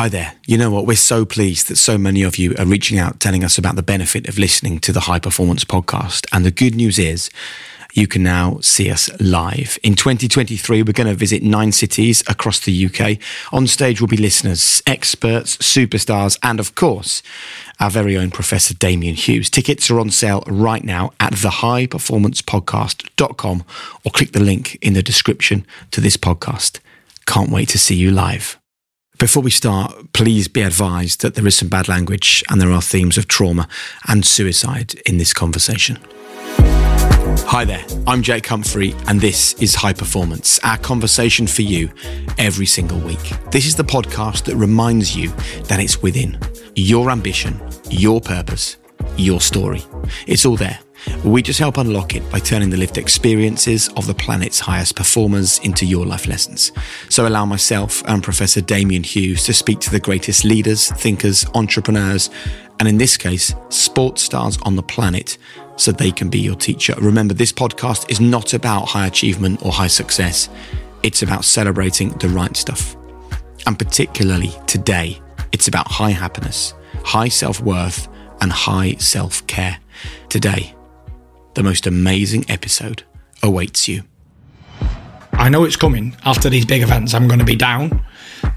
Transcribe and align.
Hi 0.00 0.08
there. 0.08 0.32
You 0.46 0.56
know 0.56 0.70
what? 0.70 0.86
We're 0.86 0.96
so 0.96 1.26
pleased 1.26 1.68
that 1.68 1.76
so 1.76 1.98
many 1.98 2.22
of 2.22 2.38
you 2.38 2.54
are 2.58 2.64
reaching 2.64 2.98
out 2.98 3.20
telling 3.20 3.44
us 3.44 3.58
about 3.58 3.76
the 3.76 3.82
benefit 3.82 4.30
of 4.30 4.38
listening 4.38 4.78
to 4.78 4.92
the 4.92 5.00
High 5.00 5.18
Performance 5.18 5.62
Podcast. 5.62 6.26
And 6.32 6.42
the 6.42 6.50
good 6.50 6.74
news 6.74 6.98
is 6.98 7.28
you 7.92 8.06
can 8.06 8.22
now 8.22 8.60
see 8.62 8.90
us 8.90 9.10
live. 9.20 9.78
In 9.82 9.94
2023, 9.94 10.84
we're 10.84 10.94
going 10.94 11.06
to 11.06 11.12
visit 11.12 11.42
nine 11.42 11.70
cities 11.70 12.22
across 12.28 12.60
the 12.60 12.86
UK. 12.86 13.18
On 13.52 13.66
stage 13.66 14.00
will 14.00 14.08
be 14.08 14.16
listeners, 14.16 14.82
experts, 14.86 15.58
superstars, 15.58 16.38
and 16.42 16.58
of 16.58 16.74
course, 16.74 17.22
our 17.78 17.90
very 17.90 18.16
own 18.16 18.30
Professor 18.30 18.72
Damian 18.72 19.16
Hughes. 19.16 19.50
Tickets 19.50 19.90
are 19.90 20.00
on 20.00 20.08
sale 20.08 20.42
right 20.46 20.82
now 20.82 21.12
at 21.20 21.34
thehighperformancepodcast.com 21.34 23.64
or 24.06 24.12
click 24.12 24.32
the 24.32 24.40
link 24.40 24.78
in 24.80 24.94
the 24.94 25.02
description 25.02 25.66
to 25.90 26.00
this 26.00 26.16
podcast. 26.16 26.80
Can't 27.26 27.50
wait 27.50 27.68
to 27.68 27.78
see 27.78 27.96
you 27.96 28.10
live. 28.10 28.59
Before 29.20 29.42
we 29.42 29.50
start, 29.50 30.14
please 30.14 30.48
be 30.48 30.62
advised 30.62 31.20
that 31.20 31.34
there 31.34 31.46
is 31.46 31.54
some 31.54 31.68
bad 31.68 31.88
language 31.88 32.42
and 32.48 32.58
there 32.58 32.72
are 32.72 32.80
themes 32.80 33.18
of 33.18 33.28
trauma 33.28 33.68
and 34.08 34.24
suicide 34.24 34.94
in 35.04 35.18
this 35.18 35.34
conversation. 35.34 35.98
Hi 37.46 37.66
there, 37.66 37.84
I'm 38.06 38.22
Jake 38.22 38.46
Humphrey, 38.46 38.94
and 39.08 39.20
this 39.20 39.52
is 39.60 39.74
High 39.74 39.92
Performance, 39.92 40.58
our 40.60 40.78
conversation 40.78 41.46
for 41.46 41.60
you 41.60 41.90
every 42.38 42.64
single 42.64 42.98
week. 42.98 43.34
This 43.50 43.66
is 43.66 43.76
the 43.76 43.84
podcast 43.84 44.44
that 44.44 44.56
reminds 44.56 45.14
you 45.14 45.28
that 45.64 45.80
it's 45.80 46.00
within 46.00 46.40
your 46.74 47.10
ambition, 47.10 47.60
your 47.90 48.22
purpose, 48.22 48.78
your 49.18 49.42
story. 49.42 49.84
It's 50.26 50.46
all 50.46 50.56
there 50.56 50.78
we 51.24 51.42
just 51.42 51.58
help 51.58 51.76
unlock 51.76 52.14
it 52.14 52.30
by 52.30 52.38
turning 52.38 52.70
the 52.70 52.76
lived 52.76 52.98
experiences 52.98 53.88
of 53.96 54.06
the 54.06 54.14
planet's 54.14 54.58
highest 54.58 54.96
performers 54.96 55.58
into 55.60 55.86
your 55.86 56.06
life 56.06 56.26
lessons. 56.26 56.72
So 57.08 57.26
allow 57.26 57.44
myself 57.44 58.02
and 58.06 58.22
Professor 58.22 58.60
Damian 58.60 59.02
Hughes 59.02 59.44
to 59.44 59.52
speak 59.52 59.80
to 59.80 59.90
the 59.90 60.00
greatest 60.00 60.44
leaders, 60.44 60.90
thinkers, 60.92 61.46
entrepreneurs, 61.54 62.30
and 62.78 62.88
in 62.88 62.96
this 62.96 63.16
case, 63.16 63.54
sports 63.68 64.22
stars 64.22 64.58
on 64.62 64.76
the 64.76 64.82
planet 64.82 65.36
so 65.76 65.92
they 65.92 66.10
can 66.10 66.30
be 66.30 66.38
your 66.38 66.56
teacher. 66.56 66.94
Remember, 66.98 67.34
this 67.34 67.52
podcast 67.52 68.10
is 68.10 68.20
not 68.20 68.54
about 68.54 68.86
high 68.88 69.06
achievement 69.06 69.64
or 69.64 69.72
high 69.72 69.86
success. 69.86 70.48
It's 71.02 71.22
about 71.22 71.44
celebrating 71.44 72.10
the 72.18 72.28
right 72.28 72.56
stuff. 72.56 72.96
And 73.66 73.78
particularly 73.78 74.52
today, 74.66 75.20
it's 75.52 75.68
about 75.68 75.88
high 75.88 76.10
happiness, 76.10 76.72
high 77.04 77.28
self 77.28 77.60
worth, 77.60 78.08
and 78.40 78.50
high 78.50 78.94
self 78.94 79.46
care. 79.46 79.78
Today, 80.28 80.74
the 81.54 81.62
most 81.62 81.86
amazing 81.86 82.44
episode 82.48 83.02
awaits 83.42 83.88
you. 83.88 84.02
I 85.32 85.48
know 85.48 85.64
it's 85.64 85.76
coming. 85.76 86.16
After 86.24 86.50
these 86.50 86.66
big 86.66 86.82
events, 86.82 87.14
I'm 87.14 87.26
going 87.26 87.38
to 87.38 87.46
be 87.46 87.56
down. 87.56 88.04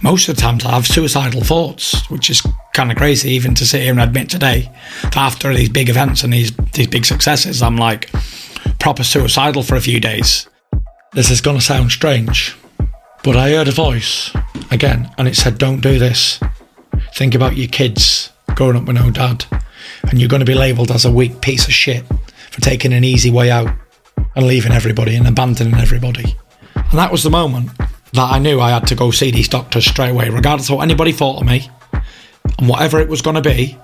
Most 0.02 0.28
of 0.28 0.36
the 0.36 0.42
times, 0.42 0.66
I 0.66 0.72
have 0.72 0.86
suicidal 0.86 1.42
thoughts, 1.42 2.10
which 2.10 2.30
is 2.30 2.46
kind 2.74 2.92
of 2.92 2.98
crazy 2.98 3.32
even 3.32 3.56
to 3.56 3.66
sit 3.66 3.82
here 3.82 3.92
and 3.92 4.02
admit 4.02 4.30
today 4.30 4.70
that 5.04 5.16
after 5.16 5.54
these 5.54 5.70
big 5.70 5.90
events 5.90 6.24
and 6.24 6.34
these, 6.34 6.52
these 6.74 6.88
big 6.88 7.06
successes, 7.06 7.62
I'm 7.62 7.78
like 7.78 8.10
proper 8.80 9.04
suicidal 9.04 9.64
for 9.64 9.76
a 9.76 9.82
few 9.82 10.00
days. 10.00 10.50
This 11.14 11.32
is 11.32 11.42
going 11.42 11.58
to 11.58 11.64
sound 11.64 11.92
strange, 11.92 12.56
but 13.24 13.38
I 13.38 13.52
heard 13.52 13.68
a 13.68 13.72
voice 13.72 14.32
again 14.72 15.10
and 15.18 15.28
it 15.28 15.36
said, 15.36 15.58
Don't 15.58 15.82
do 15.82 16.00
this. 16.00 16.40
Think 17.14 17.34
about 17.34 17.56
your 17.56 17.70
kids 17.70 18.32
growing 18.56 18.76
up 18.76 18.86
with 18.86 18.98
no 18.98 19.10
dad, 19.10 19.46
and 20.10 20.20
you're 20.20 20.30
going 20.30 20.42
to 20.42 20.46
be 20.46 20.56
labelled 20.56 20.92
as 20.92 21.06
a 21.06 21.12
weak 21.12 21.40
piece 21.40 21.66
of 21.66 21.74
shit 21.74 22.04
for 22.54 22.62
taking 22.62 22.94
an 22.94 23.04
easy 23.04 23.32
way 23.32 23.50
out 23.50 23.68
and 24.36 24.46
leaving 24.46 24.72
everybody 24.72 25.16
and 25.16 25.28
abandoning 25.28 25.74
everybody. 25.74 26.36
And 26.76 27.00
that 27.00 27.12
was 27.12 27.24
the 27.24 27.32
moment 27.32 27.72
that 28.14 28.32
I 28.32 28.38
knew 28.38 28.62
I 28.62 28.70
had 28.70 28.86
to 28.88 28.96
go 28.96 29.10
see 29.10 29.32
these 29.32 29.50
doctors 29.50 29.86
straight 29.86 30.12
away, 30.12 30.30
regardless 30.30 30.70
of 30.70 30.76
what 30.76 30.84
anybody 30.84 31.12
thought 31.12 31.42
of 31.42 31.48
me 31.48 31.68
and 32.60 32.70
whatever 32.70 33.00
it 33.00 33.10
was 33.10 33.24
going 33.24 33.38
to 33.38 33.42
be. 33.42 33.76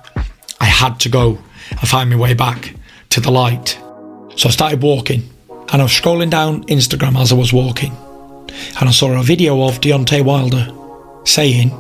I 0.59 0.66
had 0.66 1.00
to 1.00 1.09
go 1.09 1.40
and 1.72 1.90
find 1.90 2.12
my 2.12 2.16
way 2.16 2.36
back 2.36 2.75
to 3.09 3.20
the 3.20 3.31
light. 3.31 3.80
So 4.36 4.50
I 4.50 4.52
started 4.52 4.84
walking 4.84 5.28
and 5.50 5.81
I 5.81 5.84
was 5.84 5.91
scrolling 5.91 6.29
down 6.29 6.63
Instagram 6.66 7.19
as 7.19 7.31
I 7.31 7.35
was 7.35 7.52
walking 7.52 7.97
and 8.79 8.88
I 8.88 8.91
saw 8.91 9.19
a 9.19 9.24
video 9.24 9.63
of 9.63 9.81
Deontay 9.81 10.24
Wilder 10.24 10.72
saying, 11.25 11.72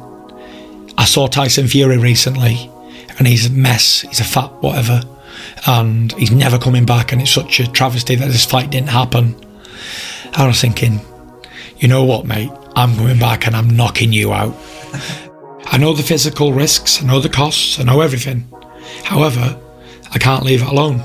I 0.97 1.05
saw 1.05 1.27
Tyson 1.27 1.67
Fury 1.67 1.99
recently 1.99 2.71
and 3.19 3.27
he's 3.27 3.45
a 3.45 3.51
mess, 3.51 4.01
he's 4.01 4.19
a 4.19 4.23
fat 4.23 4.51
whatever 4.63 5.03
and 5.67 6.11
he's 6.13 6.31
never 6.31 6.57
coming 6.57 6.85
back. 6.85 7.11
And 7.11 7.21
it's 7.21 7.31
such 7.31 7.59
a 7.59 7.71
travesty 7.71 8.15
that 8.15 8.27
this 8.27 8.45
fight 8.45 8.69
didn't 8.69 8.89
happen. 8.89 9.35
I 10.33 10.47
was 10.47 10.61
thinking, 10.61 10.99
you 11.77 11.87
know 11.87 12.03
what, 12.03 12.25
mate? 12.25 12.51
I'm 12.75 12.95
coming 12.95 13.19
back 13.19 13.47
and 13.47 13.55
I'm 13.55 13.69
knocking 13.69 14.13
you 14.13 14.33
out. 14.33 14.55
I 15.65 15.77
know 15.77 15.93
the 15.93 16.03
physical 16.03 16.51
risks, 16.53 17.01
I 17.01 17.05
know 17.05 17.19
the 17.19 17.29
costs, 17.29 17.79
I 17.79 17.83
know 17.83 18.01
everything. 18.01 18.47
However, 19.03 19.59
I 20.11 20.17
can't 20.17 20.43
leave 20.43 20.61
it 20.63 20.67
alone. 20.67 21.01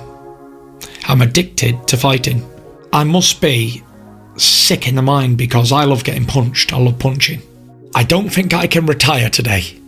I'm 1.07 1.21
addicted 1.21 1.87
to 1.89 1.97
fighting. 1.97 2.49
I 2.93 3.05
must 3.05 3.41
be 3.41 3.83
sick 4.37 4.89
in 4.89 4.95
the 4.95 5.03
mind 5.03 5.37
because 5.37 5.71
I 5.71 5.85
love 5.85 6.05
getting 6.05 6.25
punched. 6.25 6.73
I 6.73 6.79
love 6.79 6.99
punching. 6.99 7.43
I 7.95 8.05
don't 8.05 8.31
think 8.31 8.55
I 8.55 8.67
can 8.67 8.87
retire 8.87 9.31
today 9.31 9.79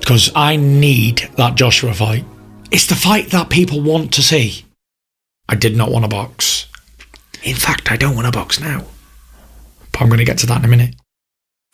because 0.00 0.30
I 0.34 0.56
need 0.56 1.28
that 1.36 1.54
Joshua 1.54 1.94
fight. 1.94 2.24
It's 2.72 2.86
the 2.86 2.94
fight 2.94 3.32
that 3.32 3.50
people 3.50 3.82
want 3.82 4.14
to 4.14 4.22
see. 4.22 4.64
I 5.46 5.56
did 5.56 5.76
not 5.76 5.90
want 5.92 6.06
a 6.06 6.08
box. 6.08 6.68
In 7.42 7.54
fact, 7.54 7.92
I 7.92 7.98
don't 7.98 8.14
want 8.14 8.26
a 8.26 8.30
box 8.30 8.60
now. 8.60 8.86
But 9.92 10.00
I'm 10.00 10.08
going 10.08 10.20
to 10.20 10.24
get 10.24 10.38
to 10.38 10.46
that 10.46 10.60
in 10.60 10.64
a 10.64 10.68
minute. 10.68 10.94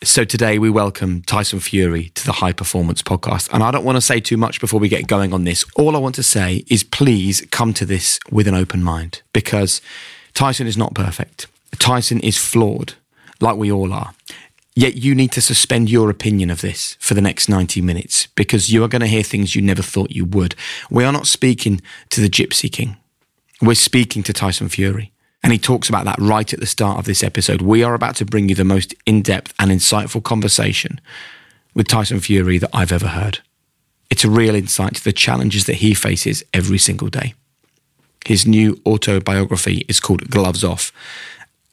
So 0.03 0.25
today 0.25 0.59
we 0.59 0.69
welcome 0.69 1.21
Tyson 1.21 1.61
Fury 1.61 2.09
to 2.15 2.25
the 2.25 2.33
High 2.33 2.51
Performance 2.51 3.01
Podcast. 3.01 3.47
And 3.53 3.63
I 3.63 3.71
don't 3.71 3.85
want 3.85 3.95
to 3.95 4.01
say 4.01 4.19
too 4.19 4.35
much 4.35 4.59
before 4.59 4.81
we 4.81 4.89
get 4.89 5.07
going 5.07 5.31
on 5.33 5.45
this. 5.45 5.63
All 5.77 5.95
I 5.95 5.99
want 5.99 6.15
to 6.15 6.23
say 6.23 6.65
is 6.67 6.83
please 6.83 7.47
come 7.49 7.73
to 7.75 7.85
this 7.85 8.19
with 8.29 8.45
an 8.49 8.53
open 8.53 8.83
mind 8.83 9.21
because 9.31 9.81
Tyson 10.33 10.67
is 10.67 10.75
not 10.75 10.95
perfect. 10.95 11.47
Tyson 11.77 12.19
is 12.19 12.37
flawed, 12.37 12.95
like 13.39 13.55
we 13.55 13.71
all 13.71 13.93
are. 13.93 14.13
Yet 14.79 14.95
you 14.95 15.13
need 15.13 15.33
to 15.33 15.41
suspend 15.41 15.89
your 15.89 16.09
opinion 16.09 16.49
of 16.49 16.61
this 16.61 16.95
for 17.01 17.13
the 17.13 17.19
next 17.19 17.49
90 17.49 17.81
minutes 17.81 18.27
because 18.27 18.71
you 18.71 18.81
are 18.81 18.87
going 18.87 19.01
to 19.01 19.07
hear 19.07 19.23
things 19.23 19.53
you 19.53 19.61
never 19.61 19.81
thought 19.81 20.11
you 20.11 20.23
would. 20.23 20.55
We 20.89 21.03
are 21.03 21.11
not 21.11 21.27
speaking 21.27 21.81
to 22.11 22.21
the 22.21 22.29
Gypsy 22.29 22.71
King. 22.71 22.95
We're 23.61 23.73
speaking 23.73 24.23
to 24.23 24.31
Tyson 24.31 24.69
Fury. 24.69 25.11
And 25.43 25.51
he 25.51 25.59
talks 25.59 25.89
about 25.89 26.05
that 26.05 26.17
right 26.17 26.53
at 26.53 26.61
the 26.61 26.65
start 26.65 26.97
of 26.97 27.03
this 27.03 27.23
episode. 27.23 27.61
We 27.61 27.83
are 27.83 27.93
about 27.93 28.15
to 28.17 28.25
bring 28.25 28.47
you 28.47 28.55
the 28.55 28.63
most 28.63 28.95
in 29.05 29.21
depth 29.21 29.53
and 29.59 29.69
insightful 29.69 30.23
conversation 30.23 31.01
with 31.73 31.89
Tyson 31.89 32.21
Fury 32.21 32.57
that 32.57 32.69
I've 32.71 32.93
ever 32.93 33.09
heard. 33.09 33.39
It's 34.09 34.23
a 34.23 34.29
real 34.29 34.55
insight 34.55 34.95
to 34.95 35.03
the 35.03 35.11
challenges 35.11 35.65
that 35.65 35.83
he 35.83 35.93
faces 35.93 36.41
every 36.53 36.77
single 36.77 37.09
day. 37.09 37.33
His 38.25 38.47
new 38.47 38.79
autobiography 38.85 39.83
is 39.89 39.99
called 39.99 40.29
Gloves 40.29 40.63
Off, 40.63 40.93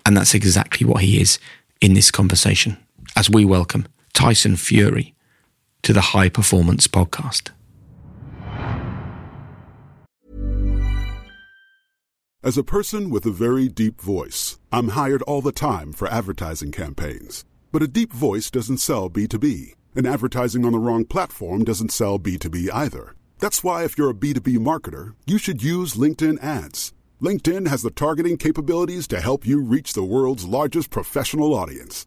and 0.04 0.16
that's 0.16 0.34
exactly 0.34 0.84
what 0.84 1.02
he 1.02 1.20
is 1.20 1.38
in 1.80 1.94
this 1.94 2.10
conversation 2.10 2.78
as 3.16 3.30
we 3.30 3.46
welcome 3.46 3.88
Tyson 4.12 4.56
Fury 4.56 5.14
to 5.82 5.94
the 5.94 6.12
High 6.12 6.28
Performance 6.28 6.86
Podcast. 6.86 7.50
As 12.42 12.58
a 12.58 12.62
person 12.62 13.08
with 13.08 13.24
a 13.24 13.30
very 13.30 13.68
deep 13.68 14.02
voice, 14.02 14.58
I'm 14.70 14.88
hired 14.88 15.22
all 15.22 15.40
the 15.40 15.50
time 15.50 15.94
for 15.94 16.06
advertising 16.08 16.72
campaigns. 16.72 17.46
But 17.72 17.82
a 17.82 17.88
deep 17.88 18.12
voice 18.12 18.50
doesn't 18.50 18.78
sell 18.78 19.08
B2B, 19.08 19.72
and 19.94 20.06
advertising 20.06 20.66
on 20.66 20.72
the 20.72 20.78
wrong 20.78 21.06
platform 21.06 21.64
doesn't 21.64 21.92
sell 21.92 22.18
B2B 22.18 22.68
either. 22.70 23.14
That's 23.38 23.64
why, 23.64 23.84
if 23.84 23.96
you're 23.96 24.10
a 24.10 24.14
B2B 24.14 24.58
marketer, 24.58 25.14
you 25.24 25.38
should 25.38 25.62
use 25.62 25.94
LinkedIn 25.94 26.42
ads. 26.44 26.92
LinkedIn 27.22 27.66
has 27.68 27.80
the 27.80 27.90
targeting 27.90 28.36
capabilities 28.36 29.08
to 29.08 29.22
help 29.22 29.46
you 29.46 29.62
reach 29.62 29.94
the 29.94 30.04
world's 30.04 30.44
largest 30.44 30.90
professional 30.90 31.54
audience. 31.54 32.06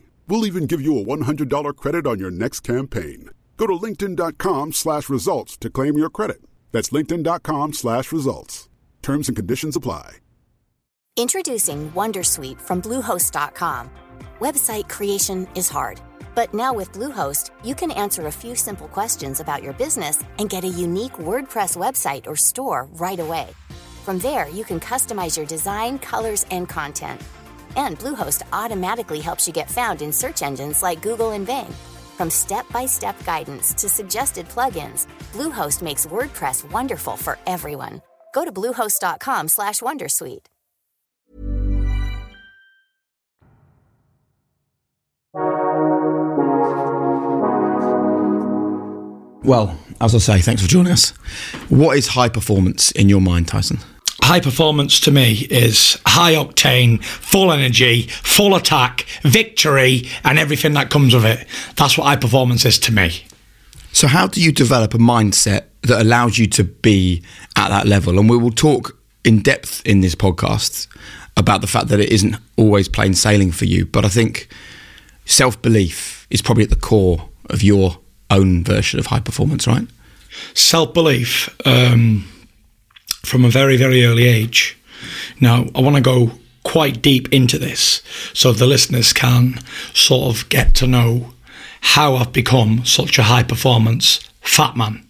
We'll 0.27 0.45
even 0.45 0.65
give 0.65 0.81
you 0.81 0.97
a 0.97 1.03
$100 1.03 1.75
credit 1.75 2.07
on 2.07 2.19
your 2.19 2.31
next 2.31 2.61
campaign. 2.61 3.29
Go 3.57 3.67
to 3.67 3.73
linkedin.com 3.73 4.73
slash 4.73 5.09
results 5.09 5.57
to 5.57 5.69
claim 5.69 5.97
your 5.97 6.09
credit. 6.09 6.41
That's 6.71 6.89
linkedin.com 6.89 7.73
slash 7.73 8.11
results. 8.11 8.69
Terms 9.01 9.27
and 9.27 9.35
conditions 9.35 9.75
apply. 9.75 10.17
Introducing 11.17 11.91
Wondersuite 11.91 12.61
from 12.61 12.81
Bluehost.com. 12.81 13.89
Website 14.39 14.89
creation 14.89 15.47
is 15.55 15.69
hard, 15.69 15.99
But 16.33 16.53
now 16.53 16.73
with 16.73 16.93
Bluehost, 16.93 17.51
you 17.63 17.75
can 17.75 17.91
answer 17.91 18.27
a 18.27 18.31
few 18.31 18.55
simple 18.55 18.87
questions 18.87 19.39
about 19.39 19.61
your 19.61 19.73
business 19.73 20.23
and 20.39 20.49
get 20.49 20.63
a 20.63 20.67
unique 20.67 21.13
WordPress 21.13 21.75
website 21.75 22.25
or 22.25 22.35
store 22.35 22.87
right 22.93 23.19
away. 23.19 23.49
From 24.05 24.17
there, 24.19 24.47
you 24.49 24.63
can 24.63 24.79
customize 24.79 25.37
your 25.37 25.45
design, 25.45 25.99
colors, 25.99 26.45
and 26.49 26.67
content. 26.67 27.21
And 27.75 27.99
Bluehost 27.99 28.41
automatically 28.51 29.19
helps 29.19 29.47
you 29.47 29.53
get 29.53 29.69
found 29.69 30.01
in 30.01 30.11
search 30.13 30.41
engines 30.41 30.81
like 30.81 31.01
Google 31.01 31.31
and 31.31 31.45
Bing. 31.45 31.73
From 32.17 32.29
step-by-step 32.29 33.23
guidance 33.25 33.73
to 33.73 33.89
suggested 33.89 34.47
plugins, 34.49 35.07
Bluehost 35.33 35.81
makes 35.81 36.05
WordPress 36.05 36.69
wonderful 36.71 37.17
for 37.17 37.37
everyone. 37.47 38.01
Go 38.33 38.45
to 38.45 38.51
bluehost.com/wondersuite. 38.51 40.45
Well, 49.43 49.75
as 49.99 50.13
I 50.13 50.19
say, 50.19 50.39
thanks 50.41 50.61
for 50.61 50.67
joining 50.67 50.93
us. 50.93 51.11
What 51.69 51.97
is 51.97 52.09
high 52.09 52.29
performance 52.29 52.91
in 52.91 53.09
your 53.09 53.21
mind, 53.21 53.47
Tyson? 53.47 53.79
High 54.23 54.39
performance 54.39 54.99
to 55.01 55.11
me 55.11 55.47
is 55.49 55.99
high 56.05 56.33
octane, 56.33 57.03
full 57.03 57.51
energy, 57.51 58.03
full 58.03 58.55
attack, 58.55 59.05
victory, 59.23 60.07
and 60.23 60.37
everything 60.37 60.73
that 60.73 60.89
comes 60.89 61.13
with 61.13 61.25
it. 61.25 61.47
That's 61.75 61.97
what 61.97 62.05
high 62.05 62.15
performance 62.15 62.63
is 62.65 62.79
to 62.79 62.93
me. 62.93 63.25
So, 63.93 64.07
how 64.07 64.27
do 64.27 64.41
you 64.41 64.51
develop 64.51 64.93
a 64.93 64.97
mindset 64.97 65.65
that 65.81 66.01
allows 66.01 66.37
you 66.37 66.47
to 66.47 66.63
be 66.63 67.23
at 67.57 67.69
that 67.69 67.87
level? 67.87 68.19
And 68.19 68.29
we 68.29 68.37
will 68.37 68.51
talk 68.51 68.97
in 69.23 69.41
depth 69.41 69.81
in 69.85 70.01
this 70.01 70.15
podcast 70.15 70.87
about 71.35 71.61
the 71.61 71.67
fact 71.67 71.87
that 71.87 71.99
it 71.99 72.09
isn't 72.09 72.37
always 72.57 72.87
plain 72.87 73.13
sailing 73.13 73.51
for 73.51 73.65
you. 73.65 73.85
But 73.85 74.05
I 74.05 74.09
think 74.09 74.47
self 75.25 75.61
belief 75.61 76.27
is 76.29 76.41
probably 76.41 76.63
at 76.63 76.69
the 76.69 76.75
core 76.75 77.29
of 77.49 77.61
your 77.63 77.97
own 78.29 78.63
version 78.63 78.99
of 78.99 79.07
high 79.07 79.19
performance, 79.19 79.67
right? 79.67 79.87
Self 80.53 80.93
belief 80.93 81.49
um, 81.65 82.27
from 83.23 83.45
a 83.45 83.49
very, 83.49 83.77
very 83.77 84.05
early 84.05 84.27
age. 84.27 84.77
Now, 85.39 85.67
I 85.75 85.81
want 85.81 85.95
to 85.95 86.01
go 86.01 86.31
quite 86.63 87.01
deep 87.01 87.31
into 87.33 87.57
this 87.57 88.01
so 88.33 88.51
the 88.51 88.67
listeners 88.67 89.13
can 89.13 89.59
sort 89.93 90.35
of 90.35 90.47
get 90.49 90.75
to 90.75 90.87
know 90.87 91.33
how 91.81 92.15
I've 92.15 92.33
become 92.33 92.85
such 92.85 93.17
a 93.17 93.23
high 93.23 93.43
performance 93.43 94.19
fat 94.41 94.77
man. 94.77 95.07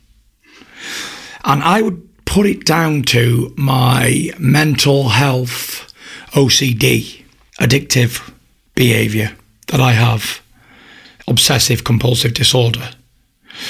And 1.43 1.61
I 1.63 1.81
would 1.81 2.25
put 2.25 2.45
it 2.45 2.65
down 2.65 3.03
to 3.03 3.53
my 3.57 4.31
mental 4.39 5.09
health 5.09 5.91
OCD, 6.31 7.23
addictive 7.59 8.33
behavior 8.75 9.35
that 9.67 9.81
I 9.81 9.91
have, 9.91 10.41
obsessive 11.27 11.83
compulsive 11.83 12.33
disorder. 12.33 12.91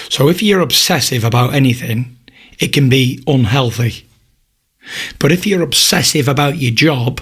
So 0.10 0.30
if 0.30 0.44
you're 0.44 0.62
obsessive 0.62 1.24
about 1.24 1.54
anything, 1.54 2.18
it 2.60 2.72
can 2.72 2.88
be 2.90 3.24
unhealthy. 3.26 4.06
But 5.20 5.32
if 5.32 5.46
you're 5.46 5.62
obsessive 5.62 6.28
about 6.28 6.58
your 6.58 6.72
job, 6.72 7.22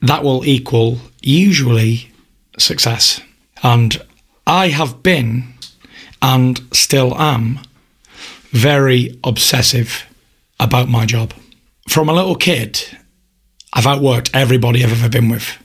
that 0.00 0.22
will 0.22 0.44
equal 0.44 0.98
usually 1.22 2.10
success. 2.58 3.20
And 3.62 4.00
I 4.46 4.68
have 4.68 5.02
been 5.02 5.54
and 6.22 6.60
still 6.72 7.18
am 7.18 7.60
very 8.50 9.18
obsessive 9.24 10.06
about 10.58 10.88
my 10.88 11.06
job. 11.06 11.34
From 11.88 12.08
a 12.08 12.12
little 12.12 12.34
kid, 12.34 12.82
I've 13.72 13.84
outworked 13.84 14.30
everybody 14.32 14.82
I've 14.82 14.92
ever 14.92 15.08
been 15.08 15.28
with. 15.28 15.58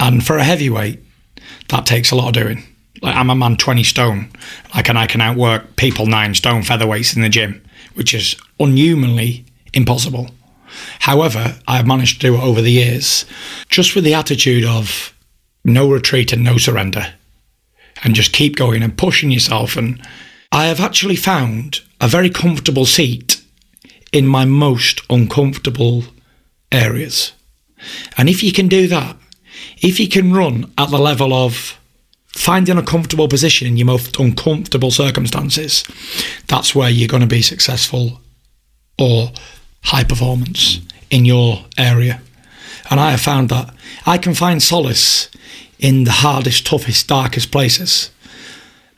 And 0.00 0.24
for 0.24 0.36
a 0.36 0.44
heavyweight, 0.44 1.00
that 1.70 1.86
takes 1.86 2.10
a 2.10 2.16
lot 2.16 2.28
of 2.28 2.34
doing. 2.34 2.62
Like 3.02 3.16
I'm 3.16 3.30
a 3.30 3.34
man 3.34 3.56
20 3.56 3.84
stone, 3.84 4.30
like, 4.74 4.88
and 4.88 4.98
I 4.98 5.06
can 5.06 5.20
outwork 5.20 5.76
people 5.76 6.06
nine 6.06 6.34
stone 6.34 6.62
featherweights 6.62 7.14
in 7.16 7.22
the 7.22 7.28
gym, 7.28 7.62
which 7.94 8.12
is 8.12 8.36
unhumanly 8.58 9.44
impossible. 9.72 10.30
However, 11.00 11.58
I've 11.66 11.86
managed 11.86 12.20
to 12.20 12.26
do 12.26 12.34
it 12.36 12.42
over 12.42 12.60
the 12.60 12.72
years, 12.72 13.24
just 13.68 13.94
with 13.94 14.04
the 14.04 14.14
attitude 14.14 14.64
of 14.64 15.14
no 15.64 15.90
retreat 15.90 16.32
and 16.32 16.44
no 16.44 16.58
surrender, 16.58 17.14
and 18.02 18.14
just 18.14 18.32
keep 18.32 18.56
going 18.56 18.82
and 18.82 18.96
pushing 18.96 19.30
yourself. 19.30 19.76
And 19.76 20.00
I 20.52 20.66
have 20.66 20.80
actually 20.80 21.16
found 21.16 21.80
a 22.00 22.08
very 22.08 22.30
comfortable 22.30 22.86
seat 22.86 23.42
in 24.12 24.26
my 24.26 24.44
most 24.44 25.00
uncomfortable 25.10 26.04
areas. 26.72 27.32
And 28.16 28.28
if 28.28 28.42
you 28.42 28.52
can 28.52 28.68
do 28.68 28.86
that, 28.88 29.16
if 29.82 30.00
you 30.00 30.08
can 30.08 30.32
run 30.32 30.72
at 30.78 30.90
the 30.90 30.98
level 30.98 31.32
of 31.32 31.78
finding 32.28 32.78
a 32.78 32.82
comfortable 32.82 33.28
position 33.28 33.66
in 33.66 33.76
your 33.76 33.86
most 33.86 34.18
uncomfortable 34.18 34.90
circumstances, 34.90 35.84
that's 36.46 36.74
where 36.74 36.90
you're 36.90 37.08
going 37.08 37.20
to 37.20 37.26
be 37.26 37.42
successful 37.42 38.20
or 38.98 39.32
high 39.88 40.04
performance 40.04 40.80
in 41.10 41.24
your 41.24 41.64
area. 41.76 42.20
And 42.90 43.00
I 43.00 43.10
have 43.10 43.20
found 43.20 43.48
that 43.48 43.74
I 44.06 44.18
can 44.18 44.34
find 44.34 44.62
solace 44.62 45.30
in 45.78 46.04
the 46.04 46.10
hardest, 46.10 46.66
toughest, 46.66 47.08
darkest 47.08 47.50
places. 47.50 48.10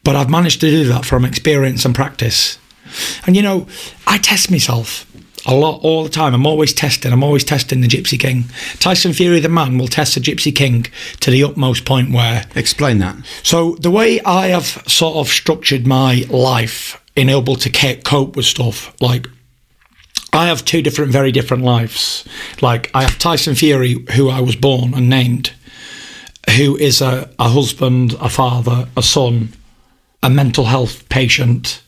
But 0.02 0.16
I've 0.16 0.30
managed 0.30 0.60
to 0.60 0.70
do 0.70 0.84
that 0.86 1.04
from 1.04 1.24
experience 1.24 1.84
and 1.84 1.94
practice. 1.94 2.58
And 3.26 3.36
you 3.36 3.42
know, 3.42 3.66
I 4.06 4.18
test 4.18 4.50
myself 4.50 5.06
a 5.46 5.54
lot 5.54 5.80
all 5.82 6.02
the 6.02 6.10
time. 6.10 6.34
I'm 6.34 6.46
always 6.46 6.72
testing. 6.72 7.12
I'm 7.12 7.22
always 7.22 7.44
testing 7.44 7.80
the 7.80 7.88
Gypsy 7.88 8.18
King. 8.18 8.44
Tyson 8.78 9.12
Fury, 9.12 9.40
the 9.40 9.48
man, 9.48 9.78
will 9.78 9.88
test 9.88 10.16
the 10.16 10.20
Gypsy 10.20 10.54
King 10.54 10.86
to 11.20 11.30
the 11.30 11.44
utmost 11.44 11.84
point 11.84 12.12
where. 12.12 12.46
Explain 12.54 12.98
that. 12.98 13.16
So, 13.42 13.76
the 13.76 13.90
way 13.90 14.20
I 14.22 14.48
have 14.48 14.82
sort 14.86 15.16
of 15.16 15.28
structured 15.28 15.86
my 15.86 16.24
life 16.28 17.02
in 17.16 17.28
able 17.28 17.56
to 17.56 17.96
cope 18.04 18.36
with 18.36 18.44
stuff, 18.44 18.94
like 19.00 19.26
I 20.32 20.46
have 20.46 20.64
two 20.64 20.82
different, 20.82 21.10
very 21.12 21.32
different 21.32 21.64
lives. 21.64 22.24
Like 22.60 22.90
I 22.94 23.02
have 23.02 23.18
Tyson 23.18 23.54
Fury, 23.54 24.04
who 24.14 24.28
I 24.28 24.40
was 24.40 24.56
born 24.56 24.94
and 24.94 25.08
named, 25.08 25.52
who 26.56 26.76
is 26.76 27.00
a, 27.00 27.30
a 27.38 27.48
husband, 27.48 28.14
a 28.20 28.28
father, 28.28 28.88
a 28.96 29.02
son, 29.02 29.52
a 30.22 30.30
mental 30.30 30.66
health 30.66 31.08
patient, 31.08 31.82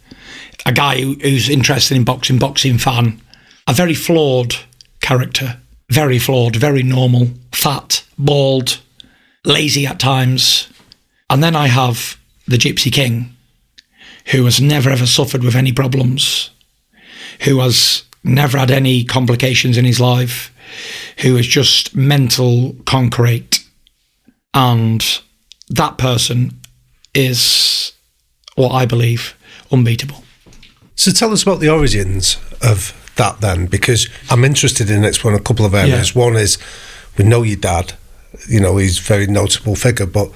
a 0.66 0.72
guy 0.72 1.00
who, 1.00 1.14
who's 1.14 1.48
interested 1.48 1.96
in 1.96 2.04
boxing, 2.04 2.38
boxing 2.38 2.78
fan, 2.78 3.20
a 3.68 3.72
very 3.72 3.94
flawed 3.94 4.56
character, 5.00 5.60
very 5.90 6.18
flawed, 6.18 6.56
very 6.56 6.82
normal, 6.82 7.28
fat, 7.52 8.04
bald, 8.18 8.80
lazy 9.44 9.86
at 9.86 10.00
times. 10.00 10.68
And 11.30 11.42
then 11.42 11.54
I 11.54 11.68
have 11.68 12.18
the 12.46 12.56
Gypsy 12.56 12.92
King, 12.92 13.36
who 14.26 14.44
has 14.44 14.60
never 14.60 14.90
ever 14.90 15.06
suffered 15.06 15.44
with 15.44 15.54
any 15.54 15.72
problems, 15.72 16.50
who 17.42 17.60
has 17.60 18.04
never 18.24 18.58
had 18.58 18.70
any 18.70 19.04
complications 19.04 19.76
in 19.76 19.84
his 19.84 20.00
life, 20.00 20.52
who 21.18 21.36
is 21.36 21.46
just 21.46 21.94
mental 21.96 22.74
concrete. 22.86 23.64
And 24.54 25.04
that 25.70 25.98
person 25.98 26.58
is 27.14 27.92
what 28.54 28.70
I 28.72 28.86
believe 28.86 29.34
unbeatable. 29.70 30.22
So 30.94 31.10
tell 31.10 31.32
us 31.32 31.42
about 31.42 31.60
the 31.60 31.68
origins 31.70 32.36
of 32.60 32.92
that 33.16 33.40
then, 33.40 33.66
because 33.66 34.08
I'm 34.30 34.44
interested 34.44 34.90
in 34.90 35.04
exploring 35.04 35.38
a 35.38 35.42
couple 35.42 35.66
of 35.66 35.74
areas. 35.74 36.14
Yeah. 36.14 36.22
One 36.22 36.36
is 36.36 36.58
we 37.18 37.24
know 37.24 37.42
your 37.42 37.56
dad, 37.56 37.94
you 38.48 38.60
know, 38.60 38.76
he's 38.76 38.98
a 38.98 39.02
very 39.02 39.26
notable 39.26 39.74
figure, 39.74 40.06
but 40.06 40.30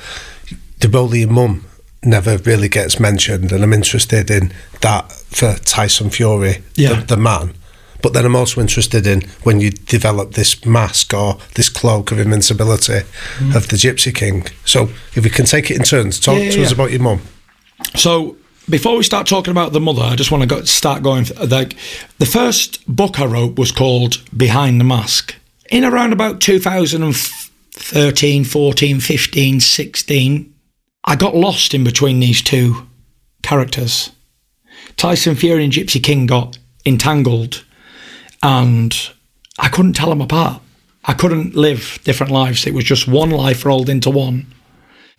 the 0.80 0.88
role 0.88 1.06
of 1.06 1.14
your 1.14 1.30
mum 1.30 1.64
never 2.02 2.36
really 2.38 2.68
gets 2.68 3.00
mentioned, 3.00 3.52
and 3.52 3.62
I'm 3.64 3.72
interested 3.72 4.30
in 4.30 4.52
that 4.80 5.10
for 5.12 5.54
Tyson 5.64 6.10
Fury, 6.10 6.62
Yeah. 6.74 7.00
the, 7.00 7.06
the 7.06 7.16
man. 7.16 7.54
But 8.02 8.12
then 8.12 8.24
I'm 8.24 8.36
also 8.36 8.60
interested 8.60 9.06
in 9.06 9.22
when 9.42 9.60
you 9.60 9.70
develop 9.70 10.32
this 10.32 10.64
mask 10.64 11.14
or 11.14 11.38
this 11.54 11.68
cloak 11.68 12.12
of 12.12 12.18
invincibility 12.18 12.98
of 13.54 13.68
the 13.68 13.76
Gypsy 13.76 14.14
King. 14.14 14.46
So 14.64 14.90
if 15.14 15.24
we 15.24 15.30
can 15.30 15.46
take 15.46 15.70
it 15.70 15.76
in 15.76 15.82
turns, 15.82 16.20
talk 16.20 16.36
Mm. 16.36 16.44
Yeah, 16.44 16.50
to 16.52 16.58
yeah, 16.58 16.66
us 16.66 16.72
about 16.72 16.90
your 16.90 17.00
mum. 17.00 17.20
So 17.94 18.36
before 18.68 18.96
we 18.96 19.02
start 19.04 19.26
talking 19.26 19.50
about 19.50 19.72
the 19.72 19.80
mother, 19.80 20.02
I 20.02 20.16
just 20.16 20.30
want 20.30 20.42
to 20.42 20.48
go, 20.48 20.62
start 20.64 21.02
going. 21.02 21.26
Like 21.48 21.76
the 22.18 22.26
first 22.26 22.84
book 22.86 23.18
I 23.20 23.26
wrote 23.26 23.58
was 23.58 23.72
called 23.72 24.22
Behind 24.36 24.80
the 24.80 24.84
Mask. 24.84 25.34
In 25.70 25.84
around 25.84 26.12
about 26.12 26.40
2013, 26.40 28.44
14, 28.44 29.00
15, 29.00 29.60
16, 29.60 30.54
I 31.04 31.16
got 31.16 31.34
lost 31.36 31.74
in 31.74 31.84
between 31.84 32.20
these 32.20 32.42
two 32.42 32.86
characters. 33.42 34.10
Tyson 34.96 35.36
Fury 35.36 35.64
and 35.64 35.72
Gypsy 35.72 36.02
King 36.02 36.26
got 36.26 36.58
entangled, 36.84 37.64
and 38.46 39.10
I 39.58 39.68
couldn't 39.68 39.94
tell 39.94 40.08
them 40.10 40.20
apart. 40.20 40.62
I 41.04 41.14
couldn't 41.14 41.56
live 41.56 41.98
different 42.04 42.32
lives. 42.32 42.66
It 42.66 42.74
was 42.74 42.84
just 42.84 43.08
one 43.08 43.30
life 43.30 43.64
rolled 43.64 43.88
into 43.88 44.08
one. 44.10 44.46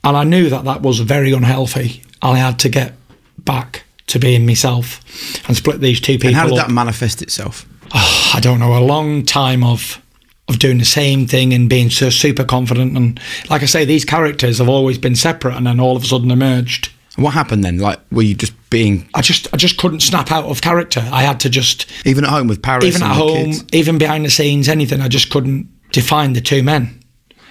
And 0.04 0.16
I 0.16 0.24
knew 0.24 0.50
that 0.50 0.64
that 0.64 0.82
was 0.82 1.00
very 1.00 1.34
unhealthy. 1.34 2.02
And 2.22 2.38
I 2.38 2.38
had 2.38 2.58
to 2.60 2.70
get 2.70 2.94
back 3.38 3.84
to 4.08 4.20
being 4.20 4.46
myself 4.46 5.02
and 5.48 5.58
split 5.58 5.82
these 5.82 6.00
two 6.00 6.14
people 6.14 6.30
And 6.30 6.36
how 6.38 6.48
did 6.48 6.58
up. 6.58 6.68
that 6.68 6.74
manifest 6.74 7.22
itself? 7.22 7.66
Ah, 7.94 8.38
I 8.38 8.40
don't 8.40 8.60
know, 8.60 8.78
a 8.78 8.84
long 8.84 9.26
time 9.26 9.64
of 9.64 10.02
of 10.50 10.60
doing 10.60 10.78
the 10.78 10.86
same 10.86 11.28
thing 11.28 11.54
and 11.54 11.70
being 11.70 11.90
so 11.90 12.10
super 12.10 12.46
confident. 12.46 12.96
And 12.96 13.20
like 13.50 13.64
I 13.64 13.66
say, 13.66 13.84
these 13.84 14.06
characters 14.06 14.60
have 14.60 14.70
always 14.70 14.98
been 14.98 15.16
separate 15.16 15.58
and 15.58 15.68
then 15.68 15.78
all 15.82 15.98
of 15.98 16.04
a 16.04 16.06
sudden 16.06 16.32
emerged. 16.32 16.90
What 17.18 17.34
happened 17.34 17.64
then? 17.64 17.80
Like, 17.80 18.00
were 18.12 18.22
you 18.22 18.36
just 18.36 18.54
being 18.70 19.10
I 19.14 19.22
just 19.22 19.48
I 19.54 19.58
just 19.58 19.78
couldn't 19.78 20.02
snap 20.02 20.32
out 20.32 20.46
of 20.46 20.62
character. 20.62 21.00
I 21.12 21.24
had 21.24 21.40
to 21.42 21.50
just 21.50 21.90
even 22.06 22.24
at 22.24 22.30
home 22.30 22.48
with 22.48 22.62
Paris? 22.62 22.86
even 22.86 23.04
at 23.04 23.16
home, 23.16 23.52
kids? 23.52 23.66
even 23.74 23.98
behind 23.98 24.26
the 24.26 24.30
scenes, 24.30 24.70
anything. 24.70 25.02
I 25.02 25.08
just 25.08 25.30
couldn't 25.30 25.68
define 25.92 26.34
the 26.34 26.42
two 26.42 26.64
men. 26.64 27.00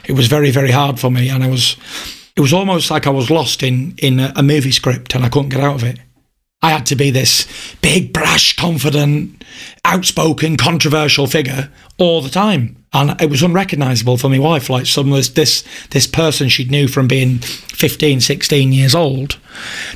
It 0.07 0.13
was 0.13 0.29
very 0.29 0.51
very 0.51 0.71
hard 0.71 1.01
for 1.01 1.11
me, 1.11 1.29
and 1.29 1.43
I 1.43 1.49
was. 1.49 1.77
It 2.37 2.43
was 2.43 2.53
almost 2.53 2.91
like 2.91 3.07
I 3.07 3.11
was 3.11 3.31
lost 3.31 3.63
in 3.63 3.95
in 3.99 4.21
a, 4.21 4.33
a 4.37 4.43
movie 4.43 4.73
script, 4.73 5.15
and 5.15 5.25
I 5.25 5.29
couldn't 5.29 5.49
get 5.49 5.61
out 5.61 5.75
of 5.75 5.85
it. 5.85 5.99
I 6.63 6.71
had 6.71 6.87
to 6.87 6.97
be 6.97 7.11
this 7.11 7.47
big, 7.83 8.13
brash, 8.13 8.57
confident, 8.57 9.45
outspoken, 9.85 10.57
controversial 10.57 11.27
figure 11.27 11.71
all 11.99 12.23
the 12.23 12.31
time. 12.31 12.85
And 12.97 13.21
it 13.21 13.29
was 13.29 13.43
unrecognizable 13.43 14.17
for 14.17 14.31
my 14.31 14.39
wife. 14.39 14.71
Like 14.71 14.87
some 14.87 15.11
this, 15.11 15.29
this, 15.29 15.65
this 15.91 16.07
person 16.07 16.49
she 16.49 16.65
knew 16.65 16.89
from 16.89 17.07
being 17.07 17.41
15, 17.41 18.23
16 18.23 18.73
years 18.73 18.95
old 18.95 19.39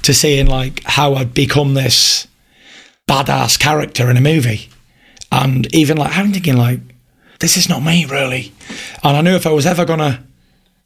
to 0.02 0.12
seeing 0.12 0.46
like 0.46 0.82
how 0.84 1.14
I'd 1.14 1.32
become 1.32 1.72
this 1.72 2.28
badass 3.08 3.58
character 3.58 4.10
in 4.10 4.18
a 4.18 4.20
movie. 4.20 4.68
And 5.32 5.74
even 5.74 5.96
like, 5.96 6.14
I'm 6.14 6.30
thinking 6.30 6.58
like, 6.58 6.80
this 7.38 7.56
is 7.56 7.70
not 7.70 7.82
me 7.82 8.04
really. 8.04 8.52
And 9.02 9.16
I 9.16 9.22
knew 9.22 9.34
if 9.34 9.46
I 9.46 9.52
was 9.52 9.64
ever 9.64 9.86
to 9.86 10.22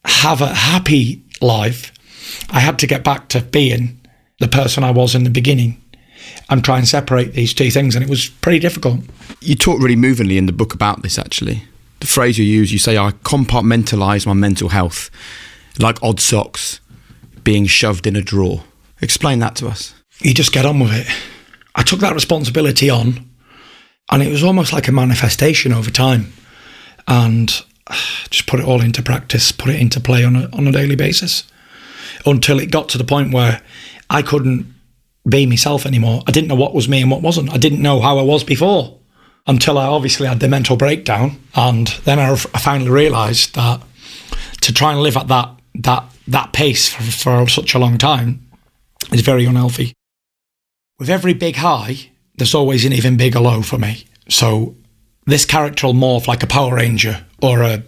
have 0.04 0.40
a 0.40 0.54
happy 0.54 1.20
life, 1.40 1.90
I 2.48 2.60
had 2.60 2.78
to 2.78 2.86
get 2.86 3.02
back 3.02 3.26
to 3.30 3.40
being 3.40 4.00
the 4.38 4.46
person 4.46 4.84
I 4.84 4.92
was 4.92 5.16
in 5.16 5.24
the 5.24 5.30
beginning 5.30 5.82
and 6.48 6.64
try 6.64 6.78
and 6.78 6.86
separate 6.86 7.32
these 7.32 7.52
two 7.52 7.72
things. 7.72 7.96
And 7.96 8.04
it 8.04 8.08
was 8.08 8.28
pretty 8.28 8.60
difficult. 8.60 9.00
You 9.40 9.56
talk 9.56 9.80
really 9.80 9.96
movingly 9.96 10.38
in 10.38 10.46
the 10.46 10.52
book 10.52 10.74
about 10.74 11.02
this. 11.02 11.18
Actually, 11.18 11.64
the 12.04 12.10
phrase 12.10 12.36
you 12.38 12.44
use, 12.44 12.70
you 12.70 12.78
say, 12.78 12.98
"I 12.98 13.12
compartmentalize 13.24 14.26
my 14.26 14.34
mental 14.34 14.68
health 14.68 15.10
like 15.78 16.02
odd 16.02 16.20
socks 16.20 16.80
being 17.42 17.66
shoved 17.66 18.06
in 18.06 18.14
a 18.14 18.20
drawer." 18.20 18.64
Explain 19.00 19.38
that 19.38 19.56
to 19.56 19.68
us. 19.68 19.94
You 20.20 20.34
just 20.34 20.52
get 20.52 20.66
on 20.66 20.78
with 20.80 20.92
it. 20.92 21.06
I 21.74 21.82
took 21.82 22.00
that 22.00 22.14
responsibility 22.14 22.90
on, 22.90 23.28
and 24.10 24.22
it 24.22 24.30
was 24.30 24.44
almost 24.44 24.70
like 24.72 24.86
a 24.86 24.92
manifestation 24.92 25.72
over 25.72 25.90
time. 25.90 26.32
And 27.08 27.50
uh, 27.86 27.96
just 28.28 28.46
put 28.46 28.60
it 28.60 28.66
all 28.66 28.82
into 28.82 29.02
practice, 29.02 29.50
put 29.50 29.70
it 29.70 29.80
into 29.80 29.98
play 29.98 30.24
on 30.24 30.36
a, 30.36 30.48
on 30.52 30.66
a 30.66 30.72
daily 30.72 30.96
basis 30.96 31.44
until 32.26 32.60
it 32.60 32.70
got 32.70 32.90
to 32.90 32.98
the 32.98 33.04
point 33.04 33.32
where 33.32 33.62
I 34.10 34.20
couldn't 34.20 34.66
be 35.26 35.46
myself 35.46 35.86
anymore. 35.86 36.22
I 36.26 36.32
didn't 36.32 36.48
know 36.48 36.54
what 36.54 36.74
was 36.74 36.86
me 36.86 37.00
and 37.00 37.10
what 37.10 37.22
wasn't. 37.22 37.50
I 37.50 37.56
didn't 37.56 37.80
know 37.80 38.00
how 38.00 38.18
I 38.18 38.22
was 38.22 38.44
before 38.44 38.98
until 39.46 39.78
I 39.78 39.86
obviously 39.86 40.26
had 40.26 40.40
the 40.40 40.48
mental 40.48 40.76
breakdown. 40.76 41.40
And 41.54 41.88
then 42.04 42.18
I, 42.18 42.30
I 42.32 42.58
finally 42.58 42.90
realised 42.90 43.54
that 43.54 43.82
to 44.62 44.72
try 44.72 44.92
and 44.92 45.00
live 45.00 45.16
at 45.16 45.28
that 45.28 45.50
that 45.76 46.04
that 46.28 46.52
pace 46.52 46.88
for, 46.88 47.02
for 47.02 47.48
such 47.48 47.74
a 47.74 47.78
long 47.78 47.98
time 47.98 48.46
is 49.12 49.20
very 49.20 49.44
unhealthy. 49.44 49.92
With 50.98 51.10
every 51.10 51.34
big 51.34 51.56
high, 51.56 52.10
there's 52.36 52.54
always 52.54 52.84
an 52.84 52.92
even 52.92 53.16
bigger 53.16 53.40
low 53.40 53.62
for 53.62 53.78
me. 53.78 54.06
So 54.28 54.74
this 55.26 55.44
character 55.44 55.86
will 55.86 55.94
morph 55.94 56.26
like 56.26 56.42
a 56.42 56.46
Power 56.46 56.76
Ranger 56.76 57.24
or 57.42 57.62
a 57.62 57.82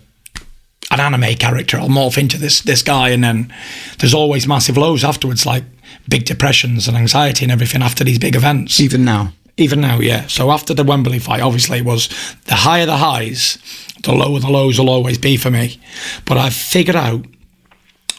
an 0.90 1.00
anime 1.00 1.34
character. 1.34 1.78
I'll 1.78 1.88
morph 1.88 2.18
into 2.18 2.38
this 2.38 2.60
this 2.60 2.82
guy, 2.82 3.10
and 3.10 3.25
then 3.25 3.52
there's 3.98 4.14
always 4.14 4.46
massive 4.46 4.76
lows 4.76 5.04
afterwards, 5.04 5.46
like 5.46 5.64
big 6.08 6.25
depressions 6.25 6.86
and 6.88 6.96
anxiety 6.96 7.44
and 7.44 7.52
everything 7.52 7.82
after 7.82 8.04
these 8.04 8.18
big 8.18 8.36
events. 8.36 8.80
Even 8.80 9.04
now, 9.04 9.32
Even 9.58 9.80
now, 9.80 10.00
yeah. 10.00 10.26
So 10.26 10.50
after 10.50 10.75
the 10.75 10.84
Wembley 10.84 11.18
fight, 11.18 11.40
obviously 11.40 11.78
it 11.78 11.84
was 11.84 12.08
the 12.44 12.54
higher 12.54 12.84
the 12.84 12.98
highs, 12.98 13.58
the 14.02 14.12
lower 14.12 14.38
the 14.38 14.50
lows 14.50 14.78
will 14.78 14.90
always 14.90 15.18
be 15.18 15.36
for 15.36 15.50
me. 15.50 15.80
But 16.26 16.36
I've 16.36 16.54
figured 16.54 16.96
out 16.96 17.25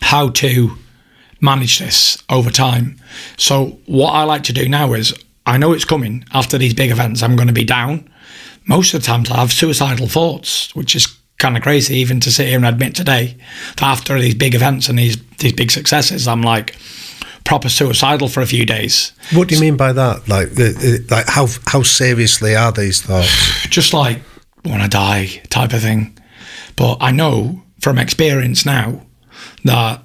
how 0.02 0.30
to 0.30 0.78
manage 1.40 1.80
this 1.80 2.24
over 2.30 2.50
time. 2.50 3.00
So 3.38 3.80
what 3.86 4.12
I 4.12 4.24
like 4.24 4.44
to 4.44 4.54
do 4.54 4.68
now 4.68 4.94
is 4.94 5.14
I 5.46 5.58
know 5.58 5.74
it's 5.74 5.86
coming 5.86 6.26
after 6.34 6.58
these 6.58 6.74
big 6.74 6.92
events. 6.92 7.22
I'm 7.22 7.36
going 7.36 7.48
to 7.48 7.54
be 7.54 7.64
down. 7.64 8.10
Most 8.66 8.94
of 8.94 9.02
the 9.02 9.08
times 9.08 9.30
I 9.30 9.38
have 9.38 9.54
suicidal 9.54 10.08
thoughts, 10.08 10.76
which 10.76 10.96
is 10.96 11.08
kind 11.38 11.56
of 11.56 11.64
crazy 11.64 11.96
even 11.98 12.20
to 12.20 12.32
sit 12.32 12.48
here 12.48 12.58
and 12.58 12.66
admit 12.66 12.96
today 12.96 13.38
that 13.76 13.84
after 13.84 14.20
these 14.20 14.34
big 14.34 14.56
events 14.56 14.90
and 14.90 14.98
these 14.98 15.18
these 15.38 15.54
big 15.54 15.72
successes, 15.72 16.28
I'm 16.28 16.42
like 16.42 16.76
proper 17.48 17.70
suicidal 17.70 18.28
for 18.28 18.42
a 18.42 18.46
few 18.46 18.66
days. 18.66 19.14
What 19.34 19.48
do 19.48 19.56
you 19.56 19.62
mean 19.62 19.78
by 19.78 19.94
that? 19.94 20.28
Like, 20.28 20.50
the, 20.50 20.70
the- 20.74 21.08
like 21.10 21.28
how 21.28 21.48
how 21.66 21.82
seriously 21.82 22.56
are 22.56 22.72
these 22.74 23.02
thoughts? 23.02 23.30
just 23.70 23.94
like 23.94 24.20
want 24.66 24.84
to 24.84 24.90
die 24.90 25.42
type 25.50 25.74
of 25.74 25.82
thing. 25.82 26.18
But 26.76 26.98
I 27.00 27.12
know 27.12 27.64
from 27.80 27.98
experience 27.98 28.66
now 28.66 29.02
that 29.64 30.04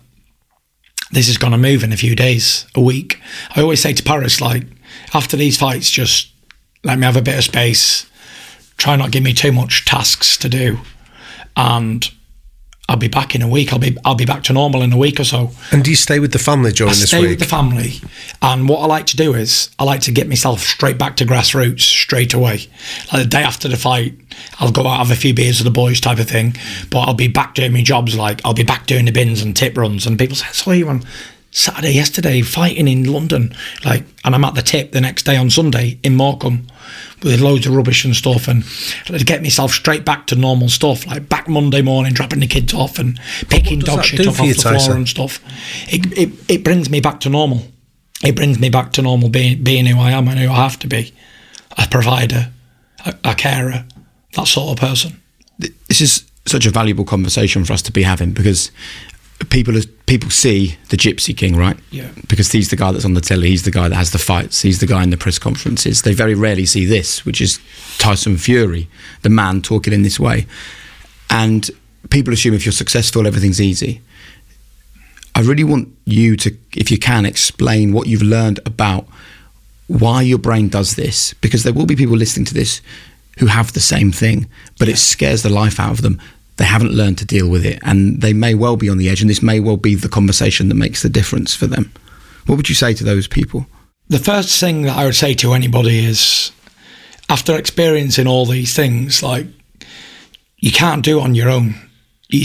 this 1.11 1.29
is 1.29 1.37
going 1.37 1.51
to 1.51 1.59
move 1.59 1.83
in 1.85 1.93
a 1.93 1.97
few 1.97 2.15
days, 2.15 2.65
a 2.75 2.81
week. 2.81 3.21
I 3.55 3.61
always 3.61 3.83
say 3.83 3.93
to 3.93 4.03
Paris, 4.03 4.41
like, 4.41 4.65
after 5.13 5.37
these 5.37 5.59
fights, 5.59 5.91
just 5.91 6.33
let 6.85 6.99
me 6.99 7.05
have 7.05 7.17
a 7.17 7.23
bit 7.23 7.37
of 7.37 7.45
space. 7.45 8.07
Try 8.79 8.97
not 8.97 9.11
give 9.11 9.23
me 9.23 9.35
too 9.35 9.53
much 9.53 9.85
tasks 9.85 10.37
to 10.39 10.49
do, 10.49 10.79
and 11.57 12.09
I'll 12.93 12.99
be 12.99 13.09
back 13.09 13.35
in 13.35 13.41
a 13.41 13.49
week. 13.49 13.73
I'll 13.73 13.79
be 13.79 13.97
I'll 14.05 14.15
be 14.15 14.27
back 14.27 14.43
to 14.45 14.53
normal 14.53 14.83
in 14.83 14.93
a 14.93 14.99
week 14.99 15.19
or 15.19 15.25
so. 15.25 15.51
And 15.71 15.83
do 15.83 15.89
you 15.89 15.97
stay 15.97 16.21
with 16.21 16.33
the 16.33 16.39
family 16.39 16.73
during 16.73 16.91
I 16.91 16.95
this 16.95 17.09
stay 17.09 17.23
week? 17.23 17.31
with 17.31 17.39
the 17.39 17.47
family, 17.47 17.95
and 18.43 18.69
what 18.69 18.81
I 18.81 18.87
like 18.87 19.07
to 19.07 19.17
do 19.17 19.33
is 19.33 19.71
I 19.79 19.85
like 19.85 20.03
to 20.03 20.13
get 20.13 20.29
myself 20.29 20.61
straight 20.61 20.99
back 20.99 21.17
to 21.17 21.25
grassroots 21.25 21.81
straight 21.81 22.35
away. 22.35 22.69
Like 23.11 23.23
the 23.23 23.29
day 23.29 23.43
after 23.43 23.67
the 23.67 23.79
fight, 23.79 24.15
I'll 24.61 24.71
go 24.71 24.87
out 24.87 24.99
have 24.99 25.11
a 25.11 25.19
few 25.19 25.33
beers 25.33 25.59
with 25.59 25.65
the 25.65 25.71
boys, 25.71 26.03
type 26.03 26.19
of 26.19 26.29
thing. 26.29 26.55
But 26.91 27.01
I'll 27.09 27.15
be 27.15 27.29
back 27.29 27.55
doing 27.55 27.73
my 27.73 27.83
jobs. 27.83 28.15
Like 28.15 28.43
I'll 28.45 28.53
be 28.53 28.63
back 28.63 28.85
doing 28.85 29.07
the 29.07 29.11
bins 29.11 29.41
and 29.41 29.57
tip 29.57 29.79
runs, 29.79 30.07
and 30.07 30.19
people 30.19 30.37
say, 30.37 30.49
"I 30.51 30.53
saw 30.53 30.73
you 30.73 30.91
on 30.91 31.03
Saturday, 31.53 31.93
yesterday, 31.93 32.43
fighting 32.43 32.89
in 32.89 33.05
London." 33.05 33.55
Like, 33.85 34.05
and 34.25 34.35
I'm 34.35 34.45
at 34.45 34.55
the 34.55 34.63
tip 34.63 34.93
the 34.93 35.01
next 35.01 35.23
day 35.25 35.37
on 35.37 35.51
Sunday 35.51 35.99
in 36.03 36.17
Morecambe 36.17 36.67
with 37.23 37.41
loads 37.41 37.67
of 37.67 37.75
rubbish 37.75 38.05
and 38.05 38.17
stuff, 38.17 38.49
and 38.49 38.65
to 39.07 39.25
get 39.25 39.43
myself 39.43 39.73
straight 39.73 40.05
back 40.05 40.27
to 40.29 40.35
normal 40.35 40.69
stuff. 40.69 41.07
Like 41.07 41.29
back 41.29 41.49
Monday 41.49 41.83
morning, 41.83 42.13
dropping 42.13 42.41
the 42.41 42.47
kids 42.47 42.75
off 42.75 42.99
and 42.99 43.19
picking 43.49 43.79
dog 43.79 44.05
shit 44.05 44.21
do 44.21 44.29
off 44.29 44.37
for 44.37 44.43
off 44.43 44.49
you, 44.49 44.55
the 44.55 44.61
floor 44.61 44.97
and 44.97 45.09
stuff. 45.09 45.41
It, 45.89 46.19
it 46.19 46.31
it 46.49 46.65
brings 46.65 46.91
me 46.91 47.01
back 47.01 47.21
to 47.21 47.29
normal. 47.29 47.63
It 48.25 48.37
brings 48.37 48.59
me 48.59 48.71
back 48.71 48.93
to 48.93 49.03
normal 49.03 49.29
being 49.29 49.63
being 49.63 49.87
who 49.87 50.01
I 50.01 50.13
am 50.13 50.29
and 50.29 50.39
who 50.39 50.51
I 50.51 50.57
have 50.57 50.79
to 50.81 50.87
be, 50.89 51.13
a 51.77 51.87
provider, 51.89 52.53
a, 53.05 53.15
a 53.25 53.35
carer, 53.35 53.85
that 54.35 54.47
sort 54.47 54.71
of 54.71 54.89
person. 54.89 55.21
this 55.59 56.01
is 56.01 56.25
such 56.47 56.67
a 56.67 56.71
valuable 56.71 57.05
conversation 57.05 57.65
for 57.65 57.73
us 57.73 57.83
to 57.83 57.93
be 57.93 58.03
having 58.03 58.33
because 58.33 58.71
people 59.51 59.75
people 60.07 60.31
see 60.31 60.77
the 60.91 60.97
Gypsy 60.97 61.37
King, 61.37 61.57
right? 61.57 61.77
Yeah. 61.91 62.11
Because 62.29 62.53
he's 62.53 62.71
the 62.71 62.77
guy 62.77 62.93
that's 62.93 63.05
on 63.05 63.15
the 63.15 63.21
telly. 63.21 63.49
He's 63.49 63.63
the 63.63 63.71
guy 63.71 63.89
that 63.89 63.95
has 63.95 64.11
the 64.11 64.19
fights. 64.19 64.63
He's 64.63 64.81
the 64.81 64.87
guy 64.87 65.03
in 65.03 65.11
the 65.11 65.17
press 65.17 65.39
conferences. 65.39 66.03
They 66.03 66.15
very 66.15 66.35
rarely 66.35 66.67
see 66.67 66.85
this, 66.85 67.25
which 67.25 67.41
is 67.41 67.61
Tyson 67.99 68.37
Fury, 68.37 68.89
the 69.23 69.31
man 69.31 69.63
talking 69.63 69.93
in 69.93 70.03
this 70.03 70.21
way. 70.21 70.47
And 71.31 71.71
people 72.11 72.33
assume 72.35 72.55
if 72.55 72.67
you're 72.67 72.73
successful, 72.73 73.27
everything's 73.27 73.61
easy. 73.61 74.03
I 75.35 75.41
really 75.41 75.65
want 75.65 75.89
you 76.05 76.37
to, 76.37 76.55
if 76.77 76.91
you 76.91 76.99
can, 76.99 77.25
explain 77.25 77.93
what 77.93 78.07
you've 78.07 78.23
learned 78.23 78.61
about 78.67 79.07
why 79.87 80.23
your 80.23 80.39
brain 80.39 80.69
does 80.69 80.95
this, 80.97 81.33
because 81.35 81.63
there 81.63 81.73
will 81.73 81.87
be 81.87 81.97
people 81.97 82.17
listening 82.17 82.45
to 82.47 82.55
this 82.55 82.83
who 83.39 83.47
have 83.47 83.73
the 83.73 83.81
same 83.81 84.13
thing, 84.13 84.47
but 84.79 84.89
it 84.89 84.99
scares 84.99 85.43
the 85.43 85.49
life 85.49 85.81
out 85.81 85.93
of 85.93 86.03
them. 86.03 86.21
They 86.63 86.69
haven't 86.69 86.93
learned 86.93 87.19
to 87.19 87.25
deal 87.25 87.49
with 87.49 87.67
it, 87.67 87.81
and 87.83 88.21
they 88.21 88.33
may 88.33 88.55
well 88.55 88.77
be 88.77 88.89
on 88.89 88.97
the 88.97 89.09
edge, 89.09 89.21
and 89.21 89.29
this 89.29 89.43
may 89.43 89.59
well 89.59 89.77
be 89.77 89.97
the 89.97 90.09
conversation 90.09 90.69
that 90.69 90.77
makes 90.77 91.03
the 91.03 91.09
difference 91.09 91.57
for 91.57 91.67
them. 91.67 91.93
What 92.47 92.55
would 92.55 92.69
you 92.69 92.77
say 92.77 92.95
to 92.95 93.03
those 93.03 93.27
people? 93.27 93.67
The 94.07 94.21
first 94.21 94.61
thing 94.61 94.83
that 94.83 94.97
I 94.97 95.05
would 95.05 95.17
say 95.17 95.35
to 95.35 95.55
anybody 95.55 96.07
is, 96.07 96.53
after 97.29 97.59
experiencing 97.59 98.29
all 98.29 98.47
these 98.47 98.77
things, 98.77 99.25
like 99.25 99.49
you 100.59 100.71
can't 100.71 101.05
do 101.05 101.19
it 101.19 101.25
on 101.25 101.35
your 101.35 101.51
own. 101.51 101.75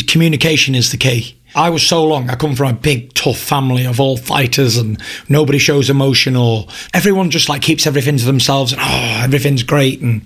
Communication 0.07 0.73
is 0.73 0.89
the 0.89 0.97
key. 0.97 1.36
I 1.57 1.71
was 1.71 1.85
so 1.85 2.05
long. 2.05 2.29
I 2.29 2.35
come 2.35 2.55
from 2.55 2.69
a 2.69 2.73
big, 2.73 3.13
tough 3.15 3.39
family 3.39 3.85
of 3.85 3.99
all 3.99 4.15
fighters, 4.15 4.77
and 4.77 5.01
nobody 5.27 5.57
shows 5.57 5.89
emotion, 5.89 6.35
or 6.35 6.67
everyone 6.93 7.31
just 7.31 7.49
like 7.49 7.63
keeps 7.63 7.87
everything 7.87 8.17
to 8.17 8.25
themselves, 8.25 8.71
and 8.71 8.81
oh, 8.81 9.21
everything's 9.23 9.63
great, 9.63 9.99
and 9.99 10.21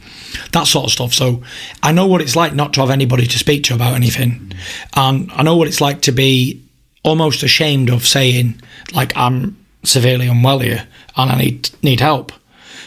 that 0.51 0.67
sort 0.67 0.85
of 0.85 0.91
stuff. 0.91 1.13
So 1.13 1.41
I 1.81 1.93
know 1.93 2.05
what 2.05 2.21
it's 2.21 2.35
like 2.35 2.53
not 2.53 2.73
to 2.73 2.81
have 2.81 2.89
anybody 2.89 3.25
to 3.27 3.39
speak 3.39 3.63
to 3.65 3.75
about 3.75 3.93
anything, 3.93 4.51
and 4.93 5.31
I 5.31 5.41
know 5.43 5.55
what 5.55 5.69
it's 5.69 5.81
like 5.81 6.01
to 6.01 6.11
be 6.11 6.61
almost 7.03 7.43
ashamed 7.43 7.89
of 7.89 8.05
saying 8.05 8.61
like 8.93 9.15
I'm 9.15 9.57
severely 9.83 10.27
unwell 10.27 10.59
here 10.59 10.88
and 11.17 11.31
I 11.31 11.38
need 11.38 11.69
need 11.81 12.00
help 12.00 12.31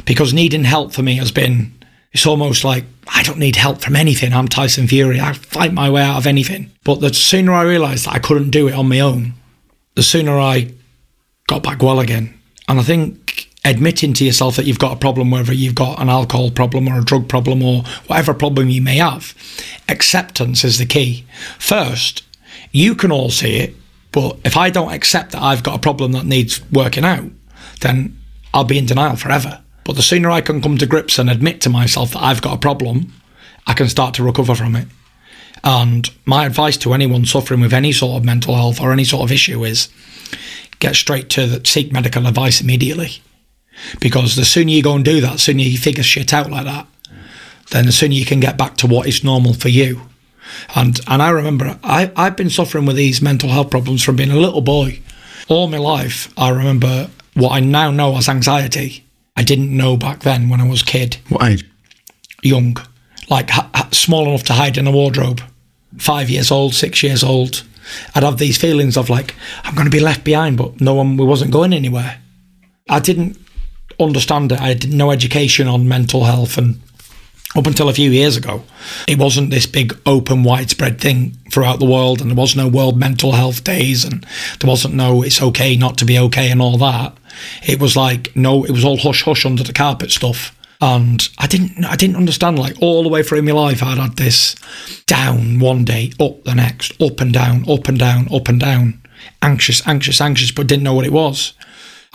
because 0.05 0.33
needing 0.33 0.65
help 0.65 0.93
for 0.93 1.03
me 1.03 1.17
has 1.17 1.33
been 1.33 1.73
it's 2.15 2.27
almost 2.27 2.65
like 2.65 2.85
I 3.09 3.25
don't 3.25 3.39
need 3.39 3.57
help 3.57 3.83
from 3.83 3.97
anything. 3.97 4.33
I'm 4.33 4.49
Tyson 4.49 4.87
Fury. 4.87 5.21
I 5.21 5.33
fight 5.33 5.73
my 5.73 5.91
way 5.91 6.03
out 6.03 6.17
of 6.17 6.27
anything. 6.27 6.71
But 6.85 7.01
the 7.01 7.13
sooner 7.13 7.53
I 7.53 7.63
realised 7.63 8.07
that 8.07 8.15
I 8.15 8.21
couldn't 8.21 8.51
do 8.51 8.69
it 8.69 8.75
on 8.75 8.89
my 8.89 9.01
own, 9.01 9.35
the 9.97 10.03
sooner 10.03 10.39
I 10.39 10.73
got 11.49 11.65
back 11.65 11.83
well 11.83 11.99
again. 11.99 12.39
And 12.69 12.79
I 12.79 12.83
think 12.83 13.51
admitting 13.65 14.15
to 14.15 14.25
yourself 14.25 14.57
that 14.57 14.65
you've 14.65 14.79
got 14.79 14.93
a 14.93 14.99
problem, 14.99 15.31
whether 15.31 15.53
you've 15.53 15.75
got 15.75 16.01
an 16.01 16.09
alcohol 16.09 16.51
problem 16.51 16.89
or 16.89 16.99
a 16.99 17.05
drug 17.05 17.29
problem 17.29 17.63
or 17.63 17.83
whatever 18.07 18.33
problem 18.33 18.69
you 18.69 18.81
may 18.81 18.97
have, 18.97 19.35
acceptance 19.89 20.65
is 20.65 20.79
the 20.79 20.87
key. 20.87 21.27
First, 21.59 22.23
you 22.71 22.95
can 22.95 23.11
all 23.11 23.31
see 23.31 23.57
it, 23.57 23.75
but 24.13 24.39
if 24.45 24.57
I 24.57 24.71
don't 24.71 24.93
accept 24.93 25.33
that 25.33 25.43
I've 25.43 25.65
got 25.65 25.77
a 25.77 25.81
problem 25.81 26.13
that 26.13 26.27
needs 26.27 26.63
working 26.71 27.05
out, 27.05 27.31
then 27.81 28.17
I'll 28.53 28.65
be 28.65 28.79
in 28.79 28.87
denial 28.87 29.17
forever. 29.17 29.64
But 29.85 29.97
the 29.97 30.03
sooner 30.03 30.31
I 30.31 30.41
can 30.41 30.63
come 30.63 30.79
to 30.79 30.87
grips 30.87 31.19
and 31.19 31.29
admit 31.29 31.61
to 31.63 31.71
myself 31.71 32.13
that 32.13 32.23
I've 32.23 32.43
got 32.43 32.55
a 32.55 32.61
problem, 32.61 33.13
I 33.67 33.75
can 33.75 33.89
start 33.89 34.15
to 34.15 34.25
recover 34.25 34.55
from 34.55 34.77
it. 34.77 34.89
And 35.63 36.11
my 36.27 36.47
advice 36.47 36.77
to 36.79 36.93
anyone 36.93 37.25
suffering 37.25 37.61
with 37.61 37.73
any 37.73 37.93
sort 37.93 38.19
of 38.19 38.25
mental 38.25 38.55
health 38.55 38.81
or 38.81 38.93
any 38.93 39.05
sort 39.05 39.23
of 39.23 39.33
issue 39.33 39.65
is 39.65 39.89
get 40.79 40.95
straight 40.95 41.31
to 41.31 41.47
the, 41.47 41.67
seek 41.67 41.93
medical 41.93 42.27
advice 42.27 42.61
immediately. 42.61 43.23
Because 44.01 44.37
the 44.37 44.45
sooner 44.45 44.71
you 44.71 44.83
go 44.83 44.95
and 44.95 45.05
do 45.05 45.21
that, 45.21 45.33
the 45.35 45.39
sooner 45.39 45.63
you 45.63 45.79
figure 45.79 46.03
shit 46.03 46.33
out 46.33 46.51
like 46.51 46.65
that, 46.65 46.87
then 47.71 47.87
the 47.87 47.93
sooner 47.93 48.15
you 48.15 48.25
can 48.27 48.41
get 48.41 48.59
back 48.59 48.77
to 48.77 48.87
what 48.87 49.09
is 49.09 49.25
normal 49.25 49.55
for 49.55 49.69
you. 49.69 50.03
And 50.75 51.01
and 51.07 51.23
I 51.23 51.31
remember 51.31 51.79
I, 51.83 52.13
I've 52.15 52.37
been 52.37 52.51
suffering 52.51 52.87
with 52.87 52.97
these 52.97 53.23
mental 53.23 53.49
health 53.49 53.71
problems 53.71 54.03
from 54.03 54.17
being 54.17 54.31
a 54.31 54.37
little 54.37 54.61
boy. 54.61 55.01
All 55.49 55.67
my 55.67 55.79
life, 55.79 56.33
I 56.39 56.51
remember 56.51 57.11
what 57.35 57.53
I 57.53 57.61
now 57.61 57.91
know 57.91 58.17
as 58.17 58.29
anxiety. 58.29 59.04
I 59.37 59.43
didn't 59.43 59.77
know 59.77 59.97
back 59.97 60.21
then 60.21 60.49
when 60.49 60.61
I 60.61 60.69
was 60.69 60.83
a 60.83 60.87
kid, 60.87 61.17
What 61.29 61.43
age? 61.51 61.65
young, 62.43 62.77
like 63.29 63.51
ha- 63.51 63.69
ha- 63.75 63.89
small 63.91 64.29
enough 64.29 64.45
to 64.45 64.53
hide 64.53 64.79
in 64.79 64.87
a 64.87 64.93
wardrobe. 64.93 65.41
Five 65.99 66.31
years 66.31 66.51
old, 66.51 66.75
six 66.75 67.03
years 67.03 67.23
old. 67.25 67.63
I'd 68.15 68.23
have 68.23 68.39
these 68.39 68.57
feelings 68.59 68.97
of 68.97 69.11
like 69.11 69.35
I'm 69.65 69.75
going 69.75 69.87
to 69.87 69.91
be 69.91 70.01
left 70.01 70.25
behind, 70.25 70.57
but 70.57 70.81
no 70.81 70.95
one, 70.95 71.17
we 71.17 71.25
wasn't 71.25 71.51
going 71.53 71.73
anywhere. 71.73 72.21
I 72.89 73.01
didn't 73.01 73.37
understand 73.99 74.53
it. 74.53 74.61
I 74.61 74.69
had 74.69 74.93
no 74.93 75.11
education 75.11 75.69
on 75.69 75.89
mental 75.89 76.25
health, 76.25 76.57
and 76.59 76.81
up 77.57 77.67
until 77.67 77.89
a 77.89 77.95
few 77.95 78.11
years 78.11 78.37
ago, 78.37 78.63
it 79.07 79.19
wasn't 79.19 79.51
this 79.51 79.67
big, 79.67 79.97
open, 80.07 80.43
widespread 80.43 81.01
thing 81.01 81.37
throughout 81.51 81.79
the 81.79 81.87
world, 81.87 82.21
and 82.21 82.31
there 82.31 82.37
was 82.37 82.57
no 82.57 82.67
World 82.67 82.99
Mental 82.99 83.33
Health 83.33 83.63
Days, 83.63 84.05
and 84.05 84.27
there 84.61 84.69
wasn't 84.69 84.95
no 84.95 85.23
it's 85.23 85.41
okay 85.41 85.77
not 85.77 85.97
to 85.99 86.05
be 86.05 86.19
okay 86.19 86.51
and 86.51 86.61
all 86.61 86.79
that. 86.79 87.17
It 87.67 87.81
was 87.81 87.97
like 87.97 88.35
no, 88.35 88.65
it 88.65 88.71
was 88.71 88.85
all 88.85 88.99
hush 88.99 89.23
hush 89.23 89.47
under 89.47 89.63
the 89.63 89.73
carpet 89.73 90.11
stuff, 90.11 90.57
and 90.81 91.29
I 91.39 91.47
didn't, 91.47 91.85
I 91.85 91.97
didn't 91.97 92.17
understand. 92.17 92.59
Like 92.59 92.77
all 92.81 93.03
the 93.03 93.09
way 93.09 93.23
through 93.23 93.43
my 93.43 93.53
life, 93.53 93.83
I'd 93.83 93.99
had 93.99 94.17
this 94.17 94.57
down 95.07 95.61
one 95.61 95.85
day, 95.85 96.13
up 96.21 96.45
the 96.45 96.55
next, 96.55 97.01
up 97.01 97.21
and 97.21 97.33
down, 97.33 97.69
up 97.69 97.89
and 97.89 97.99
down, 97.99 98.29
up 98.35 98.49
and 98.49 98.59
down, 98.59 99.01
anxious, 99.43 99.87
anxious, 99.87 100.21
anxious, 100.21 100.51
but 100.51 100.67
didn't 100.67 100.85
know 100.85 100.95
what 100.95 101.07
it 101.07 101.13
was. 101.13 101.55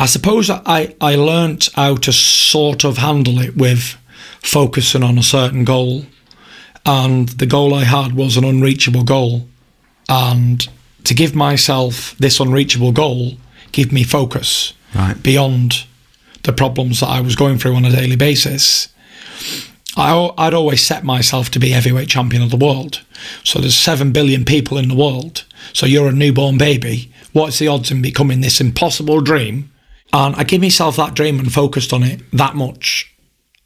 I 0.02 0.06
suppose 0.06 0.50
I, 0.50 0.96
I 1.02 1.16
learnt 1.16 1.70
how 1.76 1.96
to 1.96 2.14
sort 2.14 2.86
of 2.86 2.98
handle 2.98 3.40
it 3.40 3.58
with 3.58 3.98
focusing 4.44 5.04
on 5.04 5.18
a 5.18 5.24
certain 5.24 5.64
goal. 5.66 6.06
And 6.86 7.30
the 7.30 7.46
goal 7.46 7.74
I 7.74 7.84
had 7.84 8.14
was 8.14 8.38
an 8.38 8.44
unreachable 8.44 9.04
goal. 9.04 9.48
And 10.08 10.68
to 11.04 11.14
give 11.14 11.36
myself 11.36 12.16
this 12.18 12.40
unreachable 12.40 12.92
goal, 12.92 13.34
give 13.72 13.92
me 13.92 14.04
focus 14.04 14.74
Right. 14.96 15.22
beyond 15.22 15.86
the 16.44 16.54
problems 16.54 17.02
that 17.02 17.10
I 17.10 17.22
was 17.22 17.36
going 17.36 17.60
through 17.60 17.76
on 17.76 17.86
a 17.86 17.92
daily 17.92 18.16
basis. 18.16 18.88
I, 19.96 20.32
I'd 20.38 20.54
always 20.54 20.86
set 20.86 21.04
myself 21.04 21.52
to 21.52 21.60
be 21.60 21.70
heavyweight 21.70 22.08
champion 22.10 22.42
of 22.42 22.50
the 22.50 22.58
world. 22.58 23.02
So 23.44 23.60
there's 23.60 23.76
seven 23.76 24.12
billion 24.12 24.46
people 24.46 24.78
in 24.78 24.88
the 24.88 24.96
world. 24.96 25.44
So 25.74 25.86
you're 25.86 26.08
a 26.08 26.14
newborn 26.14 26.58
baby. 26.58 27.12
What's 27.34 27.60
the 27.60 27.68
odds 27.68 27.92
in 27.92 28.02
becoming 28.02 28.42
this 28.42 28.60
impossible 28.62 29.22
dream? 29.22 29.72
And 30.14 30.36
I 30.36 30.44
gave 30.44 30.62
myself 30.62 30.96
that 30.96 31.14
dream 31.14 31.38
and 31.40 31.54
focused 31.54 31.94
on 31.94 32.02
it 32.04 32.22
that 32.32 32.56
much. 32.56 33.14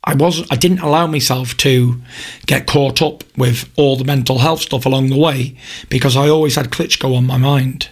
I 0.03 0.15
was 0.15 0.45
I 0.51 0.55
didn't 0.55 0.79
allow 0.79 1.07
myself 1.07 1.55
to 1.57 2.01
get 2.45 2.67
caught 2.67 3.01
up 3.01 3.23
with 3.37 3.69
all 3.77 3.95
the 3.95 4.03
mental 4.03 4.39
health 4.39 4.61
stuff 4.61 4.85
along 4.85 5.07
the 5.07 5.17
way 5.17 5.55
because 5.89 6.17
I 6.17 6.27
always 6.27 6.55
had 6.55 6.71
Klitschko 6.71 7.15
on 7.15 7.25
my 7.25 7.37
mind. 7.37 7.89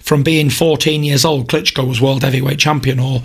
From 0.00 0.22
being 0.22 0.50
14 0.50 1.04
years 1.04 1.24
old, 1.24 1.48
Klitschko 1.48 1.86
was 1.86 2.00
world 2.00 2.22
heavyweight 2.22 2.58
champion 2.58 2.98
or 2.98 3.22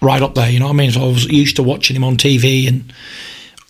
right 0.00 0.22
up 0.22 0.34
there, 0.34 0.50
you 0.50 0.58
know 0.58 0.66
what 0.66 0.74
I 0.74 0.76
mean? 0.76 0.90
So 0.90 1.02
I 1.02 1.06
was 1.06 1.26
used 1.26 1.56
to 1.56 1.62
watching 1.62 1.96
him 1.96 2.04
on 2.04 2.16
TV 2.16 2.66
and 2.66 2.92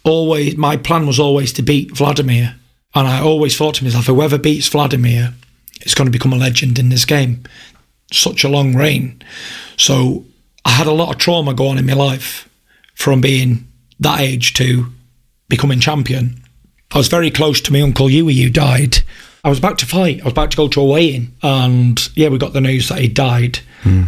always 0.04 0.56
my 0.56 0.76
plan 0.76 1.06
was 1.06 1.18
always 1.18 1.52
to 1.54 1.62
beat 1.62 1.96
Vladimir. 1.96 2.56
And 2.94 3.06
I 3.06 3.20
always 3.20 3.56
thought 3.56 3.74
to 3.76 3.84
myself, 3.84 4.06
whoever 4.06 4.38
beats 4.38 4.68
Vladimir 4.68 5.34
is 5.82 5.94
going 5.94 6.06
to 6.06 6.12
become 6.12 6.32
a 6.32 6.36
legend 6.36 6.78
in 6.78 6.88
this 6.88 7.04
game. 7.04 7.44
Such 8.12 8.44
a 8.44 8.48
long 8.48 8.74
reign. 8.74 9.22
So 9.76 10.24
I 10.64 10.70
had 10.70 10.86
a 10.86 10.92
lot 10.92 11.10
of 11.10 11.18
trauma 11.18 11.52
go 11.52 11.66
on 11.66 11.78
in 11.78 11.84
my 11.84 11.92
life 11.92 12.48
from 12.96 13.20
being 13.20 13.68
that 14.00 14.20
age 14.20 14.52
to 14.54 14.86
becoming 15.48 15.78
champion. 15.78 16.42
I 16.92 16.98
was 16.98 17.08
very 17.08 17.30
close 17.30 17.60
to 17.62 17.72
my 17.72 17.80
uncle 17.80 18.08
Huey 18.08 18.34
who 18.34 18.50
died. 18.50 18.98
I 19.44 19.48
was 19.48 19.58
about 19.58 19.78
to 19.78 19.86
fight. 19.86 20.20
I 20.20 20.24
was 20.24 20.32
about 20.32 20.50
to 20.50 20.56
go 20.56 20.66
to 20.66 20.80
a 20.80 20.84
weigh-in, 20.84 21.32
and 21.42 22.16
yeah, 22.16 22.28
we 22.28 22.38
got 22.38 22.52
the 22.52 22.60
news 22.60 22.88
that 22.88 22.98
he 22.98 23.06
died, 23.06 23.60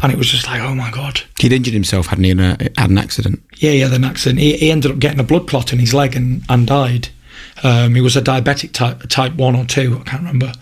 and 0.02 0.12
it 0.12 0.18
was 0.18 0.26
just 0.26 0.48
like, 0.48 0.60
oh 0.60 0.74
my 0.74 0.90
god. 0.90 1.20
He'd 1.38 1.52
injured 1.52 1.74
himself, 1.74 2.08
hadn't 2.08 2.24
he, 2.24 2.30
in 2.30 2.40
a, 2.40 2.56
had 2.76 2.90
an 2.90 2.98
accident? 2.98 3.40
Yeah, 3.58 3.70
yeah, 3.70 3.94
an 3.94 4.02
accident. 4.02 4.40
He, 4.40 4.56
he 4.56 4.72
ended 4.72 4.90
up 4.90 4.98
getting 4.98 5.20
a 5.20 5.24
blood 5.24 5.46
clot 5.46 5.72
in 5.72 5.78
his 5.78 5.94
leg 5.94 6.16
and, 6.16 6.42
and 6.48 6.66
died. 6.66 7.10
Um, 7.62 7.94
he 7.94 8.00
was 8.00 8.16
a 8.16 8.22
diabetic 8.22 8.72
type, 8.72 9.08
type 9.08 9.34
one 9.34 9.54
or 9.54 9.64
two, 9.64 9.98
I 10.00 10.10
can't 10.10 10.22
remember. 10.22 10.52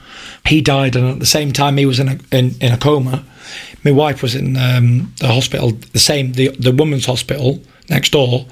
He 0.47 0.61
died, 0.61 0.95
and 0.97 1.09
at 1.09 1.21
the 1.21 1.27
same 1.27 1.53
time, 1.53 1.79
he 1.79 1.87
was 1.87 1.99
in 1.99 2.09
a 2.09 2.19
in, 2.31 2.55
in 2.61 2.73
a 2.73 2.79
coma. 2.79 3.25
My 3.85 3.93
wife 3.93 4.21
was 4.21 4.35
in 4.35 4.57
um, 4.57 5.15
the 5.21 5.29
hospital, 5.29 5.71
the 5.71 5.99
same 5.99 6.33
the 6.33 6.49
the 6.49 6.73
women's 6.73 7.07
hospital 7.07 7.63
next 7.89 8.11
door, 8.11 8.47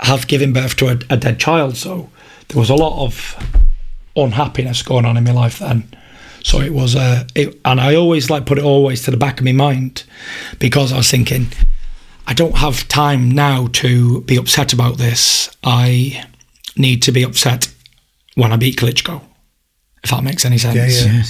have 0.00 0.26
given 0.26 0.52
birth 0.52 0.76
to 0.76 0.88
a, 0.88 0.98
a 1.10 1.16
dead 1.16 1.38
child. 1.38 1.76
So 1.76 2.10
there 2.48 2.58
was 2.58 2.70
a 2.70 2.74
lot 2.74 3.04
of 3.04 3.36
unhappiness 4.16 4.82
going 4.82 5.04
on 5.04 5.16
in 5.16 5.24
my 5.24 5.32
life 5.32 5.58
then. 5.58 5.88
So 6.42 6.60
it 6.60 6.72
was, 6.72 6.94
a, 6.94 7.26
it, 7.34 7.60
and 7.64 7.80
I 7.80 7.94
always 7.94 8.30
like 8.30 8.46
put 8.46 8.58
it 8.58 8.64
always 8.64 9.02
to 9.04 9.10
the 9.10 9.16
back 9.16 9.40
of 9.40 9.44
my 9.44 9.52
mind 9.52 10.04
because 10.58 10.92
I 10.92 10.98
was 10.98 11.10
thinking, 11.10 11.48
I 12.26 12.34
don't 12.34 12.56
have 12.58 12.86
time 12.88 13.30
now 13.30 13.68
to 13.72 14.22
be 14.22 14.36
upset 14.36 14.72
about 14.72 14.98
this. 14.98 15.50
I 15.64 16.24
need 16.76 17.02
to 17.02 17.12
be 17.12 17.22
upset 17.22 17.72
when 18.34 18.52
I 18.52 18.56
beat 18.56 18.76
Klitschko, 18.76 19.20
if 20.04 20.10
that 20.10 20.22
makes 20.22 20.44
any 20.44 20.58
sense. 20.58 20.76
Yeah, 20.76 21.12
yeah. 21.12 21.22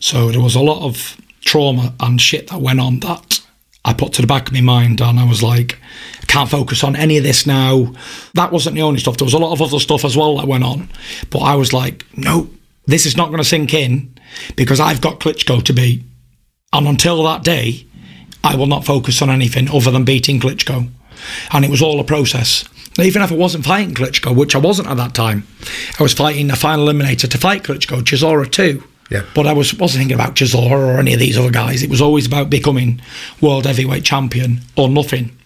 So 0.00 0.30
there 0.30 0.40
was 0.40 0.56
a 0.56 0.60
lot 0.60 0.84
of 0.84 1.16
trauma 1.44 1.94
and 2.00 2.20
shit 2.20 2.48
that 2.48 2.60
went 2.60 2.80
on 2.80 3.00
that 3.00 3.40
I 3.86 3.94
put 3.94 4.12
to 4.14 4.20
the 4.20 4.26
back 4.26 4.48
of 4.48 4.52
my 4.52 4.60
mind, 4.60 5.00
and 5.00 5.18
I 5.18 5.24
was 5.24 5.44
like, 5.44 5.78
I 6.20 6.26
can't 6.26 6.50
focus 6.50 6.82
on 6.82 6.96
any 6.96 7.16
of 7.16 7.22
this 7.22 7.46
now. 7.46 7.94
That 8.34 8.50
wasn't 8.50 8.74
the 8.74 8.82
only 8.82 8.98
stuff. 8.98 9.16
There 9.16 9.24
was 9.24 9.32
a 9.32 9.38
lot 9.38 9.52
of 9.52 9.62
other 9.62 9.78
stuff 9.78 10.04
as 10.04 10.16
well 10.16 10.36
that 10.36 10.48
went 10.48 10.64
on, 10.64 10.88
but 11.30 11.38
I 11.38 11.54
was 11.54 11.72
like, 11.72 12.04
no, 12.16 12.50
this 12.86 13.06
is 13.06 13.16
not 13.16 13.28
going 13.28 13.38
to 13.38 13.44
sink 13.44 13.72
in 13.72 14.12
because 14.56 14.80
I've 14.80 15.00
got 15.00 15.20
Klitschko 15.20 15.62
to 15.62 15.72
beat, 15.72 16.02
and 16.72 16.88
until 16.88 17.22
that 17.22 17.44
day, 17.44 17.86
I 18.42 18.56
will 18.56 18.66
not 18.66 18.84
focus 18.84 19.22
on 19.22 19.30
anything 19.30 19.70
other 19.70 19.92
than 19.92 20.04
beating 20.04 20.40
Klitschko. 20.40 20.90
And 21.52 21.64
it 21.64 21.70
was 21.70 21.80
all 21.80 22.00
a 22.00 22.04
process. 22.04 22.64
Even 22.98 23.22
if 23.22 23.30
I 23.30 23.36
wasn't 23.36 23.64
fighting 23.64 23.94
Klitschko, 23.94 24.34
which 24.34 24.56
I 24.56 24.58
wasn't 24.58 24.88
at 24.88 24.96
that 24.96 25.14
time, 25.14 25.46
I 25.98 26.02
was 26.02 26.12
fighting 26.12 26.50
a 26.50 26.56
final 26.56 26.86
eliminator 26.86 27.30
to 27.30 27.38
fight 27.38 27.62
Klitschko, 27.62 28.02
Chisora 28.02 28.50
too. 28.50 28.82
Yeah. 29.10 29.24
But 29.34 29.46
I 29.46 29.52
was, 29.52 29.74
wasn't 29.74 30.00
thinking 30.00 30.16
about 30.16 30.34
Chisora 30.34 30.70
or 30.70 30.98
any 30.98 31.14
of 31.14 31.20
these 31.20 31.38
other 31.38 31.50
guys. 31.50 31.82
It 31.82 31.90
was 31.90 32.00
always 32.00 32.26
about 32.26 32.50
becoming 32.50 33.00
world 33.40 33.66
heavyweight 33.66 34.04
champion 34.04 34.60
or 34.76 34.88
nothing. 34.88 35.36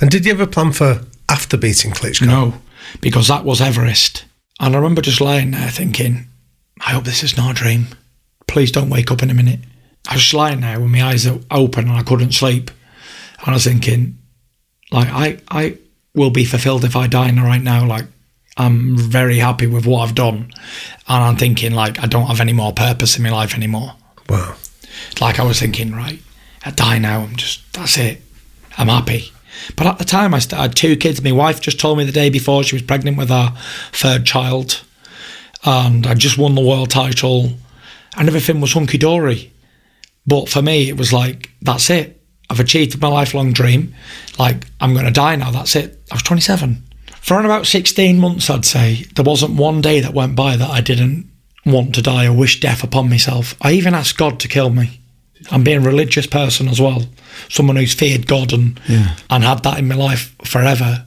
And 0.00 0.10
did 0.10 0.26
you 0.26 0.32
ever 0.32 0.46
plan 0.46 0.72
for 0.72 1.02
after 1.28 1.56
beating 1.56 1.92
Klitschko? 1.92 2.26
No, 2.26 2.54
because 3.00 3.28
that 3.28 3.44
was 3.44 3.60
Everest. 3.60 4.24
And 4.60 4.74
I 4.74 4.78
remember 4.78 5.02
just 5.02 5.20
lying 5.20 5.52
there 5.52 5.70
thinking, 5.70 6.26
I 6.84 6.90
hope 6.90 7.04
this 7.04 7.22
is 7.22 7.36
not 7.36 7.52
a 7.52 7.54
dream. 7.54 7.88
Please 8.46 8.72
don't 8.72 8.90
wake 8.90 9.10
up 9.10 9.22
in 9.22 9.30
a 9.30 9.34
minute. 9.34 9.60
I 10.08 10.14
was 10.14 10.22
just 10.22 10.34
lying 10.34 10.60
there 10.60 10.80
with 10.80 10.90
my 10.90 11.02
eyes 11.02 11.26
open 11.50 11.88
and 11.88 11.96
I 11.96 12.02
couldn't 12.02 12.32
sleep. 12.32 12.70
And 13.40 13.48
I 13.48 13.52
was 13.52 13.64
thinking, 13.64 14.18
like, 14.90 15.08
I, 15.08 15.38
I 15.50 15.78
will 16.14 16.30
be 16.30 16.44
fulfilled 16.44 16.84
if 16.84 16.96
I 16.96 17.06
die 17.06 17.30
right 17.32 17.62
now. 17.62 17.86
Like, 17.86 18.06
I'm 18.56 18.96
very 18.96 19.38
happy 19.38 19.66
with 19.66 19.86
what 19.86 20.00
I've 20.08 20.14
done. 20.14 20.52
And 21.08 21.24
I'm 21.24 21.36
thinking, 21.36 21.72
like, 21.74 22.02
I 22.02 22.06
don't 22.06 22.26
have 22.26 22.40
any 22.40 22.52
more 22.52 22.72
purpose 22.72 23.16
in 23.16 23.22
my 23.22 23.30
life 23.30 23.54
anymore. 23.54 23.94
Wow. 24.28 24.54
Like, 25.20 25.40
I 25.40 25.44
was 25.44 25.60
thinking, 25.60 25.92
right, 25.92 26.20
I 26.64 26.70
die 26.70 26.98
now. 26.98 27.20
I'm 27.20 27.36
just, 27.36 27.72
that's 27.72 27.98
it. 27.98 28.22
I'm 28.78 28.88
happy. 28.88 29.32
But 29.76 29.86
at 29.86 29.98
the 29.98 30.04
time, 30.04 30.34
I 30.34 30.40
had 30.50 30.76
two 30.76 30.96
kids. 30.96 31.22
My 31.22 31.32
wife 31.32 31.60
just 31.60 31.80
told 31.80 31.98
me 31.98 32.04
the 32.04 32.12
day 32.12 32.30
before 32.30 32.62
she 32.62 32.76
was 32.76 32.82
pregnant 32.82 33.16
with 33.16 33.30
our 33.30 33.54
third 33.92 34.24
child. 34.24 34.82
And 35.64 36.06
I 36.06 36.14
just 36.14 36.38
won 36.38 36.54
the 36.54 36.60
world 36.60 36.90
title. 36.90 37.54
And 38.16 38.28
everything 38.28 38.60
was 38.60 38.72
hunky 38.72 38.98
dory. 38.98 39.52
But 40.26 40.48
for 40.48 40.62
me, 40.62 40.88
it 40.88 40.96
was 40.96 41.12
like, 41.12 41.50
that's 41.60 41.90
it. 41.90 42.20
I've 42.50 42.60
achieved 42.60 43.00
my 43.00 43.08
lifelong 43.08 43.52
dream. 43.52 43.94
Like, 44.38 44.66
I'm 44.80 44.92
going 44.92 45.06
to 45.06 45.10
die 45.10 45.36
now. 45.36 45.50
That's 45.50 45.76
it. 45.76 46.00
I 46.10 46.14
was 46.14 46.22
27. 46.22 46.82
For 47.24 47.40
about 47.40 47.66
16 47.66 48.18
months, 48.18 48.50
I'd 48.50 48.66
say, 48.66 49.06
there 49.16 49.24
wasn't 49.24 49.54
one 49.56 49.80
day 49.80 50.00
that 50.00 50.12
went 50.12 50.36
by 50.36 50.56
that 50.58 50.68
I 50.68 50.82
didn't 50.82 51.26
want 51.64 51.94
to 51.94 52.02
die 52.02 52.26
or 52.26 52.34
wish 52.34 52.60
death 52.60 52.84
upon 52.84 53.08
myself. 53.08 53.54
I 53.62 53.72
even 53.72 53.94
asked 53.94 54.18
God 54.18 54.38
to 54.40 54.48
kill 54.48 54.68
me. 54.68 55.00
I'm 55.50 55.64
being 55.64 55.78
a 55.78 55.88
religious 55.88 56.26
person 56.26 56.68
as 56.68 56.82
well, 56.82 57.04
someone 57.48 57.76
who's 57.76 57.94
feared 57.94 58.26
God 58.26 58.52
and 58.52 58.78
Yeah. 58.86 59.16
and 59.30 59.42
had 59.42 59.62
that 59.62 59.78
in 59.78 59.88
my 59.88 59.94
life 59.94 60.34
forever. 60.44 61.06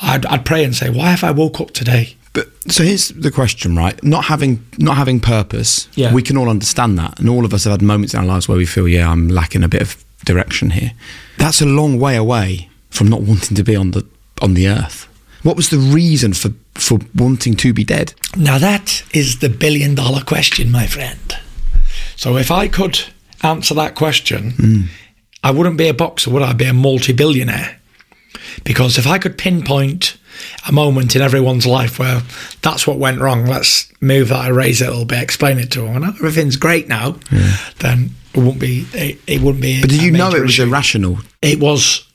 I'd, 0.00 0.24
I'd 0.26 0.44
pray 0.46 0.62
and 0.62 0.72
say, 0.72 0.88
why 0.88 1.10
have 1.10 1.24
I 1.24 1.32
woke 1.32 1.60
up 1.60 1.72
today? 1.72 2.14
But 2.32 2.46
so 2.70 2.84
here's 2.84 3.08
the 3.08 3.32
question, 3.32 3.74
right? 3.74 4.00
Not 4.04 4.26
having 4.26 4.64
not 4.78 4.96
having 4.96 5.18
purpose. 5.18 5.88
Yeah. 5.96 6.14
We 6.14 6.22
can 6.22 6.36
all 6.36 6.48
understand 6.48 6.96
that, 7.00 7.18
and 7.18 7.28
all 7.28 7.44
of 7.44 7.52
us 7.52 7.64
have 7.64 7.72
had 7.72 7.82
moments 7.82 8.14
in 8.14 8.20
our 8.20 8.26
lives 8.26 8.48
where 8.48 8.56
we 8.56 8.66
feel, 8.66 8.86
yeah, 8.86 9.10
I'm 9.10 9.26
lacking 9.28 9.64
a 9.64 9.68
bit 9.68 9.82
of 9.82 10.04
direction 10.24 10.70
here. 10.70 10.92
That's 11.38 11.60
a 11.60 11.66
long 11.66 11.98
way 11.98 12.14
away 12.14 12.68
from 12.88 13.08
not 13.08 13.22
wanting 13.22 13.56
to 13.56 13.64
be 13.64 13.74
on 13.74 13.90
the 13.90 14.06
on 14.40 14.54
the 14.54 14.68
earth. 14.68 15.08
What 15.42 15.56
was 15.56 15.70
the 15.70 15.78
reason 15.78 16.32
for 16.32 16.50
for 16.74 16.98
wanting 17.14 17.54
to 17.56 17.72
be 17.72 17.84
dead? 17.84 18.14
Now 18.36 18.58
that 18.58 19.02
is 19.12 19.38
the 19.38 19.48
billion 19.48 19.94
dollar 19.94 20.22
question, 20.22 20.70
my 20.70 20.86
friend. 20.86 21.36
So 22.16 22.36
if 22.36 22.50
I 22.50 22.68
could 22.68 23.00
answer 23.42 23.74
that 23.74 23.94
question, 23.94 24.50
hmm. 24.52 24.82
I 25.42 25.50
wouldn't 25.50 25.78
be 25.78 25.88
a 25.88 25.94
boxer, 25.94 26.30
would 26.30 26.42
I? 26.42 26.50
I'd 26.50 26.58
be 26.58 26.66
a 26.66 26.72
multi 26.72 27.12
billionaire. 27.12 27.78
Because 28.64 28.98
if 28.98 29.06
I 29.06 29.18
could 29.18 29.38
pinpoint 29.38 30.18
a 30.68 30.72
moment 30.72 31.16
in 31.16 31.22
everyone's 31.22 31.66
life 31.66 31.98
where 31.98 32.22
that's 32.62 32.86
what 32.86 32.98
went 32.98 33.20
wrong, 33.20 33.46
let's 33.46 33.90
move 34.00 34.28
that, 34.28 34.48
erase 34.48 34.80
it 34.80 34.88
a 34.88 34.90
little 34.90 35.04
bit, 35.04 35.22
explain 35.22 35.58
it 35.58 35.70
to 35.72 35.82
them, 35.82 35.96
and 35.96 36.04
everything's 36.04 36.56
great 36.56 36.88
now, 36.88 37.16
then 37.78 38.10
it 38.34 38.38
wouldn't 38.38 38.60
be. 38.60 38.86
It, 38.92 39.20
it 39.26 39.40
wouldn't 39.40 39.62
be. 39.62 39.80
But 39.80 39.90
did 39.90 40.02
you 40.02 40.10
know 40.10 40.28
it 40.28 40.40
was 40.42 40.52
issue 40.52 40.64
irrational? 40.64 41.18
it 41.42 41.58
was 41.58 42.06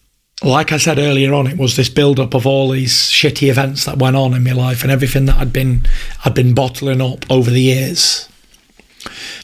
like 0.45 0.71
I 0.71 0.77
said 0.77 0.99
earlier 0.99 1.33
on, 1.33 1.47
it 1.47 1.57
was 1.57 1.75
this 1.75 1.89
build 1.89 2.19
up 2.19 2.33
of 2.33 2.45
all 2.45 2.69
these 2.69 2.93
shitty 2.93 3.49
events 3.49 3.85
that 3.85 3.97
went 3.97 4.15
on 4.15 4.33
in 4.33 4.43
my 4.43 4.51
life 4.51 4.83
and 4.83 4.91
everything 4.91 5.25
that 5.25 5.37
I'd 5.37 5.51
been 5.51 5.85
I'd 6.23 6.35
been 6.35 6.53
bottling 6.53 7.01
up 7.01 7.25
over 7.31 7.49
the 7.49 7.61
years. 7.61 8.29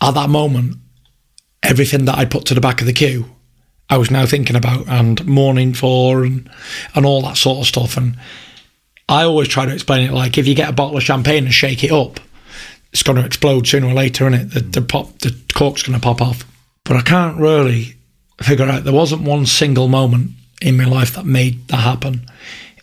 At 0.01 0.13
that 0.13 0.29
moment, 0.29 0.77
everything 1.63 2.05
that 2.05 2.17
I'd 2.17 2.31
put 2.31 2.45
to 2.45 2.53
the 2.53 2.61
back 2.61 2.81
of 2.81 2.87
the 2.87 2.93
queue, 2.93 3.25
I 3.89 3.97
was 3.97 4.11
now 4.11 4.25
thinking 4.25 4.55
about 4.55 4.87
and 4.87 5.25
mourning 5.25 5.73
for 5.73 6.23
and 6.23 6.49
and 6.93 7.05
all 7.05 7.21
that 7.23 7.37
sort 7.37 7.59
of 7.59 7.67
stuff. 7.67 7.97
And 7.97 8.17
I 9.09 9.23
always 9.23 9.47
try 9.47 9.65
to 9.65 9.73
explain 9.73 10.07
it 10.07 10.13
like 10.13 10.37
if 10.37 10.47
you 10.47 10.55
get 10.55 10.69
a 10.69 10.73
bottle 10.73 10.97
of 10.97 11.03
champagne 11.03 11.45
and 11.45 11.53
shake 11.53 11.83
it 11.83 11.91
up, 11.91 12.19
it's 12.93 13.03
going 13.03 13.17
to 13.17 13.25
explode 13.25 13.67
sooner 13.67 13.87
or 13.87 13.93
later, 13.93 14.27
isn't 14.27 14.39
it? 14.39 14.53
The, 14.53 14.81
the 14.81 14.85
pop, 14.85 15.17
the 15.19 15.35
cork's 15.53 15.83
going 15.83 15.99
to 15.99 16.03
pop 16.03 16.21
off. 16.21 16.45
But 16.83 16.97
I 16.97 17.01
can't 17.01 17.37
really 17.39 17.95
figure 18.41 18.65
out. 18.65 18.83
There 18.83 18.93
wasn't 18.93 19.23
one 19.23 19.45
single 19.45 19.87
moment 19.87 20.31
in 20.61 20.77
my 20.77 20.85
life 20.85 21.15
that 21.15 21.25
made 21.25 21.67
that 21.67 21.77
happen. 21.77 22.25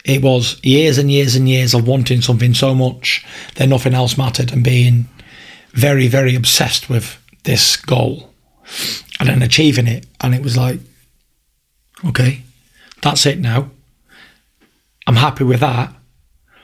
It 0.04 0.22
was 0.22 0.58
years 0.64 0.98
and 0.98 1.10
years 1.10 1.36
and 1.36 1.48
years 1.48 1.74
of 1.74 1.86
wanting 1.86 2.22
something 2.22 2.54
so 2.54 2.74
much 2.74 3.24
that 3.56 3.68
nothing 3.68 3.94
else 3.94 4.16
mattered 4.16 4.52
and 4.52 4.64
being 4.64 5.08
very, 5.72 6.08
very 6.08 6.34
obsessed 6.34 6.88
with 6.88 7.18
this 7.44 7.76
goal 7.76 8.32
and 9.20 9.28
then 9.28 9.42
achieving 9.42 9.86
it. 9.86 10.06
And 10.20 10.34
it 10.34 10.42
was 10.42 10.56
like, 10.56 10.80
okay, 12.06 12.42
that's 13.02 13.26
it 13.26 13.38
now. 13.38 13.70
I'm 15.06 15.16
happy 15.16 15.44
with 15.44 15.60
that. 15.60 15.92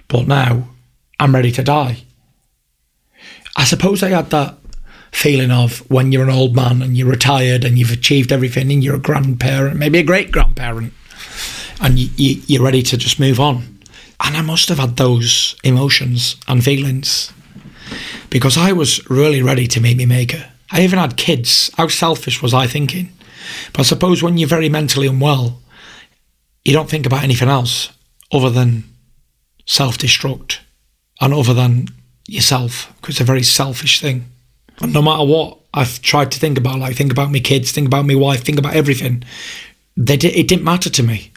But 0.09 0.27
now 0.27 0.69
I'm 1.19 1.35
ready 1.35 1.51
to 1.53 1.63
die. 1.63 1.99
I 3.57 3.65
suppose 3.65 4.03
I 4.03 4.11
had 4.11 4.31
that 4.31 4.57
feeling 5.13 5.51
of 5.51 5.89
when 5.91 6.13
you're 6.13 6.25
an 6.25 6.31
old 6.31 6.57
man 6.57 6.83
and 6.83 6.97
you're 6.97 7.09
retired 7.09 7.65
and 7.65 7.79
you've 7.79 7.93
achieved 7.93 8.33
everything 8.33 8.71
and 8.73 8.83
you're 8.83 8.97
a 8.97 9.01
grandparent, 9.01 9.77
maybe 9.77 9.99
a 9.99 10.03
great 10.03 10.33
grandparent, 10.33 10.93
and 11.81 11.99
you, 11.99 12.09
you, 12.17 12.43
you're 12.47 12.65
ready 12.65 12.83
to 12.83 12.97
just 12.97 13.21
move 13.21 13.41
on. 13.41 13.79
And 14.21 14.37
I 14.37 14.43
must 14.43 14.69
have 14.69 14.79
had 14.79 14.97
those 14.97 15.57
emotions 15.65 16.37
and 16.49 16.65
feelings 16.65 17.33
because 18.31 18.57
I 18.57 18.73
was 18.73 19.09
really 19.11 19.43
ready 19.43 19.67
to 19.69 19.81
meet 19.81 19.97
me 19.97 20.07
maker. 20.07 20.51
I 20.71 20.83
even 20.83 20.99
had 20.99 21.17
kids. 21.17 21.71
How 21.77 21.89
selfish 21.89 22.43
was 22.43 22.55
I 22.55 22.67
thinking? 22.67 23.11
But 23.73 23.81
I 23.81 23.83
suppose 23.85 24.23
when 24.23 24.39
you're 24.39 24.49
very 24.49 24.69
mentally 24.69 25.07
unwell, 25.07 25.61
you 26.65 26.73
don't 26.73 26.89
think 26.89 27.07
about 27.07 27.23
anything 27.23 27.49
else 27.49 27.91
other 28.33 28.51
than 28.51 28.85
self 29.67 29.99
destruct 29.99 30.59
and 31.21 31.35
other 31.35 31.55
than 31.55 31.89
yourself 32.27 32.93
because 32.97 33.17
it's 33.17 33.21
a 33.21 33.25
very 33.25 33.43
selfish 33.43 34.01
thing. 34.01 34.25
And 34.81 34.93
no 34.93 35.03
matter 35.03 35.25
what 35.25 35.59
I've 35.75 36.01
tried 36.03 36.33
to 36.33 36.41
think 36.41 36.59
about, 36.59 36.79
like 36.79 36.97
think 36.97 37.13
about 37.13 37.31
my 37.31 37.39
kids, 37.39 37.73
think 37.73 37.87
about 37.87 38.07
my 38.07 38.15
wife, 38.15 38.43
think 38.43 38.59
about 38.59 38.75
everything, 38.75 39.23
they 39.97 40.15
it 40.15 40.49
didn't 40.49 40.65
matter 40.65 40.91
to 40.91 41.03
me 41.03 41.31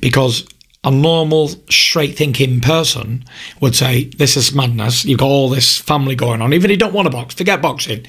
because 0.00 0.46
a 0.84 0.90
normal, 0.90 1.48
straight 1.70 2.16
thinking 2.16 2.60
person 2.60 3.24
would 3.60 3.74
say, 3.76 4.04
This 4.16 4.36
is 4.36 4.54
madness. 4.54 5.04
You've 5.04 5.18
got 5.18 5.26
all 5.26 5.48
this 5.50 5.78
family 5.78 6.14
going 6.14 6.40
on. 6.40 6.52
Even 6.54 6.70
if 6.70 6.74
you 6.74 6.78
don't 6.78 6.94
want 6.94 7.06
to 7.06 7.10
box, 7.10 7.34
forget 7.34 7.60
boxing, 7.60 8.06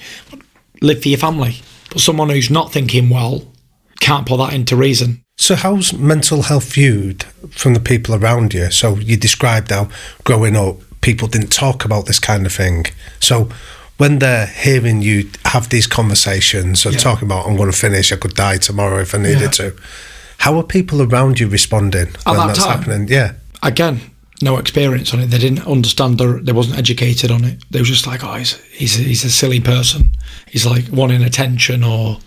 live 0.82 1.02
for 1.02 1.10
your 1.10 1.17
family. 1.17 1.58
But 1.89 2.00
someone 2.00 2.30
who's 2.30 2.50
not 2.50 2.71
thinking 2.71 3.10
well 3.10 3.43
can't 4.00 4.26
put 4.26 4.38
that 4.38 4.54
into 4.54 4.76
reason. 4.76 5.21
So, 5.38 5.56
how's 5.56 5.91
mental 5.93 6.43
health 6.43 6.74
viewed 6.74 7.24
from 7.52 7.74
the 7.74 7.80
people 7.80 8.15
around 8.15 8.54
you? 8.54 8.69
So, 8.71 8.95
you 8.95 9.17
described 9.17 9.71
how 9.71 9.89
growing 10.24 10.56
up, 10.56 10.78
people 11.02 11.28
didn't 11.28 11.52
talk 11.52 11.84
about 11.84 12.06
this 12.06 12.19
kind 12.19 12.45
of 12.45 12.54
thing. 12.54 12.86
So, 13.19 13.50
when 13.97 14.19
they're 14.19 14.45
hearing 14.47 15.02
you 15.02 15.30
have 15.45 15.69
these 15.69 15.88
conversations 15.88 16.86
and 16.86 16.95
Yeah. 16.95 17.02
talking 17.02 17.26
about, 17.26 17.47
I'm 17.47 17.56
going 17.58 17.71
to 17.71 17.78
finish, 17.78 18.12
I 18.12 18.15
could 18.15 18.34
die 18.36 18.58
tomorrow 18.58 19.02
if 19.02 19.13
I 19.13 19.17
needed 19.17 19.41
Yeah. 19.41 19.47
to, 19.50 19.76
how 20.41 20.58
are 20.58 20.63
people 20.63 21.01
around 21.01 21.39
you 21.39 21.47
responding 21.47 22.08
when 22.25 22.38
that 22.38 22.47
that's 22.47 22.60
time? 22.65 22.77
happening? 22.80 23.08
Yeah. 23.08 23.34
Again, 23.63 23.99
no 24.41 24.58
experience 24.58 25.13
on 25.13 25.19
it. 25.19 25.27
They 25.27 25.38
didn't 25.38 25.67
understand. 25.67 26.17
The, 26.17 26.39
they 26.43 26.51
wasn't 26.51 26.77
educated 26.80 27.30
on 27.32 27.43
it. 27.45 27.63
They 27.69 27.80
were 27.80 27.86
just 27.86 28.08
like, 28.08 28.23
oh, 28.23 28.34
he's 28.34 28.54
he's 28.71 28.99
a, 28.99 29.04
he's 29.04 29.23
a 29.23 29.30
silly 29.30 29.60
person. 29.60 30.15
He's 30.49 30.65
like 30.65 30.86
wanting 30.91 31.21
attention, 31.23 31.84
or 31.84 32.17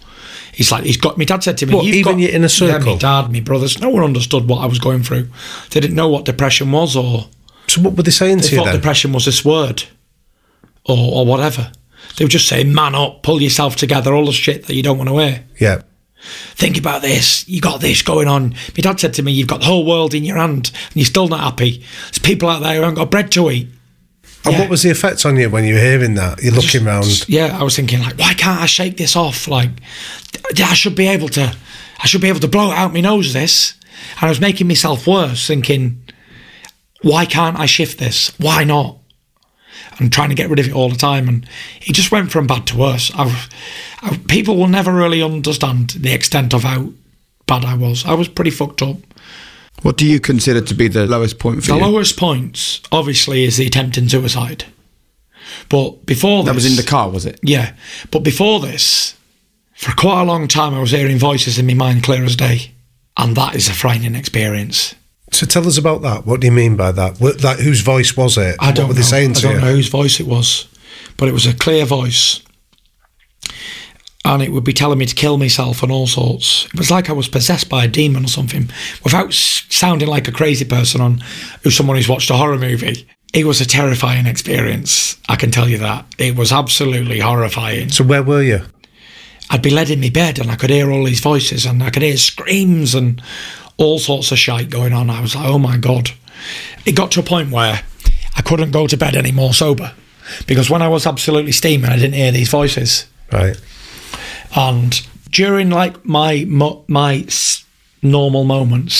he's 0.52 0.70
like 0.70 0.84
he's 0.84 0.96
got. 0.96 1.18
My 1.18 1.24
dad 1.24 1.42
said 1.42 1.58
to 1.58 1.66
me, 1.66 1.74
What, 1.74 1.84
"You've 1.84 1.96
even 1.96 2.12
got, 2.14 2.20
your 2.20 2.30
inner 2.30 2.48
Yeah, 2.48 2.66
my 2.68 2.78
circle? 2.78 2.96
dad, 2.98 3.32
my 3.32 3.40
brothers. 3.40 3.80
No 3.80 3.88
one 3.90 4.04
understood 4.04 4.48
what 4.48 4.58
I 4.62 4.66
was 4.66 4.78
going 4.78 5.02
through. 5.02 5.28
They 5.70 5.80
didn't 5.80 5.96
know 5.96 6.08
what 6.08 6.24
depression 6.24 6.70
was, 6.70 6.94
or 6.96 7.26
So, 7.66 7.80
what 7.82 7.96
were 7.96 8.04
they 8.04 8.12
saying 8.12 8.38
they 8.38 8.48
to 8.48 8.50
you 8.52 8.58
thought 8.58 8.66
then? 8.66 8.76
depression 8.76 9.12
was 9.12 9.24
this 9.24 9.44
word, 9.44 9.82
or 10.84 10.96
or 10.96 11.26
whatever. 11.26 11.72
They 12.16 12.24
were 12.24 12.28
just 12.38 12.46
saying, 12.46 12.72
"Man 12.72 12.94
up, 12.94 13.24
pull 13.24 13.42
yourself 13.42 13.74
together," 13.74 14.14
all 14.14 14.26
the 14.26 14.32
shit 14.32 14.66
that 14.66 14.74
you 14.76 14.84
don't 14.84 14.98
want 14.98 15.08
to 15.10 15.18
hear. 15.18 15.44
yeah. 15.58 15.82
Think 16.54 16.78
about 16.78 17.02
this. 17.02 17.46
You 17.48 17.60
got 17.60 17.80
this 17.80 18.02
going 18.02 18.28
on. 18.28 18.50
My 18.50 18.80
dad 18.82 19.00
said 19.00 19.14
to 19.14 19.22
me, 19.22 19.32
"You've 19.32 19.48
got 19.48 19.60
the 19.60 19.66
whole 19.66 19.84
world 19.84 20.14
in 20.14 20.24
your 20.24 20.36
hand, 20.36 20.70
and 20.74 20.96
you're 20.96 21.04
still 21.04 21.28
not 21.28 21.40
happy. 21.40 21.84
There's 22.04 22.18
people 22.18 22.48
out 22.48 22.62
there 22.62 22.74
who 22.76 22.80
haven't 22.80 22.96
got 22.96 23.10
bread 23.10 23.30
to 23.32 23.50
eat." 23.50 23.68
And 24.44 24.52
Yeah. 24.52 24.60
what 24.60 24.68
was 24.68 24.82
the 24.82 24.90
effect 24.90 25.24
on 25.24 25.36
you 25.36 25.48
when 25.48 25.64
you 25.64 25.74
were 25.74 25.80
hearing 25.80 26.14
that? 26.14 26.42
You're 26.42 26.52
looking 26.52 26.84
round. 26.84 27.24
Yeah, 27.28 27.56
I 27.58 27.62
was 27.62 27.76
thinking 27.76 28.00
like, 28.00 28.18
why 28.18 28.34
can't 28.34 28.60
I 28.60 28.66
shake 28.66 28.98
this 28.98 29.16
off? 29.16 29.48
Like, 29.48 29.70
I 30.58 30.74
should 30.74 30.94
be 30.94 31.06
able 31.08 31.30
to. 31.30 31.54
I 31.98 32.06
should 32.06 32.20
be 32.20 32.28
able 32.28 32.40
to 32.40 32.48
blow 32.48 32.70
it 32.70 32.74
out 32.76 32.92
my 32.92 33.00
nose. 33.00 33.32
This, 33.32 33.72
and 34.16 34.24
I 34.26 34.28
was 34.28 34.40
making 34.40 34.68
myself 34.68 35.06
worse, 35.06 35.46
thinking, 35.46 36.02
why 37.00 37.24
can't 37.24 37.58
I 37.58 37.64
shift 37.66 37.98
this? 37.98 38.32
Why 38.38 38.64
not? 38.64 38.98
And 40.00 40.12
trying 40.12 40.30
to 40.30 40.34
get 40.34 40.50
rid 40.50 40.58
of 40.58 40.66
it 40.66 40.72
all 40.74 40.88
the 40.88 40.96
time, 40.96 41.28
and 41.28 41.46
it 41.82 41.92
just 41.92 42.10
went 42.10 42.32
from 42.32 42.46
bad 42.48 42.66
to 42.68 42.76
worse. 42.76 43.12
I, 43.14 43.46
I, 44.02 44.16
people 44.28 44.56
will 44.56 44.66
never 44.66 44.92
really 44.92 45.22
understand 45.22 45.90
the 45.90 46.12
extent 46.12 46.52
of 46.52 46.64
how 46.64 46.88
bad 47.46 47.64
I 47.64 47.76
was. 47.76 48.04
I 48.04 48.14
was 48.14 48.26
pretty 48.26 48.50
fucked 48.50 48.82
up. 48.82 48.96
What 49.82 49.96
do 49.96 50.04
you 50.06 50.18
consider 50.18 50.60
to 50.62 50.74
be 50.74 50.88
the 50.88 51.06
lowest 51.06 51.38
point 51.38 51.62
for 51.62 51.72
The 51.72 51.76
you? 51.78 51.82
lowest 51.84 52.16
points, 52.16 52.80
obviously, 52.90 53.44
is 53.44 53.56
the 53.56 53.66
attempting 53.66 54.08
suicide. 54.08 54.64
But 55.68 56.06
before 56.06 56.42
this, 56.42 56.46
that 56.50 56.54
was 56.56 56.66
in 56.66 56.76
the 56.76 56.88
car, 56.88 57.08
was 57.10 57.24
it? 57.26 57.38
Yeah, 57.42 57.74
but 58.10 58.20
before 58.20 58.60
this, 58.60 59.14
for 59.74 59.92
quite 59.94 60.22
a 60.22 60.24
long 60.24 60.48
time, 60.48 60.74
I 60.74 60.80
was 60.80 60.90
hearing 60.90 61.18
voices 61.18 61.58
in 61.58 61.66
my 61.66 61.74
mind 61.74 62.02
clear 62.02 62.24
as 62.24 62.34
day, 62.34 62.72
and 63.16 63.36
that 63.36 63.54
is 63.54 63.68
a 63.68 63.72
frightening 63.74 64.14
experience. 64.14 64.94
So, 65.34 65.46
tell 65.46 65.66
us 65.66 65.78
about 65.78 66.02
that. 66.02 66.26
What 66.26 66.40
do 66.40 66.46
you 66.46 66.52
mean 66.52 66.76
by 66.76 66.92
that? 66.92 67.18
What, 67.20 67.42
like, 67.42 67.58
whose 67.58 67.80
voice 67.80 68.16
was 68.16 68.38
it? 68.38 68.56
I 68.60 68.70
don't 68.72 68.84
what 68.86 68.88
were 68.88 68.94
they 68.94 69.00
know. 69.00 69.06
saying 69.06 69.30
I 69.30 69.34
to 69.34 69.42
don't 69.42 69.54
you? 69.56 69.60
know 69.60 69.72
whose 69.74 69.88
voice 69.88 70.20
it 70.20 70.26
was, 70.26 70.68
but 71.16 71.28
it 71.28 71.32
was 71.32 71.46
a 71.46 71.52
clear 71.54 71.84
voice, 71.84 72.40
and 74.24 74.42
it 74.42 74.52
would 74.52 74.64
be 74.64 74.72
telling 74.72 74.98
me 74.98 75.06
to 75.06 75.14
kill 75.14 75.36
myself 75.36 75.82
and 75.82 75.92
all 75.92 76.06
sorts. 76.06 76.66
It 76.66 76.78
was 76.78 76.90
like 76.90 77.10
I 77.10 77.12
was 77.12 77.28
possessed 77.28 77.68
by 77.68 77.84
a 77.84 77.88
demon 77.88 78.24
or 78.24 78.28
something, 78.28 78.70
without 79.02 79.28
s- 79.28 79.64
sounding 79.68 80.08
like 80.08 80.28
a 80.28 80.32
crazy 80.32 80.64
person 80.64 81.00
on 81.00 81.22
who's 81.62 81.76
someone 81.76 81.96
who's 81.96 82.08
watched 82.08 82.30
a 82.30 82.36
horror 82.36 82.58
movie. 82.58 83.06
It 83.34 83.44
was 83.46 83.60
a 83.60 83.66
terrifying 83.66 84.26
experience. 84.26 85.16
I 85.28 85.34
can 85.36 85.50
tell 85.50 85.68
you 85.68 85.78
that. 85.78 86.06
It 86.18 86.36
was 86.36 86.52
absolutely 86.52 87.18
horrifying. 87.18 87.88
So, 87.90 88.04
where 88.04 88.22
were 88.22 88.42
you? 88.42 88.60
I'd 89.50 89.60
be 89.62 89.70
led 89.70 89.90
in 89.90 90.00
my 90.00 90.08
bed 90.08 90.38
and 90.38 90.50
I 90.50 90.56
could 90.56 90.70
hear 90.70 90.90
all 90.90 91.04
these 91.04 91.20
voices 91.20 91.66
and 91.66 91.82
I 91.82 91.90
could 91.90 92.02
hear 92.02 92.16
screams 92.16 92.94
and 92.94 93.20
all 93.76 93.98
sorts 93.98 94.32
of 94.32 94.38
shite 94.38 94.70
going 94.70 94.92
on. 94.92 95.10
I 95.10 95.20
was 95.20 95.34
like, 95.34 95.46
oh 95.46 95.58
my 95.58 95.76
God. 95.76 96.10
It 96.86 96.92
got 96.92 97.10
to 97.12 97.20
a 97.20 97.24
point 97.24 97.50
where 97.50 97.82
I 98.36 98.42
couldn't 98.42 98.70
go 98.70 98.86
to 98.86 98.96
bed 98.96 99.16
anymore 99.16 99.54
sober 99.54 99.92
because 100.46 100.70
when 100.70 100.82
I 100.82 100.88
was 100.88 101.06
absolutely 101.06 101.52
steaming, 101.52 101.90
I 101.90 101.96
didn't 101.96 102.14
hear 102.14 102.32
these 102.32 102.50
voices. 102.50 103.06
Right. 103.32 103.60
And 104.56 105.06
during 105.30 105.70
like 105.70 106.04
my 106.04 106.44
my 106.86 107.26
normal 108.02 108.44
moments, 108.44 108.94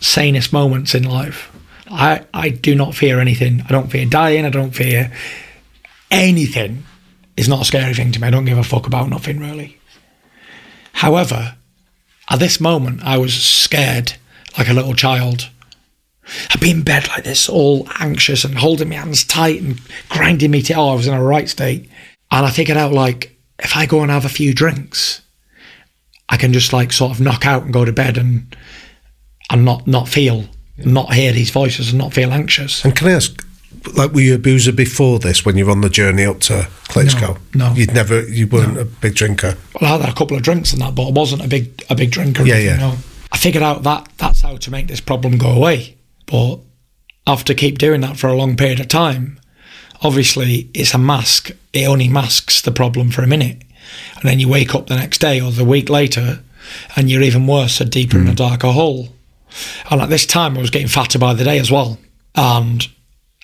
sanest 0.00 0.52
moments 0.52 0.94
in 0.94 1.04
life, 1.04 1.52
I, 1.90 2.24
I 2.32 2.50
do 2.50 2.74
not 2.74 2.94
fear 2.94 3.20
anything. 3.20 3.62
I 3.68 3.72
don't 3.72 3.90
fear 3.90 4.06
dying. 4.06 4.44
I 4.44 4.50
don't 4.50 4.72
fear 4.72 5.12
anything. 6.10 6.84
It's 7.36 7.48
not 7.48 7.62
a 7.62 7.64
scary 7.64 7.94
thing 7.94 8.12
to 8.12 8.20
me. 8.20 8.28
I 8.28 8.30
don't 8.30 8.44
give 8.44 8.58
a 8.58 8.64
fuck 8.64 8.86
about 8.86 9.08
nothing 9.08 9.38
really. 9.38 9.78
However, 10.92 11.55
at 12.28 12.38
this 12.38 12.60
moment, 12.60 13.02
I 13.04 13.18
was 13.18 13.34
scared 13.34 14.14
like 14.58 14.68
a 14.68 14.74
little 14.74 14.94
child. 14.94 15.48
I'd 16.50 16.60
be 16.60 16.70
in 16.70 16.82
bed 16.82 17.08
like 17.08 17.24
this, 17.24 17.48
all 17.48 17.88
anxious 18.00 18.44
and 18.44 18.58
holding 18.58 18.88
my 18.88 18.96
hands 18.96 19.24
tight 19.24 19.62
and 19.62 19.80
grinding 20.08 20.50
me 20.50 20.62
to, 20.62 20.74
oh, 20.74 20.90
I 20.90 20.94
was 20.94 21.06
in 21.06 21.14
a 21.14 21.22
right 21.22 21.48
state. 21.48 21.88
And 22.32 22.44
I 22.44 22.50
figured 22.50 22.76
out, 22.76 22.92
like, 22.92 23.36
if 23.60 23.76
I 23.76 23.86
go 23.86 24.02
and 24.02 24.10
have 24.10 24.24
a 24.24 24.28
few 24.28 24.52
drinks, 24.52 25.22
I 26.28 26.36
can 26.36 26.52
just, 26.52 26.72
like, 26.72 26.92
sort 26.92 27.12
of 27.12 27.20
knock 27.20 27.46
out 27.46 27.62
and 27.62 27.72
go 27.72 27.84
to 27.84 27.92
bed 27.92 28.18
and 28.18 28.56
and 29.48 29.64
not, 29.64 29.86
not 29.86 30.08
feel, 30.08 30.46
not 30.76 31.14
hear 31.14 31.30
these 31.30 31.50
voices 31.50 31.90
and 31.90 31.98
not 31.98 32.12
feel 32.12 32.32
anxious. 32.32 32.84
And 32.84 32.96
can 32.96 33.06
I 33.06 33.12
ask, 33.12 33.45
like, 33.94 34.12
were 34.12 34.20
you 34.20 34.34
a 34.34 34.38
boozer 34.38 34.72
before 34.72 35.18
this 35.18 35.44
when 35.44 35.56
you 35.56 35.66
were 35.66 35.72
on 35.72 35.80
the 35.80 35.88
journey 35.88 36.24
up 36.24 36.40
to 36.40 36.68
Klitschko? 36.88 37.38
No, 37.54 37.68
no. 37.68 37.74
You'd 37.74 37.94
never, 37.94 38.22
you 38.28 38.46
weren't 38.46 38.78
a 38.78 38.84
big 38.84 39.14
drinker? 39.14 39.56
Well, 39.80 39.94
I 39.94 40.06
had 40.06 40.08
a 40.10 40.14
couple 40.14 40.36
of 40.36 40.42
drinks 40.42 40.72
and 40.72 40.82
that, 40.82 40.94
but 40.94 41.08
I 41.08 41.10
wasn't 41.10 41.44
a 41.44 41.48
big 41.48 41.84
a 41.90 41.94
big 41.94 42.10
drinker. 42.10 42.44
Yeah, 42.44 42.58
yeah. 42.58 42.76
No. 42.76 42.96
I 43.32 43.36
figured 43.38 43.62
out 43.62 43.82
that 43.82 44.08
that's 44.18 44.42
how 44.42 44.56
to 44.56 44.70
make 44.70 44.86
this 44.86 45.00
problem 45.00 45.38
go 45.38 45.50
away. 45.50 45.96
But 46.26 46.60
after 47.26 47.54
keep 47.54 47.78
doing 47.78 48.00
that 48.02 48.16
for 48.16 48.28
a 48.28 48.36
long 48.36 48.56
period 48.56 48.80
of 48.80 48.88
time, 48.88 49.40
obviously 50.02 50.70
it's 50.74 50.94
a 50.94 50.98
mask. 50.98 51.50
It 51.72 51.86
only 51.86 52.08
masks 52.08 52.62
the 52.62 52.72
problem 52.72 53.10
for 53.10 53.22
a 53.22 53.26
minute, 53.26 53.62
and 54.16 54.24
then 54.24 54.40
you 54.40 54.48
wake 54.48 54.74
up 54.74 54.86
the 54.86 54.96
next 54.96 55.18
day 55.18 55.40
or 55.40 55.50
the 55.50 55.64
week 55.64 55.88
later, 55.88 56.40
and 56.96 57.10
you're 57.10 57.22
even 57.22 57.46
worse, 57.46 57.80
and 57.80 57.90
deeper 57.90 58.18
in 58.18 58.26
a 58.26 58.30
hmm. 58.30 58.36
darker 58.36 58.68
hole. 58.68 59.08
And 59.90 60.00
at 60.00 60.08
this 60.08 60.26
time, 60.26 60.56
I 60.56 60.60
was 60.60 60.70
getting 60.70 60.88
fatter 60.88 61.18
by 61.18 61.34
the 61.34 61.44
day 61.44 61.58
as 61.58 61.70
well. 61.70 61.98
And 62.34 62.86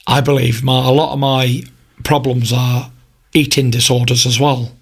I 0.07 0.21
believe 0.21 0.63
my, 0.63 0.87
a 0.87 0.93
lot 0.93 1.13
of 1.13 1.19
my 1.19 1.63
problems 2.05 2.53
are 2.53 2.91
eating 3.33 3.71
disorders 3.71 4.27
as 4.27 4.39
well. 4.39 4.73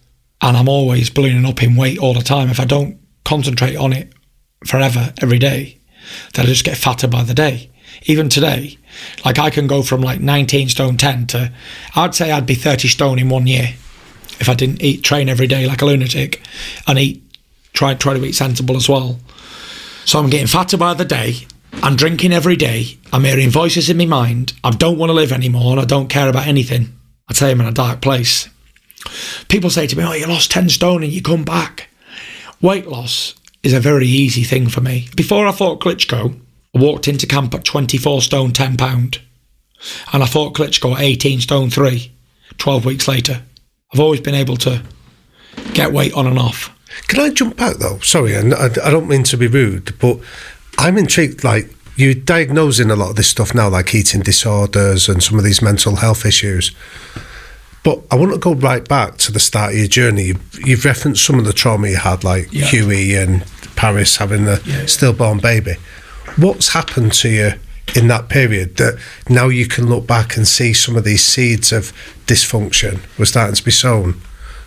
And 0.41 0.57
I'm 0.57 0.69
always 0.69 1.11
ballooning 1.11 1.45
up 1.45 1.63
in 1.63 1.77
weight 1.77 1.99
all 1.99 2.15
the 2.15 2.23
time. 2.23 2.49
If 2.49 2.61
I 2.61 2.65
don't 2.65 2.99
concentrate 3.25 3.77
on 3.77 3.93
it 3.93 4.13
forever, 4.67 5.13
every 5.21 5.39
day, 5.39 5.79
then 6.35 6.47
I 6.47 6.49
just 6.49 6.65
get 6.65 6.79
fatter 6.79 7.07
by 7.07 7.23
the 7.23 7.35
day. 7.35 7.71
Even 8.05 8.29
today, 8.29 8.79
like 9.25 9.39
I 9.39 9.51
can 9.51 9.67
go 9.67 9.83
from 9.83 10.01
like 10.01 10.21
19 10.21 10.71
stone 10.71 10.97
10 10.97 11.27
to, 11.29 11.53
I'd 11.95 12.15
say 12.15 12.33
I'd 12.33 12.47
be 12.47 12.55
30 12.55 12.89
stone 12.89 13.19
in 13.19 13.29
one 13.29 13.47
year 13.47 13.75
if 14.41 14.49
I 14.49 14.55
didn't 14.55 14.83
eat, 14.83 15.05
train 15.05 15.29
every 15.29 15.47
day 15.47 15.67
like 15.67 15.83
a 15.83 15.87
lunatic 15.87 16.43
and 16.87 16.99
eat, 16.99 17.23
try, 17.75 17.95
try 17.95 18.15
to 18.15 18.25
eat 18.25 18.35
sensible 18.35 18.77
as 18.77 18.89
well. 18.89 19.19
So 20.07 20.19
I'm 20.19 20.31
getting 20.31 20.47
fatter 20.47 20.79
by 20.79 20.95
the 20.95 21.05
day. 21.05 21.47
I'm 21.73 21.97
drinking 21.97 22.33
every 22.33 22.57
day. 22.57 22.99
I'm 23.13 23.25
hearing 23.25 23.51
voices 23.51 23.89
in 23.89 23.97
my 23.97 24.07
mind. 24.07 24.53
I 24.63 24.71
don't 24.71 24.99
want 24.99 25.11
to 25.11 25.15
live 25.15 25.33
anymore 25.33 25.73
and 25.73 25.81
I 25.81 25.85
don't 25.85 26.09
care 26.09 26.29
about 26.29 26.47
anything. 26.47 26.97
I 27.29 27.33
tell 27.33 27.49
you, 27.49 27.55
I'm 27.55 27.61
in 27.61 27.67
a 27.67 27.73
dark 27.73 28.01
place. 28.01 28.49
People 29.49 29.71
say 29.71 29.87
to 29.87 29.97
me, 29.97 30.05
Oh, 30.05 30.13
you 30.13 30.27
lost 30.27 30.51
10 30.51 30.69
stone 30.69 31.03
and 31.03 31.13
you 31.13 31.23
come 31.23 31.45
back. 31.45 31.89
Weight 32.61 32.87
loss 32.87 33.35
is 33.63 33.73
a 33.73 33.81
very 33.81 34.07
easy 34.07 34.43
thing 34.45 34.69
for 34.69 34.81
me. 34.81 35.09
Before 35.17 35.47
I 35.47 35.53
fought 35.53 35.81
Klitschko, 35.81 36.39
I 36.75 36.79
walked 36.79 37.09
into 37.09 37.27
camp 37.27 37.55
at 37.55 37.65
24 37.65 38.23
stone 38.23 38.53
10 38.53 38.77
pound. 38.77 39.21
And 40.13 40.23
I 40.23 40.27
fought 40.27 40.55
Klitschko 40.55 40.95
at 40.95 41.01
18 41.01 41.41
stone 41.41 41.71
3, 41.71 42.13
12 42.59 42.85
weeks 42.85 43.09
later. 43.09 43.43
I've 43.93 44.01
always 44.01 44.21
been 44.21 44.35
able 44.35 44.57
to 44.59 44.83
get 45.73 45.93
weight 45.93 46.13
on 46.15 46.27
and 46.27 46.39
off. 46.39 46.77
Can 47.07 47.21
I 47.21 47.31
jump 47.31 47.57
back 47.57 47.77
though? 47.77 47.99
Sorry, 48.01 48.35
and 48.35 48.55
I, 48.55 48.67
I 48.85 48.91
don't 48.91 49.09
mean 49.09 49.23
to 49.25 49.37
be 49.37 49.47
rude, 49.47 49.99
but 49.99 50.19
I'm 50.81 50.97
intrigued. 50.99 51.45
Like 51.45 51.69
you're 51.97 52.15
diagnosing 52.15 52.91
a 52.91 52.97
lot 52.97 53.11
of 53.11 53.17
this 53.17 53.29
stuff 53.29 53.55
now, 53.55 53.69
like 53.69 53.95
eating 53.95 54.23
disorders 54.23 55.09
and 55.09 55.23
some 55.23 55.39
of 55.39 55.45
these 55.45 55.61
mental 55.63 55.97
health 55.97 56.25
issues. 56.25 56.73
But 57.83 58.03
I 58.11 58.17
want 58.17 58.33
to 58.33 58.39
go 58.39 58.55
right 58.55 58.87
back 58.87 59.17
to 59.19 59.33
the 59.33 59.41
start 59.41 59.73
of 59.73 59.79
your 59.79 59.89
journey. 59.89 60.25
You've, 60.25 60.67
you've 60.67 60.85
referenced 60.85 61.25
some 61.25 61.39
of 61.39 61.45
the 61.45 61.53
trauma 61.53 61.89
you 61.89 61.97
had, 61.97 62.25
like 62.25 62.49
Yeah. 62.53 62.67
Huey 62.67 63.15
and 63.15 63.45
Paris 63.77 64.17
having 64.17 64.45
the 64.45 64.61
Yeah. 64.67 64.87
stillborn 64.87 65.39
baby. 65.39 65.77
What's 66.37 66.69
happened 66.71 67.13
to 67.15 67.29
you 67.29 67.53
in 67.97 68.09
that 68.09 68.29
period 68.29 68.77
that 68.77 68.99
now 69.29 69.49
you 69.49 69.67
can 69.67 69.89
look 69.89 70.07
back 70.07 70.37
and 70.37 70.47
see 70.47 70.73
some 70.75 70.97
of 70.97 71.05
these 71.05 71.25
seeds 71.25 71.73
of 71.73 71.93
dysfunction 72.27 73.01
were 73.19 73.27
starting 73.27 73.55
to 73.55 73.65
be 73.65 73.71
sown? 73.71 74.21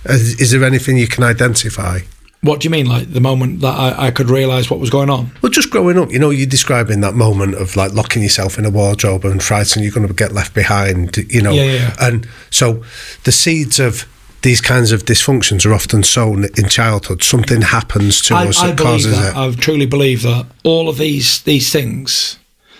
Is, 0.05 0.39
is 0.41 0.51
there 0.51 0.63
anything 0.63 0.97
you 0.97 1.07
can 1.07 1.23
identify? 1.23 1.99
What 2.43 2.59
do 2.59 2.65
you 2.65 2.69
mean, 2.69 2.85
like 2.87 3.11
the 3.11 3.21
moment 3.21 3.61
that 3.61 3.73
I, 3.73 4.07
I 4.07 4.11
could 4.11 4.29
realise 4.29 4.69
what 4.69 4.79
was 4.79 4.89
going 4.89 5.09
on? 5.09 5.31
Well, 5.41 5.49
just 5.49 5.69
growing 5.69 5.97
up, 5.97 6.11
you 6.11 6.19
know, 6.19 6.29
you're 6.29 6.45
describing 6.45 6.99
that 6.99 7.15
moment 7.15 7.55
of 7.55 7.75
like 7.77 7.93
locking 7.93 8.21
yourself 8.21 8.59
in 8.59 8.65
a 8.65 8.69
wardrobe 8.69 9.23
and 9.23 9.41
frightened 9.41 9.85
you're 9.85 9.93
going 9.93 10.07
to 10.07 10.13
get 10.13 10.33
left 10.33 10.53
behind, 10.53 11.15
you 11.31 11.41
know. 11.41 11.53
Yeah, 11.53 11.63
yeah. 11.63 11.95
And 12.01 12.27
so 12.51 12.83
the 13.23 13.31
seeds 13.31 13.79
of 13.79 14.05
these 14.41 14.59
kinds 14.59 14.91
of 14.91 15.05
dysfunctions 15.05 15.65
are 15.65 15.73
often 15.73 16.03
sown 16.03 16.43
in 16.57 16.67
childhood. 16.67 17.23
Something 17.23 17.61
happens 17.61 18.21
to 18.23 18.35
I, 18.35 18.47
us 18.47 18.61
I 18.61 18.67
that 18.67 18.77
believe 18.77 18.91
causes 18.91 19.17
that. 19.17 19.37
it. 19.37 19.37
I 19.37 19.51
truly 19.55 19.85
believe 19.85 20.21
that 20.23 20.45
all 20.63 20.89
of 20.89 20.97
these 20.97 21.41
these 21.43 21.71
things 21.71 22.37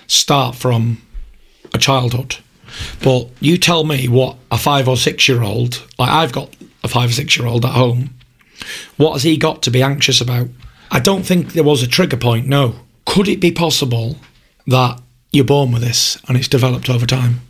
start 0.08 0.56
from 0.56 1.02
a 1.74 1.78
childhood. 1.78 2.36
But 3.02 3.30
you 3.40 3.58
tell 3.58 3.86
me 3.86 4.08
what 4.10 4.36
a 4.52 4.58
five 4.58 4.90
or 4.90 4.98
six 4.98 5.30
year 5.30 5.42
old, 5.42 5.84
like 5.98 6.10
I've 6.10 6.34
got 6.34 6.54
a 6.84 6.90
five 6.90 7.12
or 7.12 7.14
six 7.14 7.38
year 7.38 7.48
old 7.48 7.64
at 7.64 7.72
home, 7.72 8.10
what 8.98 9.14
has 9.14 9.24
he 9.24 9.38
got 9.38 9.62
to 9.64 9.72
be 9.72 9.82
anxious 9.82 10.22
about? 10.22 10.48
I 10.92 11.00
don't 11.00 11.24
think 11.24 11.54
there 11.54 11.64
was 11.64 11.82
a 11.82 11.88
trigger 11.88 12.18
point, 12.18 12.48
no. 12.48 12.76
Could 13.06 13.28
it 13.28 13.40
be 13.40 13.52
possible 13.52 14.18
that 14.68 15.02
you're 15.32 15.46
born 15.46 15.72
with 15.72 15.82
this 15.82 16.18
and 16.28 16.38
it's 16.38 16.48
developed 16.48 16.90
over 16.90 17.06
time? 17.06 17.42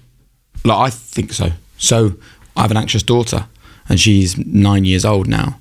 I 0.65 0.89
think 0.89 1.33
so. 1.33 1.51
So 1.77 2.13
I 2.55 2.61
have 2.61 2.71
an 2.71 2.77
anxious 2.77 3.03
daughter, 3.03 3.47
and 3.89 3.99
she's 3.99 4.37
nine 4.37 4.85
years 4.85 5.03
old 5.03 5.27
now, 5.27 5.59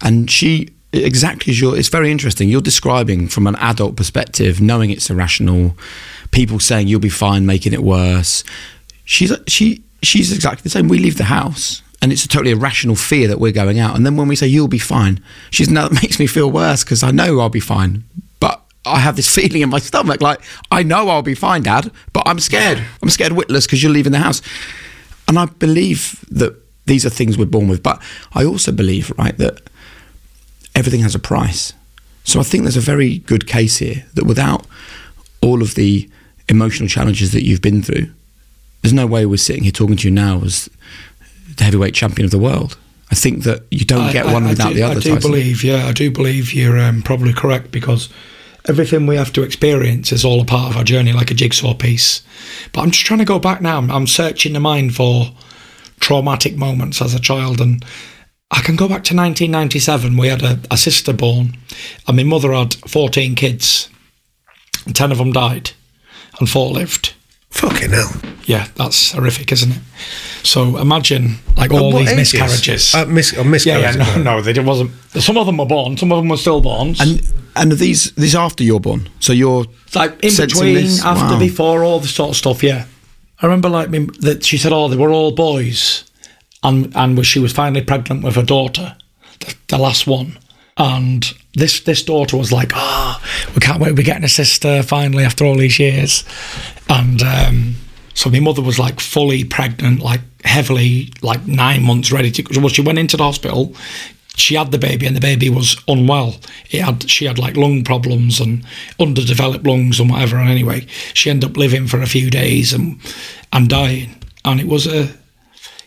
and 0.00 0.30
she 0.30 0.68
exactly 0.92 1.50
as 1.50 1.60
you're. 1.60 1.76
It's 1.76 1.88
very 1.88 2.10
interesting. 2.10 2.48
You're 2.48 2.60
describing 2.60 3.28
from 3.28 3.46
an 3.46 3.56
adult 3.56 3.96
perspective, 3.96 4.60
knowing 4.60 4.90
it's 4.90 5.10
irrational. 5.10 5.76
People 6.30 6.60
saying 6.60 6.88
you'll 6.88 7.00
be 7.00 7.08
fine, 7.08 7.46
making 7.46 7.72
it 7.72 7.82
worse. 7.82 8.44
She's 9.04 9.32
she 9.48 9.82
she's 10.02 10.32
exactly 10.32 10.62
the 10.62 10.70
same. 10.70 10.88
We 10.88 10.98
leave 10.98 11.18
the 11.18 11.24
house. 11.24 11.82
And 12.04 12.12
it's 12.12 12.22
a 12.22 12.28
totally 12.28 12.50
irrational 12.50 12.96
fear 12.96 13.26
that 13.28 13.40
we're 13.40 13.50
going 13.50 13.78
out. 13.78 13.96
And 13.96 14.04
then 14.04 14.14
when 14.14 14.28
we 14.28 14.36
say 14.36 14.46
you'll 14.46 14.68
be 14.68 14.78
fine, 14.78 15.24
she's 15.48 15.70
now 15.70 15.88
that 15.88 15.94
makes 16.02 16.18
me 16.18 16.26
feel 16.26 16.50
worse 16.50 16.84
because 16.84 17.02
I 17.02 17.10
know 17.10 17.40
I'll 17.40 17.48
be 17.48 17.60
fine. 17.60 18.04
But 18.40 18.60
I 18.84 18.98
have 18.98 19.16
this 19.16 19.34
feeling 19.34 19.62
in 19.62 19.70
my 19.70 19.78
stomach 19.78 20.20
like 20.20 20.42
I 20.70 20.82
know 20.82 21.08
I'll 21.08 21.22
be 21.22 21.34
fine, 21.34 21.62
Dad, 21.62 21.90
but 22.12 22.24
I'm 22.26 22.40
scared. 22.40 22.84
I'm 23.02 23.08
scared 23.08 23.32
witless 23.32 23.64
because 23.64 23.82
you're 23.82 23.90
leaving 23.90 24.12
the 24.12 24.18
house. 24.18 24.42
And 25.28 25.38
I 25.38 25.46
believe 25.46 26.22
that 26.30 26.54
these 26.84 27.06
are 27.06 27.08
things 27.08 27.38
we're 27.38 27.46
born 27.46 27.68
with, 27.68 27.82
but 27.82 28.02
I 28.34 28.44
also 28.44 28.70
believe, 28.70 29.10
right, 29.16 29.38
that 29.38 29.62
everything 30.74 31.00
has 31.00 31.14
a 31.14 31.18
price. 31.18 31.72
So 32.24 32.38
I 32.38 32.42
think 32.42 32.64
there's 32.64 32.76
a 32.76 32.82
very 32.82 33.20
good 33.20 33.46
case 33.46 33.78
here 33.78 34.04
that 34.12 34.26
without 34.26 34.66
all 35.40 35.62
of 35.62 35.74
the 35.74 36.10
emotional 36.50 36.86
challenges 36.86 37.32
that 37.32 37.44
you've 37.44 37.62
been 37.62 37.82
through, 37.82 38.12
there's 38.82 38.92
no 38.92 39.06
way 39.06 39.24
we're 39.24 39.38
sitting 39.38 39.62
here 39.62 39.72
talking 39.72 39.96
to 39.96 40.06
you 40.06 40.12
now 40.12 40.42
as 40.42 40.68
the 41.56 41.64
heavyweight 41.64 41.94
champion 41.94 42.24
of 42.24 42.30
the 42.30 42.38
world. 42.38 42.76
I 43.10 43.14
think 43.14 43.44
that 43.44 43.62
you 43.70 43.84
don't 43.84 44.00
I- 44.08 44.12
get 44.12 44.26
one 44.26 44.44
I 44.44 44.50
without 44.50 44.68
do- 44.70 44.74
the 44.74 44.82
other. 44.82 44.96
I 44.96 45.00
do 45.00 45.14
Tyson. 45.14 45.30
believe, 45.30 45.62
yeah, 45.64 45.86
I 45.86 45.92
do 45.92 46.10
believe 46.10 46.52
you're 46.52 46.78
um, 46.78 47.02
probably 47.02 47.32
correct 47.32 47.70
because 47.70 48.08
everything 48.68 49.06
we 49.06 49.16
have 49.16 49.32
to 49.34 49.42
experience 49.42 50.10
is 50.10 50.24
all 50.24 50.40
a 50.40 50.44
part 50.44 50.70
of 50.70 50.76
our 50.76 50.84
journey, 50.84 51.12
like 51.12 51.30
a 51.30 51.34
jigsaw 51.34 51.74
piece. 51.74 52.22
But 52.72 52.80
I'm 52.82 52.90
just 52.90 53.04
trying 53.04 53.18
to 53.18 53.24
go 53.26 53.38
back 53.38 53.60
now. 53.60 53.78
I'm, 53.78 53.90
I'm 53.90 54.06
searching 54.06 54.54
the 54.54 54.60
mind 54.60 54.94
for 54.94 55.32
traumatic 56.00 56.56
moments 56.56 57.00
as 57.02 57.14
a 57.14 57.20
child, 57.20 57.60
and 57.60 57.84
I 58.50 58.60
can 58.62 58.74
go 58.76 58.86
back 58.88 59.04
to 59.04 59.14
1997. 59.16 60.16
We 60.16 60.28
had 60.28 60.42
a, 60.42 60.58
a 60.70 60.76
sister 60.76 61.12
born, 61.12 61.56
and 62.08 62.16
my 62.16 62.24
mother 62.24 62.52
had 62.52 62.74
14 62.88 63.34
kids, 63.34 63.88
10 64.92 65.12
of 65.12 65.18
them 65.18 65.32
died, 65.32 65.72
and 66.40 66.48
four 66.48 66.70
lived. 66.72 67.12
Fucking 67.50 67.90
hell. 67.90 68.10
Yeah, 68.46 68.66
that's 68.74 69.12
horrific, 69.12 69.52
isn't 69.52 69.72
it? 69.72 69.78
So 70.42 70.76
imagine 70.76 71.36
like 71.56 71.72
all 71.72 71.92
these 71.92 72.12
ages? 72.12 72.32
miscarriages. 72.34 72.94
Uh, 72.94 73.06
mis- 73.06 73.36
uh, 73.36 73.42
Yeah, 73.64 73.78
yeah, 73.78 73.92
no, 73.96 74.22
no, 74.22 74.40
they 74.42 74.52
didn't- 74.52 74.66
wasn't. 74.68 74.90
Some 75.18 75.38
of 75.38 75.46
them 75.46 75.56
were 75.56 75.66
born, 75.66 75.96
some 75.96 76.12
of 76.12 76.18
them 76.18 76.28
were 76.28 76.36
stillborns. 76.36 77.00
And 77.00 77.22
and 77.56 77.72
are 77.72 77.76
these 77.76 78.10
these 78.16 78.34
after 78.34 78.62
you're 78.64 78.80
born. 78.80 79.08
So 79.20 79.32
you're 79.32 79.64
like 79.94 80.12
in 80.22 80.36
between, 80.36 80.74
this? 80.74 81.02
after, 81.04 81.34
Wow. 81.34 81.38
before, 81.38 81.84
all 81.84 82.00
this 82.00 82.14
sort 82.14 82.30
of 82.30 82.36
stuff. 82.36 82.62
Yeah, 82.62 82.84
I 83.40 83.46
remember 83.46 83.68
like 83.70 83.88
me, 83.90 84.08
that 84.20 84.44
she 84.44 84.58
said, 84.58 84.72
"Oh, 84.72 84.88
they 84.88 84.96
were 84.96 85.10
all 85.12 85.30
boys," 85.32 86.04
and 86.62 86.92
and 86.94 87.24
she 87.26 87.38
was 87.38 87.52
finally 87.52 87.82
pregnant 87.82 88.22
with 88.24 88.34
her 88.36 88.42
daughter, 88.44 88.96
the, 89.40 89.54
the 89.68 89.78
last 89.78 90.06
one. 90.06 90.36
And 90.76 91.24
this 91.54 91.80
this 91.80 92.02
daughter 92.02 92.36
was 92.36 92.50
like, 92.52 92.72
"Oh, 92.74 93.20
we 93.54 93.60
can't 93.60 93.80
wait. 93.80 93.94
We're 93.96 94.02
getting 94.04 94.24
a 94.24 94.28
sister 94.28 94.82
finally 94.82 95.24
after 95.24 95.44
all 95.46 95.56
these 95.56 95.78
years." 95.78 96.24
And 96.88 97.22
um, 97.22 97.76
so 98.14 98.30
my 98.30 98.40
mother 98.40 98.62
was 98.62 98.78
like 98.78 99.00
fully 99.00 99.44
pregnant, 99.44 100.00
like 100.00 100.20
heavily, 100.44 101.12
like 101.22 101.46
nine 101.46 101.82
months 101.82 102.12
ready 102.12 102.30
to. 102.30 102.60
Well, 102.60 102.68
she 102.68 102.82
went 102.82 102.98
into 102.98 103.16
the 103.16 103.24
hospital. 103.24 103.74
She 104.36 104.56
had 104.56 104.72
the 104.72 104.78
baby, 104.78 105.06
and 105.06 105.14
the 105.14 105.20
baby 105.20 105.48
was 105.48 105.76
unwell. 105.86 106.36
It 106.70 106.80
had 106.82 107.08
she 107.08 107.24
had 107.26 107.38
like 107.38 107.56
lung 107.56 107.84
problems 107.84 108.40
and 108.40 108.64
underdeveloped 108.98 109.64
lungs 109.66 110.00
and 110.00 110.10
whatever. 110.10 110.38
And 110.38 110.48
anyway, 110.50 110.86
she 111.12 111.30
ended 111.30 111.50
up 111.50 111.56
living 111.56 111.86
for 111.86 112.00
a 112.00 112.06
few 112.06 112.30
days 112.30 112.72
and 112.72 112.98
and 113.52 113.68
dying. 113.68 114.16
And 114.44 114.60
it 114.60 114.66
was 114.66 114.86
a 114.86 115.08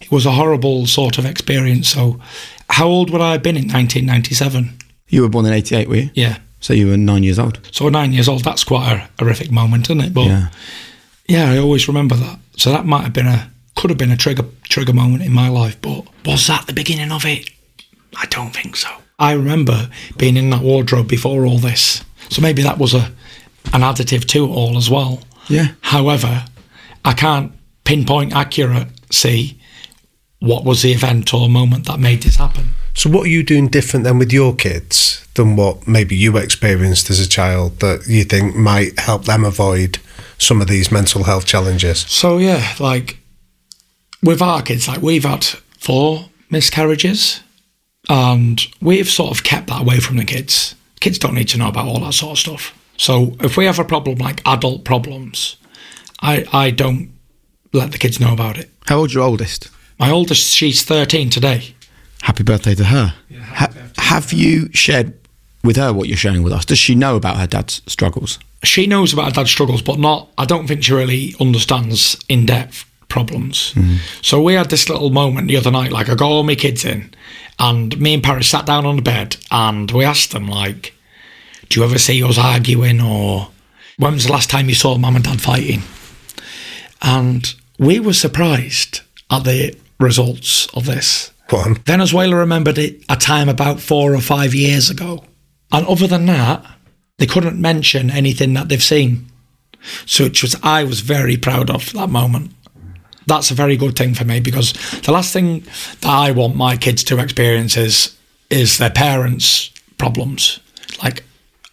it 0.01 0.11
was 0.11 0.25
a 0.25 0.31
horrible 0.31 0.85
sort 0.85 1.17
of 1.17 1.25
experience. 1.25 1.89
So, 1.89 2.19
how 2.69 2.87
old 2.87 3.09
would 3.09 3.21
I 3.21 3.33
have 3.33 3.43
been 3.43 3.57
in 3.57 3.63
1997? 3.63 4.77
You 5.09 5.21
were 5.21 5.29
born 5.29 5.45
in 5.45 5.53
88, 5.53 5.87
were 5.89 5.95
you? 5.95 6.09
Yeah. 6.13 6.37
So 6.59 6.73
you 6.73 6.87
were 6.87 6.97
nine 6.97 7.23
years 7.23 7.39
old. 7.39 7.59
So 7.71 7.87
nine 7.89 8.13
years 8.13 8.27
old, 8.27 8.43
that's 8.43 8.63
quite 8.63 8.91
a 8.93 9.09
horrific 9.19 9.51
moment, 9.51 9.85
isn't 9.87 10.01
it? 10.01 10.13
But 10.13 10.25
Yeah. 10.25 10.47
Yeah, 11.27 11.51
I 11.51 11.57
always 11.57 11.87
remember 11.87 12.15
that. 12.15 12.39
So 12.57 12.71
that 12.71 12.85
might 12.85 13.03
have 13.03 13.13
been 13.13 13.27
a 13.27 13.51
could 13.75 13.91
have 13.91 13.99
been 13.99 14.11
a 14.11 14.17
trigger 14.17 14.45
trigger 14.63 14.93
moment 14.93 15.23
in 15.23 15.31
my 15.31 15.49
life, 15.49 15.79
but 15.81 16.05
was 16.25 16.47
that 16.47 16.65
the 16.67 16.73
beginning 16.73 17.11
of 17.11 17.25
it? 17.25 17.49
I 18.19 18.25
don't 18.27 18.51
think 18.51 18.75
so. 18.75 18.89
I 19.19 19.33
remember 19.33 19.89
being 20.17 20.37
in 20.37 20.49
that 20.51 20.61
wardrobe 20.61 21.07
before 21.07 21.45
all 21.45 21.59
this, 21.59 22.03
so 22.29 22.41
maybe 22.41 22.63
that 22.63 22.77
was 22.77 22.93
a 22.93 23.11
an 23.73 23.81
additive 23.81 24.25
to 24.25 24.45
it 24.45 24.49
all 24.49 24.77
as 24.77 24.89
well. 24.89 25.21
Yeah. 25.49 25.73
However, 25.81 26.45
I 27.05 27.13
can't 27.13 27.51
pinpoint 27.83 28.33
accuracy 28.33 29.57
what 30.39 30.63
was 30.63 30.81
the 30.81 30.91
event 30.91 31.33
or 31.33 31.49
moment 31.49 31.85
that 31.87 31.99
made 31.99 32.23
this 32.23 32.35
happen. 32.35 32.71
So, 32.93 33.09
what 33.09 33.25
are 33.25 33.29
you 33.29 33.43
doing 33.43 33.67
different 33.67 34.03
then 34.03 34.17
with 34.17 34.33
your 34.33 34.55
kids 34.55 35.27
than 35.35 35.55
what 35.55 35.87
maybe 35.87 36.15
you 36.15 36.37
experienced 36.37 37.09
as 37.09 37.19
a 37.19 37.29
child 37.29 37.79
that 37.79 38.07
you 38.07 38.23
think 38.23 38.55
might 38.55 38.99
help 38.99 39.25
them 39.25 39.45
avoid 39.45 39.99
some 40.37 40.61
of 40.61 40.67
these 40.67 40.91
mental 40.91 41.23
health 41.23 41.45
challenges? 41.45 41.99
So 42.01 42.37
yeah, 42.37 42.75
like 42.79 43.17
with 44.23 44.41
our 44.41 44.61
kids, 44.61 44.87
like 44.87 45.01
we've 45.01 45.23
had 45.25 45.45
four 45.79 46.29
miscarriages, 46.49 47.41
and 48.09 48.65
we've 48.81 49.09
sort 49.09 49.31
of 49.31 49.43
kept 49.43 49.67
that 49.67 49.81
away 49.81 49.99
from 49.99 50.17
the 50.17 50.25
kids. 50.25 50.75
Kids 50.99 51.19
don't 51.19 51.35
need 51.35 51.49
to 51.49 51.57
know 51.57 51.67
about 51.67 51.87
all 51.87 51.99
that 51.99 52.13
sort 52.13 52.31
of 52.33 52.39
stuff. 52.39 52.73
So 52.97 53.35
if 53.41 53.57
we 53.57 53.65
have 53.65 53.79
a 53.79 53.85
problem 53.85 54.17
like 54.17 54.41
adult 54.45 54.83
problems, 54.83 55.57
I 56.21 56.45
I 56.51 56.71
don't 56.71 57.11
let 57.73 57.91
the 57.91 57.97
kids 57.97 58.19
know 58.19 58.33
about 58.33 58.57
it. 58.57 58.69
How 58.87 58.99
old's 58.99 59.13
your 59.13 59.23
oldest? 59.23 59.69
My 59.99 60.09
oldest, 60.11 60.55
she's 60.55 60.83
thirteen 60.83 61.29
today. 61.29 61.75
Happy 62.21 62.43
birthday 62.43 62.75
to 62.75 62.85
her. 62.85 63.13
Ha- 63.39 63.73
have 63.97 64.33
you 64.33 64.69
shared 64.73 65.13
with 65.63 65.75
her 65.75 65.93
what 65.93 66.07
you're 66.07 66.17
sharing 66.17 66.43
with 66.43 66.53
us? 66.53 66.65
Does 66.65 66.79
she 66.79 66.95
know 66.95 67.15
about 67.15 67.37
her 67.37 67.47
dad's 67.47 67.81
struggles? 67.87 68.39
She 68.63 68.87
knows 68.87 69.13
about 69.13 69.25
her 69.25 69.31
dad's 69.31 69.51
struggles, 69.51 69.81
but 69.81 69.99
not. 69.99 70.29
I 70.37 70.45
don't 70.45 70.67
think 70.67 70.83
she 70.83 70.93
really 70.93 71.35
understands 71.39 72.17
in 72.27 72.45
depth 72.45 72.85
problems. 73.09 73.73
Mm-hmm. 73.73 73.95
So 74.21 74.41
we 74.41 74.53
had 74.53 74.69
this 74.69 74.89
little 74.89 75.09
moment 75.09 75.47
the 75.47 75.57
other 75.57 75.71
night. 75.71 75.91
Like 75.91 76.09
I 76.09 76.15
got 76.15 76.29
all 76.29 76.43
my 76.43 76.55
kids 76.55 76.85
in, 76.85 77.13
and 77.59 77.99
me 77.99 78.13
and 78.13 78.23
Paris 78.23 78.47
sat 78.47 78.65
down 78.65 78.85
on 78.85 78.97
the 78.97 79.01
bed, 79.01 79.37
and 79.51 79.89
we 79.91 80.05
asked 80.05 80.31
them 80.31 80.47
like, 80.47 80.93
"Do 81.69 81.79
you 81.79 81.85
ever 81.85 81.99
see 81.99 82.23
us 82.23 82.37
arguing, 82.37 83.01
or 83.01 83.49
when 83.97 84.13
was 84.13 84.25
the 84.25 84.31
last 84.31 84.49
time 84.49 84.69
you 84.69 84.75
saw 84.75 84.97
mum 84.97 85.15
and 85.15 85.25
dad 85.25 85.41
fighting?" 85.41 85.83
And 87.01 87.53
we 87.77 87.99
were 87.99 88.13
surprised 88.13 89.01
at 89.29 89.43
the 89.43 89.75
results 89.99 90.67
of 90.73 90.85
this. 90.85 91.31
Go 91.47 91.57
on. 91.57 91.75
Venezuela 91.75 92.35
remembered 92.35 92.77
it 92.77 93.03
a 93.07 93.15
time 93.15 93.49
about 93.49 93.79
four 93.79 94.13
or 94.13 94.21
five 94.21 94.53
years 94.53 94.89
ago. 94.89 95.23
And 95.71 95.85
other 95.87 96.07
than 96.07 96.25
that, 96.27 96.65
they 97.17 97.25
couldn't 97.25 97.59
mention 97.59 98.09
anything 98.09 98.53
that 98.53 98.69
they've 98.69 98.81
seen. 98.83 99.27
So 100.05 100.25
which 100.25 100.41
was 100.41 100.55
I 100.63 100.83
was 100.83 101.01
very 101.01 101.37
proud 101.37 101.69
of 101.69 101.91
that 101.93 102.09
moment. 102.09 102.51
That's 103.25 103.51
a 103.51 103.55
very 103.55 103.75
good 103.75 103.95
thing 103.97 104.13
for 104.13 104.23
me 104.25 104.39
because 104.39 104.73
the 105.01 105.11
last 105.11 105.33
thing 105.33 105.61
that 106.01 106.09
I 106.09 106.31
want 106.31 106.55
my 106.55 106.77
kids 106.77 107.03
to 107.05 107.19
experience 107.19 107.75
is 107.77 108.15
is 108.49 108.77
their 108.77 108.89
parents' 108.89 109.71
problems. 109.97 110.59
Like 111.03 111.23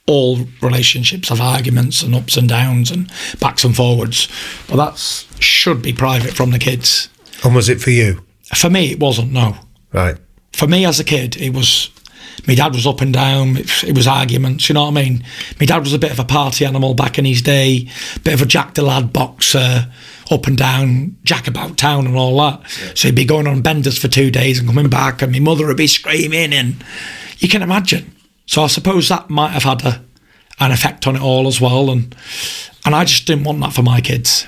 all 0.07 0.39
relationships 0.61 1.29
have 1.29 1.41
arguments 1.41 2.03
and 2.03 2.15
ups 2.15 2.37
and 2.37 2.49
downs 2.49 2.91
and 2.91 3.11
backs 3.41 3.65
and 3.65 3.75
forwards. 3.77 4.29
But 4.69 4.77
that 4.77 4.99
should 5.41 5.81
be 5.83 5.93
private 5.93 6.35
from 6.35 6.51
the 6.51 6.59
kids. 6.59 7.09
And 7.45 7.55
was 7.55 7.69
it 7.69 7.81
for 7.81 7.91
you? 7.91 8.25
For 8.55 8.69
me 8.71 8.91
it 8.91 8.99
wasn't, 9.01 9.33
no 9.33 9.57
Right. 9.93 10.17
for 10.53 10.67
me 10.67 10.85
as 10.85 10.99
a 10.99 11.05
kid, 11.05 11.37
it 11.37 11.51
was 11.55 11.89
my 12.47 12.55
dad 12.55 12.75
was 12.75 12.87
up 12.87 13.01
and 13.01 13.13
down. 13.13 13.57
It, 13.57 13.85
it 13.85 13.97
was 13.97 14.07
arguments. 14.07 14.69
You 14.69 14.75
know 14.75 14.85
what 14.85 14.97
I 14.97 15.03
mean? 15.03 15.25
My 15.61 15.67
dad 15.67 15.79
was 15.79 15.93
a 15.93 15.99
bit 15.99 16.13
of 16.13 16.19
a 16.19 16.25
party 16.25 16.65
animal 16.65 16.95
back 16.95 17.19
in 17.19 17.25
his 17.25 17.43
day, 17.43 17.89
bit 18.23 18.35
of 18.35 18.43
a 18.43 18.47
Jack 18.47 18.75
the 18.75 18.83
Lad 18.83 19.13
boxer, 19.13 19.91
up 20.31 20.47
and 20.47 20.57
down, 20.57 21.17
Jack 21.25 21.47
about 21.47 21.77
town 21.77 22.07
and 22.07 22.17
all 22.17 22.37
that. 22.39 22.63
So 22.95 23.09
he'd 23.09 23.15
be 23.15 23.25
going 23.25 23.47
on 23.47 23.63
benders 23.63 23.99
for 23.99 24.09
two 24.09 24.31
days 24.31 24.59
and 24.59 24.69
coming 24.69 24.89
back, 24.89 25.23
and 25.23 25.33
my 25.33 25.39
mother 25.39 25.67
would 25.67 25.77
be 25.77 25.87
screaming, 25.87 26.53
and 26.53 26.83
you 27.39 27.49
can 27.49 27.63
imagine. 27.63 28.15
So 28.47 28.63
I 28.63 28.67
suppose 28.69 29.09
that 29.09 29.31
might 29.31 29.53
have 29.53 29.63
had 29.63 29.85
a, 29.85 30.05
an 30.61 30.73
effect 30.73 31.07
on 31.07 31.17
it 31.17 31.23
all 31.23 31.47
as 31.47 31.61
well, 31.61 31.91
and 31.91 32.15
and 32.85 32.95
I 32.95 33.05
just 33.05 33.27
didn't 33.27 33.45
want 33.45 33.61
that 33.61 33.73
for 33.73 33.83
my 33.83 34.01
kids. 34.01 34.47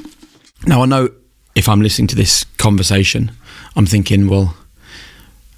Now, 0.67 0.83
I 0.83 0.87
know 0.87 1.09
if 1.55 1.69
I'm 1.69 1.81
listening 1.81 2.09
to 2.09 2.17
this 2.17 2.45
conversation, 2.59 3.33
I'm 3.77 3.87
thinking, 3.87 4.29
well, 4.29 4.55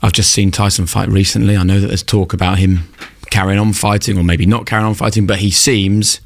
I've 0.02 0.12
just 0.12 0.30
seen 0.32 0.50
Tyson 0.50 0.86
fight 0.86 1.08
recently. 1.08 1.56
I 1.56 1.62
know 1.64 1.80
that 1.80 1.88
there's 1.88 2.02
talk 2.02 2.32
about 2.32 2.58
him 2.58 2.88
carrying 3.30 3.58
on 3.58 3.72
fighting 3.72 4.16
or 4.18 4.22
maybe 4.24 4.46
not 4.46 4.64
carrying 4.66 4.86
on 4.86 4.94
fighting, 4.94 5.26
but 5.26 5.38
he 5.38 5.50
seems 5.50 6.20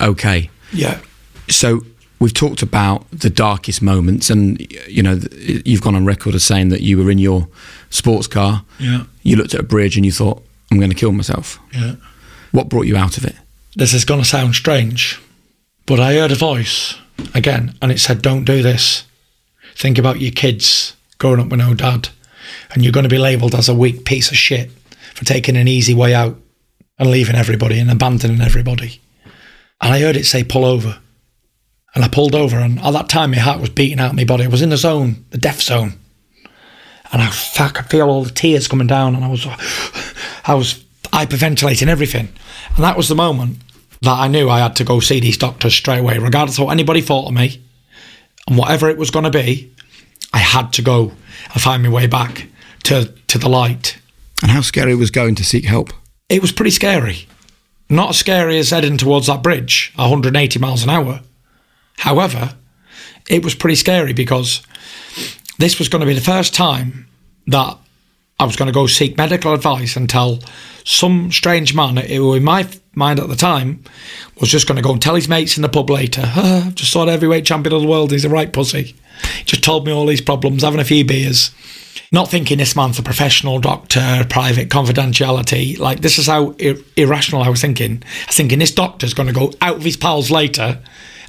okay. 0.00 0.50
Yeah, 0.72 1.00
So 1.48 1.80
we've 2.18 2.34
talked 2.34 2.62
about 2.62 3.06
the 3.10 3.30
darkest 3.30 3.80
moments, 3.82 4.30
and 4.30 4.60
you 4.88 5.02
know, 5.02 5.18
you've 5.64 5.80
gone 5.80 5.94
on 5.94 6.04
record 6.04 6.34
as 6.34 6.44
saying 6.44 6.68
that 6.70 6.82
you 6.82 6.98
were 7.02 7.10
in 7.10 7.18
your 7.18 7.48
sports 7.90 8.26
car. 8.26 8.64
Yeah. 8.78 9.04
You 9.22 9.36
looked 9.36 9.54
at 9.54 9.60
a 9.60 9.64
bridge 9.64 9.96
and 9.96 10.04
you 10.04 10.12
thought, 10.12 10.42
I'm 10.70 10.78
going 10.78 10.90
to 10.90 10.96
kill 10.96 11.12
myself. 11.12 11.58
yeah. 11.72 11.94
What 12.52 12.68
brought 12.68 12.86
you 12.86 12.96
out 12.96 13.16
of 13.18 13.24
it? 13.24 13.34
this 13.74 13.92
is 13.92 14.06
going 14.06 14.20
to 14.20 14.26
sound 14.26 14.54
strange, 14.54 15.20
but 15.84 16.00
I 16.00 16.14
heard 16.14 16.32
a 16.32 16.34
voice 16.34 16.94
again 17.34 17.74
and 17.82 17.92
it 17.92 18.00
said, 18.00 18.22
Don't 18.22 18.44
do 18.44 18.62
this. 18.62 19.04
Think 19.74 19.98
about 19.98 20.18
your 20.20 20.32
kids 20.32 20.96
growing 21.18 21.40
up 21.40 21.48
with 21.48 21.58
no 21.60 21.74
dad, 21.74 22.08
and 22.76 22.84
you're 22.84 22.92
going 22.92 23.04
to 23.04 23.10
be 23.10 23.18
labelled 23.18 23.54
as 23.54 23.70
a 23.70 23.74
weak 23.74 24.04
piece 24.04 24.30
of 24.30 24.36
shit 24.36 24.70
for 25.14 25.24
taking 25.24 25.56
an 25.56 25.66
easy 25.66 25.94
way 25.94 26.14
out 26.14 26.36
and 26.98 27.10
leaving 27.10 27.34
everybody 27.34 27.78
and 27.78 27.90
abandoning 27.90 28.42
everybody. 28.42 29.00
And 29.80 29.94
I 29.94 30.00
heard 30.00 30.14
it 30.14 30.26
say, 30.26 30.44
Pull 30.44 30.64
over. 30.64 31.00
And 31.94 32.04
I 32.04 32.08
pulled 32.08 32.34
over, 32.34 32.58
and 32.58 32.78
at 32.80 32.90
that 32.90 33.08
time, 33.08 33.30
my 33.30 33.38
heart 33.38 33.58
was 33.58 33.70
beating 33.70 33.98
out 33.98 34.14
my 34.14 34.24
body. 34.24 34.44
I 34.44 34.48
was 34.48 34.60
in 34.60 34.68
the 34.68 34.76
zone, 34.76 35.24
the 35.30 35.38
death 35.38 35.62
zone. 35.62 35.94
And 37.10 37.22
I, 37.22 37.32
I 37.58 37.68
could 37.68 37.86
feel 37.86 38.10
all 38.10 38.24
the 38.24 38.30
tears 38.30 38.68
coming 38.68 38.86
down, 38.86 39.14
and 39.14 39.24
I 39.24 39.28
was, 39.28 39.46
I 40.44 40.52
was 40.52 40.84
hyperventilating 41.04 41.88
everything. 41.88 42.28
And 42.74 42.84
that 42.84 42.98
was 42.98 43.08
the 43.08 43.14
moment 43.14 43.56
that 44.02 44.18
I 44.18 44.28
knew 44.28 44.50
I 44.50 44.58
had 44.58 44.76
to 44.76 44.84
go 44.84 45.00
see 45.00 45.20
these 45.20 45.38
doctors 45.38 45.72
straight 45.72 46.00
away, 46.00 46.18
regardless 46.18 46.58
of 46.58 46.66
what 46.66 46.72
anybody 46.72 47.00
thought 47.00 47.28
of 47.28 47.32
me, 47.32 47.64
and 48.46 48.58
whatever 48.58 48.90
it 48.90 48.98
was 48.98 49.10
going 49.10 49.24
to 49.24 49.30
be. 49.30 49.72
I 50.34 50.38
had 50.40 50.74
to 50.74 50.82
go 50.82 51.12
and 51.54 51.62
find 51.62 51.82
my 51.82 51.88
way 51.88 52.06
back 52.06 52.46
to 52.86 53.12
to 53.26 53.38
the 53.38 53.48
light. 53.48 53.98
And 54.42 54.50
how 54.50 54.60
scary 54.60 54.92
it 54.92 54.96
was 54.96 55.10
going 55.10 55.34
to 55.36 55.44
seek 55.44 55.64
help? 55.64 55.92
It 56.28 56.42
was 56.42 56.52
pretty 56.52 56.70
scary. 56.70 57.26
Not 57.88 58.10
as 58.10 58.18
scary 58.18 58.58
as 58.58 58.70
heading 58.70 58.96
towards 58.96 59.28
that 59.28 59.42
bridge, 59.42 59.92
180 59.96 60.58
miles 60.58 60.82
an 60.82 60.90
hour. 60.90 61.20
However, 61.98 62.54
it 63.28 63.44
was 63.44 63.54
pretty 63.54 63.76
scary 63.76 64.12
because 64.12 64.62
this 65.58 65.78
was 65.78 65.88
going 65.88 66.00
to 66.00 66.06
be 66.06 66.14
the 66.14 66.20
first 66.20 66.52
time 66.54 67.06
that 67.46 67.78
I 68.38 68.44
was 68.44 68.56
going 68.56 68.66
to 68.66 68.72
go 68.72 68.86
seek 68.86 69.16
medical 69.16 69.54
advice 69.54 69.96
and 69.96 70.10
tell 70.10 70.40
some 70.84 71.32
strange 71.32 71.74
man 71.74 71.96
who, 71.96 72.34
in 72.34 72.44
my 72.44 72.68
mind 72.94 73.18
at 73.18 73.28
the 73.28 73.36
time, 73.36 73.82
was 74.40 74.50
just 74.50 74.66
going 74.66 74.76
to 74.76 74.82
go 74.82 74.92
and 74.92 75.00
tell 75.00 75.14
his 75.14 75.28
mates 75.28 75.56
in 75.56 75.62
the 75.62 75.68
pub 75.68 75.88
later, 75.90 76.22
"Ah, 76.26 76.70
just 76.74 76.92
saw 76.92 77.04
the 77.04 77.12
heavyweight 77.12 77.46
champion 77.46 77.74
of 77.74 77.82
the 77.82 77.88
world, 77.88 78.12
he's 78.12 78.24
a 78.24 78.28
right 78.28 78.52
pussy. 78.52 78.94
Just 79.44 79.64
told 79.64 79.86
me 79.86 79.92
all 79.92 80.06
these 80.06 80.20
problems, 80.20 80.62
having 80.62 80.80
a 80.80 80.84
few 80.84 81.04
beers. 81.04 81.50
Not 82.12 82.30
thinking 82.30 82.58
this 82.58 82.76
man's 82.76 82.98
a 82.98 83.02
professional 83.02 83.58
doctor, 83.58 84.24
private 84.28 84.68
confidentiality. 84.68 85.78
Like, 85.78 86.00
this 86.00 86.18
is 86.18 86.26
how 86.26 86.54
ir- 86.58 86.76
irrational 86.96 87.42
I 87.42 87.48
was 87.48 87.60
thinking. 87.60 88.02
I 88.04 88.26
was 88.26 88.36
thinking 88.36 88.60
this 88.60 88.70
doctor's 88.70 89.14
going 89.14 89.26
to 89.26 89.32
go 89.32 89.52
out 89.60 89.76
with 89.76 89.84
his 89.84 89.96
pals 89.96 90.30
later 90.30 90.80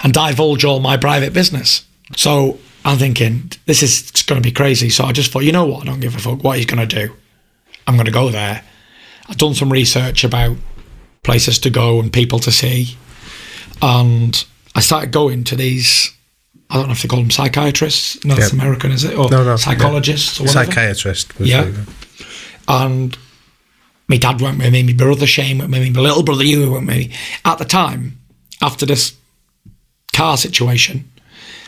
and 0.03 0.13
divulge 0.13 0.63
all 0.63 0.79
my 0.79 0.95
private 0.97 1.33
business. 1.33 1.85
So 2.15 2.59
I'm 2.85 2.97
thinking, 2.97 3.51
this 3.65 3.81
is 3.81 4.11
going 4.23 4.41
to 4.41 4.47
be 4.47 4.53
crazy. 4.53 4.89
So 4.89 5.03
I 5.05 5.11
just 5.11 5.31
thought, 5.31 5.43
you 5.43 5.51
know 5.51 5.65
what? 5.65 5.83
I 5.83 5.85
don't 5.85 5.99
give 5.99 6.15
a 6.15 6.19
fuck 6.19 6.43
what 6.43 6.57
he's 6.57 6.67
going 6.67 6.87
to 6.87 7.07
do. 7.07 7.13
I'm 7.87 7.95
going 7.95 8.05
to 8.05 8.11
go 8.11 8.29
there. 8.29 8.63
I've 9.27 9.37
done 9.37 9.55
some 9.55 9.71
research 9.71 10.23
about 10.23 10.55
places 11.23 11.59
to 11.59 11.69
go 11.69 11.99
and 11.99 12.13
people 12.13 12.39
to 12.39 12.51
see. 12.51 12.95
And 13.81 14.45
I 14.75 14.79
started 14.79 15.11
going 15.11 15.43
to 15.45 15.55
these, 15.55 16.15
I 16.69 16.75
don't 16.75 16.87
know 16.87 16.91
if 16.93 17.01
they 17.01 17.07
call 17.07 17.19
them 17.19 17.31
psychiatrists. 17.31 18.23
No, 18.25 18.35
it's 18.35 18.45
Yep. 18.51 18.53
American, 18.53 18.91
is 18.91 19.03
it? 19.05 19.15
Or 19.17 19.29
No, 19.29 19.43
no. 19.43 19.55
psychologists 19.55 20.39
or 20.39 20.43
whatever. 20.43 20.65
Psychiatrist. 20.71 21.37
was 21.39 21.47
Yeah. 21.49 21.63
it? 21.63 21.75
And 22.67 23.17
my 24.09 24.17
dad 24.17 24.41
went 24.41 24.57
with 24.59 24.71
me, 24.73 24.83
my 24.83 24.93
brother 24.93 25.25
Shane 25.27 25.57
went 25.59 25.71
with 25.71 25.81
me, 25.81 25.89
my 25.91 26.01
little 26.01 26.23
brother 26.23 26.43
Hugh 26.43 26.71
went 26.71 26.87
with 26.87 26.95
me. 26.97 27.11
At 27.45 27.57
the 27.57 27.65
time, 27.65 28.17
after 28.61 28.85
this 28.85 29.13
car 30.13 30.35
situation, 30.37 31.09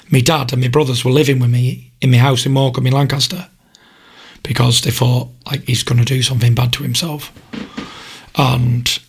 my 0.10 0.20
dad 0.20 0.52
and 0.52 0.62
my 0.62 0.68
brothers 0.68 1.06
were 1.06 1.12
living 1.12 1.40
with 1.40 1.50
me 1.50 1.92
in 2.02 2.12
my 2.12 2.18
house 2.18 2.46
in 2.46 2.52
Morecambe 2.52 2.88
in 2.88 2.94
Lancaster 2.94 3.48
because 4.44 4.82
they 4.82 4.92
thought 4.92 5.30
like 5.46 5.64
he's 5.66 5.84
going 5.84 6.00
to 6.00 6.06
do 6.06 6.22
something 6.24 6.54
bad 6.56 6.74
to 6.74 6.84
himself. 6.84 7.32
And 8.36 9.00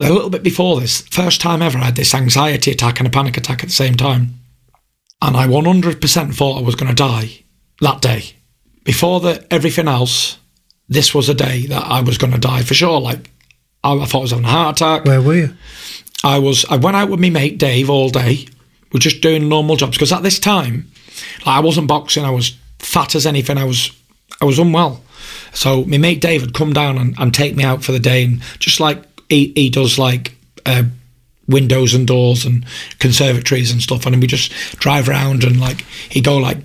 a 0.00 0.10
little 0.12 0.30
bit 0.30 0.42
before 0.42 0.80
this, 0.80 1.02
first 1.02 1.40
time 1.40 1.62
ever, 1.62 1.78
I 1.78 1.84
had 1.86 1.96
this 1.96 2.14
anxiety 2.14 2.70
attack 2.72 2.98
and 2.98 3.06
a 3.06 3.10
panic 3.10 3.36
attack 3.36 3.62
at 3.62 3.68
the 3.68 3.74
same 3.74 3.94
time. 3.94 4.38
And 5.22 5.36
I 5.36 5.46
100% 5.46 6.34
thought 6.34 6.58
I 6.58 6.62
was 6.62 6.74
going 6.74 6.88
to 6.88 6.94
die 6.94 7.44
that 7.80 8.02
day. 8.02 8.34
Before 8.82 9.20
the, 9.20 9.46
everything 9.52 9.86
else, 9.86 10.36
this 10.88 11.14
was 11.14 11.28
a 11.28 11.34
day 11.34 11.66
that 11.66 11.84
I 11.86 12.00
was 12.00 12.18
going 12.18 12.32
to 12.32 12.40
die 12.40 12.62
for 12.62 12.74
sure. 12.74 13.00
Like, 13.00 13.30
I, 13.84 13.94
I 13.94 14.04
thought 14.04 14.18
I 14.18 14.22
was 14.22 14.30
having 14.32 14.44
a 14.44 14.48
heart 14.48 14.80
attack. 14.80 15.04
Where 15.04 15.22
were 15.22 15.34
you? 15.34 15.56
I 16.24 16.38
was 16.38 16.64
I 16.66 16.76
went 16.76 16.96
out 16.96 17.08
with 17.08 17.20
my 17.20 17.30
mate 17.30 17.58
Dave 17.58 17.88
all 17.88 18.08
day. 18.08 18.46
We're 18.92 19.00
just 19.00 19.22
doing 19.22 19.48
normal 19.48 19.76
jobs 19.76 19.96
because 19.96 20.12
at 20.12 20.22
this 20.22 20.38
time, 20.38 20.90
like 21.46 21.56
I 21.56 21.60
wasn't 21.60 21.88
boxing. 21.88 22.24
I 22.24 22.30
was 22.30 22.56
fat 22.78 23.14
as 23.14 23.26
anything. 23.26 23.58
I 23.58 23.64
was 23.64 23.90
I 24.40 24.44
was 24.44 24.58
unwell. 24.58 25.02
So 25.52 25.84
my 25.84 25.98
mate 25.98 26.20
Dave 26.20 26.42
would 26.42 26.54
come 26.54 26.72
down 26.72 26.98
and, 26.98 27.14
and 27.18 27.34
take 27.34 27.56
me 27.56 27.64
out 27.64 27.82
for 27.82 27.92
the 27.92 27.98
day, 27.98 28.24
and 28.24 28.42
just 28.58 28.80
like 28.80 29.02
he, 29.28 29.52
he 29.54 29.70
does 29.70 29.98
like 29.98 30.36
uh, 30.64 30.84
windows 31.52 31.94
and 31.94 32.06
doors 32.06 32.44
and 32.44 32.64
conservatories 32.98 33.70
and 33.70 33.82
stuff, 33.82 34.06
and 34.06 34.20
we 34.20 34.26
just 34.26 34.52
drive 34.78 35.08
around 35.08 35.44
and 35.44 35.60
like 35.60 35.82
he'd 36.10 36.24
go 36.24 36.36
like 36.36 36.58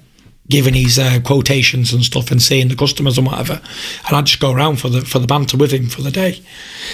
giving 0.49 0.73
his 0.73 0.97
uh, 0.97 1.19
quotations 1.25 1.91
and 1.93 2.03
stuff 2.03 2.31
and 2.31 2.41
seeing 2.41 2.69
the 2.69 2.75
customers 2.75 3.17
and 3.17 3.27
whatever. 3.27 3.61
And 4.07 4.15
I'd 4.15 4.25
just 4.25 4.39
go 4.39 4.51
around 4.51 4.77
for 4.77 4.89
the 4.89 5.01
for 5.01 5.19
the 5.19 5.27
banter 5.27 5.57
with 5.57 5.71
him 5.71 5.87
for 5.87 6.01
the 6.01 6.11
day. 6.11 6.41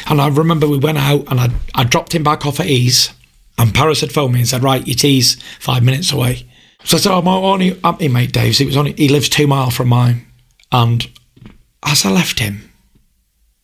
And 0.08 0.20
I 0.20 0.28
remember 0.28 0.68
we 0.68 0.78
went 0.78 0.98
out 0.98 1.26
and 1.30 1.40
I 1.40 1.50
I 1.76 1.84
dropped 1.84 2.16
him 2.16 2.24
back 2.24 2.46
off 2.46 2.60
at 2.60 2.68
ease. 2.68 3.12
And 3.58 3.74
Paris 3.74 4.02
had 4.02 4.12
phoned 4.12 4.34
me 4.34 4.40
and 4.40 4.50
said, 4.50 4.64
"Right, 4.64 4.86
your 4.88 4.96
tea's 4.96 5.38
five 5.60 5.84
minutes 5.84 6.12
away." 6.12 6.48
So 6.86 6.98
I 6.98 7.00
said, 7.00 7.12
"Oh, 7.12 7.20
I'm 7.20 7.28
only 7.28 7.72
at 7.84 8.00
my 8.00 8.08
mate 8.08 8.34
Dave's. 8.34 8.60
It 8.60 8.66
was 8.66 8.78
only 8.78 8.94
he 8.94 9.08
lives 9.08 9.30
two 9.30 9.46
mile 9.46 9.70
from 9.70 9.90
mine." 9.90 10.26
And 10.72 11.08
as 11.84 12.04
I 12.04 12.10
left 12.10 12.40
him, 12.40 12.72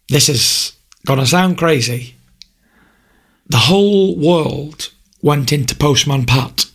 this 0.09 0.29
is 0.29 0.73
gonna 1.07 1.25
sound 1.25 1.57
crazy. 1.57 2.15
The 3.49 3.57
whole 3.57 4.15
world 4.15 4.91
went 5.21 5.51
into 5.51 5.75
Postman 5.75 6.25
Pat 6.25 6.65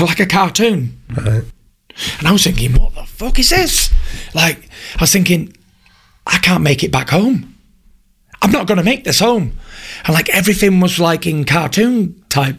like 0.00 0.20
a 0.20 0.26
cartoon. 0.26 1.00
Right. 1.14 1.44
And 2.18 2.28
I 2.28 2.32
was 2.32 2.44
thinking, 2.44 2.72
what 2.74 2.94
the 2.94 3.04
fuck 3.04 3.38
is 3.38 3.50
this? 3.50 3.92
Like, 4.34 4.68
I 4.96 5.02
was 5.02 5.12
thinking, 5.12 5.56
I 6.26 6.38
can't 6.38 6.62
make 6.62 6.82
it 6.82 6.92
back 6.92 7.10
home. 7.10 7.54
I'm 8.42 8.52
not 8.52 8.66
going 8.66 8.78
to 8.78 8.84
make 8.84 9.04
this 9.04 9.20
home. 9.20 9.58
And 10.04 10.14
like 10.14 10.28
everything 10.30 10.80
was 10.80 10.98
like 10.98 11.26
in 11.26 11.44
cartoon 11.44 12.24
type 12.28 12.56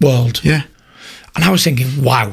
world. 0.00 0.44
Yeah. 0.44 0.62
And 1.34 1.44
I 1.44 1.50
was 1.50 1.64
thinking, 1.64 2.04
wow, 2.04 2.32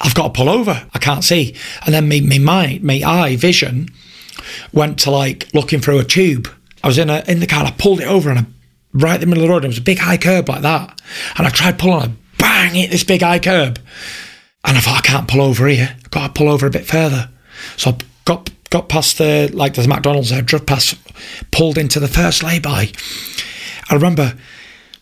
I've 0.00 0.14
got 0.14 0.34
to 0.34 0.36
pull 0.36 0.50
over. 0.50 0.86
I 0.92 0.98
can't 0.98 1.24
see. 1.24 1.56
And 1.84 1.94
then 1.94 2.08
me, 2.08 2.20
me 2.20 2.38
my 2.38 3.02
eye 3.04 3.36
vision 3.36 3.88
went 4.72 4.98
to 5.00 5.10
like 5.10 5.48
looking 5.54 5.80
through 5.80 5.98
a 5.98 6.04
tube. 6.04 6.48
I 6.82 6.86
was 6.86 6.98
in 6.98 7.10
a 7.10 7.22
in 7.26 7.40
the 7.40 7.46
car. 7.46 7.64
I 7.64 7.70
pulled 7.72 8.00
it 8.00 8.06
over 8.06 8.30
and 8.30 8.38
I 8.40 8.46
right 8.92 9.14
in 9.14 9.20
the 9.20 9.26
middle 9.26 9.44
of 9.44 9.48
the 9.48 9.54
road. 9.54 9.64
It 9.64 9.68
was 9.68 9.78
a 9.78 9.82
big 9.82 9.98
high 9.98 10.16
curb 10.16 10.48
like 10.48 10.62
that. 10.62 11.00
And 11.36 11.46
I 11.46 11.50
tried 11.50 11.78
pulling. 11.78 12.02
I 12.02 12.14
bang 12.38 12.74
hit 12.74 12.90
this 12.90 13.04
big 13.04 13.22
high 13.22 13.38
curb. 13.38 13.78
And 14.64 14.76
I 14.76 14.80
thought 14.80 14.98
I 14.98 15.06
can't 15.06 15.28
pull 15.28 15.42
over 15.42 15.66
here. 15.66 15.96
I've 15.96 16.10
got 16.10 16.34
to 16.34 16.38
pull 16.38 16.48
over 16.48 16.66
a 16.66 16.70
bit 16.70 16.86
further. 16.86 17.30
So 17.76 17.90
I 17.90 17.96
got 18.24 18.50
got 18.70 18.88
past 18.88 19.18
the 19.18 19.50
like 19.52 19.74
there's 19.74 19.88
McDonald's 19.88 20.30
there, 20.30 20.42
drove 20.42 20.66
past, 20.66 20.96
pulled 21.50 21.78
into 21.78 22.00
the 22.00 22.08
first 22.08 22.42
lay-by. 22.42 22.90
I 23.88 23.94
remember 23.94 24.34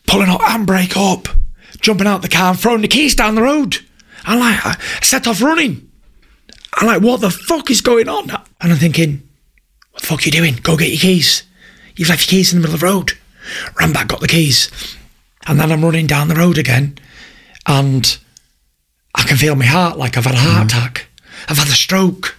pulling 0.07 0.29
out 0.29 0.41
handbrake 0.41 0.97
up, 0.97 1.29
jumping 1.81 2.07
out 2.07 2.23
the 2.23 2.29
car 2.29 2.51
and 2.51 2.61
throwing 2.61 2.83
the 2.83 2.89
keys 2.89 3.15
down 3.15 3.35
the 3.35 3.43
road. 3.43 3.79
And 4.27 4.41
like 4.41 4.65
I 4.65 4.79
set 5.03 5.27
off 5.27 5.41
running. 5.41 5.91
I'm 6.75 6.87
like, 6.87 7.03
what 7.03 7.21
the 7.21 7.31
fuck 7.31 7.71
is 7.71 7.81
going 7.81 8.09
on? 8.09 8.31
And 8.61 8.73
I'm 8.73 8.79
thinking, 8.79 9.29
what 9.93 10.03
the 10.03 10.07
fuck 10.09 10.21
are 10.21 10.25
you 10.25 10.33
doing? 10.33 10.57
Go 10.63 10.77
get 10.77 10.91
your 10.91 10.99
keys. 10.99 11.45
You've 11.97 12.09
left 12.09 12.31
your 12.31 12.39
keys 12.39 12.53
in 12.53 12.59
the 12.59 12.63
middle 12.63 12.75
of 12.75 12.81
the 12.81 12.87
road. 12.87 13.13
Ran 13.79 13.93
back, 13.93 14.09
got 14.09 14.21
the 14.21 14.29
keys. 14.29 14.71
And 15.47 15.61
then 15.61 15.71
I'm 15.71 15.85
running 15.85 16.07
down 16.07 16.29
the 16.29 16.35
road 16.35 16.59
again. 16.59 16.99
And 17.67 18.19
I 19.15 19.23
can 19.23 19.37
feel 19.37 19.55
my 19.55 19.67
heart 19.67 19.99
like 19.99 20.17
I've 20.17 20.25
had 20.25 20.35
a 20.35 20.39
heart 20.39 20.69
mm-hmm. 20.69 20.79
attack. 20.79 21.07
I've 21.49 21.59
had 21.59 21.69
a 21.69 21.73
stroke. 21.73 22.37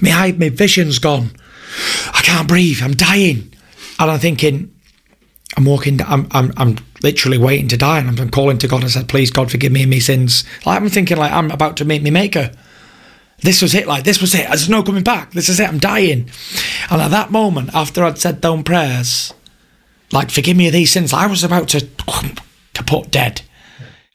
My 0.00 0.10
eye, 0.10 0.32
my 0.32 0.48
vision's 0.48 0.98
gone. 0.98 1.30
I 2.12 2.20
can't 2.22 2.48
breathe. 2.48 2.80
I'm 2.82 2.94
dying. 2.94 3.52
And 3.98 4.10
I'm 4.10 4.18
thinking, 4.18 4.74
I'm 5.56 5.64
walking, 5.64 6.00
I'm, 6.02 6.26
I'm, 6.32 6.52
I'm 6.56 6.76
literally 7.02 7.38
waiting 7.38 7.68
to 7.68 7.76
die. 7.76 7.98
And 7.98 8.08
I'm, 8.08 8.18
I'm 8.18 8.30
calling 8.30 8.58
to 8.58 8.68
God. 8.68 8.84
I 8.84 8.88
said, 8.88 9.08
please, 9.08 9.30
God, 9.30 9.50
forgive 9.50 9.72
me 9.72 9.84
of 9.84 9.90
my 9.90 9.98
sins. 9.98 10.44
Like, 10.64 10.80
I'm 10.80 10.88
thinking, 10.88 11.16
like, 11.16 11.32
I'm 11.32 11.50
about 11.50 11.76
to 11.78 11.84
meet 11.84 12.02
my 12.02 12.10
maker. 12.10 12.50
This 13.40 13.62
was 13.62 13.74
it. 13.74 13.86
Like, 13.86 14.04
this 14.04 14.20
was 14.20 14.34
it. 14.34 14.46
There's 14.46 14.68
no 14.68 14.82
coming 14.82 15.02
back. 15.02 15.32
This 15.32 15.48
is 15.48 15.60
it. 15.60 15.68
I'm 15.68 15.78
dying. 15.78 16.30
And 16.90 17.02
at 17.02 17.10
that 17.10 17.30
moment, 17.30 17.70
after 17.74 18.02
I'd 18.04 18.18
said 18.18 18.40
down 18.40 18.64
prayers, 18.64 19.32
like, 20.12 20.30
forgive 20.30 20.56
me 20.56 20.68
of 20.68 20.72
these 20.72 20.90
sins, 20.90 21.12
I 21.12 21.26
was 21.26 21.44
about 21.44 21.68
to, 21.68 21.80
to 21.80 22.84
put 22.84 23.10
dead. 23.10 23.42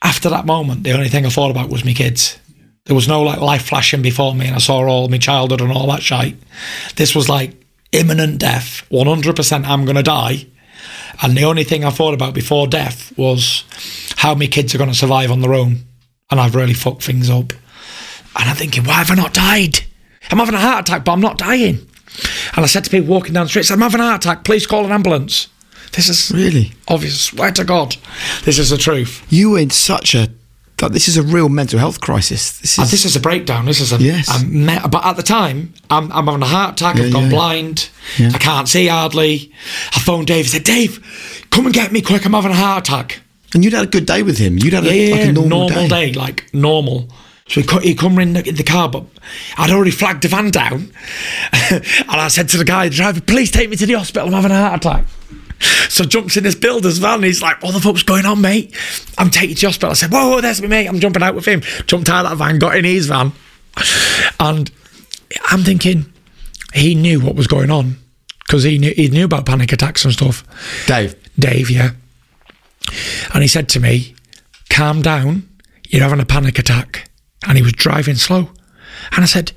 After 0.02 0.28
that 0.30 0.46
moment, 0.46 0.82
the 0.82 0.92
only 0.92 1.08
thing 1.08 1.24
I 1.24 1.30
thought 1.30 1.50
about 1.50 1.70
was 1.70 1.84
my 1.84 1.92
kids. 1.92 2.38
There 2.86 2.96
was 2.96 3.06
no 3.06 3.22
like 3.22 3.40
life 3.40 3.66
flashing 3.66 4.02
before 4.02 4.34
me, 4.34 4.46
and 4.46 4.56
I 4.56 4.58
saw 4.58 4.84
all 4.84 5.08
my 5.08 5.18
childhood 5.18 5.60
and 5.60 5.70
all 5.70 5.86
that 5.88 6.02
shite. 6.02 6.36
This 6.96 7.14
was 7.14 7.28
like 7.28 7.54
imminent 7.92 8.38
death, 8.38 8.84
100% 8.90 9.64
I'm 9.64 9.84
going 9.84 9.96
to 9.96 10.02
die. 10.02 10.46
And 11.22 11.36
the 11.36 11.44
only 11.44 11.62
thing 11.62 11.84
I 11.84 11.90
thought 11.90 12.14
about 12.14 12.34
before 12.34 12.66
death 12.66 13.16
was 13.16 13.64
how 14.16 14.34
my 14.34 14.46
kids 14.46 14.74
are 14.74 14.78
going 14.78 14.90
to 14.90 14.96
survive 14.96 15.30
on 15.30 15.40
their 15.40 15.54
own. 15.54 15.82
And 16.30 16.40
I've 16.40 16.56
really 16.56 16.74
fucked 16.74 17.04
things 17.04 17.30
up. 17.30 17.52
And 18.38 18.48
I'm 18.48 18.56
thinking, 18.56 18.84
why 18.84 18.94
have 18.94 19.10
I 19.10 19.14
not 19.14 19.34
died? 19.34 19.80
I'm 20.30 20.38
having 20.38 20.54
a 20.54 20.58
heart 20.60 20.88
attack, 20.88 21.04
but 21.04 21.12
I'm 21.12 21.20
not 21.20 21.38
dying. 21.38 21.86
And 22.54 22.64
I 22.64 22.66
said 22.66 22.84
to 22.84 22.90
people 22.90 23.08
walking 23.08 23.32
down 23.34 23.44
the 23.46 23.48
street, 23.50 23.70
I'm 23.70 23.80
having 23.80 24.00
a 24.00 24.04
heart 24.04 24.24
attack, 24.24 24.44
please 24.44 24.66
call 24.66 24.84
an 24.84 24.92
ambulance. 24.92 25.48
This 25.92 26.08
is 26.08 26.30
Really? 26.30 26.72
obvious. 26.88 27.20
Swear 27.20 27.50
to 27.52 27.64
God, 27.64 27.96
this 28.44 28.58
is 28.58 28.70
the 28.70 28.78
truth. 28.78 29.22
You 29.28 29.50
were 29.50 29.58
in 29.58 29.70
such 29.70 30.14
a. 30.14 30.28
That 30.78 30.92
this 30.92 31.06
is 31.06 31.16
a 31.16 31.22
real 31.22 31.48
mental 31.48 31.78
health 31.78 32.00
crisis. 32.00 32.58
This 32.58 32.76
And 32.78 32.86
is. 32.86 32.90
this 32.90 33.04
is 33.04 33.14
a 33.14 33.20
breakdown. 33.20 33.66
This 33.66 33.78
is 33.80 33.92
a. 33.92 33.98
Yes. 34.02 34.28
I'm 34.28 34.66
me- 34.66 34.78
but 34.90 35.04
at 35.04 35.16
the 35.16 35.22
time, 35.22 35.74
I'm, 35.90 36.10
I'm 36.10 36.24
having 36.26 36.42
a 36.42 36.46
heart 36.46 36.72
attack. 36.80 36.96
Yeah, 36.96 37.04
I've 37.04 37.12
gone 37.12 37.24
yeah. 37.24 37.28
blind. 37.30 37.88
Yeah. 38.18 38.30
I 38.34 38.38
can't 38.38 38.66
see 38.68 38.88
hardly. 38.88 39.52
I 39.94 40.00
phoned 40.00 40.26
Dave. 40.26 40.46
I 40.46 40.48
said, 40.48 40.64
Dave, 40.64 41.46
come 41.50 41.66
and 41.66 41.74
get 41.74 41.92
me 41.92 42.00
quick. 42.00 42.24
I'm 42.24 42.32
having 42.32 42.50
a 42.50 42.54
heart 42.54 42.88
attack. 42.88 43.20
and 43.54 43.62
you'd 43.62 43.74
had 43.74 43.84
a 43.84 43.90
good 43.90 44.06
day 44.06 44.22
with 44.24 44.38
him. 44.38 44.58
You'd 44.58 44.72
had 44.72 44.84
a, 44.84 45.10
like 45.12 45.20
a 45.28 45.32
normal, 45.32 45.68
normal 45.68 45.88
day. 45.88 46.12
like 46.14 46.52
normal. 46.52 47.08
So 47.48 47.60
he, 47.60 47.66
co- 47.66 47.80
he 47.80 47.94
come 47.94 48.18
in 48.18 48.34
the, 48.34 48.48
in 48.48 48.54
the 48.54 48.62
car, 48.62 48.88
but 48.88 49.04
I'd 49.58 49.70
already 49.70 49.90
flagged 49.90 50.22
the 50.22 50.28
van 50.28 50.50
down. 50.50 50.92
and 51.70 52.08
I 52.08 52.28
said 52.28 52.48
to 52.50 52.56
the 52.56 52.64
guy, 52.64 52.88
the 52.88 52.94
driver, 52.94 53.20
please 53.20 53.50
take 53.50 53.68
me 53.68 53.76
to 53.76 53.86
the 53.86 53.94
hospital. 53.94 54.28
I'm 54.28 54.34
having 54.34 54.52
a 54.52 54.60
heart 54.60 54.84
attack. 54.84 55.04
So 55.88 56.04
jumps 56.04 56.36
in 56.36 56.44
this 56.44 56.54
builder's 56.54 56.98
van. 56.98 57.22
He's 57.22 57.40
like, 57.40 57.62
"What 57.62 57.72
the 57.72 57.80
fuck's 57.80 58.02
going 58.02 58.26
on, 58.26 58.40
mate? 58.40 58.76
I'm 59.16 59.30
taking 59.30 59.50
you 59.50 59.54
to 59.56 59.60
the 59.60 59.66
hospital." 59.68 59.90
I 59.90 59.94
said, 59.94 60.10
"Whoa, 60.10 60.30
whoa, 60.30 60.40
there's 60.40 60.60
me, 60.60 60.66
mate. 60.66 60.88
I'm 60.88 60.98
jumping 60.98 61.22
out 61.22 61.36
with 61.36 61.44
him." 61.44 61.60
Jumped 61.86 62.08
out 62.08 62.24
of 62.24 62.30
that 62.30 62.44
van, 62.44 62.58
got 62.58 62.76
in 62.76 62.84
his 62.84 63.06
van, 63.06 63.30
and 64.40 64.70
I'm 65.50 65.62
thinking 65.62 66.12
he 66.74 66.96
knew 66.96 67.20
what 67.20 67.36
was 67.36 67.46
going 67.46 67.70
on 67.70 67.96
because 68.44 68.64
he 68.64 68.78
knew 68.78 68.92
he 68.96 69.08
knew 69.08 69.24
about 69.24 69.46
panic 69.46 69.72
attacks 69.72 70.04
and 70.04 70.12
stuff. 70.12 70.44
Dave. 70.86 71.14
Dave, 71.38 71.70
yeah. 71.70 71.90
And 73.32 73.42
he 73.42 73.48
said 73.48 73.68
to 73.70 73.80
me, 73.80 74.14
calm 74.68 75.00
down, 75.02 75.48
you're 75.88 76.02
having 76.02 76.20
a 76.20 76.26
panic 76.26 76.58
attack. 76.58 77.08
And 77.46 77.56
he 77.56 77.62
was 77.62 77.72
driving 77.72 78.16
slow. 78.16 78.50
And 79.12 79.22
I 79.22 79.26
said, 79.26 79.52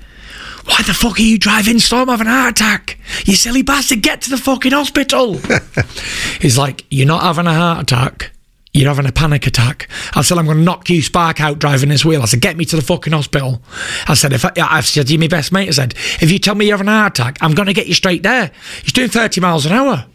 why 0.66 0.78
the 0.86 0.94
fuck 0.94 1.20
are 1.20 1.22
you 1.22 1.38
driving 1.38 1.80
slow? 1.80 2.02
I'm 2.02 2.08
having 2.08 2.28
a 2.28 2.32
heart 2.32 2.60
attack. 2.60 2.98
You 3.26 3.36
silly 3.36 3.62
bastard, 3.62 4.02
get 4.02 4.22
to 4.24 4.32
the 4.32 4.38
fucking 4.38 4.72
hospital. 4.72 5.38
He's 6.42 6.58
like, 6.58 6.86
you're 6.90 7.08
not 7.08 7.22
having 7.22 7.46
a 7.46 7.54
heart 7.54 7.84
attack. 7.84 8.32
You're 8.74 8.90
having 8.90 9.06
a 9.06 9.12
panic 9.12 9.48
attack. 9.48 9.88
I 10.16 10.22
said, 10.22 10.38
I'm 10.38 10.46
going 10.46 10.58
to 10.58 10.64
knock 10.64 10.90
you 10.90 11.02
spark 11.02 11.40
out 11.40 11.60
driving 11.60 11.90
this 11.90 12.04
wheel. 12.04 12.22
I 12.22 12.26
said, 12.26 12.42
get 12.42 12.58
me 12.58 12.66
to 12.66 12.76
the 12.76 12.82
fucking 12.82 13.14
hospital. 13.14 13.62
I 14.08 14.16
said, 14.16 14.34
if 14.34 14.44
I, 14.44 14.52
I 14.58 14.82
said, 14.82 15.10
you're 15.10 15.20
my 15.20 15.28
best 15.28 15.52
mate. 15.54 15.70
I 15.70 15.72
said, 15.72 15.94
if 16.20 16.30
you 16.30 16.40
tell 16.40 16.56
me 16.56 16.66
you're 16.66 16.78
having 16.78 16.90
a 16.90 16.92
heart 16.92 17.18
attack, 17.18 17.38
I'm 17.42 17.54
going 17.54 17.68
to 17.68 17.74
get 17.74 17.88
you 17.88 17.94
straight 17.94 18.24
there. 18.24 18.52
He's 18.84 18.92
doing 18.92 19.08
30 19.08 19.40
miles 19.40 19.66
an 19.66 19.72
hour. 19.72 20.06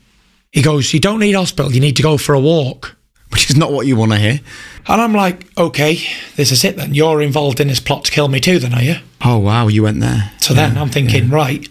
He 0.53 0.61
goes, 0.62 0.93
you 0.93 1.01
don't 1.01 1.21
need 1.21 1.33
hospital. 1.33 1.73
You 1.73 1.81
need 1.81 1.97
to 1.97 2.03
go 2.03 2.18
for 2.18 2.35
a 2.35 2.41
walk. 2.41 2.97
Which 3.31 3.49
is 3.49 3.57
not 3.57 3.73
what 3.73 3.87
you 3.87 3.97
want 3.97 4.12
to 4.12 4.18
hear. 4.18 4.41
And 4.87 5.01
I'm 5.01 5.12
like, 5.12 5.47
okay, 5.59 6.01
this 6.37 6.51
is 6.51 6.64
it 6.64 6.76
then. 6.76 6.95
You're 6.95 7.20
involved 7.20 7.61
in 7.61 7.68
this 7.68 7.81
plot 7.81 8.05
to 8.05 8.12
kill 8.12 8.28
me 8.28 8.41
too, 8.41 8.59
then, 8.59 8.74
are 8.74 8.83
you? 8.83 8.97
Oh 9.22 9.39
wow, 9.39 9.68
you 9.68 9.83
went 9.83 10.01
there. 10.01 10.33
So 10.41 10.55
then 10.55 10.76
I'm 10.78 10.89
thinking, 10.89 11.28
right, 11.31 11.68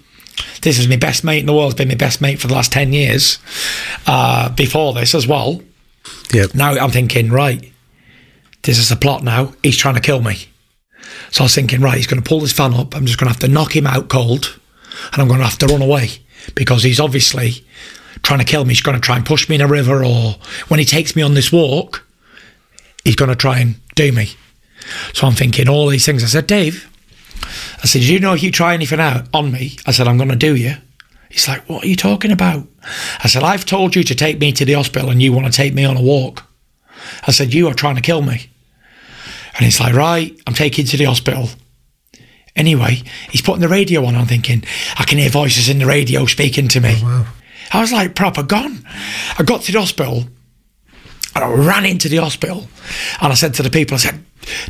this 0.62 0.80
is 0.80 0.88
my 0.88 0.95
best 0.95 1.24
mate 1.24 1.39
in 1.39 1.45
the 1.45 1.53
world. 1.53 1.72
It's 1.72 1.78
been 1.78 1.88
my 1.88 1.95
best 1.95 2.22
mate 2.22 2.39
for 2.39 2.47
the 2.47 2.53
last 2.53 2.72
10 2.72 2.93
years. 2.93 3.39
Uh, 4.05 4.49
before 4.49 4.93
this 4.93 5.16
as 5.16 5.28
well. 5.28 5.62
Yep. 6.34 6.55
Now 6.55 6.72
I'm 6.74 6.91
thinking, 6.91 7.30
right, 7.32 7.72
this 8.64 8.78
is 8.78 8.91
a 8.91 8.95
plot 8.95 9.24
now. 9.24 9.53
He's 9.64 9.78
trying 9.78 9.95
to 9.95 10.01
kill 10.01 10.22
me. 10.22 10.45
So 11.32 11.43
I 11.43 11.45
was 11.45 11.55
thinking, 11.55 11.82
right, 11.82 11.97
he's 11.97 12.07
going 12.07 12.22
to 12.22 12.28
pull 12.28 12.39
this 12.39 12.53
fan 12.53 12.74
up. 12.74 12.95
I'm 12.95 13.05
just 13.05 13.20
going 13.20 13.28
to 13.28 13.34
have 13.34 13.41
to 13.41 13.47
knock 13.47 13.76
him 13.76 13.88
out 13.88 14.10
cold 14.10 14.60
and 15.12 15.22
I'm 15.22 15.28
going 15.28 15.39
to 15.39 15.45
have 15.45 15.57
to 15.60 15.68
run 15.68 15.82
away 15.82 16.10
because 16.55 16.84
he's 16.84 16.99
obviously 16.99 17.66
trying 18.24 18.39
to 18.39 18.45
kill 18.45 18.66
me. 18.66 18.70
He's 18.70 18.82
going 18.82 18.95
to 18.95 19.01
try 19.01 19.16
and 19.16 19.26
push 19.26 19.49
me 19.49 19.55
in 19.55 19.62
a 19.62 19.68
river 19.68 20.03
or 20.03 20.36
when 20.68 20.80
he 20.80 20.86
takes 20.86 21.16
me 21.16 21.22
on 21.22 21.34
this 21.34 21.51
walk, 21.51 22.05
he's 23.10 23.16
going 23.16 23.30
to 23.30 23.36
try 23.36 23.57
and 23.57 23.74
do 23.95 24.12
me. 24.12 24.30
So 25.14 25.26
I'm 25.26 25.34
thinking 25.34 25.68
all 25.68 25.88
these 25.88 26.05
things. 26.05 26.24
I 26.24 26.28
said, 26.28 26.45
Dave, 26.45 26.88
I 27.82 27.88
said, 27.88 28.03
you 28.03 28.20
know 28.20 28.34
if 28.34 28.43
you 28.43 28.51
try 28.51 28.76
anything 28.76 28.99
out 28.99 29.28
on 29.34 29.51
me, 29.51 29.78
I 29.88 29.91
said, 29.91 30.07
I'm 30.07 30.18
going 30.18 30.30
to 30.30 30.36
do 30.36 30.55
you. 30.55 30.76
He's 31.28 31.47
like, 31.47 31.68
what 31.68 31.84
are 31.84 31.88
you 31.88 31.95
talking 31.95 32.32
about? 32.32 32.68
I 33.24 33.28
said, 33.28 33.41
I've 33.41 33.66
told 33.66 33.95
you 33.95 34.03
to 34.03 34.14
take 34.14 34.39
me 34.39 34.51
to 34.51 34.64
the 34.64 34.74
hospital 34.74 35.10
and 35.10 35.24
you 35.24 35.34
want 35.34 35.47
to 35.47 35.51
take 35.51 35.74
me 35.74 35.86
on 35.86 35.97
a 35.97 36.03
walk. 36.03 36.43
I 37.26 37.32
said, 37.32 37.51
you 37.51 37.68
are 37.68 37.74
trying 37.74 37.95
to 37.95 38.01
kill 38.03 38.22
me. 38.22 38.51
And 39.55 39.66
he's 39.66 39.80
like, 39.80 39.95
right, 39.95 40.39
I'm 40.45 40.53
taking 40.53 40.86
you 40.86 40.91
to 40.91 40.97
the 40.97 41.05
hospital. 41.05 41.49
Anyway, 42.55 43.01
he's 43.32 43.41
putting 43.41 43.62
the 43.62 43.70
radio 43.70 44.05
on. 44.05 44.16
I'm 44.16 44.28
thinking, 44.28 44.64
I 44.99 45.03
can 45.03 45.18
hear 45.18 45.32
voices 45.32 45.68
in 45.68 45.80
the 45.80 45.88
radio 45.88 46.28
speaking 46.28 46.68
to 46.68 46.80
me. 46.80 46.93
Oh, 47.01 47.34
I 47.74 47.82
was 47.82 47.91
like 47.91 48.14
proper 48.14 48.43
gone. 48.43 48.86
I 49.39 49.41
got 49.43 49.62
to 49.62 49.72
the 49.72 49.80
hospital 49.80 50.26
and 51.36 51.43
I 51.43 51.49
ran 51.51 51.86
into 51.86 52.09
the 52.09 52.17
hospital 52.17 52.67
and 53.21 53.32
I 53.32 53.36
said 53.36 53.53
to 53.55 53.63
the 53.63 53.69
people, 53.69 53.95
I 53.95 53.97
said, 53.99 54.23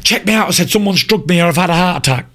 check 0.03 0.25
me 0.25 0.33
out. 0.33 0.47
I 0.47 0.51
said, 0.51 0.69
someone's 0.69 1.03
drugged 1.03 1.27
me 1.29 1.41
or 1.41 1.45
I've 1.45 1.55
had 1.57 1.69
a 1.69 1.75
heart 1.75 2.07
attack. 2.07 2.25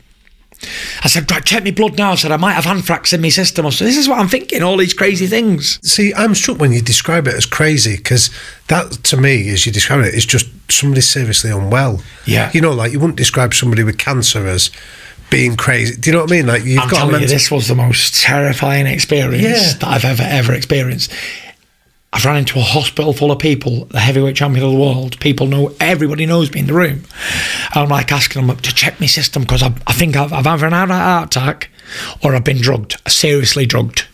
I 1.03 1.09
said, 1.09 1.31
right, 1.31 1.45
check 1.45 1.63
me 1.63 1.73
blood 1.73 1.99
now. 1.99 2.13
I 2.13 2.15
said, 2.15 2.31
I 2.33 2.37
might 2.39 2.53
have 2.55 2.67
anthrax 2.67 3.13
in 3.13 3.21
my 3.21 3.29
system. 3.29 3.67
I 3.67 3.71
said, 3.71 3.87
this 3.87 3.99
is 3.99 4.09
what 4.09 4.19
I'm 4.19 4.29
thinking, 4.29 4.63
all 4.63 4.77
these 4.79 4.95
crazy 4.95 5.27
things. 5.27 5.79
See, 5.87 6.15
I'm 6.15 6.35
struck 6.35 6.59
when 6.59 6.73
you 6.73 6.81
describe 6.81 7.27
it 7.27 7.35
as 7.35 7.45
crazy 7.45 7.97
because 7.97 8.31
that, 8.69 8.93
to 9.05 9.17
me, 9.19 9.51
as 9.51 9.67
you 9.67 9.73
describe 9.73 10.05
it, 10.05 10.15
is 10.15 10.25
just 10.25 10.47
somebody 10.71 11.03
seriously 11.03 11.51
unwell. 11.51 12.01
Yeah. 12.25 12.51
You 12.55 12.61
know, 12.63 12.73
like 12.73 12.93
you 12.93 13.01
wouldn't 13.01 13.19
describe 13.19 13.53
somebody 13.53 13.83
with 13.83 13.99
cancer 13.99 14.47
as 14.47 14.71
being 15.31 15.57
crazy. 15.57 15.97
Do 15.97 16.09
you 16.11 16.17
know 16.17 16.23
what 16.23 16.33
I 16.33 16.37
mean? 16.37 16.47
Like 16.47 16.65
you've 16.65 16.81
I'm 16.81 16.89
got 16.89 16.97
a 16.97 17.07
telling 17.11 17.23
you, 17.23 17.29
this 17.29 17.51
was 17.51 17.69
the 17.69 17.75
most 17.75 18.23
terrifying 18.23 18.87
experience 18.87 19.43
Yeah. 19.43 19.79
that 19.81 19.85
I've 19.85 20.05
ever, 20.05 20.23
ever 20.23 20.55
experienced. 20.55 21.13
I've 22.15 22.25
ran 22.25 22.37
into 22.37 22.61
a 22.61 22.63
hospital 22.63 23.13
full 23.13 23.33
of 23.33 23.41
people, 23.41 23.87
the 23.87 23.99
heavyweight 23.99 24.37
champion 24.37 24.65
of 24.65 24.71
the 24.71 24.79
world. 24.79 25.19
People 25.19 25.49
know, 25.49 25.75
everybody 25.81 26.27
knows 26.27 26.53
me 26.53 26.61
in 26.61 26.67
the 26.69 26.73
room. 26.73 27.03
And 27.75 27.83
I'm 27.83 27.89
like 27.89 28.13
asking 28.13 28.47
them 28.47 28.57
to 28.57 28.75
check 28.75 29.01
my 29.01 29.07
system 29.07 29.43
because 29.43 29.65
I, 29.65 29.75
I 29.89 29.93
think 29.93 30.15
I've, 30.17 30.33
I've 30.33 30.47
either 30.47 30.71
had 30.71 30.91
a 30.91 30.95
heart 30.95 31.37
attack 31.37 31.71
or 32.23 32.35
I've 32.37 32.45
been 32.45 32.61
drugged, 32.61 32.97
seriously 33.11 33.67
drugged, 33.67 34.07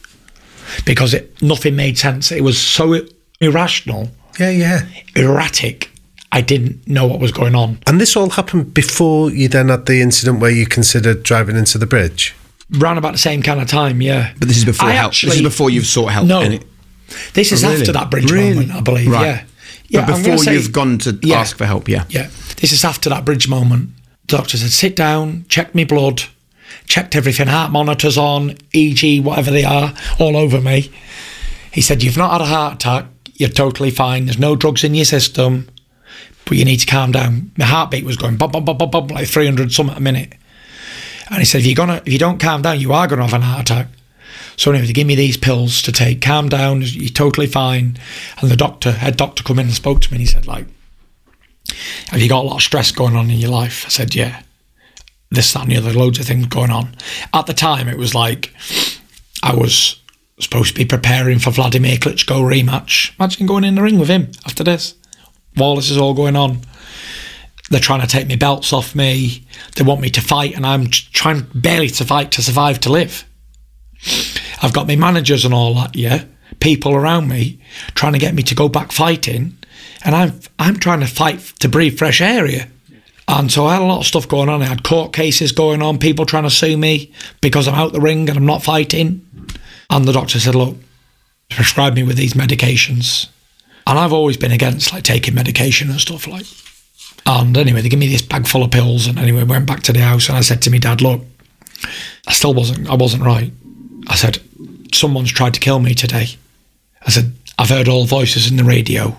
because 0.87 1.13
it, 1.13 1.41
nothing 1.43 1.77
made 1.77 1.99
sense. 1.99 2.33
It 2.33 2.43
was 2.43 2.59
so 2.59 2.99
irrational, 3.41 4.09
Yeah, 4.39 4.51
yeah. 4.51 4.87
erratic. 5.15 5.91
I 6.33 6.41
didn't 6.41 6.87
know 6.89 7.07
what 7.07 7.21
was 7.21 7.33
going 7.33 7.55
on. 7.55 7.81
And 7.87 8.01
this 8.01 8.17
all 8.17 8.31
happened 8.31 8.73
before 8.73 9.31
you 9.31 9.49
then 9.49 9.69
had 9.69 9.87
the 9.87 10.01
incident 10.01 10.41
where 10.41 10.51
you 10.51 10.65
considered 10.65 11.23
driving 11.23 11.57
into 11.57 11.77
the 11.77 11.87
bridge. 11.87 12.35
Round 12.71 12.99
about 12.99 13.13
the 13.13 13.19
same 13.19 13.43
kind 13.43 13.61
of 13.61 13.67
time, 13.67 14.01
yeah. 14.01 14.33
But 14.39 14.47
this 14.47 14.57
is 14.57 14.65
before 14.65 14.89
I 14.89 14.93
help. 14.93 15.13
this 15.13 15.35
is 15.35 15.43
before 15.43 15.71
you've 15.71 15.87
sought 15.87 16.13
help. 16.13 16.27
No, 16.27 16.41
and 16.41 16.55
it- 16.55 16.67
this 17.35 17.53
is 17.53 17.65
Oh, 17.65 17.69
really? 17.69 17.81
after 17.81 17.93
that 17.93 18.11
bridge 18.11 18.31
Really? 18.31 18.51
moment, 18.67 18.73
I 18.73 18.81
believe. 18.81 19.09
Right. 19.09 19.27
Yeah, 19.27 19.43
yeah. 19.89 20.07
but 20.07 20.17
before 20.17 20.39
say- 20.39 20.53
you've 20.55 20.73
gone 20.73 20.99
to 20.99 21.19
Yeah. 21.23 21.41
ask 21.41 21.57
for 21.57 21.67
help, 21.67 21.89
yeah. 21.89 22.05
Yeah, 22.09 22.29
this 22.61 22.73
is 22.73 22.85
after 22.85 23.09
that 23.11 23.25
bridge 23.25 23.49
moment. 23.49 23.91
The 24.29 24.37
doctor 24.37 24.57
said, 24.57 24.71
"Sit 24.71 24.97
down, 24.97 25.45
check 25.49 25.75
me 25.75 25.85
blood, 25.85 26.23
checked 26.87 27.17
everything, 27.17 27.49
heart 27.49 27.73
monitors 27.73 28.17
on, 28.17 28.55
EG, 28.75 29.21
whatever 29.21 29.51
they 29.51 29.65
are, 29.65 29.93
all 30.19 30.37
over 30.37 30.61
me." 30.61 30.91
He 31.73 31.81
said, 31.81 32.03
"You've 32.03 32.17
not 32.17 32.33
had 32.33 32.41
a 32.41 32.47
heart 32.47 32.75
attack. 32.75 33.07
You're 33.37 33.49
totally 33.49 33.91
fine. 33.91 34.27
There's 34.27 34.39
no 34.39 34.55
drugs 34.57 34.85
in 34.85 34.95
your 34.95 35.05
system, 35.05 35.69
but 36.45 36.57
you 36.59 36.65
need 36.65 36.79
to 36.81 36.87
calm 36.87 37.11
down." 37.13 37.51
My 37.57 37.65
heartbeat 37.65 38.05
was 38.05 38.17
going 38.17 38.37
bum 38.37 38.51
bum 38.51 38.65
bum 38.65 38.77
bum 38.77 38.91
bum 38.91 39.07
like 39.09 39.27
300 39.29 39.73
something 39.73 39.97
a 39.97 40.01
minute. 40.01 40.35
And 41.31 41.39
he 41.39 41.45
said, 41.45 41.61
if 41.61 41.67
you're 41.67 41.77
gonna, 41.77 42.03
if 42.05 42.13
you 42.13 42.19
don't 42.19 42.41
calm 42.41 42.61
down, 42.63 42.81
you 42.81 42.93
are 42.93 43.07
gonna 43.07 43.23
have 43.23 43.35
an 43.35 43.43
heart 43.43 43.71
attack. 43.71 43.87
So 44.61 44.71
anyway, 44.71 44.89
they 44.89 44.93
give 44.93 45.07
me 45.07 45.15
these 45.15 45.39
pills 45.39 45.81
to 45.81 45.91
take. 45.91 46.21
Calm 46.21 46.51
down. 46.51 46.83
You're 46.83 47.09
totally 47.09 47.47
fine. 47.47 47.97
And 48.43 48.51
the 48.51 48.57
doctor, 48.57 48.93
head 48.93 49.17
doctor, 49.17 49.43
come 49.43 49.59
in 49.59 49.69
and 49.69 49.75
spoke 49.75 50.03
to 50.03 50.11
me. 50.11 50.17
and 50.17 50.21
He 50.21 50.27
said, 50.27 50.47
like, 50.47 50.67
have 52.09 52.21
you 52.21 52.29
got 52.29 52.45
a 52.45 52.47
lot 52.47 52.57
of 52.57 52.63
stress 52.63 52.93
going 52.93 53.17
on 53.17 53.31
in 53.31 53.39
your 53.39 53.51
life? 53.51 53.87
I 53.87 53.89
said, 53.89 54.15
yeah. 54.15 54.43
This, 55.31 55.55
that, 55.55 55.63
and 55.63 55.73
the 55.73 55.79
other, 55.79 55.95
loads 55.95 56.19
of 56.19 56.27
things 56.27 56.45
going 56.45 56.71
on. 56.71 56.95
At 57.33 57.47
the 57.47 57.55
time, 57.55 57.89
it 57.89 57.97
was 57.97 58.15
like 58.15 58.55
I 59.43 59.55
was 59.55 59.99
supposed 60.39 60.75
to 60.75 60.79
be 60.79 60.85
preparing 60.85 61.39
for 61.39 61.53
Vladimir 61.53 61.97
Klitschko 61.97 62.43
rematch. 62.43 63.19
Imagine 63.19 63.47
going 63.47 63.65
in 63.65 63.77
the 63.77 63.83
ring 63.83 63.99
with 63.99 64.11
him 64.11 64.31
after 64.45 64.63
this. 64.63 64.95
While 65.55 65.77
this 65.77 65.91
is 65.91 65.97
all 65.97 66.13
going 66.13 66.37
on, 66.37 66.61
they're 67.71 67.81
trying 67.81 68.03
to 68.03 68.07
take 68.07 68.27
me 68.27 68.37
belts 68.37 68.75
off 68.75 68.95
me. 68.95 69.47
They 69.77 69.85
want 69.85 70.03
me 70.03 70.11
to 70.11 70.21
fight, 70.21 70.55
and 70.55 70.67
I'm 70.67 70.89
trying 70.89 71.47
barely 71.55 71.89
to 71.89 72.05
fight 72.05 72.31
to 72.33 72.43
survive 72.43 72.79
to 72.81 72.93
live. 72.93 73.25
I've 74.61 74.73
got 74.73 74.87
my 74.87 74.97
managers 74.97 75.45
and 75.45 75.55
all 75.55 75.75
that, 75.75 75.97
yeah, 75.97 76.25
people 76.61 76.95
around 76.95 77.29
me 77.29 77.61
trying 77.95 78.13
to 78.13 78.19
get 78.19 78.35
me 78.35 78.43
to 78.45 78.55
go 78.55 78.69
back 78.69 78.93
fighting, 78.93 79.57
and 80.05 80.15
I'm 80.15 80.41
I'm 80.59 80.77
trying 80.77 81.01
to 81.01 81.07
fight 81.07 81.41
to 81.61 81.69
breathe 81.69 81.99
fresh 81.99 82.21
air 82.21 82.47
here. 82.47 82.69
And 83.27 83.51
so 83.51 83.67
I 83.67 83.75
had 83.75 83.83
a 83.83 83.87
lot 83.87 84.01
of 84.01 84.07
stuff 84.07 84.29
going 84.29 84.49
on. 84.49 84.61
I 84.61 84.67
had 84.67 84.83
court 84.83 85.13
cases 85.13 85.53
going 85.53 85.83
on, 85.83 85.99
people 85.99 86.27
trying 86.27 86.43
to 86.43 86.51
sue 86.51 86.77
me 86.77 87.13
because 87.41 87.69
I'm 87.69 87.75
out 87.75 87.93
the 87.93 88.01
ring 88.01 88.29
and 88.29 88.37
I'm 88.37 88.47
not 88.47 88.63
fighting. 88.63 89.25
And 89.89 90.05
the 90.05 90.13
doctor 90.13 90.41
said, 90.41 90.55
"Look, 90.55 90.77
prescribe 91.49 91.95
me 91.95 92.03
with 92.03 92.17
these 92.17 92.35
medications." 92.35 93.29
And 93.87 93.99
I've 93.99 94.13
always 94.13 94.37
been 94.37 94.53
against 94.53 94.93
like 94.93 95.05
taking 95.05 95.35
medication 95.35 95.91
and 95.91 96.01
stuff 96.01 96.27
like. 96.27 96.47
And 97.27 97.57
anyway, 97.57 97.83
they 97.83 97.89
give 97.89 97.99
me 97.99 98.09
this 98.09 98.23
bag 98.23 98.47
full 98.47 98.63
of 98.63 98.71
pills. 98.71 99.07
And 99.07 99.19
anyway, 99.19 99.45
went 99.45 99.67
back 99.67 99.83
to 99.85 99.93
the 99.93 100.01
house 100.01 100.29
and 100.29 100.37
I 100.37 100.43
said 100.43 100.61
to 100.63 100.71
my 100.71 100.79
dad, 100.79 101.01
"Look, 101.01 101.23
I 102.27 102.33
still 102.33 102.53
wasn't. 102.53 102.91
I 102.91 102.95
wasn't 102.95 103.23
right." 103.23 103.53
I 104.07 104.17
said, 104.17 104.41
"Someone's 104.95 105.33
tried 105.33 105.55
to 105.55 105.61
kill 105.61 105.81
me 105.81 105.95
today." 105.95 106.37
I 107.07 107.11
said, 107.11 107.33
"I've 107.59 107.71
heard 107.71 107.89
all 107.89 108.05
voices 108.05 108.51
in 108.51 108.57
the 108.57 108.65
radio." 108.65 109.17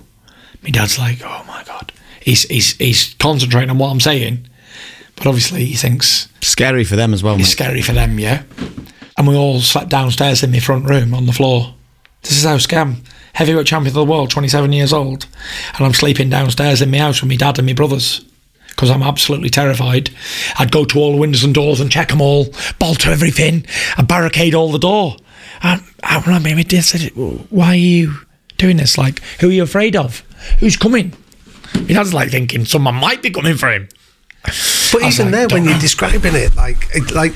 My 0.64 0.70
dad's 0.70 1.00
like, 1.00 1.22
"Oh 1.24 1.44
my 1.48 1.64
god." 1.64 1.92
He's 2.22 2.44
he's 2.44 2.74
he's 2.78 3.16
concentrating 3.16 3.70
on 3.70 3.78
what 3.78 3.90
I'm 3.90 4.00
saying, 4.00 4.48
but 5.16 5.28
obviously 5.28 5.66
he 5.66 5.76
thinks 5.76 6.28
Scary 6.42 6.84
for 6.84 6.96
them 6.96 7.14
as 7.14 7.24
well, 7.24 7.36
it's 7.36 7.44
mate. 7.44 7.52
scary 7.52 7.82
for 7.82 7.94
them, 7.94 8.20
yeah. 8.20 8.44
And 9.18 9.28
we 9.28 9.36
all 9.36 9.60
slept 9.62 9.90
downstairs 9.90 10.44
in 10.44 10.52
my 10.52 10.60
front 10.60 10.86
room 10.86 11.14
on 11.14 11.26
the 11.26 11.34
floor. 11.34 11.74
This 12.24 12.38
is 12.38 12.44
how 12.44 12.58
scam. 12.58 12.98
Heavyweight 13.34 13.66
champion 13.66 13.90
of 13.90 13.94
the 13.94 14.06
world, 14.06 14.30
27 14.30 14.74
years 14.74 14.92
old. 14.94 15.26
And 15.76 15.86
I'm 15.86 15.94
sleeping 15.94 16.30
downstairs 16.30 16.82
in 16.82 16.92
my 16.92 16.98
house 16.98 17.22
with 17.22 17.30
my 17.30 17.36
dad 17.38 17.58
and 17.58 17.66
my 17.68 17.74
brothers 17.74 18.22
because 18.70 18.90
I'm 18.90 19.04
absolutely 19.04 19.50
terrified. 19.50 20.10
I'd 20.58 20.72
go 20.72 20.86
to 20.86 21.00
all 21.00 21.12
the 21.12 21.18
windows 21.18 21.44
and 21.44 21.54
doors 21.54 21.80
and 21.80 21.92
check 21.92 22.10
them 22.10 22.22
all, 22.22 22.48
bolt 22.80 23.06
everything, 23.06 23.66
and 23.98 24.08
barricade 24.08 24.56
all 24.56 24.72
the 24.72 24.80
door. 24.80 25.18
And 25.64 25.84
I 26.04 26.20
remember 26.22 26.56
my 26.56 26.64
dad 26.64 26.84
said, 26.84 27.12
Why 27.50 27.68
are 27.68 27.76
you 27.76 28.16
doing 28.58 28.78
this? 28.78 28.98
Like, 28.98 29.22
who 29.40 29.50
are 29.50 29.54
you 29.54 29.64
afraid 29.64 29.96
of? 29.96 30.24
Who's 30.60 30.78
coming? 30.78 31.14
My 31.76 31.94
dad's 31.94 32.14
like 32.14 32.32
thinking 32.32 32.66
someone 32.66 32.96
might 32.96 33.22
be 33.22 33.30
coming 33.30 33.58
for 33.58 33.72
him. 33.72 33.88
But 34.44 35.04
I 35.04 35.10
even 35.10 35.28
like, 35.28 35.32
there, 35.34 35.48
when 35.50 35.66
you're 35.66 35.80
describing 35.80 36.36
it, 36.36 36.56
like 36.56 37.12
like 37.12 37.34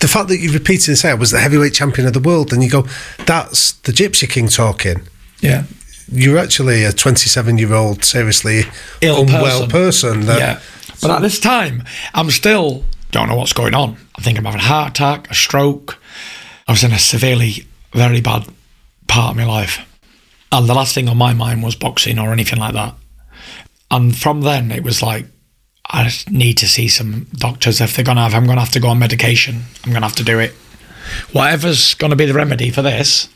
the 0.00 0.08
fact 0.08 0.28
that 0.28 0.38
you 0.38 0.52
repeatedly 0.52 0.94
say 0.94 1.10
I 1.10 1.14
was 1.14 1.32
the 1.32 1.40
heavyweight 1.40 1.74
champion 1.74 2.06
of 2.06 2.12
the 2.12 2.20
world, 2.20 2.52
and 2.52 2.62
you 2.62 2.70
go, 2.70 2.86
"That's 3.26 3.72
the 3.72 3.92
Gypsy 3.92 4.28
King 4.28 4.48
talking." 4.48 5.02
Yeah. 5.40 5.64
You're 6.10 6.38
actually 6.38 6.84
a 6.84 6.92
27 6.92 7.58
year 7.58 7.74
old, 7.74 8.02
seriously 8.04 8.62
Ill 9.02 9.22
unwell 9.22 9.66
person. 9.66 9.70
person. 9.70 10.20
that, 10.26 10.38
yeah. 10.38 10.60
But 11.02 11.10
at 11.10 11.22
this 11.22 11.38
time, 11.38 11.84
I'm 12.14 12.30
still 12.30 12.84
don't 13.10 13.28
know 13.28 13.36
what's 13.36 13.52
going 13.52 13.74
on. 13.74 13.96
I 14.16 14.22
think 14.22 14.38
I'm 14.38 14.44
having 14.44 14.60
a 14.60 14.64
heart 14.64 14.90
attack, 14.90 15.30
a 15.30 15.34
stroke. 15.34 15.97
I 16.68 16.72
was 16.72 16.84
in 16.84 16.92
a 16.92 16.98
severely, 16.98 17.66
very 17.92 18.20
bad 18.20 18.46
part 19.06 19.30
of 19.30 19.36
my 19.36 19.46
life. 19.46 19.84
And 20.52 20.68
the 20.68 20.74
last 20.74 20.94
thing 20.94 21.08
on 21.08 21.16
my 21.16 21.32
mind 21.32 21.62
was 21.62 21.74
boxing 21.74 22.18
or 22.18 22.32
anything 22.32 22.58
like 22.58 22.74
that. 22.74 22.94
And 23.90 24.14
from 24.14 24.42
then, 24.42 24.70
it 24.70 24.84
was 24.84 25.02
like, 25.02 25.26
I 25.88 26.12
need 26.30 26.58
to 26.58 26.68
see 26.68 26.88
some 26.88 27.26
doctors. 27.32 27.80
If 27.80 27.96
they're 27.96 28.04
going 28.04 28.16
to 28.16 28.22
have, 28.22 28.34
I'm 28.34 28.44
going 28.44 28.56
to 28.56 28.64
have 28.64 28.72
to 28.72 28.80
go 28.80 28.88
on 28.88 28.98
medication. 28.98 29.62
I'm 29.84 29.92
going 29.92 30.02
to 30.02 30.08
have 30.08 30.16
to 30.16 30.24
do 30.24 30.38
it. 30.38 30.52
Whatever's 31.32 31.94
going 31.94 32.10
to 32.10 32.16
be 32.16 32.26
the 32.26 32.34
remedy 32.34 32.70
for 32.70 32.82
this, 32.82 33.30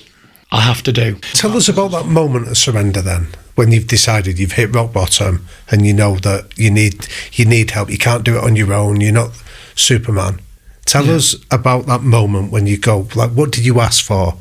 I 0.51 0.61
have 0.61 0.83
to 0.83 0.93
do. 0.93 1.15
Tell 1.33 1.57
us 1.57 1.71
about 1.71 1.93
that 1.93 2.05
moment 2.05 2.49
of 2.49 2.59
surrender 2.59 3.01
then, 3.01 3.29
when 3.55 3.73
you've 3.73 3.87
decided 3.87 4.39
you've 4.39 4.53
hit 4.53 4.75
rock 4.75 4.93
bottom 4.93 5.47
and 5.71 5.87
you 5.87 5.95
know 5.95 6.17
that 6.17 6.59
you 6.59 6.71
need 6.71 7.07
you 7.33 7.47
need 7.47 7.71
help. 7.71 7.89
You 7.89 7.97
can't 7.97 8.25
do 8.25 8.37
it 8.37 8.45
on 8.45 8.57
your 8.57 8.75
own. 8.75 9.01
You're 9.01 9.13
not 9.13 9.31
Superman. 9.75 10.41
Tell 10.85 11.07
Yeah. 11.07 11.15
us 11.15 11.35
about 11.51 11.87
that 11.87 12.03
moment 12.03 12.51
when 12.53 12.67
you 12.67 12.77
go. 12.77 13.09
Like, 13.15 13.31
what 13.33 13.53
did 13.53 13.65
you 13.65 13.81
ask 13.81 14.05
for? 14.05 14.37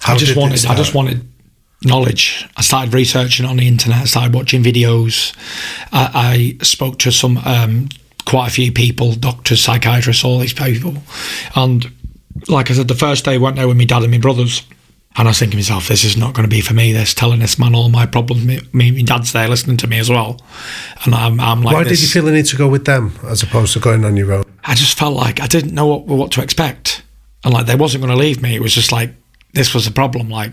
How 0.00 0.14
I 0.14 0.16
just 0.18 0.36
wanted. 0.36 0.66
I 0.66 0.74
just 0.74 0.94
wanted 0.94 1.26
knowledge. 1.82 2.46
I 2.56 2.62
started 2.62 2.94
researching 2.94 3.46
on 3.46 3.56
the 3.58 3.66
internet. 3.68 3.98
I 4.02 4.04
started 4.04 4.34
watching 4.34 4.62
videos. 4.62 5.34
I, 5.92 6.56
I 6.60 6.64
spoke 6.64 6.98
to 7.00 7.12
some, 7.12 7.38
um, 7.44 7.88
quite 8.24 8.48
a 8.48 8.50
few 8.50 8.72
people, 8.72 9.14
doctors, 9.14 9.60
psychiatrists, 9.60 10.24
all 10.24 10.38
these 10.38 10.54
people. 10.54 10.96
And 11.54 11.90
like 12.48 12.70
I 12.70 12.74
said, 12.74 12.88
the 12.88 12.94
first 12.94 13.24
day 13.26 13.34
I 13.34 13.36
went 13.38 13.56
there 13.56 13.68
with 13.68 13.76
my 13.76 13.84
dad 13.84 14.02
and 14.02 14.10
my 14.10 14.18
brothers. 14.18 14.62
And 15.16 15.28
I 15.28 15.30
was 15.30 15.38
thinking 15.38 15.52
to 15.52 15.56
myself, 15.58 15.86
this 15.86 16.02
is 16.02 16.16
not 16.16 16.34
going 16.34 16.48
to 16.48 16.54
be 16.54 16.60
for 16.60 16.74
me. 16.74 16.92
This 16.92 17.14
telling 17.14 17.38
this 17.38 17.58
man 17.58 17.74
all 17.74 17.88
my 17.88 18.04
problems. 18.04 18.44
Me, 18.44 18.60
me 18.72 18.90
my 18.90 19.02
dad's 19.02 19.32
there 19.32 19.48
listening 19.48 19.76
to 19.78 19.86
me 19.86 19.98
as 19.98 20.10
well. 20.10 20.40
And 21.04 21.14
I'm, 21.14 21.38
I'm 21.38 21.62
like, 21.62 21.74
Why 21.74 21.84
this. 21.84 22.00
did 22.00 22.02
you 22.02 22.08
feel 22.08 22.24
the 22.24 22.32
need 22.32 22.46
to 22.46 22.56
go 22.56 22.68
with 22.68 22.84
them 22.84 23.12
as 23.24 23.42
opposed 23.42 23.72
to 23.74 23.80
going 23.80 24.04
on 24.04 24.16
your 24.16 24.32
own? 24.32 24.44
I 24.64 24.74
just 24.74 24.98
felt 24.98 25.14
like 25.14 25.40
I 25.40 25.46
didn't 25.46 25.72
know 25.72 25.86
what, 25.86 26.06
what 26.06 26.32
to 26.32 26.42
expect. 26.42 27.02
And 27.44 27.54
like 27.54 27.66
they 27.66 27.76
wasn't 27.76 28.02
going 28.02 28.12
to 28.12 28.20
leave 28.20 28.42
me. 28.42 28.56
It 28.56 28.62
was 28.62 28.74
just 28.74 28.90
like, 28.90 29.14
this 29.52 29.72
was 29.72 29.86
a 29.86 29.92
problem. 29.92 30.30
Like 30.30 30.52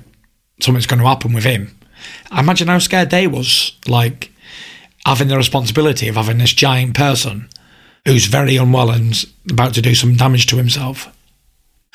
something's 0.59 0.85
going 0.85 1.01
to 1.01 1.07
happen 1.07 1.33
with 1.33 1.43
him. 1.43 1.75
I 2.29 2.41
imagine 2.41 2.67
how 2.67 2.79
scared 2.79 3.09
they 3.09 3.25
was, 3.27 3.77
like 3.87 4.31
having 5.05 5.27
the 5.27 5.37
responsibility 5.37 6.07
of 6.07 6.15
having 6.15 6.37
this 6.37 6.53
giant 6.53 6.95
person 6.95 7.49
who's 8.05 8.25
very 8.25 8.57
unwell 8.57 8.91
and 8.91 9.25
about 9.49 9.73
to 9.73 9.81
do 9.81 9.95
some 9.95 10.15
damage 10.15 10.45
to 10.47 10.57
himself. 10.57 11.15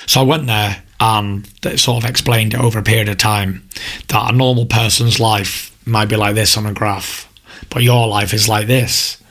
So 0.07 0.21
I 0.21 0.25
went 0.25 0.47
there 0.47 0.83
Um, 0.99 1.27
and 1.27 1.45
they 1.63 1.77
sort 1.77 2.05
of 2.05 2.11
explained 2.11 2.55
it 2.55 2.61
over 2.61 2.79
a 2.79 2.83
period 2.83 3.09
of 3.09 3.19
time 3.19 3.69
that 4.09 4.33
a 4.33 4.37
normal 4.37 4.67
person's 4.67 5.21
life 5.21 5.77
might 5.87 6.09
be 6.09 6.17
like 6.17 6.35
this 6.35 6.57
on 6.57 6.67
a 6.67 6.73
graph, 6.73 7.33
but 7.71 7.83
your 7.83 8.09
life 8.09 8.33
is 8.33 8.49
like 8.49 8.67
this. 8.67 9.23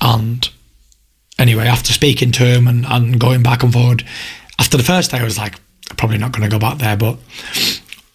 And 0.00 0.48
anyway, 1.38 1.66
after 1.66 1.92
speaking 1.92 2.32
to 2.32 2.44
him 2.44 2.66
and, 2.66 2.84
and 2.86 3.20
going 3.20 3.42
back 3.42 3.62
and 3.62 3.72
forward, 3.72 4.04
after 4.58 4.76
the 4.76 4.82
first 4.82 5.10
day, 5.12 5.18
I 5.18 5.24
was 5.24 5.38
like, 5.38 5.54
probably 5.96 6.18
not 6.18 6.32
going 6.32 6.48
to 6.48 6.54
go 6.54 6.58
back 6.58 6.78
there. 6.78 6.96
But 6.96 7.18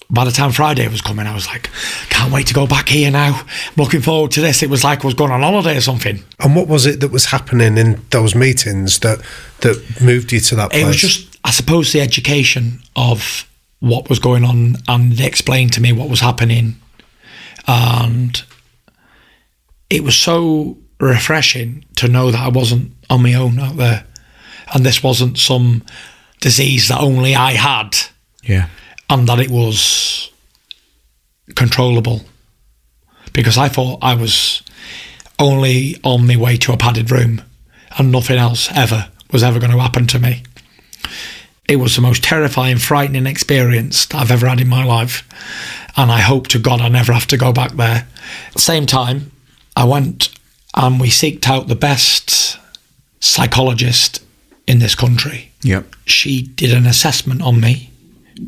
by 0.09 0.25
the 0.25 0.31
time 0.31 0.51
Friday 0.51 0.87
was 0.87 1.01
coming, 1.01 1.25
I 1.25 1.33
was 1.33 1.47
like, 1.47 1.69
can't 2.09 2.33
wait 2.33 2.47
to 2.47 2.53
go 2.53 2.67
back 2.67 2.89
here 2.89 3.09
now. 3.09 3.41
I'm 3.45 3.73
looking 3.77 4.01
forward 4.01 4.31
to 4.31 4.41
this. 4.41 4.61
It 4.61 4.69
was 4.69 4.83
like 4.83 5.03
I 5.03 5.07
was 5.07 5.13
going 5.13 5.31
on 5.31 5.41
holiday 5.41 5.77
or 5.77 5.81
something. 5.81 6.21
And 6.39 6.55
what 6.55 6.67
was 6.67 6.85
it 6.85 6.99
that 6.99 7.11
was 7.11 7.25
happening 7.25 7.77
in 7.77 8.01
those 8.09 8.35
meetings 8.35 8.99
that 8.99 9.21
that 9.61 10.01
moved 10.01 10.33
you 10.33 10.41
to 10.41 10.55
that 10.55 10.71
place? 10.71 10.83
It 10.83 10.87
was 10.87 10.97
just, 10.97 11.30
I 11.43 11.51
suppose, 11.51 11.91
the 11.91 12.01
education 12.01 12.81
of 12.95 13.47
what 13.79 14.09
was 14.09 14.19
going 14.19 14.43
on, 14.43 14.75
and 14.87 15.13
they 15.13 15.25
explained 15.25 15.73
to 15.73 15.81
me 15.81 15.91
what 15.91 16.09
was 16.09 16.19
happening, 16.19 16.75
and 17.67 18.43
it 19.89 20.03
was 20.03 20.15
so 20.15 20.77
refreshing 20.99 21.83
to 21.95 22.07
know 22.07 22.29
that 22.31 22.39
I 22.41 22.49
wasn't 22.49 22.93
on 23.09 23.23
my 23.23 23.33
own 23.33 23.59
out 23.59 23.77
there, 23.77 24.05
and 24.73 24.85
this 24.85 25.01
wasn't 25.03 25.37
some 25.39 25.83
disease 26.41 26.87
that 26.89 26.99
only 26.99 27.35
I 27.35 27.53
had, 27.53 27.97
Yeah. 28.43 28.67
and 29.09 29.27
that 29.27 29.39
it 29.39 29.49
was 29.49 30.29
controllable, 31.55 32.23
because 33.33 33.57
I 33.57 33.67
thought 33.67 33.99
I 34.03 34.13
was 34.13 34.61
only 35.39 35.97
on 36.03 36.27
my 36.27 36.35
way 36.37 36.55
to 36.57 36.71
a 36.73 36.77
padded 36.77 37.09
room, 37.09 37.41
and 37.97 38.11
nothing 38.11 38.37
else 38.37 38.69
ever 38.75 39.09
was 39.31 39.41
ever 39.43 39.59
going 39.59 39.71
to 39.71 39.79
happen 39.79 40.05
to 40.07 40.19
me. 40.19 40.43
It 41.71 41.79
was 41.79 41.95
the 41.95 42.01
most 42.01 42.21
terrifying, 42.21 42.79
frightening 42.79 43.25
experience 43.25 44.13
I've 44.13 44.29
ever 44.29 44.45
had 44.45 44.59
in 44.59 44.67
my 44.67 44.83
life. 44.83 45.25
And 45.95 46.11
I 46.11 46.19
hope 46.19 46.49
to 46.49 46.59
God 46.59 46.81
I 46.81 46.89
never 46.89 47.13
have 47.13 47.27
to 47.27 47.37
go 47.37 47.53
back 47.53 47.71
there. 47.71 48.05
At 48.47 48.53
the 48.55 48.59
same 48.59 48.85
time, 48.85 49.31
I 49.73 49.85
went 49.85 50.37
and 50.75 50.99
we 50.99 51.07
seeked 51.07 51.47
out 51.47 51.69
the 51.69 51.75
best 51.75 52.59
psychologist 53.21 54.21
in 54.67 54.79
this 54.79 54.95
country. 54.95 55.53
Yep. 55.61 55.95
She 56.05 56.41
did 56.41 56.73
an 56.73 56.85
assessment 56.85 57.41
on 57.41 57.61
me. 57.61 57.89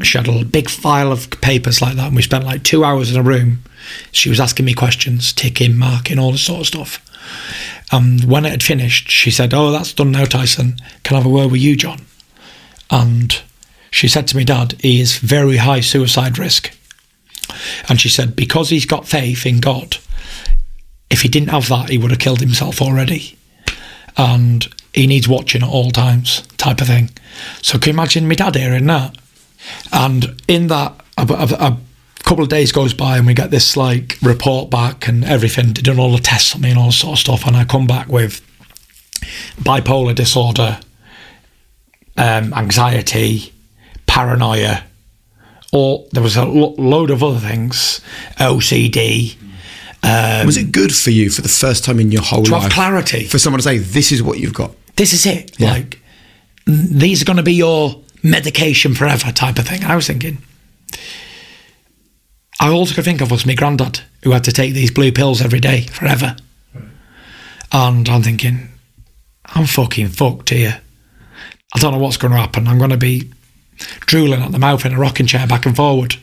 She 0.01 0.17
had 0.17 0.27
a 0.27 0.43
big 0.43 0.69
file 0.69 1.13
of 1.13 1.29
papers 1.39 1.81
like 1.81 1.95
that, 1.95 2.07
and 2.07 2.15
we 2.17 2.23
spent 2.23 2.43
like 2.43 2.63
two 2.63 2.83
hours 2.83 3.09
in 3.09 3.17
a 3.17 3.23
room. 3.23 3.63
She 4.11 4.27
was 4.27 4.41
asking 4.41 4.65
me 4.65 4.73
questions, 4.73 5.31
ticking, 5.31 5.77
marking, 5.77 6.19
all 6.19 6.33
this 6.33 6.41
sort 6.41 6.59
of 6.59 6.67
stuff. 6.67 6.99
And 7.89 8.25
when 8.25 8.45
it 8.45 8.51
had 8.51 8.63
finished, 8.63 9.09
she 9.09 9.31
said, 9.31 9.53
Oh, 9.53 9.71
that's 9.71 9.93
done 9.93 10.11
now, 10.11 10.25
Tyson. 10.25 10.75
Can 11.03 11.15
I 11.15 11.19
have 11.21 11.25
a 11.25 11.33
word 11.33 11.51
with 11.51 11.61
you, 11.61 11.77
John? 11.77 12.01
And 12.93 13.41
she 13.89 14.07
said 14.07 14.27
to 14.27 14.37
me, 14.37 14.45
Dad, 14.45 14.75
he 14.79 15.01
is 15.01 15.17
very 15.17 15.57
high 15.57 15.79
suicide 15.79 16.37
risk. 16.37 16.71
And 17.89 17.99
she 17.99 18.07
said, 18.07 18.35
Because 18.35 18.69
he's 18.69 18.85
got 18.85 19.07
faith 19.07 19.47
in 19.47 19.59
God, 19.59 19.97
if 21.09 21.21
he 21.21 21.27
didn't 21.27 21.49
have 21.49 21.67
that, 21.69 21.89
he 21.89 21.97
would 21.97 22.11
have 22.11 22.19
killed 22.19 22.39
himself 22.39 22.81
already. 22.81 23.35
And 24.15 24.67
he 24.93 25.07
needs 25.07 25.27
watching 25.27 25.63
at 25.63 25.69
all 25.69 25.89
times, 25.89 26.41
type 26.57 26.81
of 26.81 26.87
thing. 26.87 27.09
So 27.63 27.79
can 27.79 27.89
you 27.89 27.99
imagine 27.99 28.27
my 28.27 28.35
dad 28.35 28.55
hearing 28.55 28.85
that? 28.85 29.17
And 29.91 30.39
in 30.47 30.67
that, 30.67 30.93
a, 31.17 31.23
a, 31.23 31.67
a 31.71 31.77
couple 32.23 32.43
of 32.43 32.49
days 32.49 32.71
goes 32.71 32.93
by 32.93 33.17
and 33.17 33.25
we 33.25 33.33
get 33.33 33.49
this 33.49 33.75
like 33.75 34.17
report 34.21 34.69
back 34.69 35.07
and 35.07 35.25
everything, 35.25 35.73
done 35.73 35.99
all 35.99 36.11
the 36.11 36.19
tests 36.19 36.53
on 36.53 36.61
me 36.61 36.69
and 36.69 36.79
all 36.79 36.91
sort 36.91 37.13
of 37.13 37.19
stuff. 37.19 37.47
And 37.47 37.57
I 37.57 37.65
come 37.65 37.87
back 37.87 38.07
with 38.07 38.41
bipolar 39.59 40.13
disorder, 40.13 40.79
um, 42.17 42.53
anxiety, 42.53 43.53
paranoia, 44.07 44.83
or 45.71 46.05
there 46.11 46.23
was 46.23 46.35
a 46.37 46.45
lo- 46.45 46.75
load 46.77 47.09
of 47.09 47.23
other 47.23 47.39
things, 47.39 48.01
OCD. 48.37 49.35
was 50.03 50.57
it 50.57 50.71
good 50.71 50.93
for 50.93 51.09
you 51.11 51.29
for 51.29 51.41
the 51.41 51.49
first 51.49 51.83
time 51.83 51.99
in 51.99 52.11
your 52.11 52.21
whole 52.21 52.43
To 52.43 52.51
life? 52.51 52.63
have 52.63 52.71
clarity. 52.71 53.25
For 53.25 53.39
someone 53.39 53.59
to 53.59 53.63
say, 53.63 53.77
this 53.77 54.11
is 54.11 54.21
what 54.21 54.39
you've 54.39 54.53
got. 54.53 54.71
This 54.95 55.13
is 55.13 55.25
it. 55.25 55.59
Yeah. 55.59 55.71
Like, 55.71 55.99
these 56.65 57.21
are 57.21 57.25
going 57.25 57.37
to 57.37 57.43
be 57.43 57.53
your 57.55 57.99
medication 58.21 58.93
forever 58.93 59.31
type 59.31 59.57
of 59.57 59.67
thing. 59.67 59.83
I 59.83 59.95
was 59.95 60.05
thinking. 60.07 60.37
I 62.59 62.69
also 62.69 62.93
could 62.95 63.03
think 63.03 63.19
of 63.21 63.31
was 63.31 63.45
my 63.45 63.55
granddad 63.55 64.01
who 64.23 64.31
had 64.31 64.43
to 64.45 64.51
take 64.51 64.73
these 64.73 64.91
blue 64.91 65.11
pills 65.11 65.41
every 65.41 65.59
day 65.59 65.81
forever. 65.87 66.35
And 67.71 68.07
I'm 68.07 68.21
thinking, 68.21 68.69
I'm 69.45 69.65
fucking 69.65 70.09
fucked 70.09 70.51
here. 70.51 70.79
I 71.73 71.79
don't 71.79 71.91
know 71.91 71.99
what's 71.99 72.17
going 72.17 72.31
to 72.31 72.39
happen. 72.39 72.67
I'm 72.67 72.77
going 72.77 72.91
to 72.91 72.97
be 72.97 73.31
drooling 74.01 74.41
at 74.41 74.51
the 74.51 74.59
mouth 74.59 74.85
in 74.85 74.93
a 74.93 74.99
rocking 74.99 75.25
chair 75.25 75.47
back 75.47 75.65
and 75.65 75.75
forward. 75.75 76.15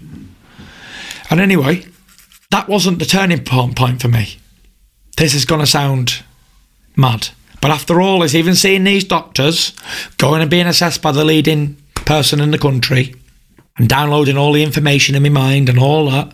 And 1.30 1.40
anyway, 1.40 1.84
that 2.50 2.68
wasn't 2.68 2.98
the 2.98 3.04
turning 3.04 3.44
point 3.44 4.00
for 4.00 4.08
me. 4.08 4.38
This 5.16 5.34
is 5.34 5.44
going 5.44 5.60
to 5.60 5.66
sound 5.66 6.22
mad. 6.96 7.28
But 7.60 7.70
after 7.70 8.00
all, 8.00 8.22
is 8.22 8.34
even 8.34 8.54
seeing 8.54 8.84
these 8.84 9.04
doctors, 9.04 9.72
going 10.16 10.40
and 10.40 10.50
being 10.50 10.66
assessed 10.66 11.02
by 11.02 11.12
the 11.12 11.24
leading 11.24 11.76
person 11.94 12.40
in 12.40 12.52
the 12.52 12.58
country, 12.58 13.14
and 13.76 13.88
downloading 13.88 14.36
all 14.36 14.52
the 14.52 14.62
information 14.62 15.14
in 15.14 15.22
my 15.22 15.28
mind 15.28 15.68
and 15.68 15.78
all 15.78 16.10
that, 16.10 16.32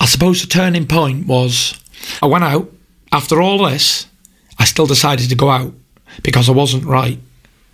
I 0.00 0.06
suppose 0.06 0.40
the 0.40 0.48
turning 0.48 0.86
point 0.86 1.26
was 1.26 1.80
I 2.20 2.26
went 2.26 2.44
out. 2.44 2.70
After 3.12 3.42
all 3.42 3.66
this, 3.66 4.06
I 4.58 4.64
still 4.64 4.86
decided 4.86 5.28
to 5.28 5.34
go 5.34 5.50
out 5.50 5.74
because 6.22 6.48
I 6.48 6.52
wasn't 6.52 6.84
right. 6.84 7.18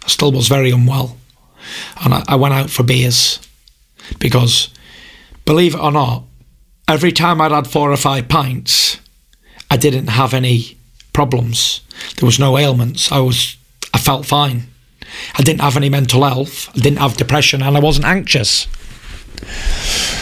I 0.09 0.11
still 0.11 0.33
was 0.33 0.49
very 0.49 0.71
unwell. 0.71 1.19
And 2.03 2.15
I, 2.15 2.25
I 2.29 2.37
went 2.37 2.55
out 2.55 2.71
for 2.71 2.83
beers 2.83 3.47
because, 4.19 4.71
believe 5.45 5.75
it 5.75 5.81
or 5.81 5.93
not, 5.93 6.25
every 6.89 7.13
time 7.13 7.43
I'd 7.43 7.53
had 7.53 7.67
four 7.67 7.93
or 7.93 7.97
five 7.99 8.27
pints, 8.27 8.97
I 9.71 9.77
didn't 9.77 10.07
have 10.07 10.33
any 10.33 10.79
problems. 11.13 11.83
There 12.17 12.25
was 12.25 12.39
no 12.39 12.57
ailments. 12.57 13.13
I 13.13 13.19
was 13.19 13.59
I 13.93 13.99
felt 13.99 14.25
fine. 14.25 14.69
I 15.39 15.43
didn't 15.43 15.61
have 15.61 15.77
any 15.77 15.91
mental 15.91 16.25
health. 16.25 16.71
I 16.75 16.81
didn't 16.81 17.01
have 17.01 17.19
depression 17.19 17.63
and 17.63 17.77
I 17.77 17.81
wasn't 17.81 18.07
anxious. 18.07 18.67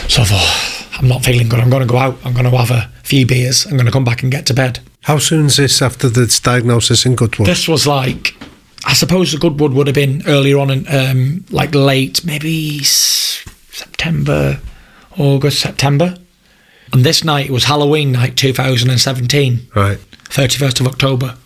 So 0.09 0.22
I 0.22 0.24
thought, 0.24 0.99
I'm 0.99 1.07
not 1.07 1.24
feeling 1.24 1.49
good. 1.49 1.61
I'm 1.61 1.70
going 1.70 1.87
to 1.87 1.93
go 1.93 1.99
out. 1.99 2.18
I'm 2.24 2.32
going 2.32 2.51
to 2.51 2.57
have 2.57 2.72
a 2.72 2.91
few 3.05 3.24
beers. 3.24 3.66
I'm 3.66 3.76
going 3.76 3.87
to 3.87 3.93
come 3.93 4.05
back 4.05 4.24
and 4.24 4.32
get 4.32 4.47
to 4.47 4.55
bed. 4.55 4.80
How 5.03 5.18
soon 5.18 5.47
is 5.47 5.59
this 5.59 5.80
after 5.80 6.09
the 6.09 6.26
diagnosis 6.43 7.07
in 7.07 7.14
Goodwood? 7.14 7.47
This 7.47 7.68
was 7.68 7.87
like, 7.87 8.36
I 8.87 8.93
suppose 8.93 9.32
the 9.32 9.39
Goodwood 9.39 9.72
would 9.72 9.89
have 9.89 9.95
been 9.95 10.22
earlier 10.26 10.59
on 10.59 10.70
in 10.70 10.87
um, 10.89 11.45
like 11.51 11.74
late, 11.74 12.24
maybe 12.24 12.82
September, 12.84 14.61
August, 15.18 15.61
September. 15.61 16.16
And 16.93 17.05
this 17.05 17.24
night 17.24 17.51
was 17.51 17.64
Halloween 17.64 18.12
night 18.12 18.37
2017. 18.37 19.68
right. 19.74 19.99
31st 20.28 20.80
of 20.80 20.87
October. 20.87 21.37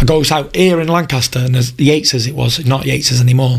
I 0.00 0.04
goes 0.04 0.30
out 0.32 0.54
here 0.54 0.80
in 0.80 0.88
Lancaster, 0.88 1.38
and 1.38 1.54
there's 1.54 1.72
the 1.72 1.88
Yates's 1.88 2.26
it 2.26 2.34
was, 2.34 2.64
not 2.66 2.86
Yates's 2.86 3.20
anymore. 3.20 3.58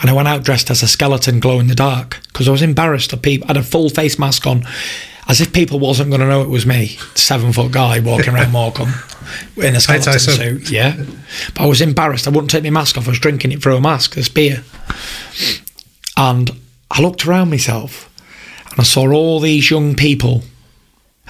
And 0.00 0.10
I 0.10 0.12
went 0.12 0.28
out 0.28 0.42
dressed 0.44 0.70
as 0.70 0.82
a 0.82 0.88
skeleton, 0.88 1.40
glow 1.40 1.60
in 1.60 1.68
the 1.68 1.74
dark, 1.74 2.20
because 2.28 2.48
I 2.48 2.52
was 2.52 2.62
embarrassed 2.62 3.10
that 3.10 3.22
people 3.22 3.46
I 3.46 3.52
had 3.52 3.56
a 3.56 3.62
full 3.62 3.90
face 3.90 4.18
mask 4.18 4.46
on, 4.46 4.66
as 5.30 5.40
if 5.40 5.52
people 5.52 5.78
wasn't 5.78 6.10
going 6.10 6.20
to 6.20 6.26
know 6.26 6.42
it 6.42 6.48
was 6.48 6.66
me, 6.66 6.88
seven 7.14 7.52
foot 7.52 7.70
guy 7.70 8.00
walking 8.00 8.34
around 8.34 8.50
Morecambe 8.52 8.92
in 9.56 9.76
a 9.76 9.80
skeleton 9.80 10.18
suit. 10.18 10.68
Yeah, 10.68 10.96
but 11.54 11.62
I 11.62 11.66
was 11.66 11.80
embarrassed. 11.80 12.26
I 12.26 12.30
wouldn't 12.30 12.50
take 12.50 12.64
my 12.64 12.70
mask 12.70 12.98
off. 12.98 13.06
I 13.06 13.10
was 13.10 13.20
drinking 13.20 13.52
it 13.52 13.62
through 13.62 13.76
a 13.76 13.80
mask, 13.80 14.16
this 14.16 14.28
beer, 14.28 14.64
and 16.16 16.50
I 16.90 17.00
looked 17.00 17.24
around 17.24 17.48
myself, 17.48 18.10
and 18.72 18.80
I 18.80 18.82
saw 18.82 19.08
all 19.12 19.38
these 19.38 19.70
young 19.70 19.94
people 19.94 20.42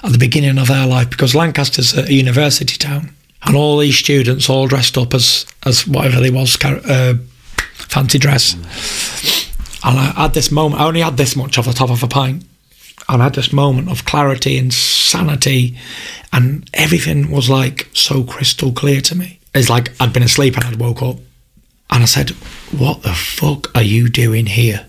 at 0.03 0.11
the 0.11 0.17
beginning 0.17 0.57
of 0.57 0.67
their 0.67 0.87
life 0.87 1.11
because 1.11 1.35
Lancaster's 1.35 1.95
a 1.95 2.11
university 2.11 2.77
town, 2.77 3.13
and 3.43 3.55
all 3.55 3.77
these 3.77 3.97
students 3.97 4.49
all 4.49 4.65
dressed 4.65 4.97
up 4.97 5.13
as 5.13 5.45
as 5.63 5.85
whatever 5.85 6.19
they 6.19 6.31
was, 6.31 6.57
uh, 6.65 7.13
fancy 7.73 8.17
dress. 8.17 8.55
And 9.83 9.99
I 9.99 10.05
had 10.23 10.33
this 10.33 10.49
moment. 10.49 10.81
I 10.81 10.85
only 10.85 11.01
had 11.01 11.17
this 11.17 11.35
much 11.35 11.59
off 11.59 11.65
the 11.65 11.73
top 11.73 11.91
of 11.91 12.01
a 12.01 12.07
pint, 12.07 12.43
I 13.07 13.17
had 13.17 13.35
this 13.35 13.51
moment 13.51 13.89
of 13.89 14.05
clarity 14.05 14.57
and 14.57 14.73
sanity, 14.73 15.77
and 16.31 16.69
everything 16.73 17.31
was 17.31 17.49
like 17.49 17.89
so 17.93 18.23
crystal 18.23 18.71
clear 18.71 19.01
to 19.01 19.15
me. 19.15 19.39
It's 19.53 19.69
like 19.69 19.91
I'd 19.99 20.13
been 20.13 20.23
asleep 20.23 20.55
and 20.55 20.65
I'd 20.65 20.79
woke 20.79 21.01
up, 21.01 21.17
and 21.89 22.03
I 22.03 22.05
said, 22.05 22.31
"What 22.71 23.03
the 23.03 23.13
fuck 23.13 23.75
are 23.75 23.83
you 23.83 24.09
doing 24.09 24.45
here?" 24.45 24.85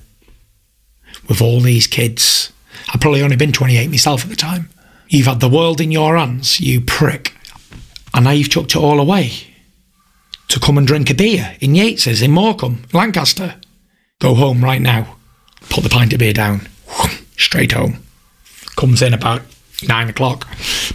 With 1.28 1.40
all 1.40 1.60
these 1.60 1.86
kids, 1.86 2.52
I'd 2.92 3.00
probably 3.00 3.22
only 3.22 3.36
been 3.36 3.52
28 3.52 3.90
myself 3.90 4.24
at 4.24 4.30
the 4.30 4.36
time. 4.36 4.68
You've 5.08 5.26
had 5.26 5.40
the 5.40 5.48
world 5.48 5.80
in 5.80 5.90
your 5.90 6.16
hands, 6.16 6.60
you 6.60 6.80
prick. 6.80 7.34
And 8.14 8.24
now 8.24 8.30
you've 8.30 8.50
chucked 8.50 8.74
it 8.74 8.78
all 8.78 9.00
away 9.00 9.32
to 10.48 10.60
come 10.60 10.76
and 10.78 10.86
drink 10.86 11.10
a 11.10 11.14
beer 11.14 11.56
in 11.60 11.74
Yates's 11.74 12.22
in 12.22 12.30
Morecambe, 12.30 12.84
Lancaster. 12.92 13.54
Go 14.20 14.34
home 14.34 14.62
right 14.62 14.80
now. 14.80 15.16
Put 15.70 15.82
the 15.82 15.90
pint 15.90 16.12
of 16.12 16.18
beer 16.18 16.32
down. 16.32 16.68
Straight 17.42 17.72
home. 17.72 17.98
Comes 18.76 19.02
in 19.02 19.12
about 19.12 19.42
nine 19.88 20.08
o'clock. 20.08 20.46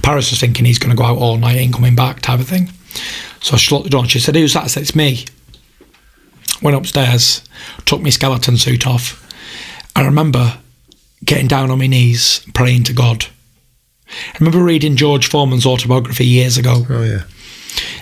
Paris 0.01 0.31
was 0.31 0.39
thinking 0.39 0.65
he's 0.65 0.79
going 0.79 0.91
to 0.91 0.97
go 0.97 1.03
out 1.03 1.17
all 1.17 1.37
night, 1.37 1.57
ain't 1.57 1.73
coming 1.73 1.93
back, 1.93 2.21
type 2.21 2.39
of 2.39 2.47
thing. 2.47 2.69
So 3.41 3.57
she 3.57 3.75
locked 3.75 3.83
the 3.83 3.89
door 3.89 4.01
and 4.01 4.09
she 4.09 4.19
said, 4.19 4.35
Who's 4.35 4.53
that? 4.53 4.63
I 4.63 4.67
said, 4.67 4.83
It's 4.83 4.95
me. 4.95 5.25
Went 6.61 6.77
upstairs, 6.77 7.43
took 7.85 8.01
my 8.01 8.09
skeleton 8.09 8.55
suit 8.55 8.87
off. 8.87 9.23
I 9.93 10.05
remember 10.05 10.57
getting 11.23 11.47
down 11.47 11.69
on 11.69 11.79
my 11.79 11.87
knees, 11.87 12.45
praying 12.53 12.83
to 12.85 12.93
God. 12.93 13.25
I 14.07 14.37
remember 14.39 14.63
reading 14.63 14.95
George 14.95 15.27
Foreman's 15.27 15.65
autobiography 15.65 16.25
years 16.25 16.57
ago. 16.57 16.85
Oh 16.89 17.03
yeah. 17.03 17.23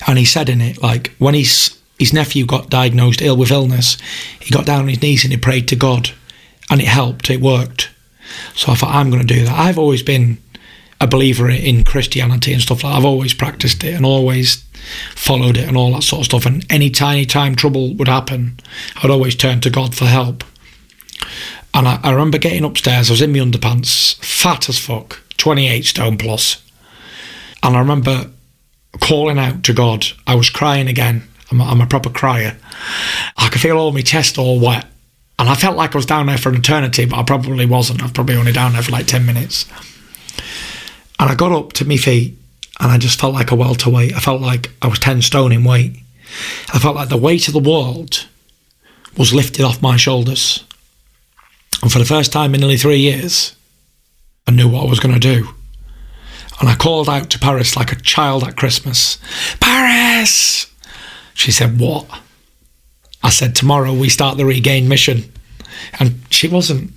And 0.08 0.20
he 0.20 0.24
said 0.24 0.50
in 0.50 0.62
it, 0.62 0.82
like, 0.84 1.12
when 1.18 1.34
his, 1.34 1.78
his 1.98 2.14
nephew 2.14 2.46
got 2.46 2.70
diagnosed 2.70 3.24
ill 3.24 3.38
with 3.38 3.52
illness, 3.52 3.98
he 4.40 4.52
got 4.52 4.68
down 4.68 4.82
on 4.82 4.88
his 4.88 5.02
knees 5.02 5.24
and 5.24 5.34
he 5.34 5.38
prayed 5.38 5.68
to 5.70 5.76
God. 5.76 6.12
And 6.70 6.80
it 6.80 6.88
helped, 6.88 7.30
it 7.32 7.42
worked. 7.42 7.90
So 8.56 8.72
I 8.72 8.76
thought, 8.76 8.94
I'm 8.94 9.10
going 9.10 9.26
to 9.26 9.34
do 9.34 9.46
that. 9.46 9.58
I've 9.58 9.80
always 9.80 10.04
been 10.04 10.38
a 11.02 11.08
believer 11.08 11.50
in 11.50 11.84
Christianity 11.84 12.54
and 12.54 12.62
stuff 12.62 12.84
like 12.84 12.94
that. 12.94 12.98
I've 12.98 13.06
always 13.06 13.34
practiced 13.34 13.84
it 13.84 13.94
and 13.94 14.06
always 14.06 14.64
followed 15.16 15.58
it 15.58 15.68
and 15.68 15.76
all 15.76 15.92
that 15.94 16.04
sort 16.04 16.22
of 16.22 16.26
stuff. 16.26 16.46
And 16.46 16.66
any 16.72 16.90
tiny 16.90 17.26
time 17.26 17.56
trouble 17.56 17.94
would 17.96 18.08
happen, 18.08 18.60
I'd 18.98 19.10
always 19.10 19.36
turn 19.36 19.62
to 19.62 19.70
God 19.70 19.96
for 19.96 20.06
help. 20.06 20.44
And 21.74 21.88
I, 21.88 22.00
I 22.04 22.12
remember 22.12 22.38
getting 22.38 22.64
upstairs, 22.64 23.10
I 23.10 23.14
was 23.14 23.22
in 23.22 23.34
my 23.34 23.40
underpants, 23.40 24.16
fat 24.24 24.70
as 24.70 24.80
fuck, 24.80 25.22
28 25.38 25.84
stone 25.84 26.18
plus. 26.18 26.64
And 27.62 27.76
I 27.76 27.80
remember 27.80 28.32
calling 29.00 29.38
out 29.38 29.64
to 29.64 29.74
God. 29.74 30.06
I 30.26 30.36
was 30.36 30.50
crying 30.50 30.88
again. 30.88 31.24
I'm 31.52 31.60
a, 31.60 31.66
I'm 31.66 31.82
a 31.82 31.88
proper 31.88 32.10
crier. 32.10 32.58
I 33.38 33.50
could 33.50 33.62
feel 33.62 33.78
all 33.78 33.92
my 33.92 34.02
chest 34.02 34.38
all 34.38 34.60
wet. 34.60 34.86
And 35.38 35.50
I 35.50 35.56
felt 35.56 35.76
like 35.76 35.94
I 35.94 35.98
was 35.98 36.06
down 36.06 36.28
there 36.28 36.38
for 36.38 36.50
an 36.50 36.56
eternity, 36.56 37.06
but 37.06 37.18
I 37.18 37.24
probably 37.24 37.66
wasn't. 37.66 38.02
I 38.02 38.06
was 38.06 38.14
probably 38.14 38.36
only 38.36 38.54
down 38.54 38.74
there 38.74 38.82
for 38.82 38.92
like 38.92 39.08
10 39.08 39.26
minutes. 39.26 39.66
And 41.20 41.30
I 41.30 41.36
got 41.36 41.52
up 41.52 41.74
to 41.74 41.86
my 41.86 41.98
feet 41.98 42.38
and 42.80 42.92
I 42.92 42.98
just 42.98 43.20
felt 43.20 43.34
like 43.34 43.52
a 43.52 43.56
welterweight. 43.56 44.16
I 44.16 44.20
felt 44.20 44.42
like 44.42 44.72
I 44.82 44.88
was 44.88 45.00
10 45.00 45.22
stone 45.22 45.52
in 45.52 45.64
weight. 45.64 45.98
I 46.74 46.80
felt 46.80 46.96
like 46.96 47.10
the 47.10 47.18
weight 47.18 47.48
of 47.48 47.54
the 47.54 47.60
world 47.60 48.28
was 49.18 49.34
lifted 49.34 49.64
off 49.64 49.82
my 49.82 49.98
shoulders. 49.98 50.64
And 51.82 51.92
for 51.92 52.00
the 52.00 52.06
first 52.06 52.32
time 52.32 52.54
in 52.54 52.62
nearly 52.62 52.78
three 52.78 53.00
years, 53.00 53.56
I 54.48 54.52
knew 54.52 54.70
what 54.70 54.86
I 54.86 54.90
was 54.90 55.00
going 55.00 55.14
to 55.14 55.20
do. 55.20 55.50
And 56.60 56.70
I 56.70 56.76
called 56.76 57.10
out 57.10 57.30
to 57.32 57.40
Paris 57.40 57.76
like 57.76 57.92
a 57.92 57.96
child 57.96 58.44
at 58.44 58.56
Christmas 58.56 59.18
Paris! 59.60 60.72
She 61.34 61.52
said, 61.52 61.80
What? 61.80 62.08
I 63.26 63.30
said, 63.30 63.56
Tomorrow 63.56 63.92
we 63.92 64.10
start 64.10 64.38
the 64.38 64.46
regain 64.46 64.88
mission. 64.88 65.24
And 66.00 66.20
she 66.30 66.48
wasn't, 66.48 66.92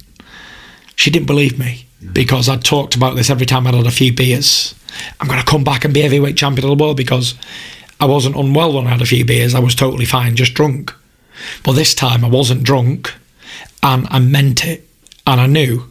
she 0.94 1.10
didn't 1.10 1.26
believe 1.26 1.58
me 1.58 1.86
because 2.12 2.50
I'd 2.50 2.62
talked 2.62 2.94
about 2.94 3.16
this 3.16 3.30
every 3.30 3.46
time 3.46 3.66
I'd 3.66 3.72
had 3.72 3.86
a 3.86 3.90
few 3.90 4.12
beers. 4.12 4.74
I'm 5.18 5.26
going 5.26 5.40
to 5.40 5.46
come 5.46 5.64
back 5.64 5.86
and 5.86 5.94
be 5.94 6.02
heavyweight 6.02 6.36
champion 6.36 6.68
of 6.68 6.76
the 6.76 6.84
world 6.84 6.98
because 6.98 7.34
I 7.98 8.04
wasn't 8.04 8.36
unwell 8.36 8.74
when 8.74 8.86
I 8.86 8.90
had 8.90 9.00
a 9.00 9.06
few 9.06 9.24
beers. 9.24 9.54
I 9.54 9.60
was 9.60 9.74
totally 9.74 10.04
fine, 10.04 10.36
just 10.36 10.52
drunk. 10.52 10.94
But 11.64 11.72
this 11.72 11.94
time 11.94 12.22
I 12.26 12.28
wasn't 12.28 12.62
drunk 12.62 13.14
and 13.82 14.06
I 14.10 14.18
meant 14.18 14.66
it. 14.66 14.86
And 15.26 15.40
I 15.40 15.46
knew 15.46 15.88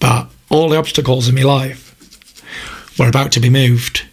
that 0.00 0.26
all 0.50 0.68
the 0.68 0.78
obstacles 0.78 1.28
in 1.28 1.36
my 1.36 1.42
life 1.42 1.94
were 2.98 3.08
about 3.08 3.30
to 3.32 3.40
be 3.40 3.50
moved. 3.50 4.04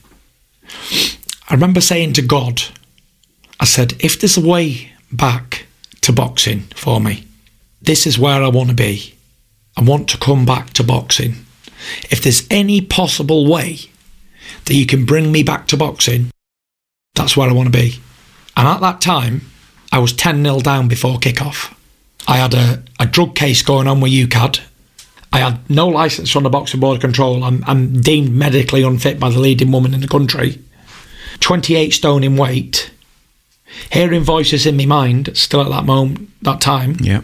I 1.49 1.55
remember 1.55 1.82
saying 1.82 2.13
to 2.13 2.21
God, 2.21 2.61
I 3.59 3.65
said, 3.65 3.93
if 3.99 4.19
there's 4.19 4.38
a 4.38 4.41
way 4.41 4.91
back 5.11 5.65
to 6.01 6.11
boxing 6.11 6.61
for 6.75 6.99
me, 6.99 7.27
this 7.81 8.05
is 8.07 8.19
where 8.19 8.43
I 8.43 8.47
want 8.47 8.69
to 8.69 8.75
be. 8.75 9.15
I 9.77 9.81
want 9.81 10.09
to 10.09 10.17
come 10.17 10.45
back 10.45 10.71
to 10.71 10.83
boxing. 10.83 11.45
If 12.09 12.21
there's 12.21 12.47
any 12.49 12.81
possible 12.81 13.49
way 13.49 13.79
that 14.65 14.73
you 14.73 14.85
can 14.85 15.05
bring 15.05 15.31
me 15.31 15.43
back 15.43 15.67
to 15.67 15.77
boxing, 15.77 16.31
that's 17.13 17.35
where 17.35 17.49
I 17.49 17.53
want 17.53 17.71
to 17.71 17.77
be. 17.77 17.99
And 18.57 18.67
at 18.67 18.81
that 18.81 19.01
time, 19.01 19.41
I 19.91 19.99
was 19.99 20.13
10 20.13 20.43
0 20.43 20.59
down 20.59 20.87
before 20.87 21.17
kickoff. 21.17 21.73
I 22.27 22.37
had 22.37 22.53
a, 22.53 22.83
a 22.99 23.05
drug 23.05 23.35
case 23.35 23.61
going 23.61 23.87
on 23.87 24.01
with 24.01 24.11
UKAD. 24.11 24.61
I 25.31 25.39
had 25.39 25.69
no 25.69 25.87
license 25.87 26.31
from 26.31 26.43
the 26.43 26.49
Boxing 26.49 26.79
Board 26.79 26.95
of 26.95 27.01
Control. 27.01 27.43
I'm, 27.43 27.63
I'm 27.67 28.01
deemed 28.01 28.33
medically 28.33 28.83
unfit 28.83 29.19
by 29.19 29.29
the 29.29 29.39
leading 29.39 29.71
woman 29.71 29.93
in 29.93 29.99
the 29.99 30.07
country. 30.07 30.61
28 31.41 31.91
stone 31.91 32.23
in 32.23 32.37
weight. 32.37 32.91
Hearing 33.91 34.23
voices 34.23 34.65
in 34.65 34.78
my 34.78 34.86
mind, 34.86 35.36
still 35.38 35.61
at 35.61 35.69
that 35.69 35.86
moment, 35.86 36.30
that 36.43 36.61
time. 36.61 36.97
Yeah. 36.99 37.21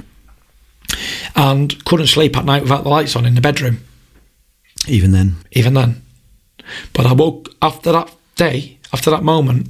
And 1.35 1.83
couldn't 1.85 2.07
sleep 2.07 2.35
at 2.37 2.45
night 2.45 2.63
without 2.63 2.83
the 2.83 2.89
lights 2.89 3.15
on 3.15 3.25
in 3.25 3.35
the 3.35 3.41
bedroom 3.41 3.79
Even 4.87 5.11
then. 5.11 5.37
even 5.51 5.73
then. 5.73 6.01
But 6.93 7.05
I 7.05 7.13
woke 7.13 7.49
after 7.61 7.91
that 7.91 8.13
day, 8.35 8.77
after 8.93 9.09
that 9.09 9.23
moment, 9.23 9.69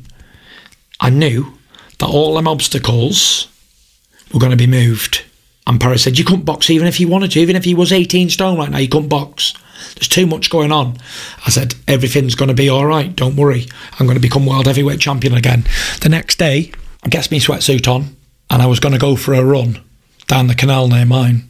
I 1.00 1.10
knew 1.10 1.58
that 2.00 2.08
all 2.08 2.36
them 2.36 2.48
obstacles 2.48 3.48
were 4.34 4.40
going 4.40 4.52
to 4.52 4.58
be 4.58 4.68
moved. 4.68 5.24
And 5.68 5.80
Paris 5.80 6.04
said, 6.04 6.18
You 6.18 6.26
couldn't 6.26 6.46
box 6.46 6.70
even 6.70 6.88
if 6.88 7.00
you 7.00 7.08
wanted 7.08 7.32
to, 7.32 7.40
even 7.40 7.56
if 7.56 7.64
he 7.64 7.76
was 7.76 7.92
18 7.92 8.30
stone 8.30 8.58
right 8.58 8.70
now, 8.70 8.80
you 8.80 8.90
couldn't 8.90 9.10
box. 9.10 9.54
There's 9.96 10.08
too 10.08 10.26
much 10.26 10.50
going 10.50 10.72
on. 10.72 10.98
I 11.46 11.50
said, 11.50 11.76
Everything's 11.88 12.36
going 12.36 12.50
to 12.50 12.56
be 12.56 12.70
all 12.70 12.86
right. 12.86 13.16
Don't 13.16 13.36
worry. 13.36 13.66
I'm 14.00 14.06
going 14.06 14.18
to 14.18 14.22
become 14.22 14.46
world 14.46 14.68
heavyweight 14.68 15.00
champion 15.00 15.34
again. 15.34 15.66
The 16.02 16.10
next 16.10 16.38
day, 16.38 16.72
I 17.04 17.10
gets 17.10 17.32
me 17.32 17.40
sweatsuit 17.40 17.88
on 17.88 18.16
and 18.50 18.62
I 18.62 18.68
was 18.68 18.80
going 18.80 18.94
to 18.94 19.00
go 19.00 19.16
for 19.16 19.34
a 19.34 19.44
run 19.44 19.82
down 20.28 20.48
the 20.48 20.56
canal 20.56 20.88
near 20.88 21.06
mine. 21.06 21.50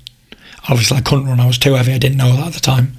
Obviously, 0.70 0.98
I 0.98 1.02
couldn't 1.02 1.28
run. 1.28 1.40
I 1.40 1.48
was 1.48 1.58
too 1.58 1.74
heavy. 1.74 1.94
I 1.94 1.98
didn't 1.98 2.18
know 2.18 2.36
that 2.36 2.48
at 2.48 2.54
the 2.54 2.60
time 2.60 2.94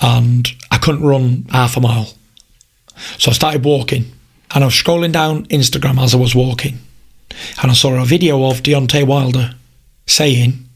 and 0.00 0.48
I 0.70 0.78
couldn't 0.78 1.02
run 1.02 1.46
half 1.50 1.76
a 1.76 1.80
mile. 1.80 2.14
So 3.18 3.30
I 3.30 3.34
started 3.34 3.64
walking 3.64 4.12
and 4.54 4.64
I 4.64 4.66
was 4.66 4.74
scrolling 4.74 5.12
down 5.12 5.46
Instagram 5.46 6.02
as 6.02 6.14
I 6.14 6.18
was 6.18 6.34
walking 6.34 6.78
and 7.62 7.70
I 7.70 7.74
saw 7.74 8.00
a 8.00 8.04
video 8.04 8.44
of 8.50 8.62
Deontay 8.62 9.06
Wilder 9.06 9.54
saying, 10.06 10.66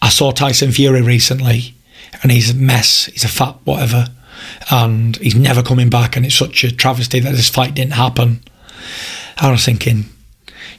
I 0.00 0.08
saw 0.08 0.32
Tyson 0.32 0.72
Fury 0.72 1.02
recently 1.02 1.74
and 2.22 2.32
he's 2.32 2.50
a 2.50 2.54
mess, 2.54 3.06
he's 3.06 3.24
a 3.24 3.28
fat 3.28 3.56
whatever, 3.64 4.06
and 4.70 5.16
he's 5.16 5.34
never 5.34 5.62
coming 5.62 5.90
back 5.90 6.16
and 6.16 6.26
it's 6.26 6.34
such 6.34 6.64
a 6.64 6.74
travesty 6.74 7.20
that 7.20 7.32
this 7.32 7.48
fight 7.48 7.74
didn't 7.74 7.94
happen. 7.94 8.42
And 9.38 9.46
I 9.46 9.50
was 9.50 9.64
thinking, 9.64 10.04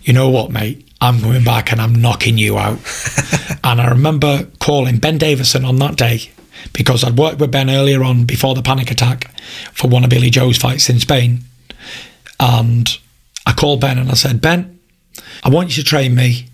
you 0.04 0.14
know 0.14 0.30
what, 0.30 0.52
mate? 0.52 0.88
I'm 1.02 1.20
coming 1.20 1.44
back 1.44 1.72
and 1.72 1.82
I'm 1.82 1.96
knocking 1.96 2.38
you 2.38 2.58
out. 2.58 2.80
and 3.64 3.82
I 3.82 3.90
remember 3.90 4.48
calling 4.60 4.98
Ben 4.98 5.18
Davison 5.18 5.66
on 5.66 5.78
that 5.78 5.98
day 5.98 6.32
because 6.72 7.04
I'd 7.04 7.18
worked 7.18 7.40
with 7.40 7.52
Ben 7.52 7.70
earlier 7.70 8.04
on 8.04 8.26
before 8.26 8.56
the 8.56 8.62
panic 8.62 8.90
attack 8.90 9.30
for 9.74 9.90
one 9.90 10.04
of 10.04 10.10
Billy 10.10 10.30
Joe's 10.30 10.58
fights 10.58 10.90
in 10.90 11.00
Spain. 11.00 11.40
And 12.40 12.98
I 13.46 13.54
called 13.54 13.82
Ben 13.82 13.98
and 13.98 14.10
I 14.10 14.14
said, 14.14 14.40
Ben, 14.40 14.80
I 15.44 15.50
want 15.50 15.76
you 15.76 15.84
to 15.84 15.90
train 15.90 16.16
me 16.16 16.48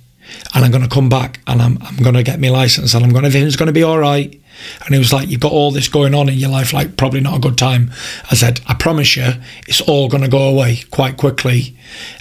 and 0.53 0.65
I'm 0.65 0.71
going 0.71 0.83
to 0.83 0.89
come 0.89 1.09
back 1.09 1.39
and 1.47 1.61
I'm, 1.61 1.77
I'm 1.81 1.97
going 1.97 2.15
to 2.15 2.23
get 2.23 2.39
my 2.39 2.49
license 2.49 2.93
and 2.93 3.03
I'm 3.03 3.11
going 3.11 3.23
to, 3.23 3.27
everything's 3.27 3.55
going 3.55 3.67
to 3.67 3.73
be 3.73 3.83
all 3.83 3.99
right. 3.99 4.39
And 4.85 4.93
he 4.93 4.99
was 4.99 5.13
like, 5.13 5.29
You've 5.29 5.39
got 5.39 5.51
all 5.51 5.71
this 5.71 5.87
going 5.87 6.13
on 6.13 6.27
in 6.27 6.35
your 6.35 6.49
life, 6.49 6.73
like 6.73 6.97
probably 6.97 7.21
not 7.21 7.35
a 7.35 7.39
good 7.39 7.57
time. 7.57 7.91
I 8.29 8.35
said, 8.35 8.59
I 8.67 8.73
promise 8.73 9.15
you, 9.15 9.33
it's 9.67 9.81
all 9.81 10.09
going 10.09 10.23
to 10.23 10.29
go 10.29 10.49
away 10.49 10.79
quite 10.91 11.17
quickly 11.17 11.77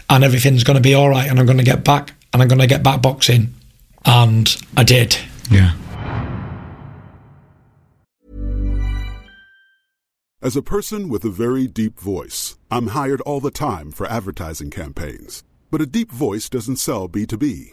and 0.09 0.23
everything's 0.25 0.65
going 0.65 0.77
to 0.77 0.83
be 0.83 0.95
all 0.95 1.09
right. 1.09 1.29
And 1.29 1.39
I'm 1.39 1.47
going 1.47 1.59
to 1.59 1.65
get 1.65 1.85
back 1.85 2.15
and 2.33 2.43
I'm 2.43 2.49
going 2.49 2.61
to 2.61 2.67
get 2.67 2.83
back 2.83 3.03
boxing. 3.03 3.55
And 4.05 4.57
I 4.77 4.85
did. 4.85 5.17
Yeah. 5.51 5.75
As 10.41 10.57
a 10.57 10.63
person 10.63 11.09
with 11.09 11.25
a 11.25 11.31
very 11.31 11.67
deep 11.67 11.99
voice, 11.99 12.57
I'm 12.71 12.89
hired 12.89 13.21
all 13.23 13.41
the 13.41 13.51
time 13.51 13.91
for 13.91 14.07
advertising 14.07 14.71
campaigns. 14.71 15.43
But 15.69 15.81
a 15.81 15.87
deep 15.87 16.13
voice 16.13 16.49
doesn't 16.49 16.77
sell 16.77 17.09
B2B, 17.09 17.73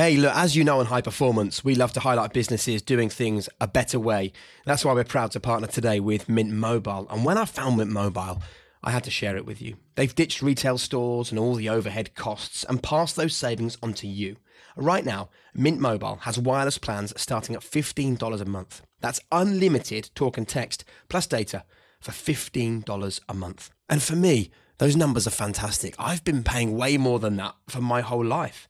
Hey, 0.00 0.16
look, 0.16 0.34
as 0.34 0.56
you 0.56 0.64
know 0.64 0.80
in 0.80 0.86
high 0.86 1.02
performance, 1.02 1.62
we 1.62 1.74
love 1.74 1.92
to 1.92 2.00
highlight 2.00 2.32
businesses 2.32 2.80
doing 2.80 3.10
things 3.10 3.50
a 3.60 3.68
better 3.68 4.00
way. 4.00 4.32
That's 4.64 4.82
why 4.82 4.94
we're 4.94 5.04
proud 5.04 5.30
to 5.32 5.40
partner 5.40 5.68
today 5.68 6.00
with 6.00 6.26
Mint 6.26 6.52
Mobile. 6.52 7.06
And 7.10 7.22
when 7.22 7.36
I 7.36 7.44
found 7.44 7.76
Mint 7.76 7.90
Mobile, 7.90 8.42
I 8.82 8.92
had 8.92 9.04
to 9.04 9.10
share 9.10 9.36
it 9.36 9.44
with 9.44 9.60
you. 9.60 9.76
They've 9.96 10.14
ditched 10.14 10.40
retail 10.40 10.78
stores 10.78 11.30
and 11.30 11.38
all 11.38 11.54
the 11.54 11.68
overhead 11.68 12.14
costs 12.14 12.64
and 12.64 12.82
passed 12.82 13.14
those 13.14 13.36
savings 13.36 13.76
on 13.82 13.92
to 13.92 14.06
you. 14.06 14.36
Right 14.74 15.04
now, 15.04 15.28
Mint 15.52 15.80
Mobile 15.80 16.16
has 16.22 16.38
wireless 16.38 16.78
plans 16.78 17.12
starting 17.20 17.54
at 17.54 17.60
$15 17.60 18.40
a 18.40 18.44
month. 18.46 18.80
That's 19.02 19.20
unlimited 19.30 20.08
talk 20.14 20.38
and 20.38 20.48
text 20.48 20.82
plus 21.10 21.26
data 21.26 21.64
for 22.00 22.12
$15 22.12 23.20
a 23.28 23.34
month. 23.34 23.70
And 23.90 24.02
for 24.02 24.16
me, 24.16 24.50
those 24.78 24.96
numbers 24.96 25.26
are 25.26 25.30
fantastic. 25.44 25.94
I've 25.98 26.24
been 26.24 26.42
paying 26.42 26.74
way 26.74 26.96
more 26.96 27.18
than 27.18 27.36
that 27.36 27.54
for 27.68 27.82
my 27.82 28.00
whole 28.00 28.24
life. 28.24 28.66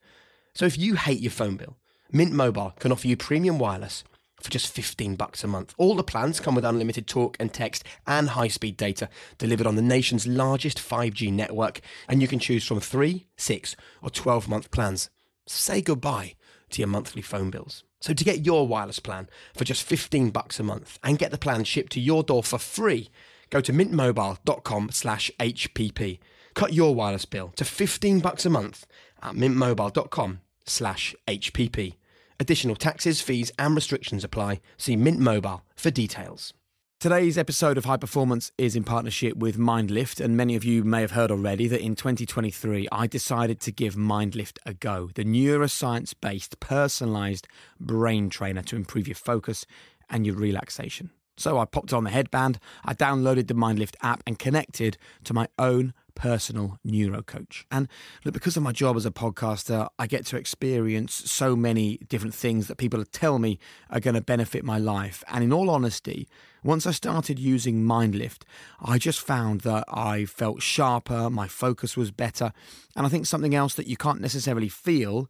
So 0.55 0.67
if 0.67 0.79
you 0.79 0.97
hate 0.97 1.21
your 1.21 1.31
phone 1.31 1.57
bill, 1.57 1.77
Mint 2.13 2.33
Mobile 2.33 2.75
can 2.79 2.93
offer 2.93 3.07
you 3.07 3.17
premium 3.17 3.59
wireless 3.59 4.05
for 4.41 4.51
just 4.51 4.73
15 4.73 5.17
bucks 5.17 5.45
a 5.45 5.47
month. 5.47 5.75
All 5.79 5.95
the 5.95 6.03
plans 6.03 6.41
come 6.41 6.55
with 6.55 6.65
unlimited 6.65 7.07
talk 7.07 7.37
and 7.39 7.53
text 7.53 7.85
and 8.07 8.31
high-speed 8.31 8.77
data 8.77 9.09
delivered 9.39 9.67
on 9.67 9.77
the 9.77 9.83
nation's 9.83 10.27
largest 10.27 10.79
5G 10.79 11.33
network, 11.33 11.81
and 12.09 12.23
you 12.23 12.29
can 12.29 12.39
choose 12.39 12.67
from 12.67 12.81
3, 12.81 13.27
6, 13.37 13.77
or 14.03 14.11
12-month 14.11 14.71
plans. 14.71 15.11
Say 15.47 15.83
goodbye 15.83 16.35
to 16.71 16.81
your 16.81 16.89
monthly 16.89 17.23
phone 17.23 17.51
bills. 17.51 17.85
So 18.01 18.15
to 18.15 18.25
get 18.25 18.47
your 18.47 18.67
wireless 18.67 18.99
plan 18.99 19.29
for 19.55 19.65
just 19.65 19.83
15 19.83 20.31
bucks 20.31 20.59
a 20.59 20.63
month 20.63 20.99
and 21.03 21.19
get 21.19 21.31
the 21.31 21.39
plan 21.39 21.65
shipped 21.65 21.93
to 21.93 22.01
your 22.01 22.23
door 22.23 22.43
for 22.43 22.59
free, 22.59 23.11
go 23.51 23.61
to 23.61 23.73
mintmobile.com 23.73 24.91
slash 24.91 25.31
HPP. 25.39 26.19
Cut 26.55 26.73
your 26.73 26.95
wireless 26.95 27.27
bill 27.27 27.53
to 27.57 27.65
15 27.65 28.21
bucks 28.21 28.47
a 28.47 28.51
month 28.51 28.87
at 29.23 29.35
mintmobile.com 29.35 30.41
slash 30.67 31.15
HPP. 31.27 31.95
Additional 32.39 32.77
taxes, 32.77 33.21
fees, 33.21 33.53
and 33.59 33.75
restrictions 33.75 34.25
apply. 34.25 34.61
See 34.77 34.97
Mint 34.97 35.19
Mobile 35.19 35.63
for 35.77 35.91
details. 35.91 36.55
Today's 37.01 37.39
episode 37.39 37.79
of 37.79 37.87
High 37.87 37.97
Performance 37.97 38.53
is 38.59 38.77
in 38.77 38.85
partnership 38.85 39.35
with 39.35 39.57
Myndlift, 39.57 40.23
and 40.23 40.37
many 40.37 40.55
of 40.55 40.65
you 40.65 40.85
may 40.85 41.01
have 41.01 41.13
heard 41.13 41.31
already 41.31 41.67
that 41.67 41.81
in 41.81 41.97
2023 41.97 42.89
I 42.93 43.07
decided 43.07 43.59
to 43.61 43.73
give 43.73 43.95
Myndlift 43.95 44.59
a 44.67 44.75
go, 44.75 45.09
the 45.15 45.25
neuroscience 45.25 46.13
based, 46.21 46.61
personalized 46.61 47.49
brain 47.81 48.29
trainer 48.29 48.61
to 48.65 48.77
improve 48.77 49.09
your 49.09 49.15
focus 49.15 49.65
and 50.11 50.27
your 50.27 50.37
relaxation. 50.37 51.09
So 51.39 51.59
I 51.59 51.65
popped 51.65 51.95
on 51.95 52.05
the 52.05 52.11
headband, 52.11 52.59
I 52.85 52.93
downloaded 52.93 53.49
the 53.49 53.55
Myndlift 53.55 53.97
app, 54.03 54.23
and 54.27 54.39
connected 54.39 54.99
to 55.25 55.33
my 55.33 55.49
own 55.59 55.95
personal 56.11 56.79
neuro 56.85 57.23
coach. 57.23 57.67
And 57.71 57.89
look, 58.25 58.35
because 58.35 58.57
of 58.57 58.63
my 58.63 58.73
job 58.73 58.97
as 58.97 59.07
a 59.07 59.11
podcaster, 59.11 59.89
I 59.99 60.07
get 60.07 60.27
to 60.27 60.37
experience 60.37 61.15
so 61.15 61.57
many 61.57 61.99
different 62.09 62.35
things 62.35 62.69
that 62.69 62.77
people 62.77 63.05
tell 63.05 63.39
me 63.39 63.59
are 63.91 64.01
going 64.01 64.15
to 64.15 64.21
benefit 64.21 64.65
my 64.65 64.79
life. 64.79 65.25
And 65.29 65.43
in 65.45 65.53
all 65.53 65.71
honesty, 65.71 66.29
once 66.63 66.87
I 66.87 66.91
started 66.91 67.39
using 67.39 67.85
Myndlift, 67.85 68.43
I 68.81 68.99
just 68.99 69.21
found 69.21 69.63
that 69.63 69.85
I 69.89 70.27
felt 70.27 70.63
sharper, 70.63 71.31
my 71.31 71.49
focus 71.49 71.97
was 71.97 72.11
better. 72.11 72.53
And 72.95 73.07
I 73.07 73.09
think 73.09 73.27
something 73.27 73.55
else 73.55 73.75
that 73.75 73.87
you 73.87 73.97
can't 73.97 74.21
necessarily 74.21 74.69
feel 74.69 75.29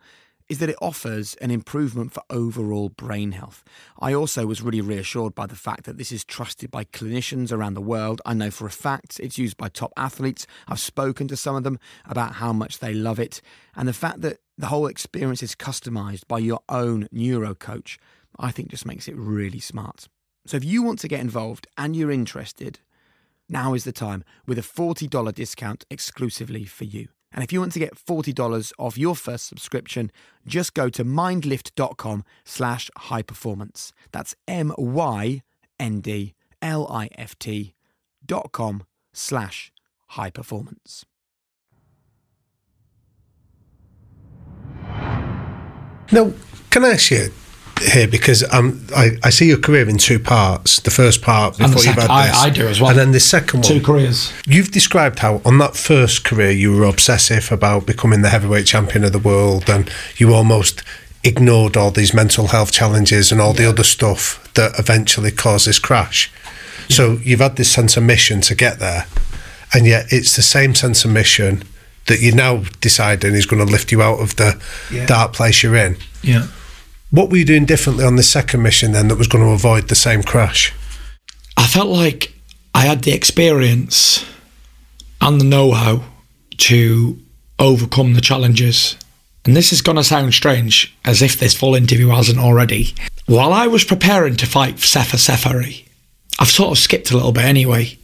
is 0.50 0.58
that 0.58 0.68
it 0.68 0.76
offers 0.82 1.36
an 1.36 1.52
improvement 1.52 2.12
for 2.12 2.22
overall 2.28 2.88
brain 2.88 3.30
health. 3.32 3.62
I 4.00 4.12
also 4.12 4.46
was 4.46 4.60
really 4.60 4.80
reassured 4.80 5.32
by 5.32 5.46
the 5.46 5.54
fact 5.54 5.84
that 5.84 5.96
this 5.96 6.10
is 6.10 6.24
trusted 6.24 6.72
by 6.72 6.84
clinicians 6.84 7.52
around 7.52 7.74
the 7.74 7.80
world. 7.80 8.20
I 8.26 8.34
know 8.34 8.50
for 8.50 8.66
a 8.66 8.70
fact 8.70 9.20
it's 9.20 9.38
used 9.38 9.56
by 9.56 9.68
top 9.68 9.92
athletes. 9.96 10.48
I've 10.66 10.80
spoken 10.80 11.28
to 11.28 11.36
some 11.36 11.54
of 11.54 11.62
them 11.62 11.78
about 12.04 12.34
how 12.34 12.52
much 12.52 12.80
they 12.80 12.92
love 12.92 13.20
it. 13.20 13.40
And 13.76 13.86
the 13.86 13.92
fact 13.92 14.22
that 14.22 14.38
the 14.58 14.66
whole 14.66 14.88
experience 14.88 15.40
is 15.40 15.54
customized 15.54 16.26
by 16.26 16.40
your 16.40 16.60
own 16.68 17.06
neuro 17.12 17.54
coach, 17.54 18.00
I 18.36 18.50
think 18.50 18.70
just 18.70 18.84
makes 18.84 19.06
it 19.06 19.16
really 19.16 19.60
smart. 19.60 20.08
So 20.46 20.56
if 20.56 20.64
you 20.64 20.82
want 20.82 20.98
to 20.98 21.08
get 21.08 21.20
involved 21.20 21.68
and 21.78 21.94
you're 21.94 22.10
interested, 22.10 22.80
now 23.48 23.72
is 23.72 23.84
the 23.84 23.92
time 23.92 24.24
with 24.48 24.58
a 24.58 24.62
$40 24.62 25.32
discount 25.32 25.84
exclusively 25.90 26.64
for 26.64 26.84
you. 26.84 27.08
And 27.32 27.44
if 27.44 27.52
you 27.52 27.60
want 27.60 27.72
to 27.72 27.78
get 27.78 27.94
$40 27.94 28.72
off 28.78 28.98
your 28.98 29.14
first 29.14 29.46
subscription, 29.46 30.10
just 30.46 30.74
go 30.74 30.88
to 30.88 31.04
myndlift.com 31.04 32.24
slash 32.44 32.90
high 32.96 33.22
performance. 33.22 33.92
That's 34.10 34.34
M-Y-N-D-L-I-F-T 34.48 35.44
dot 38.26 38.52
com 38.52 38.84
slash 39.12 39.72
high 40.08 40.30
performance. 40.30 41.04
Now, 46.12 46.32
can 46.70 46.84
I 46.84 46.94
ask 46.94 47.12
you 47.12 47.30
here 47.80 48.06
because 48.08 48.42
um, 48.52 48.84
I, 48.94 49.10
I 49.22 49.30
see 49.30 49.48
your 49.48 49.58
career 49.58 49.88
in 49.88 49.98
two 49.98 50.18
parts. 50.18 50.80
The 50.80 50.90
first 50.90 51.22
part 51.22 51.56
before 51.58 51.82
you've 51.82 51.94
had 51.94 52.02
this, 52.02 52.08
I- 52.10 52.46
I 52.46 52.50
do 52.50 52.66
as 52.66 52.80
well. 52.80 52.90
and 52.90 52.98
then 52.98 53.12
the 53.12 53.20
second 53.20 53.60
one. 53.60 53.68
Two 53.68 53.80
careers. 53.80 54.32
You've 54.46 54.70
described 54.70 55.20
how 55.20 55.40
on 55.44 55.58
that 55.58 55.76
first 55.76 56.24
career 56.24 56.50
you 56.50 56.76
were 56.76 56.84
obsessive 56.84 57.50
about 57.50 57.86
becoming 57.86 58.22
the 58.22 58.28
heavyweight 58.30 58.66
champion 58.66 59.04
of 59.04 59.12
the 59.12 59.18
world, 59.18 59.68
and 59.68 59.90
you 60.16 60.32
almost 60.34 60.82
ignored 61.22 61.76
all 61.76 61.90
these 61.90 62.14
mental 62.14 62.48
health 62.48 62.72
challenges 62.72 63.30
and 63.30 63.40
all 63.40 63.52
the 63.52 63.68
other 63.68 63.84
stuff 63.84 64.50
that 64.54 64.78
eventually 64.78 65.30
caused 65.30 65.66
this 65.66 65.78
crash. 65.78 66.30
So 66.88 67.18
you've 67.22 67.40
had 67.40 67.56
this 67.56 67.70
sense 67.70 67.96
of 67.96 68.02
mission 68.02 68.40
to 68.42 68.54
get 68.54 68.78
there, 68.78 69.06
and 69.74 69.86
yet 69.86 70.06
it's 70.10 70.34
the 70.36 70.42
same 70.42 70.74
sense 70.74 71.04
of 71.04 71.10
mission 71.12 71.62
that 72.06 72.20
you're 72.20 72.34
now 72.34 72.64
deciding 72.80 73.34
is 73.34 73.46
going 73.46 73.64
to 73.64 73.70
lift 73.70 73.92
you 73.92 74.02
out 74.02 74.18
of 74.18 74.34
the 74.36 74.60
dark 75.06 75.32
place 75.34 75.62
you're 75.62 75.76
in. 75.76 75.96
Yeah. 76.22 76.48
What 77.10 77.28
were 77.28 77.38
you 77.38 77.44
doing 77.44 77.64
differently 77.64 78.04
on 78.04 78.14
the 78.14 78.22
second 78.22 78.62
mission 78.62 78.92
then 78.92 79.08
that 79.08 79.16
was 79.16 79.26
going 79.26 79.44
to 79.44 79.50
avoid 79.50 79.88
the 79.88 79.96
same 79.96 80.22
crash? 80.22 80.72
I 81.56 81.66
felt 81.66 81.88
like 81.88 82.32
I 82.72 82.82
had 82.82 83.02
the 83.02 83.12
experience 83.12 84.24
and 85.20 85.40
the 85.40 85.44
know 85.44 85.72
how 85.72 86.04
to 86.58 87.18
overcome 87.58 88.14
the 88.14 88.20
challenges. 88.20 88.96
And 89.44 89.56
this 89.56 89.72
is 89.72 89.82
going 89.82 89.96
to 89.96 90.04
sound 90.04 90.34
strange, 90.34 90.96
as 91.04 91.20
if 91.20 91.38
this 91.38 91.54
full 91.54 91.74
interview 91.74 92.08
hasn't 92.08 92.38
already. 92.38 92.94
While 93.26 93.52
I 93.52 93.66
was 93.66 93.84
preparing 93.84 94.36
to 94.36 94.46
fight 94.46 94.78
Sefer 94.78 95.16
Seferi, 95.16 95.86
I've 96.38 96.48
sort 96.48 96.70
of 96.70 96.78
skipped 96.78 97.10
a 97.10 97.16
little 97.16 97.32
bit 97.32 97.44
anyway. 97.44 97.98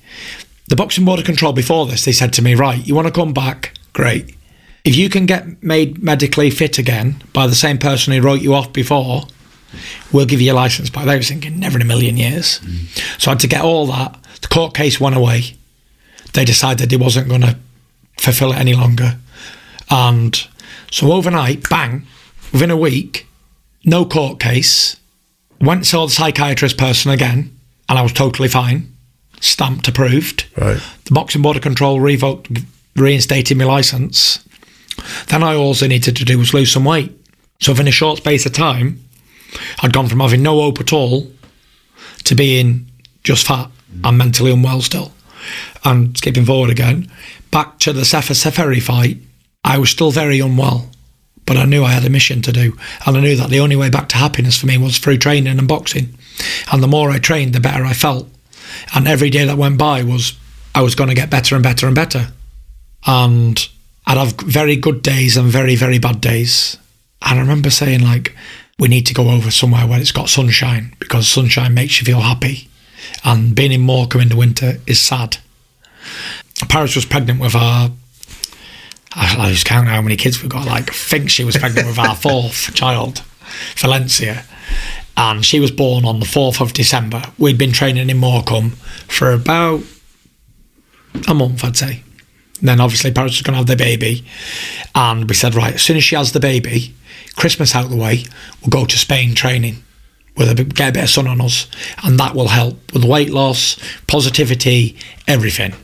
The 0.68 0.76
boxing 0.76 1.04
board 1.04 1.20
of 1.20 1.26
control 1.26 1.52
before 1.52 1.86
this, 1.86 2.04
they 2.04 2.12
said 2.12 2.32
to 2.34 2.42
me, 2.42 2.54
right, 2.54 2.84
you 2.84 2.94
want 2.94 3.06
to 3.06 3.12
come 3.12 3.32
back? 3.32 3.74
Great. 3.92 4.35
If 4.86 4.94
you 4.94 5.10
can 5.10 5.26
get 5.26 5.62
made 5.64 6.00
medically 6.00 6.48
fit 6.48 6.78
again 6.78 7.20
by 7.32 7.48
the 7.48 7.56
same 7.56 7.76
person 7.76 8.12
who 8.12 8.22
wrote 8.22 8.40
you 8.40 8.54
off 8.54 8.72
before, 8.72 9.24
we'll 10.12 10.26
give 10.26 10.40
you 10.40 10.52
a 10.52 10.54
license 10.54 10.90
back. 10.90 11.06
They 11.06 11.16
were 11.16 11.22
thinking, 11.22 11.58
never 11.58 11.76
in 11.76 11.82
a 11.82 11.84
million 11.84 12.16
years. 12.16 12.60
Mm. 12.60 13.20
So 13.20 13.30
I 13.30 13.34
had 13.34 13.40
to 13.40 13.48
get 13.48 13.62
all 13.62 13.86
that. 13.88 14.16
The 14.42 14.46
court 14.46 14.74
case 14.74 15.00
went 15.00 15.16
away. 15.16 15.56
They 16.34 16.44
decided 16.44 16.88
they 16.88 16.96
wasn't 16.96 17.28
going 17.28 17.40
to 17.40 17.58
fulfill 18.16 18.52
it 18.52 18.58
any 18.58 18.74
longer. 18.74 19.16
And 19.90 20.36
so 20.92 21.12
overnight, 21.12 21.68
bang, 21.68 22.06
within 22.52 22.70
a 22.70 22.76
week, 22.76 23.26
no 23.84 24.04
court 24.04 24.38
case. 24.38 24.96
Went 25.60 25.78
and 25.78 25.86
saw 25.86 26.06
the 26.06 26.12
psychiatrist 26.12 26.78
person 26.78 27.10
again, 27.10 27.58
and 27.88 27.98
I 27.98 28.02
was 28.02 28.12
totally 28.12 28.48
fine. 28.48 28.94
Stamped 29.40 29.88
approved. 29.88 30.46
Right. 30.56 30.80
The 31.06 31.12
boxing 31.12 31.42
board 31.42 31.56
of 31.56 31.62
control 31.62 31.98
revoked, 31.98 32.50
reinstated 32.94 33.56
my 33.56 33.64
license. 33.64 34.44
Then 35.28 35.42
I 35.42 35.54
also 35.54 35.86
needed 35.86 36.16
to 36.16 36.24
do 36.24 36.38
was 36.38 36.54
lose 36.54 36.72
some 36.72 36.84
weight. 36.84 37.12
So 37.60 37.72
within 37.72 37.88
a 37.88 37.92
short 37.92 38.18
space 38.18 38.46
of 38.46 38.52
time, 38.52 39.02
I'd 39.82 39.92
gone 39.92 40.08
from 40.08 40.20
having 40.20 40.42
no 40.42 40.60
hope 40.60 40.80
at 40.80 40.92
all 40.92 41.30
to 42.24 42.34
being 42.34 42.90
just 43.24 43.46
fat 43.46 43.70
and 44.04 44.18
mentally 44.18 44.52
unwell 44.52 44.82
still. 44.82 45.12
And 45.84 46.16
skipping 46.16 46.44
forward 46.44 46.70
again, 46.70 47.10
back 47.50 47.78
to 47.80 47.92
the 47.92 48.04
Sefer 48.04 48.34
Seferi 48.34 48.82
fight, 48.82 49.18
I 49.64 49.78
was 49.78 49.90
still 49.90 50.10
very 50.10 50.40
unwell, 50.40 50.90
but 51.44 51.56
I 51.56 51.64
knew 51.64 51.84
I 51.84 51.92
had 51.92 52.04
a 52.04 52.10
mission 52.10 52.42
to 52.42 52.52
do. 52.52 52.76
And 53.06 53.16
I 53.16 53.20
knew 53.20 53.36
that 53.36 53.50
the 53.50 53.60
only 53.60 53.76
way 53.76 53.90
back 53.90 54.08
to 54.10 54.16
happiness 54.16 54.58
for 54.58 54.66
me 54.66 54.78
was 54.78 54.98
through 54.98 55.18
training 55.18 55.58
and 55.58 55.68
boxing. 55.68 56.16
And 56.72 56.82
the 56.82 56.88
more 56.88 57.10
I 57.10 57.18
trained, 57.18 57.52
the 57.52 57.60
better 57.60 57.84
I 57.84 57.92
felt. 57.92 58.28
And 58.94 59.08
every 59.08 59.30
day 59.30 59.44
that 59.44 59.56
went 59.56 59.78
by 59.78 60.02
was, 60.02 60.36
I 60.74 60.82
was 60.82 60.94
going 60.94 61.08
to 61.08 61.14
get 61.14 61.30
better 61.30 61.54
and 61.54 61.64
better 61.64 61.86
and 61.86 61.94
better. 61.94 62.28
And 63.06 63.68
I'd 64.06 64.16
have 64.16 64.34
very 64.40 64.76
good 64.76 65.02
days 65.02 65.36
and 65.36 65.48
very, 65.48 65.74
very 65.74 65.98
bad 65.98 66.20
days. 66.20 66.78
And 67.22 67.38
I 67.38 67.42
remember 67.42 67.70
saying, 67.70 68.02
like, 68.02 68.36
we 68.78 68.88
need 68.88 69.06
to 69.06 69.14
go 69.14 69.30
over 69.30 69.50
somewhere 69.50 69.86
where 69.86 70.00
it's 70.00 70.12
got 70.12 70.28
sunshine 70.28 70.94
because 70.98 71.28
sunshine 71.28 71.74
makes 71.74 72.00
you 72.00 72.04
feel 72.04 72.20
happy. 72.20 72.68
And 73.24 73.54
being 73.54 73.72
in 73.72 73.80
Morecambe 73.80 74.22
in 74.22 74.28
the 74.28 74.36
winter 74.36 74.78
is 74.86 75.00
sad. 75.00 75.38
Paris 76.68 76.94
was 76.94 77.04
pregnant 77.04 77.40
with 77.40 77.54
our. 77.54 77.90
I 79.18 79.50
just 79.50 79.64
count 79.64 79.88
how 79.88 80.02
many 80.02 80.16
kids 80.16 80.42
we've 80.42 80.50
got. 80.50 80.66
Like, 80.66 80.90
I 80.90 80.92
think 80.92 81.30
she 81.30 81.42
was 81.42 81.56
pregnant 81.56 81.88
with 81.88 81.98
our 81.98 82.14
fourth 82.16 82.74
child, 82.74 83.22
Valencia. 83.76 84.44
And 85.16 85.44
she 85.44 85.58
was 85.58 85.70
born 85.70 86.04
on 86.04 86.20
the 86.20 86.26
4th 86.26 86.60
of 86.60 86.74
December. 86.74 87.22
We'd 87.38 87.56
been 87.56 87.72
training 87.72 88.10
in 88.10 88.18
Morecambe 88.18 88.72
for 89.08 89.32
about 89.32 89.82
a 91.26 91.32
month, 91.32 91.64
I'd 91.64 91.78
say. 91.78 92.02
Then 92.62 92.80
obviously 92.80 93.12
Paris 93.12 93.32
was 93.32 93.42
going 93.42 93.52
to 93.52 93.58
have 93.58 93.66
the 93.66 93.76
baby. 93.76 94.24
And 94.94 95.28
we 95.28 95.34
said, 95.34 95.54
right, 95.54 95.74
as 95.74 95.82
soon 95.82 95.96
as 95.96 96.04
she 96.04 96.16
has 96.16 96.32
the 96.32 96.40
baby, 96.40 96.94
Christmas 97.36 97.74
out 97.74 97.84
of 97.84 97.90
the 97.90 97.96
way, 97.96 98.24
we'll 98.62 98.70
go 98.70 98.86
to 98.86 98.98
Spain 98.98 99.34
training. 99.34 99.82
We'll 100.36 100.54
get 100.54 100.90
a 100.90 100.92
bit 100.92 101.04
of 101.04 101.10
sun 101.10 101.26
on 101.26 101.40
us. 101.40 101.66
And 102.02 102.18
that 102.18 102.34
will 102.34 102.48
help 102.48 102.92
with 102.92 103.04
weight 103.04 103.30
loss, 103.30 103.78
positivity, 104.06 104.96
everything. 105.26 105.74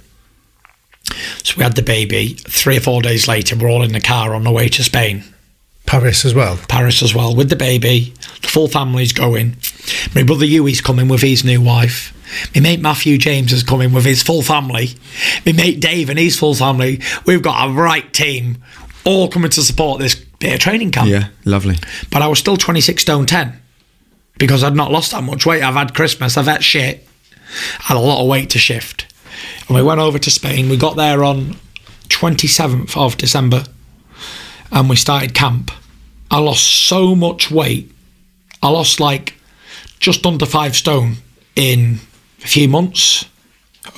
So 1.42 1.54
we 1.56 1.62
had 1.62 1.76
the 1.76 1.82
baby. 1.82 2.34
Three 2.34 2.76
or 2.76 2.80
four 2.80 3.02
days 3.02 3.26
later, 3.28 3.56
we're 3.56 3.70
all 3.70 3.82
in 3.82 3.92
the 3.92 4.00
car 4.00 4.34
on 4.34 4.44
the 4.44 4.50
way 4.50 4.68
to 4.68 4.84
Spain. 4.84 5.24
Paris 5.86 6.24
as 6.24 6.34
well. 6.34 6.58
Paris 6.68 7.02
as 7.02 7.14
well, 7.14 7.34
with 7.34 7.48
the 7.50 7.56
baby. 7.56 8.14
The 8.40 8.48
full 8.48 8.68
family's 8.68 9.12
going. 9.12 9.56
My 10.14 10.22
brother 10.22 10.46
Hughie's 10.46 10.80
coming 10.80 11.08
with 11.08 11.22
his 11.22 11.44
new 11.44 11.60
wife. 11.60 12.14
My 12.54 12.60
mate 12.60 12.80
Matthew 12.80 13.18
James 13.18 13.52
is 13.52 13.62
coming 13.62 13.92
with 13.92 14.04
his 14.04 14.22
full 14.22 14.42
family. 14.42 14.90
My 15.44 15.52
mate 15.52 15.80
Dave 15.80 16.10
and 16.10 16.18
his 16.18 16.38
full 16.38 16.54
family. 16.54 17.00
We've 17.26 17.42
got 17.42 17.68
a 17.68 17.72
right 17.72 18.12
team, 18.12 18.62
all 19.04 19.28
coming 19.28 19.50
to 19.50 19.62
support 19.62 20.00
this 20.00 20.14
bit 20.14 20.54
of 20.54 20.60
training 20.60 20.90
camp. 20.90 21.08
Yeah, 21.08 21.28
lovely. 21.44 21.76
But 22.10 22.22
I 22.22 22.28
was 22.28 22.38
still 22.38 22.56
26 22.56 23.02
stone 23.02 23.26
10 23.26 23.60
because 24.38 24.64
I'd 24.64 24.76
not 24.76 24.90
lost 24.90 25.12
that 25.12 25.22
much 25.22 25.46
weight. 25.46 25.62
I've 25.62 25.74
had 25.74 25.94
Christmas, 25.94 26.36
I've 26.36 26.46
had 26.46 26.64
shit, 26.64 27.06
I 27.80 27.82
had 27.84 27.96
a 27.96 28.00
lot 28.00 28.22
of 28.22 28.28
weight 28.28 28.50
to 28.50 28.58
shift. 28.58 29.12
And 29.68 29.76
we 29.76 29.82
went 29.82 30.00
over 30.00 30.18
to 30.18 30.30
Spain. 30.30 30.68
We 30.68 30.76
got 30.76 30.96
there 30.96 31.24
on 31.24 31.56
27th 32.08 32.96
of 32.96 33.16
December 33.16 33.64
and 34.70 34.88
we 34.88 34.96
started 34.96 35.34
camp. 35.34 35.70
I 36.30 36.38
lost 36.38 36.66
so 36.66 37.14
much 37.14 37.50
weight. 37.50 37.92
I 38.62 38.68
lost 38.68 39.00
like 39.00 39.34
just 40.00 40.24
under 40.26 40.46
five 40.46 40.74
stone 40.74 41.16
in 41.54 42.00
a 42.42 42.46
few 42.46 42.68
months 42.68 43.24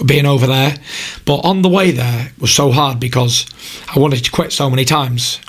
being 0.05 0.27
over 0.27 0.47
there. 0.47 0.77
But 1.25 1.39
on 1.39 1.63
the 1.63 1.69
way 1.69 1.91
there 1.91 2.33
was 2.39 2.51
so 2.53 2.71
hard 2.71 2.99
because 3.01 3.47
I 3.95 3.99
wanted 3.99 4.25
to 4.25 4.31
quit 4.31 4.53
so 4.53 4.71
many 4.71 4.85
times. 4.85 5.41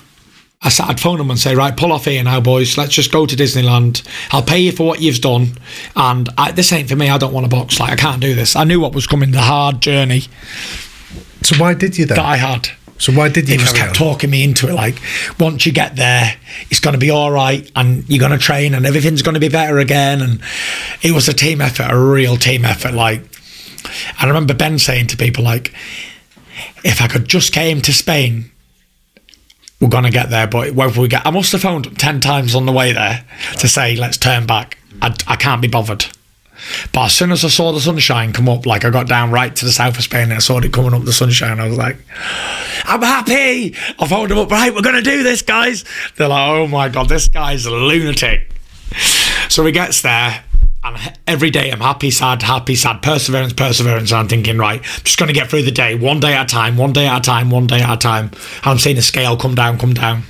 I 0.62 0.70
said, 0.70 0.86
I'd 0.88 1.00
phone 1.00 1.20
them 1.20 1.30
and 1.30 1.38
say, 1.40 1.54
right, 1.54 1.76
pull 1.78 1.92
off 1.92 2.06
here 2.06 2.24
now, 2.24 2.40
boys. 2.42 2.76
Let's 2.76 2.94
just 2.94 3.12
go 3.12 3.28
to 3.28 3.36
Disneyland. 3.36 4.04
I'll 4.32 4.42
pay 4.42 4.60
you 4.60 4.72
for 4.72 4.88
what 4.88 5.00
you've 5.00 5.22
done. 5.22 5.60
And 5.96 6.28
I, 6.40 6.52
this 6.54 6.72
ain't 6.74 6.90
for 6.90 6.96
me. 6.96 7.08
I 7.10 7.20
don't 7.20 7.34
want 7.34 7.46
to 7.46 7.50
box. 7.56 7.80
Like, 7.80 7.92
I 7.92 7.96
can't 7.96 8.22
do 8.22 8.34
this. 8.34 8.56
I 8.56 8.64
knew 8.64 8.80
what 8.80 8.96
was 8.96 9.06
coming, 9.06 9.30
the 9.32 9.42
hard 9.42 9.80
journey 9.82 10.22
So 11.44 11.58
why 11.58 11.76
did 11.76 11.98
you 12.00 12.06
then? 12.08 12.18
that 12.18 12.26
I 12.26 12.38
had. 12.38 12.70
So 12.98 13.12
why 13.14 13.30
did 13.30 13.50
you 13.50 13.56
He 13.56 13.62
just 13.62 13.76
kept 13.76 13.90
on? 13.90 13.96
talking 13.96 14.30
me 14.30 14.44
into 14.44 14.70
it. 14.70 14.74
Like, 14.74 15.02
once 15.40 15.66
you 15.66 15.72
get 15.72 15.96
there, 15.96 16.36
it's 16.72 16.80
going 16.80 16.94
to 16.94 17.00
be 17.00 17.10
all 17.10 17.32
right, 17.32 17.70
and 17.76 18.08
you're 18.10 18.20
going 18.20 18.32
to 18.32 18.38
train, 18.38 18.74
and 18.74 18.86
everything's 18.86 19.22
going 19.22 19.34
to 19.34 19.40
be 19.40 19.50
better 19.50 19.80
again. 19.80 20.22
And 20.22 20.42
it 21.02 21.12
was 21.12 21.28
a 21.28 21.34
team 21.34 21.62
effort, 21.62 21.88
a 21.90 21.98
real 21.98 22.38
team 22.38 22.64
effort. 22.64 22.94
Like, 22.94 23.22
I 24.20 24.26
remember 24.28 24.54
Ben 24.54 24.80
saying 24.80 25.08
to 25.08 25.18
people, 25.18 25.44
like, 25.44 25.74
if 26.84 27.02
I 27.02 27.08
could 27.08 27.28
just 27.28 27.52
came 27.52 27.82
to 27.82 27.94
Spain, 27.94 28.52
we're 29.82 29.90
going 29.90 30.06
to 30.06 30.10
get 30.10 30.30
there. 30.30 30.48
But 30.48 30.74
whether 30.74 31.00
we 31.02 31.08
get, 31.08 31.26
I 31.26 31.32
must 31.32 31.52
have 31.52 31.62
phoned 31.62 32.00
10 32.00 32.22
times 32.22 32.56
on 32.56 32.66
the 32.66 32.72
way 32.72 32.94
there 32.94 33.26
to 33.58 33.68
say, 33.68 33.96
let's 33.96 34.18
turn 34.18 34.46
back. 34.46 34.78
I, 35.02 35.14
I 35.28 35.36
can't 35.36 35.62
be 35.62 35.68
bothered. 35.68 36.06
But 36.94 37.06
as 37.06 37.14
soon 37.14 37.32
as 37.32 37.44
I 37.44 37.50
saw 37.50 37.72
the 37.72 37.80
sunshine 37.80 38.34
come 38.34 38.50
up, 38.50 38.66
like 38.66 38.86
I 38.86 38.90
got 38.90 39.08
down 39.08 39.32
right 39.32 39.56
to 39.56 39.66
the 39.66 39.72
south 39.72 39.98
of 39.98 40.04
Spain 40.04 40.24
and 40.24 40.34
I 40.34 40.40
saw 40.40 40.60
it 40.60 40.74
coming 40.74 40.94
up 40.94 41.04
the 41.04 41.14
sunshine, 41.14 41.60
I 41.60 41.68
was 41.68 41.78
like, 41.78 41.98
I'm 42.86 43.02
happy. 43.02 43.76
I 44.00 44.08
phoned 44.08 44.32
them 44.32 44.38
up, 44.38 44.52
right, 44.52 44.74
we're 44.74 44.82
going 44.82 44.96
to 44.96 45.02
do 45.02 45.24
this, 45.24 45.42
guys. 45.42 45.84
They're 46.18 46.28
like, 46.28 46.50
oh 46.50 46.68
my 46.68 46.90
God, 46.90 47.10
this 47.10 47.28
guy's 47.28 47.66
a 47.66 47.72
lunatic. 47.72 48.52
So 49.50 49.66
he 49.66 49.72
gets 49.72 50.02
there, 50.02 50.44
and 50.84 51.18
every 51.28 51.50
day 51.50 51.72
I'm 51.72 51.80
happy, 51.80 52.12
sad, 52.12 52.44
happy, 52.44 52.76
sad, 52.76 53.02
perseverance, 53.02 53.54
perseverance. 53.54 54.12
And 54.12 54.20
I'm 54.20 54.28
thinking, 54.28 54.58
right, 54.58 54.80
I'm 54.80 55.04
just 55.04 55.18
going 55.18 55.28
to 55.28 55.34
get 55.34 55.50
through 55.50 55.64
the 55.64 55.72
day, 55.72 55.96
one 55.96 56.20
day 56.20 56.34
at 56.34 56.52
a 56.52 56.54
time, 56.54 56.78
one 56.78 56.94
day 56.94 57.08
at 57.08 57.18
a 57.18 57.22
time, 57.22 57.50
one 57.50 57.68
day 57.68 57.82
at 57.82 57.94
a 57.94 57.98
time. 57.98 58.26
And 58.26 58.66
I'm 58.66 58.78
seeing 58.78 58.96
the 58.96 59.02
scale 59.02 59.36
come 59.36 59.56
down, 59.56 59.78
come 59.78 59.94
down. 59.94 60.24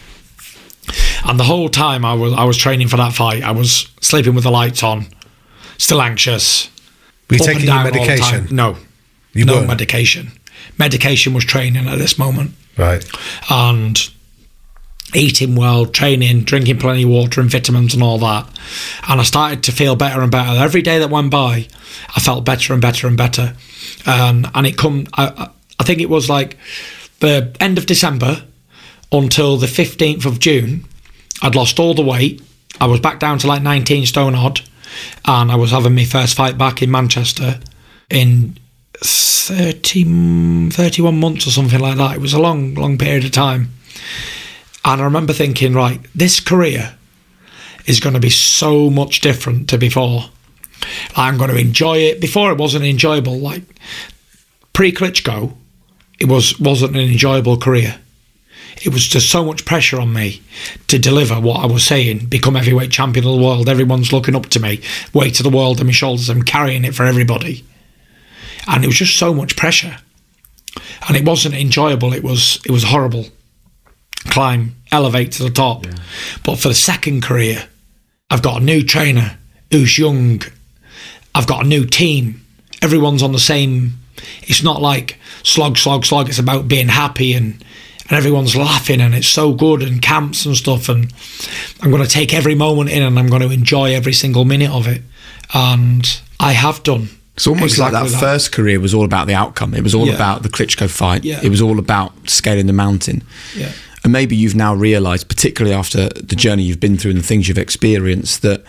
And 1.26 1.40
the 1.40 1.44
whole 1.44 1.70
time 1.70 2.06
I 2.06 2.14
was 2.14 2.34
I 2.34 2.44
was 2.44 2.58
training 2.58 2.88
for 2.88 2.98
that 2.98 3.14
fight, 3.14 3.44
I 3.44 3.52
was 3.52 3.90
sleeping 4.02 4.36
with 4.36 4.44
the 4.44 4.52
lights 4.52 4.84
on, 4.84 5.08
still 5.78 6.02
anxious. 6.02 6.70
Were 7.30 7.38
you 7.38 7.42
up 7.42 7.46
taking 7.48 7.64
your 7.66 7.74
down 7.74 7.86
all 7.88 7.92
the 7.92 7.98
time. 8.00 8.08
medication? 8.08 8.56
No, 8.56 8.78
You 9.34 9.46
no 9.46 9.56
weren't? 9.56 9.68
medication. 9.68 10.32
Medication 10.78 11.34
was 11.34 11.46
training 11.46 11.88
at 11.88 11.98
this 11.98 12.18
moment 12.18 12.52
Right. 12.78 13.04
and 13.50 14.10
eating 15.14 15.56
well, 15.56 15.86
training, 15.86 16.42
drinking 16.44 16.78
plenty 16.80 17.04
of 17.04 17.10
water 17.10 17.40
and 17.40 17.50
vitamins 17.50 17.94
and 17.94 18.04
all 18.04 18.18
that. 18.20 18.48
And 19.08 19.20
I 19.22 19.24
started 19.24 19.64
to 19.64 19.72
feel 19.72 19.96
better 19.96 20.22
and 20.22 20.32
better. 20.32 20.60
Every 20.62 20.82
day 20.82 21.00
that 21.00 21.10
went 21.10 21.32
by, 21.32 21.68
I 22.16 22.20
felt 22.20 22.44
better 22.44 22.74
and 22.74 22.82
better 22.82 23.08
and 23.08 23.16
better. 23.18 23.56
Um, 24.06 24.48
and 24.54 24.68
it 24.68 24.78
come, 24.78 25.08
I, 25.14 25.28
I- 25.28 25.50
I 25.78 25.84
think 25.84 26.00
it 26.00 26.10
was 26.10 26.30
like 26.30 26.58
the 27.20 27.54
end 27.60 27.78
of 27.78 27.86
December 27.86 28.44
until 29.12 29.58
the 29.58 29.68
15th 29.68 30.26
of 30.26 30.40
June. 30.40 30.86
I'd 31.42 31.54
lost 31.54 31.80
all 31.80 31.94
the 31.94 32.02
weight. 32.02 32.42
I 32.80 32.86
was 32.88 33.02
back 33.02 33.20
down 33.20 33.40
to 33.40 33.48
like 33.48 33.62
19 33.62 34.06
stone 34.06 34.36
odd. 34.36 34.62
And 35.26 35.52
I 35.52 35.56
was 35.56 35.72
having 35.72 35.96
my 35.96 36.06
first 36.06 36.36
fight 36.36 36.58
back 36.58 36.82
in 36.82 36.92
Manchester 36.92 37.60
in 38.10 38.58
30, 39.02 40.70
31 40.72 41.20
months 41.20 41.48
or 41.48 41.52
something 41.52 41.80
like 41.80 41.98
that. 41.98 42.16
It 42.16 42.22
was 42.22 42.34
a 42.34 42.40
long, 42.40 42.76
long 42.76 42.98
period 42.98 43.26
of 43.26 43.32
time. 43.32 43.72
And 44.84 45.02
I 45.02 45.04
remember 45.04 45.34
thinking, 45.34 45.74
right, 45.74 46.00
this 46.14 46.40
career 46.40 46.96
is 47.86 48.00
going 48.00 48.14
to 48.14 48.20
be 48.20 48.30
so 48.30 48.90
much 48.90 49.22
different 49.22 49.70
to 49.70 49.78
before. 49.78 50.26
I'm 51.16 51.38
going 51.38 51.50
to 51.50 51.58
enjoy 51.58 51.98
it. 51.98 52.22
Before 52.22 52.52
it 52.52 52.58
wasn't 52.58 52.86
enjoyable. 52.86 53.38
Like 53.40 53.64
pre 54.74 54.92
Klitschko, 54.92 55.56
it 56.20 56.28
was 56.28 56.60
wasn't 56.60 56.96
an 56.96 57.02
enjoyable 57.02 57.58
career. 57.58 58.00
It 58.84 58.94
was 58.94 59.08
just 59.08 59.30
so 59.30 59.44
much 59.44 59.66
pressure 59.66 60.00
on 60.00 60.14
me 60.14 60.42
to 60.88 61.00
deliver 61.00 61.40
what 61.40 61.64
I 61.64 61.66
was 61.66 61.84
saying, 61.84 62.26
become 62.26 62.56
heavyweight 62.56 62.92
champion 62.92 63.26
of 63.26 63.36
the 63.36 63.42
world. 63.44 63.70
Everyone's 63.70 64.12
looking 64.12 64.36
up 64.36 64.48
to 64.48 64.60
me, 64.60 64.82
weight 65.14 65.40
of 65.40 65.44
the 65.44 65.56
world 65.56 65.80
on 65.80 65.86
my 65.86 65.92
shoulders. 65.92 66.30
I'm 66.30 66.44
carrying 66.44 66.84
it 66.84 66.94
for 66.94 67.06
everybody, 67.06 67.64
and 68.68 68.84
it 68.84 68.88
was 68.88 68.98
just 68.98 69.18
so 69.18 69.34
much 69.34 69.56
pressure, 69.56 69.98
and 71.08 71.16
it 71.16 71.26
wasn't 71.26 71.56
enjoyable. 71.56 72.14
It 72.14 72.24
was 72.24 72.60
it 72.66 72.72
was 72.72 72.84
horrible. 72.84 73.28
Climb, 74.28 74.76
elevate 74.92 75.32
to 75.34 75.44
the 75.44 75.50
top, 75.50 75.86
but 76.44 76.58
for 76.58 76.68
the 76.68 76.74
second 76.74 77.22
career, 77.22 77.68
I've 78.30 78.42
got 78.42 78.62
a 78.62 78.66
new 78.66 78.84
trainer 78.84 79.38
who's 79.72 79.98
young. 79.98 80.42
I've 81.34 81.48
got 81.48 81.66
a 81.66 81.68
new 81.68 81.86
team. 81.86 82.46
Everyone's 82.82 83.24
on 83.24 83.32
the 83.32 83.40
same. 83.40 83.94
It's 84.44 84.64
not 84.64 84.82
like 84.82 85.18
slog, 85.44 85.78
slog, 85.78 86.06
slog. 86.06 86.30
It's 86.30 86.40
about 86.40 86.68
being 86.68 86.88
happy 86.88 87.34
and 87.34 87.64
and 88.10 88.18
everyone's 88.18 88.56
laughing 88.56 89.02
and 89.02 89.16
it's 89.16 89.28
so 89.28 89.54
good 89.54 89.82
and 89.82 90.02
camps 90.02 90.46
and 90.46 90.56
stuff. 90.56 90.90
And 90.90 91.12
I'm 91.82 91.90
going 91.92 92.04
to 92.04 92.10
take 92.10 92.34
every 92.34 92.56
moment 92.56 92.90
in 92.92 93.02
and 93.04 93.18
I'm 93.18 93.28
going 93.28 93.42
to 93.42 93.50
enjoy 93.52 93.94
every 93.94 94.14
single 94.14 94.46
minute 94.46 94.72
of 94.72 94.88
it. 94.88 95.02
And 95.54 96.22
I 96.40 96.54
have 96.54 96.84
done. 96.84 97.10
It's 97.36 97.48
almost 97.48 97.78
like 97.78 97.92
that, 97.92 98.04
exactly 98.04 98.28
first 98.28 98.52
career 98.52 98.80
was 98.80 98.94
all 98.94 99.04
about 99.06 99.28
the 99.28 99.34
outcome. 99.34 99.74
It 99.74 99.84
was 99.84 99.94
all 99.94 100.08
Yeah. 100.08 100.16
about 100.16 100.44
the 100.44 100.50
Klitschko 100.50 100.90
fight. 100.90 101.26
Yeah. 101.26 101.42
It 101.44 101.50
was 101.50 101.62
all 101.62 101.80
about 101.80 102.14
scaling 102.30 102.68
the 102.68 102.74
mountain. 102.74 103.24
Yeah. 103.56 103.72
And 104.04 104.14
maybe 104.14 104.36
you've 104.36 104.56
now 104.56 104.74
realised, 104.74 105.28
particularly 105.28 105.76
after 105.76 106.10
the 106.10 106.36
journey 106.36 106.64
you've 106.64 106.80
been 106.80 106.98
through 106.98 107.12
and 107.12 107.20
the 107.20 107.24
things 107.28 107.48
you've 107.48 107.58
experienced, 107.58 108.42
that 108.44 108.64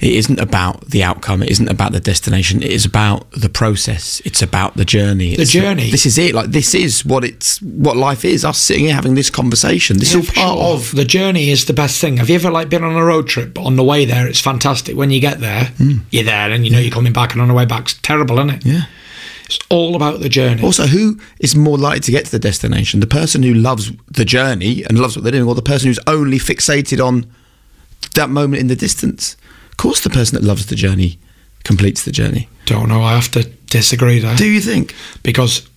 it 0.00 0.12
isn't 0.12 0.38
about 0.38 0.82
the 0.90 1.02
outcome. 1.02 1.42
It 1.42 1.50
isn't 1.50 1.68
about 1.68 1.90
the 1.92 1.98
destination. 1.98 2.62
It 2.62 2.70
is 2.70 2.84
about 2.84 3.28
the 3.32 3.48
process. 3.48 4.22
It's 4.24 4.40
about 4.42 4.76
the 4.76 4.84
journey. 4.84 5.30
The 5.34 5.42
It's- 5.42 5.50
journey. 5.50 5.90
This 5.90 6.06
is 6.06 6.18
it. 6.18 6.34
Like 6.34 6.52
this 6.52 6.72
is 6.74 7.04
what 7.04 7.24
it's 7.24 7.60
what 7.62 7.96
life 7.96 8.24
is. 8.24 8.44
Us 8.44 8.58
sitting 8.58 8.84
here 8.84 8.94
having 8.94 9.16
this 9.16 9.28
conversation. 9.28 9.98
This 9.98 10.12
Yeah, 10.12 10.20
is 10.20 10.28
all 10.28 10.34
part 10.34 10.58
sure. 10.58 10.74
of 10.74 10.94
the 10.94 11.04
journey 11.04 11.50
is 11.50 11.64
the 11.64 11.72
best 11.72 12.00
thing. 12.00 12.18
Have 12.18 12.28
you 12.28 12.36
ever 12.36 12.50
like 12.50 12.68
been 12.68 12.84
on 12.84 12.94
a 12.94 13.04
road 13.04 13.26
trip? 13.26 13.54
But 13.54 13.62
on 13.62 13.74
the 13.74 13.82
way 13.82 14.04
there, 14.04 14.28
it's 14.28 14.40
fantastic. 14.40 14.96
When 14.96 15.10
you 15.10 15.18
get 15.20 15.40
there, 15.40 15.72
hmm. 15.78 15.98
you're 16.10 16.22
there, 16.24 16.50
and 16.52 16.64
you 16.64 16.70
know 16.70 16.78
you're 16.78 16.92
coming 16.92 17.12
back, 17.12 17.32
and 17.32 17.42
on 17.42 17.48
the 17.48 17.54
way 17.54 17.64
back, 17.66 17.82
it's 17.82 17.94
terrible, 17.94 18.38
isn't 18.38 18.50
it? 18.50 18.66
Yeah. 18.66 18.82
It's 19.46 19.58
all 19.70 19.96
about 19.96 20.20
the 20.20 20.28
journey. 20.28 20.62
Also, 20.62 20.86
who 20.86 21.18
is 21.40 21.56
more 21.56 21.78
likely 21.78 22.00
to 22.00 22.10
get 22.12 22.26
to 22.26 22.30
the 22.30 22.38
destination? 22.38 23.00
The 23.00 23.06
person 23.06 23.42
who 23.42 23.54
loves 23.54 23.90
the 24.06 24.24
journey 24.26 24.84
and 24.84 24.98
loves 24.98 25.16
what 25.16 25.22
they're 25.24 25.32
doing, 25.32 25.48
or 25.48 25.54
the 25.54 25.62
person 25.62 25.88
who's 25.88 25.98
only 26.06 26.38
fixated 26.38 27.04
on 27.04 27.26
that 28.14 28.28
moment 28.30 28.60
in 28.60 28.68
the 28.68 28.76
distance? 28.76 29.36
Of 29.78 29.82
course, 29.82 30.00
the 30.00 30.10
person 30.10 30.34
that 30.34 30.44
loves 30.44 30.66
the 30.66 30.74
journey 30.74 31.20
completes 31.62 32.02
the 32.02 32.10
journey. 32.10 32.48
Don't 32.64 32.88
know. 32.88 33.00
I 33.00 33.14
have 33.14 33.30
to 33.30 33.44
disagree 33.44 34.18
there 34.18 34.34
Do 34.34 34.48
you 34.48 34.60
think? 34.60 34.92
because 35.22 35.68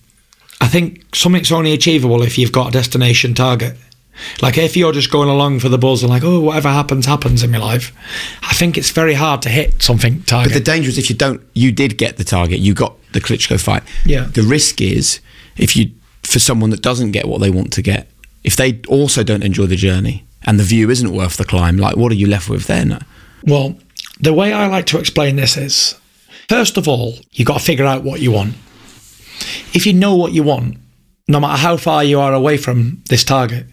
I 0.60 0.66
think 0.66 1.14
something's 1.14 1.52
only 1.52 1.72
achievable 1.72 2.20
if 2.22 2.36
you've 2.36 2.50
got 2.50 2.68
a 2.68 2.70
destination 2.72 3.32
target. 3.32 3.76
Like 4.42 4.58
if 4.58 4.76
you're 4.76 4.92
just 4.92 5.12
going 5.12 5.28
along 5.28 5.60
for 5.60 5.68
the 5.68 5.78
buzz 5.78 6.02
and 6.02 6.10
like, 6.10 6.24
oh, 6.24 6.40
whatever 6.40 6.68
happens, 6.68 7.06
happens 7.06 7.44
in 7.44 7.52
my 7.52 7.58
life. 7.58 7.92
I 8.42 8.54
think 8.54 8.76
it's 8.76 8.90
very 8.90 9.14
hard 9.14 9.40
to 9.42 9.48
hit 9.48 9.80
something 9.80 10.22
target. 10.24 10.52
But 10.52 10.58
the 10.58 10.64
danger 10.64 10.88
is 10.88 10.98
if 10.98 11.08
you 11.08 11.14
don't, 11.14 11.40
you 11.54 11.70
did 11.70 11.96
get 11.96 12.16
the 12.16 12.24
target, 12.24 12.58
you 12.58 12.74
got 12.74 12.96
the 13.12 13.20
Klitschko 13.20 13.60
fight. 13.60 13.84
Yeah. 14.04 14.24
The 14.24 14.42
risk 14.42 14.80
is 14.80 15.20
if 15.56 15.76
you, 15.76 15.92
for 16.24 16.40
someone 16.40 16.70
that 16.70 16.82
doesn't 16.82 17.12
get 17.12 17.28
what 17.28 17.40
they 17.40 17.50
want 17.50 17.72
to 17.74 17.82
get, 17.82 18.08
if 18.42 18.56
they 18.56 18.80
also 18.88 19.22
don't 19.22 19.44
enjoy 19.44 19.66
the 19.66 19.76
journey 19.76 20.24
and 20.42 20.58
the 20.58 20.64
view 20.64 20.90
isn't 20.90 21.12
worth 21.12 21.36
the 21.36 21.44
climb, 21.44 21.76
like 21.76 21.96
what 21.96 22.10
are 22.10 22.16
you 22.16 22.26
left 22.26 22.48
with 22.48 22.66
then? 22.66 22.98
Well, 23.44 23.76
the 24.20 24.32
way 24.32 24.52
I 24.52 24.66
like 24.66 24.86
to 24.86 24.98
explain 24.98 25.36
this 25.36 25.56
is 25.56 25.98
first 26.48 26.76
of 26.76 26.88
all, 26.88 27.14
you've 27.32 27.48
got 27.48 27.58
to 27.58 27.64
figure 27.64 27.86
out 27.86 28.04
what 28.04 28.20
you 28.20 28.32
want. 28.32 28.54
If 29.74 29.86
you 29.86 29.92
know 29.92 30.14
what 30.14 30.32
you 30.32 30.42
want, 30.42 30.76
no 31.28 31.40
matter 31.40 31.60
how 31.60 31.76
far 31.76 32.04
you 32.04 32.20
are 32.20 32.34
away 32.34 32.56
from 32.56 33.02
this 33.08 33.24
target, 33.24 33.66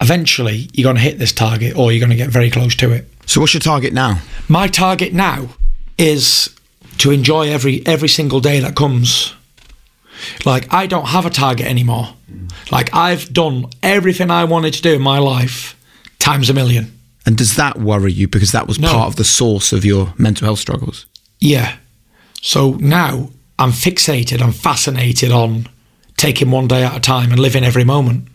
eventually 0.00 0.68
you're 0.72 0.84
going 0.84 0.96
to 0.96 1.02
hit 1.02 1.18
this 1.18 1.32
target 1.32 1.76
or 1.76 1.92
you're 1.92 2.00
going 2.00 2.10
to 2.10 2.16
get 2.16 2.30
very 2.30 2.50
close 2.50 2.74
to 2.76 2.92
it. 2.92 3.08
So, 3.26 3.40
what's 3.40 3.54
your 3.54 3.60
target 3.60 3.92
now? 3.92 4.20
My 4.48 4.68
target 4.68 5.12
now 5.12 5.48
is 5.96 6.54
to 6.98 7.10
enjoy 7.10 7.50
every 7.50 7.84
every 7.86 8.08
single 8.08 8.40
day 8.40 8.60
that 8.60 8.76
comes. 8.76 9.34
Like, 10.44 10.72
I 10.72 10.86
don't 10.86 11.06
have 11.06 11.26
a 11.26 11.30
target 11.30 11.66
anymore. 11.66 12.14
Like, 12.70 12.94
I've 12.94 13.32
done 13.32 13.66
everything 13.82 14.30
I 14.30 14.44
wanted 14.44 14.74
to 14.74 14.82
do 14.82 14.94
in 14.94 15.02
my 15.02 15.18
life 15.18 15.76
times 16.18 16.48
a 16.48 16.54
million. 16.54 16.98
And 17.26 17.36
does 17.36 17.56
that 17.56 17.78
worry 17.78 18.12
you 18.12 18.28
because 18.28 18.52
that 18.52 18.66
was 18.68 18.78
No. 18.78 18.92
part 18.92 19.08
of 19.08 19.16
the 19.16 19.24
source 19.24 19.72
of 19.72 19.84
your 19.84 20.12
mental 20.18 20.44
health 20.46 20.58
struggles? 20.58 21.06
Yeah. 21.40 21.76
So 22.42 22.72
now 22.80 23.30
I'm 23.58 23.72
fixated, 23.72 24.42
I'm 24.42 24.52
fascinated 24.52 25.30
on 25.32 25.68
taking 26.16 26.50
one 26.50 26.68
day 26.68 26.84
at 26.84 26.96
a 26.96 27.00
time 27.00 27.30
and 27.30 27.40
living 27.40 27.64
every 27.64 27.84
moment. 27.84 28.28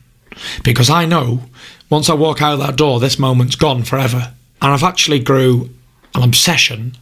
Because 0.64 0.90
I 0.90 1.06
know 1.06 1.44
once 1.90 2.10
I 2.10 2.14
walk 2.14 2.42
out 2.42 2.58
that 2.58 2.76
door, 2.78 3.00
this 3.00 3.20
moment's 3.20 3.56
gone 3.56 3.84
forever. 3.84 4.34
And 4.62 4.72
I've 4.74 4.84
actually 4.84 5.20
grew 5.20 5.70
an 6.16 6.24
obsession 6.24 6.98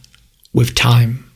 with 0.52 0.74
time 0.74 1.30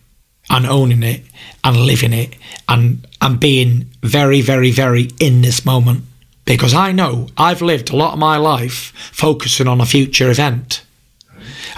and 0.50 0.66
owning 0.66 1.02
it 1.02 1.22
and 1.64 1.76
living 1.76 2.12
it 2.12 2.34
and, 2.68 3.06
and 3.20 3.40
being 3.40 3.90
very, 4.02 4.40
very, 4.40 4.70
very 4.70 5.10
in 5.20 5.42
this 5.42 5.64
moment. 5.64 6.04
Because 6.44 6.74
I 6.74 6.92
know 6.92 7.28
I've 7.36 7.62
lived 7.62 7.90
a 7.90 7.96
lot 7.96 8.14
of 8.14 8.18
my 8.18 8.36
life 8.36 8.92
focusing 9.12 9.68
on 9.68 9.80
a 9.80 9.86
future 9.86 10.30
event. 10.30 10.84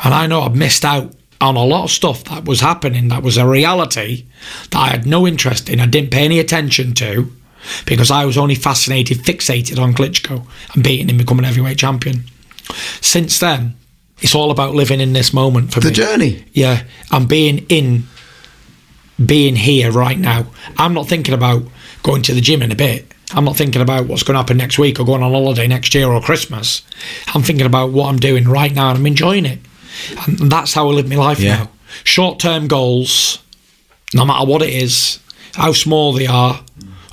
And 0.02 0.14
I 0.14 0.26
know 0.26 0.42
I've 0.42 0.56
missed 0.56 0.84
out 0.84 1.12
on 1.40 1.56
a 1.56 1.64
lot 1.64 1.84
of 1.84 1.90
stuff 1.90 2.24
that 2.24 2.44
was 2.44 2.60
happening 2.60 3.08
that 3.08 3.22
was 3.22 3.36
a 3.36 3.46
reality 3.46 4.24
that 4.70 4.78
I 4.78 4.88
had 4.88 5.06
no 5.06 5.26
interest 5.26 5.68
in, 5.68 5.80
I 5.80 5.86
didn't 5.86 6.10
pay 6.10 6.24
any 6.24 6.38
attention 6.38 6.94
to 6.94 7.30
because 7.86 8.10
I 8.10 8.24
was 8.24 8.38
only 8.38 8.54
fascinated, 8.54 9.18
fixated 9.18 9.78
on 9.78 9.94
Klitschko 9.94 10.46
and 10.74 10.84
beating 10.84 11.08
him, 11.08 11.18
becoming 11.18 11.44
heavyweight 11.44 11.78
champion. 11.78 12.24
Since 13.00 13.38
then, 13.40 13.76
it's 14.20 14.34
all 14.34 14.50
about 14.50 14.74
living 14.74 15.00
in 15.00 15.12
this 15.12 15.32
moment 15.32 15.72
for 15.72 15.80
The 15.80 15.86
me. 15.86 15.90
The 15.90 15.96
journey. 15.96 16.44
Yeah, 16.52 16.84
and 17.10 17.28
being 17.28 17.66
in, 17.68 18.04
being 19.24 19.56
here 19.56 19.90
right 19.90 20.18
now. 20.18 20.46
I'm 20.78 20.94
not 20.94 21.08
thinking 21.08 21.34
about 21.34 21.64
going 22.02 22.22
to 22.22 22.34
the 22.34 22.40
gym 22.40 22.62
in 22.62 22.72
a 22.72 22.76
bit. 22.76 23.12
I'm 23.32 23.44
not 23.44 23.56
thinking 23.56 23.80
about 23.82 24.06
what's 24.06 24.22
going 24.22 24.34
to 24.34 24.38
happen 24.38 24.56
next 24.56 24.78
week 24.78 25.00
or 25.00 25.04
going 25.04 25.22
on 25.22 25.32
holiday 25.32 25.66
next 25.66 25.94
year 25.94 26.08
or 26.08 26.20
Christmas. 26.20 26.82
I'm 27.34 27.42
thinking 27.42 27.66
about 27.66 27.90
what 27.92 28.08
I'm 28.08 28.18
doing 28.18 28.46
right 28.48 28.72
now 28.72 28.90
and 28.90 28.98
I'm 28.98 29.06
enjoying 29.06 29.46
it. 29.46 29.58
And 30.26 30.50
that's 30.52 30.74
how 30.74 30.88
I 30.88 30.92
live 30.92 31.08
my 31.08 31.16
life 31.16 31.40
Yeah. 31.40 31.56
now. 31.56 31.70
Short 32.04 32.38
term 32.38 32.68
goals, 32.68 33.38
no 34.12 34.24
matter 34.24 34.44
what 34.46 34.62
it 34.62 34.70
is, 34.72 35.18
how 35.54 35.72
small 35.72 36.12
they 36.12 36.26
are 36.26 36.60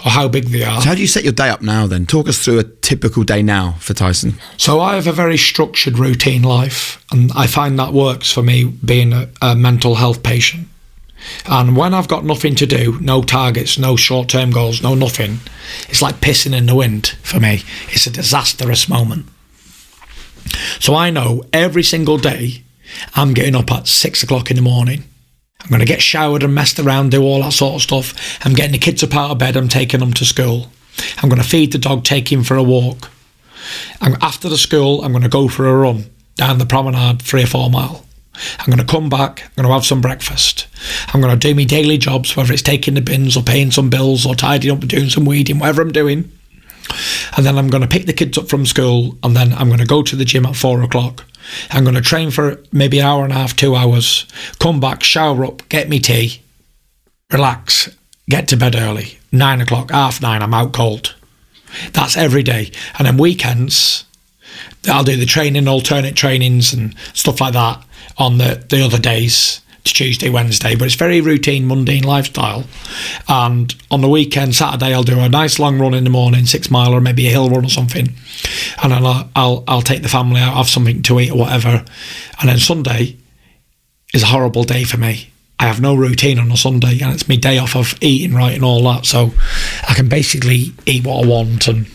or 0.03 0.09
how 0.11 0.27
big 0.27 0.45
they 0.45 0.63
are. 0.63 0.81
So 0.81 0.89
how 0.89 0.95
do 0.95 1.01
you 1.01 1.07
set 1.07 1.23
your 1.23 1.33
day 1.33 1.49
up 1.49 1.61
now 1.61 1.85
then? 1.87 2.05
Talk 2.07 2.27
us 2.27 2.43
through 2.43 2.59
a 2.59 2.63
typical 2.63 3.23
day 3.23 3.41
now 3.43 3.75
for 3.79 3.93
Tyson. 3.93 4.33
So 4.57 4.79
I 4.81 4.95
have 4.95 5.05
a 5.07 5.11
very 5.11 5.37
structured 5.37 5.99
routine 5.99 6.41
life, 6.41 7.03
and 7.11 7.31
I 7.35 7.45
find 7.45 7.77
that 7.77 7.93
works 7.93 8.31
for 8.33 8.41
me 8.41 8.63
being 8.65 9.13
a, 9.13 9.29
a 9.43 9.55
mental 9.55 9.95
health 9.95 10.23
patient. 10.23 10.67
And 11.45 11.75
when 11.75 11.93
I've 11.93 12.07
got 12.07 12.25
nothing 12.25 12.55
to 12.55 12.65
do, 12.65 12.99
no 12.99 13.21
targets, 13.21 13.77
no 13.77 13.95
short 13.95 14.29
term 14.29 14.51
goals, 14.51 14.81
no 14.81 14.95
nothing, 14.95 15.39
it's 15.89 16.01
like 16.01 16.15
pissing 16.15 16.55
in 16.55 16.65
the 16.65 16.75
wind 16.75 17.15
for 17.23 17.39
me. 17.39 17.63
It's 17.89 18.07
a 18.07 18.11
disastrous 18.11 18.89
moment. 18.89 19.27
So 20.79 20.95
I 20.95 21.09
know 21.09 21.43
every 21.53 21.83
single 21.83 22.17
day 22.17 22.63
I'm 23.15 23.33
getting 23.33 23.55
up 23.55 23.71
at 23.71 23.87
six 23.87 24.23
o'clock 24.23 24.49
in 24.49 24.57
the 24.57 24.61
morning. 24.61 25.03
I'm 25.61 25.69
going 25.69 25.79
to 25.79 25.85
get 25.85 26.01
showered 26.01 26.43
and 26.43 26.55
messed 26.55 26.79
around, 26.79 27.11
do 27.11 27.21
all 27.21 27.41
that 27.43 27.53
sort 27.53 27.75
of 27.75 27.81
stuff. 27.81 28.39
I'm 28.45 28.53
getting 28.53 28.71
the 28.71 28.79
kids 28.79 29.03
up 29.03 29.15
out 29.15 29.31
of 29.31 29.37
bed, 29.37 29.55
I'm 29.55 29.67
taking 29.67 29.99
them 29.99 30.13
to 30.13 30.25
school. 30.25 30.71
I'm 31.21 31.29
going 31.29 31.41
to 31.41 31.47
feed 31.47 31.71
the 31.71 31.77
dog, 31.77 32.03
take 32.03 32.31
him 32.31 32.43
for 32.43 32.57
a 32.57 32.63
walk. 32.63 33.09
And 34.01 34.17
after 34.21 34.49
the 34.49 34.57
school, 34.57 35.03
I'm 35.03 35.11
going 35.11 35.23
to 35.23 35.29
go 35.29 35.47
for 35.47 35.67
a 35.67 35.75
run 35.75 36.05
down 36.35 36.57
the 36.57 36.65
promenade, 36.65 37.21
three 37.21 37.43
or 37.43 37.47
four 37.47 37.69
mile. 37.69 38.05
I'm 38.59 38.67
going 38.67 38.77
to 38.77 38.85
come 38.85 39.09
back. 39.09 39.43
I'm 39.43 39.63
going 39.63 39.67
to 39.67 39.73
have 39.73 39.85
some 39.85 40.01
breakfast. 40.01 40.67
I'm 41.13 41.21
going 41.21 41.37
to 41.37 41.47
do 41.47 41.53
my 41.53 41.65
daily 41.65 41.97
jobs, 41.97 42.35
whether 42.35 42.53
it's 42.53 42.61
taking 42.61 42.93
the 42.93 43.01
bins 43.01 43.35
or 43.35 43.43
paying 43.43 43.71
some 43.71 43.89
bills 43.89 44.25
or 44.25 44.35
tidying 44.35 44.75
up, 44.75 44.83
or 44.83 44.87
doing 44.87 45.09
some 45.09 45.25
weeding, 45.25 45.59
whatever 45.59 45.81
I'm 45.81 45.91
doing. 45.91 46.31
And 47.37 47.45
then 47.45 47.57
I'm 47.57 47.69
going 47.69 47.81
to 47.81 47.87
pick 47.87 48.05
the 48.05 48.13
kids 48.13 48.37
up 48.37 48.49
from 48.49 48.65
school, 48.65 49.17
and 49.23 49.35
then 49.35 49.53
I'm 49.53 49.67
going 49.67 49.79
to 49.79 49.85
go 49.85 50.01
to 50.01 50.15
the 50.15 50.25
gym 50.25 50.45
at 50.45 50.55
four 50.55 50.81
o'clock. 50.81 51.25
I'm 51.71 51.83
going 51.83 51.95
to 51.95 52.01
train 52.01 52.31
for 52.31 52.61
maybe 52.71 52.99
an 52.99 53.05
hour 53.05 53.23
and 53.23 53.33
a 53.33 53.35
half, 53.35 53.55
two 53.55 53.75
hours. 53.75 54.25
Come 54.59 54.79
back, 54.79 55.03
shower 55.03 55.45
up, 55.45 55.67
get 55.69 55.89
me 55.89 55.99
tea, 55.99 56.41
relax, 57.31 57.89
get 58.29 58.47
to 58.49 58.57
bed 58.57 58.75
early. 58.75 59.19
Nine 59.31 59.61
o'clock, 59.61 59.91
half 59.91 60.21
nine, 60.21 60.41
I'm 60.41 60.53
out 60.53 60.73
cold. 60.73 61.15
That's 61.93 62.17
every 62.17 62.43
day. 62.43 62.71
And 62.97 63.07
then 63.07 63.17
weekends, 63.17 64.05
I'll 64.87 65.03
do 65.03 65.15
the 65.15 65.25
training, 65.25 65.67
alternate 65.67 66.15
trainings 66.15 66.73
and 66.73 66.95
stuff 67.13 67.41
like 67.41 67.53
that 67.53 67.83
on 68.17 68.37
the, 68.37 68.63
the 68.69 68.83
other 68.83 68.99
days. 68.99 69.61
Tuesday, 69.83 70.29
Wednesday, 70.29 70.75
but 70.75 70.85
it's 70.85 70.93
very 70.93 71.21
routine, 71.21 71.67
mundane 71.67 72.03
lifestyle. 72.03 72.65
And 73.27 73.73
on 73.89 74.01
the 74.01 74.09
weekend, 74.09 74.53
Saturday, 74.53 74.93
I'll 74.93 75.01
do 75.01 75.19
a 75.19 75.27
nice 75.27 75.57
long 75.57 75.79
run 75.79 75.95
in 75.95 76.03
the 76.03 76.11
morning, 76.11 76.45
six 76.45 76.69
mile 76.69 76.93
or 76.93 77.01
maybe 77.01 77.25
a 77.25 77.31
hill 77.31 77.49
run 77.49 77.65
or 77.65 77.69
something. 77.69 78.09
And 78.83 78.91
then 78.91 79.03
I'll, 79.03 79.29
I'll, 79.35 79.63
I'll 79.67 79.81
take 79.81 80.03
the 80.03 80.07
family 80.07 80.39
out, 80.39 80.53
have 80.53 80.69
something 80.69 81.01
to 81.01 81.19
eat 81.19 81.31
or 81.31 81.39
whatever. 81.39 81.83
And 82.39 82.49
then 82.49 82.59
Sunday 82.59 83.17
is 84.13 84.21
a 84.21 84.27
horrible 84.27 84.63
day 84.63 84.83
for 84.83 84.97
me. 84.97 85.31
I 85.59 85.65
have 85.65 85.81
no 85.81 85.95
routine 85.95 86.39
on 86.39 86.51
a 86.51 86.57
Sunday, 86.57 86.99
and 87.01 87.13
it's 87.13 87.29
my 87.29 87.35
day 87.35 87.57
off 87.57 87.75
of 87.75 87.95
eating 88.01 88.35
right 88.35 88.53
and 88.53 88.63
all 88.63 88.83
that. 88.83 89.05
So 89.05 89.31
I 89.87 89.93
can 89.93 90.09
basically 90.09 90.73
eat 90.85 91.05
what 91.05 91.23
I 91.23 91.27
want, 91.27 91.67
and 91.67 91.87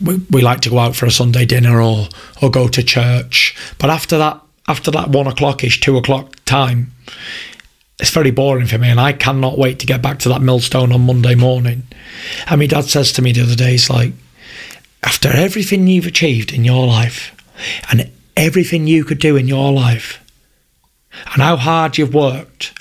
we, 0.00 0.16
we 0.30 0.42
like 0.42 0.60
to 0.62 0.70
go 0.70 0.78
out 0.78 0.96
for 0.96 1.06
a 1.06 1.10
Sunday 1.10 1.44
dinner 1.44 1.80
or 1.80 2.08
or 2.42 2.50
go 2.50 2.68
to 2.68 2.82
church. 2.82 3.56
But 3.78 3.90
after 3.90 4.18
that, 4.18 4.40
after 4.68 4.90
that 4.92 5.10
one 5.10 5.26
o'clock 5.26 5.64
ish, 5.64 5.80
two 5.80 5.96
o'clock 5.96 6.36
time, 6.44 6.92
it's 7.98 8.10
very 8.10 8.30
boring 8.30 8.66
for 8.66 8.78
me, 8.78 8.88
and 8.88 9.00
I 9.00 9.12
cannot 9.12 9.58
wait 9.58 9.78
to 9.80 9.86
get 9.86 10.02
back 10.02 10.18
to 10.20 10.28
that 10.30 10.42
millstone 10.42 10.92
on 10.92 11.06
Monday 11.06 11.34
morning. 11.34 11.84
And 12.46 12.60
my 12.60 12.66
dad 12.66 12.84
says 12.84 13.12
to 13.12 13.22
me 13.22 13.32
the 13.32 13.42
other 13.42 13.56
day, 13.56 13.74
"It's 13.74 13.90
like 13.90 14.12
after 15.02 15.28
everything 15.28 15.86
you've 15.86 16.06
achieved 16.06 16.52
in 16.52 16.64
your 16.64 16.86
life, 16.86 17.32
and 17.90 18.10
everything 18.36 18.86
you 18.86 19.04
could 19.04 19.18
do 19.18 19.36
in 19.36 19.48
your 19.48 19.72
life." 19.72 20.20
and 21.32 21.42
how 21.42 21.56
hard 21.56 21.98
you've 21.98 22.14
worked. 22.14 22.72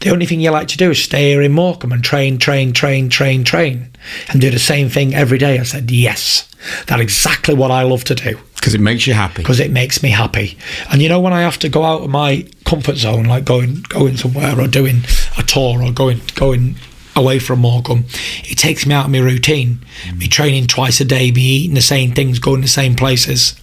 The 0.00 0.10
only 0.10 0.26
thing 0.26 0.40
you 0.40 0.50
like 0.50 0.68
to 0.68 0.76
do 0.76 0.90
is 0.90 1.02
stay 1.02 1.30
here 1.30 1.42
in 1.42 1.52
Morecambe 1.52 1.92
and 1.92 2.02
train, 2.04 2.38
train, 2.38 2.72
train, 2.72 3.08
train, 3.10 3.44
train, 3.44 3.90
and 4.28 4.40
do 4.40 4.50
the 4.50 4.58
same 4.58 4.88
thing 4.88 5.14
every 5.14 5.38
day. 5.38 5.58
I 5.58 5.62
said, 5.64 5.90
yes, 5.90 6.48
that's 6.86 7.02
exactly 7.02 7.54
what 7.54 7.70
I 7.70 7.82
love 7.82 8.04
to 8.04 8.14
do 8.14 8.38
Because 8.56 8.74
it 8.74 8.80
makes 8.80 9.06
you 9.06 9.14
happy. 9.14 9.42
because 9.42 9.60
it 9.60 9.70
makes 9.70 10.02
me 10.02 10.10
happy. 10.10 10.58
And 10.90 11.00
you 11.02 11.08
know, 11.08 11.20
when 11.20 11.32
I 11.32 11.40
have 11.42 11.58
to 11.60 11.68
go 11.68 11.84
out 11.84 12.02
of 12.02 12.10
my 12.10 12.46
comfort 12.64 12.96
zone, 12.96 13.24
like 13.24 13.44
going 13.44 13.82
going 13.88 14.16
somewhere 14.16 14.58
or 14.60 14.66
doing 14.68 15.02
a 15.38 15.42
tour 15.42 15.82
or 15.82 15.92
going 15.92 16.20
going 16.34 16.76
away 17.16 17.38
from 17.38 17.58
Morecambe, 17.60 18.04
it 18.44 18.56
takes 18.56 18.86
me 18.86 18.94
out 18.94 19.06
of 19.06 19.10
my 19.10 19.18
routine. 19.18 19.84
Me 20.16 20.28
training 20.28 20.66
twice 20.66 21.00
a 21.00 21.04
day, 21.04 21.30
me 21.32 21.42
eating 21.42 21.74
the 21.74 21.80
same 21.82 22.12
things, 22.12 22.38
going 22.38 22.60
the 22.60 22.68
same 22.68 22.94
places. 22.94 23.60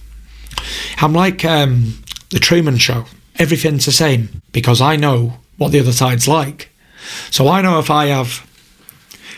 I'm 1.00 1.12
like 1.12 1.44
um, 1.44 2.02
the 2.30 2.38
Truman 2.38 2.76
Show. 2.78 3.04
Everything's 3.36 3.86
the 3.86 3.92
same 3.92 4.42
because 4.52 4.80
I 4.80 4.96
know 4.96 5.34
what 5.58 5.72
the 5.72 5.80
other 5.80 5.92
side's 5.92 6.26
like. 6.26 6.70
So 7.30 7.48
I 7.48 7.60
know 7.60 7.78
if 7.78 7.90
I 7.90 8.06
have 8.06 8.28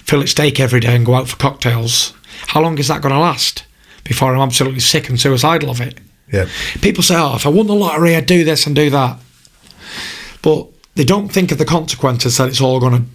fillet 0.04 0.26
steak 0.26 0.60
every 0.60 0.80
day 0.80 0.94
and 0.94 1.04
go 1.04 1.14
out 1.14 1.28
for 1.28 1.36
cocktails, 1.36 2.14
how 2.48 2.60
long 2.60 2.78
is 2.78 2.88
that 2.88 3.02
going 3.02 3.14
to 3.14 3.20
last 3.20 3.64
before 4.04 4.34
I'm 4.34 4.40
absolutely 4.40 4.80
sick 4.80 5.08
and 5.08 5.20
suicidal 5.20 5.70
of 5.70 5.80
it? 5.80 5.98
Yeah. 6.32 6.46
People 6.80 7.02
say, 7.02 7.16
oh, 7.16 7.36
if 7.36 7.46
I 7.46 7.50
won 7.50 7.66
the 7.66 7.74
lottery, 7.74 8.14
I'd 8.14 8.26
do 8.26 8.44
this 8.44 8.66
and 8.66 8.76
do 8.76 8.90
that. 8.90 9.18
But 10.42 10.68
they 10.94 11.04
don't 11.04 11.28
think 11.28 11.52
of 11.52 11.58
the 11.58 11.64
consequences 11.64 12.36
that 12.36 12.48
it's 12.48 12.60
all 12.60 12.80
going 12.80 13.02
to 13.02 13.08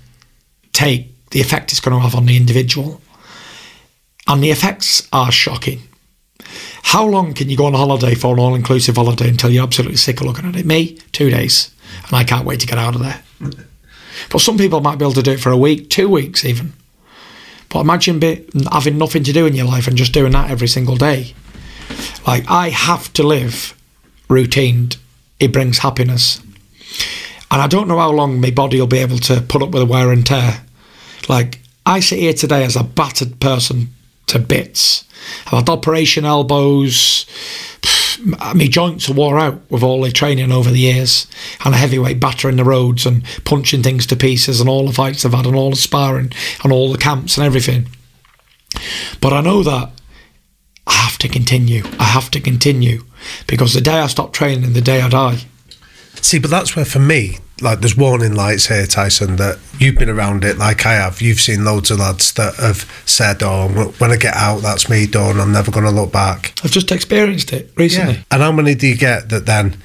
take, 0.74 1.30
the 1.30 1.42
effect 1.42 1.72
it's 1.72 1.80
going 1.80 1.96
to 1.96 2.02
have 2.02 2.16
on 2.16 2.26
the 2.26 2.38
individual. 2.38 3.02
And 4.28 4.44
the 4.44 4.52
effects 4.52 5.08
are 5.14 5.32
shocking. 5.32 5.82
How 6.84 7.06
long 7.06 7.34
can 7.34 7.50
you 7.50 7.58
go 7.58 7.66
on 7.66 7.74
a 7.74 7.78
holiday 7.78 8.16
for 8.16 8.34
an 8.34 8.40
all 8.40 8.56
inclusive 8.56 8.96
holiday 8.96 9.30
until 9.30 9.50
you're 9.50 9.64
absolutely 9.64 9.98
sick 9.98 10.22
of 10.22 10.28
looking 10.28 10.46
at 10.46 10.56
it? 10.56 10.66
Me, 10.66 10.98
two 11.12 11.30
days. 11.30 11.75
And 12.08 12.14
I 12.14 12.24
can't 12.24 12.46
wait 12.46 12.60
to 12.62 12.68
get 12.68 12.78
out 12.78 12.96
of 12.96 13.02
there. 13.02 13.22
But 14.30 14.42
some 14.42 14.58
people 14.58 14.82
might 14.82 14.98
be 14.98 15.06
able 15.06 15.14
to 15.14 15.24
do 15.24 15.32
it 15.32 15.40
for 15.40 15.52
a 15.52 15.58
week, 15.58 15.90
two 15.90 16.10
weeks 16.10 16.46
even. 16.46 16.74
But 17.70 17.82
imagine 17.82 18.20
be, 18.20 18.46
having 18.72 18.98
nothing 18.98 19.24
to 19.24 19.34
do 19.34 19.46
in 19.46 19.54
your 19.56 19.66
life 19.66 19.88
and 19.88 19.98
just 19.98 20.14
doing 20.14 20.32
that 20.32 20.50
every 20.50 20.68
single 20.68 20.96
day. 20.96 21.34
Like, 22.26 22.50
I 22.50 22.70
have 22.70 23.12
to 23.14 23.24
live 23.24 23.78
routine. 24.30 24.92
It 25.40 25.52
brings 25.52 25.80
happiness. 25.80 26.42
And 27.52 27.62
I 27.62 27.68
don't 27.68 27.88
know 27.88 28.00
how 28.00 28.12
long 28.12 28.40
my 28.40 28.52
body 28.52 28.80
will 28.80 28.88
be 28.88 29.00
able 29.00 29.20
to 29.20 29.42
put 29.42 29.62
up 29.62 29.72
with 29.72 29.82
the 29.82 29.86
wear 29.86 30.12
and 30.12 30.26
tear. 30.26 30.64
Like, 31.28 31.60
I 31.86 32.00
sit 32.00 32.20
here 32.20 32.34
today 32.34 32.64
as 32.64 32.76
a 32.76 32.84
battered 32.84 33.40
person 33.40 33.90
to 34.28 34.40
bits. 34.40 35.06
I've 35.48 35.60
had 35.60 35.70
operation 35.70 36.26
elbows. 36.26 37.26
My 38.20 38.68
joints 38.68 39.10
are 39.10 39.14
wore 39.14 39.40
out 39.40 39.60
with 39.70 39.84
all 39.84 40.02
the 40.02 40.12
training 40.12 40.52
over 40.52 40.70
the 40.70 40.80
years 40.80 41.28
and 41.64 41.74
a 41.74 41.78
heavyweight 41.78 42.20
battering 42.20 42.56
the 42.56 42.64
roads 42.64 43.06
and 43.06 43.24
punching 43.44 43.84
things 43.84 44.06
to 44.08 44.16
pieces 44.16 44.60
and 44.60 44.70
all 44.70 44.86
the 44.86 44.94
fights 44.94 45.26
I've 45.26 45.34
had 45.34 45.46
and 45.46 45.56
all 45.56 45.70
the 45.70 45.76
sparring 45.76 46.32
and 46.64 46.72
all 46.72 46.92
the 46.92 46.98
camps 46.98 47.38
and 47.38 47.46
everything. 47.46 47.88
But 49.22 49.34
I 49.34 49.42
know 49.42 49.64
that 49.64 49.92
I 50.88 50.94
have 50.94 51.18
to 51.20 51.28
continue. 51.28 51.84
I 52.00 52.06
have 52.06 52.32
to 52.32 52.40
continue 52.40 53.04
because 53.48 53.74
the 53.74 53.82
day 53.82 54.00
I 54.00 54.08
stop 54.08 54.34
training, 54.34 54.74
the 54.74 54.82
day 54.82 55.02
I 55.02 55.10
die. 55.10 55.40
See, 56.22 56.40
but 56.40 56.52
that's 56.52 56.76
where 56.76 56.86
for 56.86 57.00
me 57.00 57.40
like 57.62 57.80
there's 57.80 57.96
warning 57.96 58.36
lights 58.36 58.68
here, 58.68 58.86
Tyson. 58.86 59.38
That 59.38 59.60
you've 59.80 59.96
been 59.98 60.10
around 60.10 60.44
it, 60.44 60.58
like 60.58 60.86
I 60.86 60.94
have. 60.96 61.22
You've 61.22 61.40
seen 61.40 61.64
loads 61.64 61.92
of 61.92 62.00
lads 62.00 62.34
that 62.34 62.56
have 62.56 62.90
said, 63.06 63.42
"Oh, 63.44 63.68
when 63.98 64.12
I 64.12 64.18
get 64.18 64.36
out, 64.36 64.62
that's 64.62 64.90
me 64.90 65.08
done. 65.08 65.40
I'm 65.40 65.52
never 65.54 65.72
going 65.72 65.86
to 65.86 65.92
look 65.92 66.12
back." 66.12 66.54
I've 66.64 66.72
just 66.72 66.92
experienced 66.92 67.54
it 67.54 67.72
recently. 67.76 68.24
And 68.32 68.42
how 68.42 68.52
many 68.52 68.76
do 68.76 68.88
you 68.88 68.98
get 68.98 69.30
that 69.30 69.46
then 69.46 69.78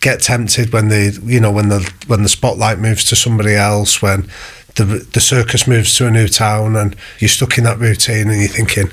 get 0.00 0.20
tempted 0.20 0.72
when 0.72 0.88
the 0.88 1.18
you 1.24 1.40
know 1.40 1.50
when 1.50 1.68
the 1.68 1.90
when 2.06 2.22
the 2.22 2.28
spotlight 2.28 2.78
moves 2.78 3.04
to 3.04 3.16
somebody 3.16 3.54
else 3.54 4.00
when 4.02 4.28
the 4.76 4.84
the 4.84 5.20
circus 5.20 5.66
moves 5.66 5.96
to 5.96 6.06
a 6.06 6.10
new 6.10 6.28
town 6.28 6.76
and 6.76 6.94
you're 7.18 7.28
stuck 7.28 7.56
in 7.58 7.64
that 7.64 7.78
routine 7.78 8.28
and 8.30 8.40
you're 8.40 8.48
thinking. 8.48 8.90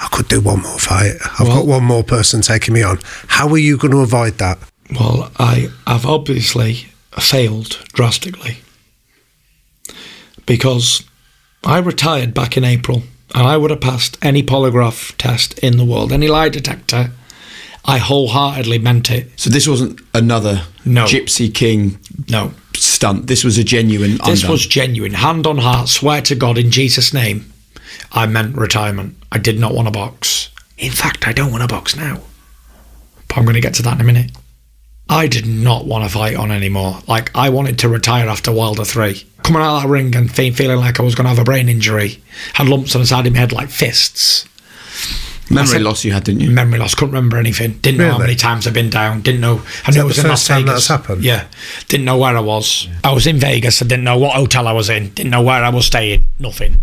I 0.00 0.08
could 0.08 0.26
do 0.26 0.40
one 0.40 0.62
more 0.62 0.80
fight. 0.80 1.14
I've 1.38 1.46
Well- 1.46 1.58
got 1.58 1.66
one 1.68 1.84
more 1.84 2.02
person 2.02 2.40
taking 2.40 2.74
me 2.74 2.82
on. 2.82 2.98
How 3.28 3.48
are 3.50 3.56
you 3.58 3.76
going 3.76 3.92
to 3.92 4.00
avoid 4.00 4.38
that? 4.38 4.58
Well, 4.98 5.30
I, 5.38 5.68
I 5.86 5.92
have 5.92 6.06
obviously 6.06 6.86
failed 7.20 7.82
drastically 7.92 8.58
because 10.46 11.04
I 11.64 11.78
retired 11.78 12.34
back 12.34 12.56
in 12.56 12.64
April 12.64 13.02
and 13.34 13.46
I 13.46 13.56
would 13.56 13.70
have 13.70 13.80
passed 13.80 14.18
any 14.22 14.42
polygraph 14.42 15.16
test 15.16 15.58
in 15.60 15.76
the 15.76 15.84
world, 15.84 16.12
any 16.12 16.28
lie 16.28 16.48
detector. 16.48 17.10
I 17.84 17.98
wholeheartedly 17.98 18.78
meant 18.78 19.10
it. 19.10 19.28
So 19.36 19.50
this 19.50 19.66
wasn't 19.66 20.00
another 20.14 20.62
No. 20.84 21.04
Gypsy 21.04 21.52
King 21.52 21.98
No, 22.28 22.52
stunt. 22.74 23.26
This 23.26 23.42
was 23.42 23.58
a 23.58 23.64
genuine. 23.64 24.18
this 24.24 24.42
undone. 24.42 24.50
was 24.52 24.66
genuine. 24.66 25.14
Hand 25.14 25.46
on 25.46 25.58
heart, 25.58 25.88
swear 25.88 26.22
to 26.22 26.34
God 26.36 26.58
in 26.58 26.70
Jesus' 26.70 27.12
name, 27.12 27.52
I 28.12 28.26
meant 28.26 28.56
retirement. 28.56 29.16
I 29.32 29.38
did 29.38 29.58
not 29.58 29.74
want 29.74 29.88
a 29.88 29.90
box. 29.90 30.48
In 30.78 30.92
fact, 30.92 31.26
I 31.26 31.32
don't 31.32 31.50
want 31.50 31.64
a 31.64 31.68
box 31.68 31.96
now. 31.96 32.20
But 33.28 33.38
I'm 33.38 33.44
going 33.44 33.54
to 33.54 33.60
get 33.60 33.74
to 33.74 33.82
that 33.82 33.94
in 33.94 34.00
a 34.00 34.04
minute. 34.04 34.30
I 35.12 35.26
did 35.26 35.46
not 35.46 35.84
want 35.86 36.04
to 36.04 36.10
fight 36.10 36.36
on 36.36 36.50
anymore. 36.50 37.00
Like, 37.06 37.30
I 37.36 37.50
wanted 37.50 37.78
to 37.80 37.88
retire 37.88 38.28
after 38.28 38.50
Wilder 38.50 38.84
3. 38.84 39.24
Coming 39.42 39.60
out 39.62 39.76
of 39.76 39.82
that 39.82 39.88
ring 39.88 40.14
and 40.16 40.32
fe- 40.34 40.50
feeling 40.52 40.78
like 40.78 40.98
I 40.98 41.02
was 41.02 41.14
going 41.14 41.24
to 41.24 41.28
have 41.30 41.38
a 41.38 41.44
brain 41.44 41.68
injury. 41.68 42.22
Had 42.54 42.68
lumps 42.68 42.94
on 42.94 43.00
the 43.02 43.06
side 43.06 43.26
of 43.26 43.32
my 43.32 43.38
head 43.40 43.52
like 43.52 43.68
fists. 43.68 44.46
memory 45.50 45.66
said- 45.68 45.82
loss. 45.82 46.04
You 46.04 46.12
had, 46.12 46.24
didn't 46.24 46.40
you? 46.40 46.50
Memory 46.50 46.78
loss. 46.78 46.94
Couldn't 46.94 47.12
remember 47.14 47.36
anything. 47.36 47.72
Didn't 47.82 47.98
know 47.98 48.12
how 48.12 48.18
many 48.18 48.36
times 48.36 48.66
I've 48.66 48.72
been 48.74 48.88
down. 48.90 49.20
Didn't 49.20 49.40
know. 49.40 49.62
I 49.86 49.90
knew 49.90 49.96
that 49.96 50.00
it 50.00 50.04
was 50.04 50.16
the 50.16 50.22
in 50.22 50.28
first 50.28 50.28
Las 50.28 50.46
time 50.48 50.66
Vegas. 50.66 50.88
that's 50.88 51.00
happened? 51.02 51.24
Yeah. 51.24 51.46
Didn't 51.88 52.06
know 52.06 52.16
where 52.18 52.36
I 52.36 52.40
was. 52.40 52.88
I 53.04 53.12
was 53.12 53.26
in 53.26 53.38
Vegas. 53.38 53.82
I 53.82 53.86
didn't 53.86 54.04
know 54.04 54.16
what 54.18 54.34
hotel 54.34 54.66
I 54.68 54.72
was 54.72 54.88
in. 54.88 55.10
Didn't 55.10 55.30
know 55.30 55.42
where 55.42 55.62
I 55.62 55.68
was 55.68 55.84
staying. 55.86 56.24
Nothing. 56.38 56.80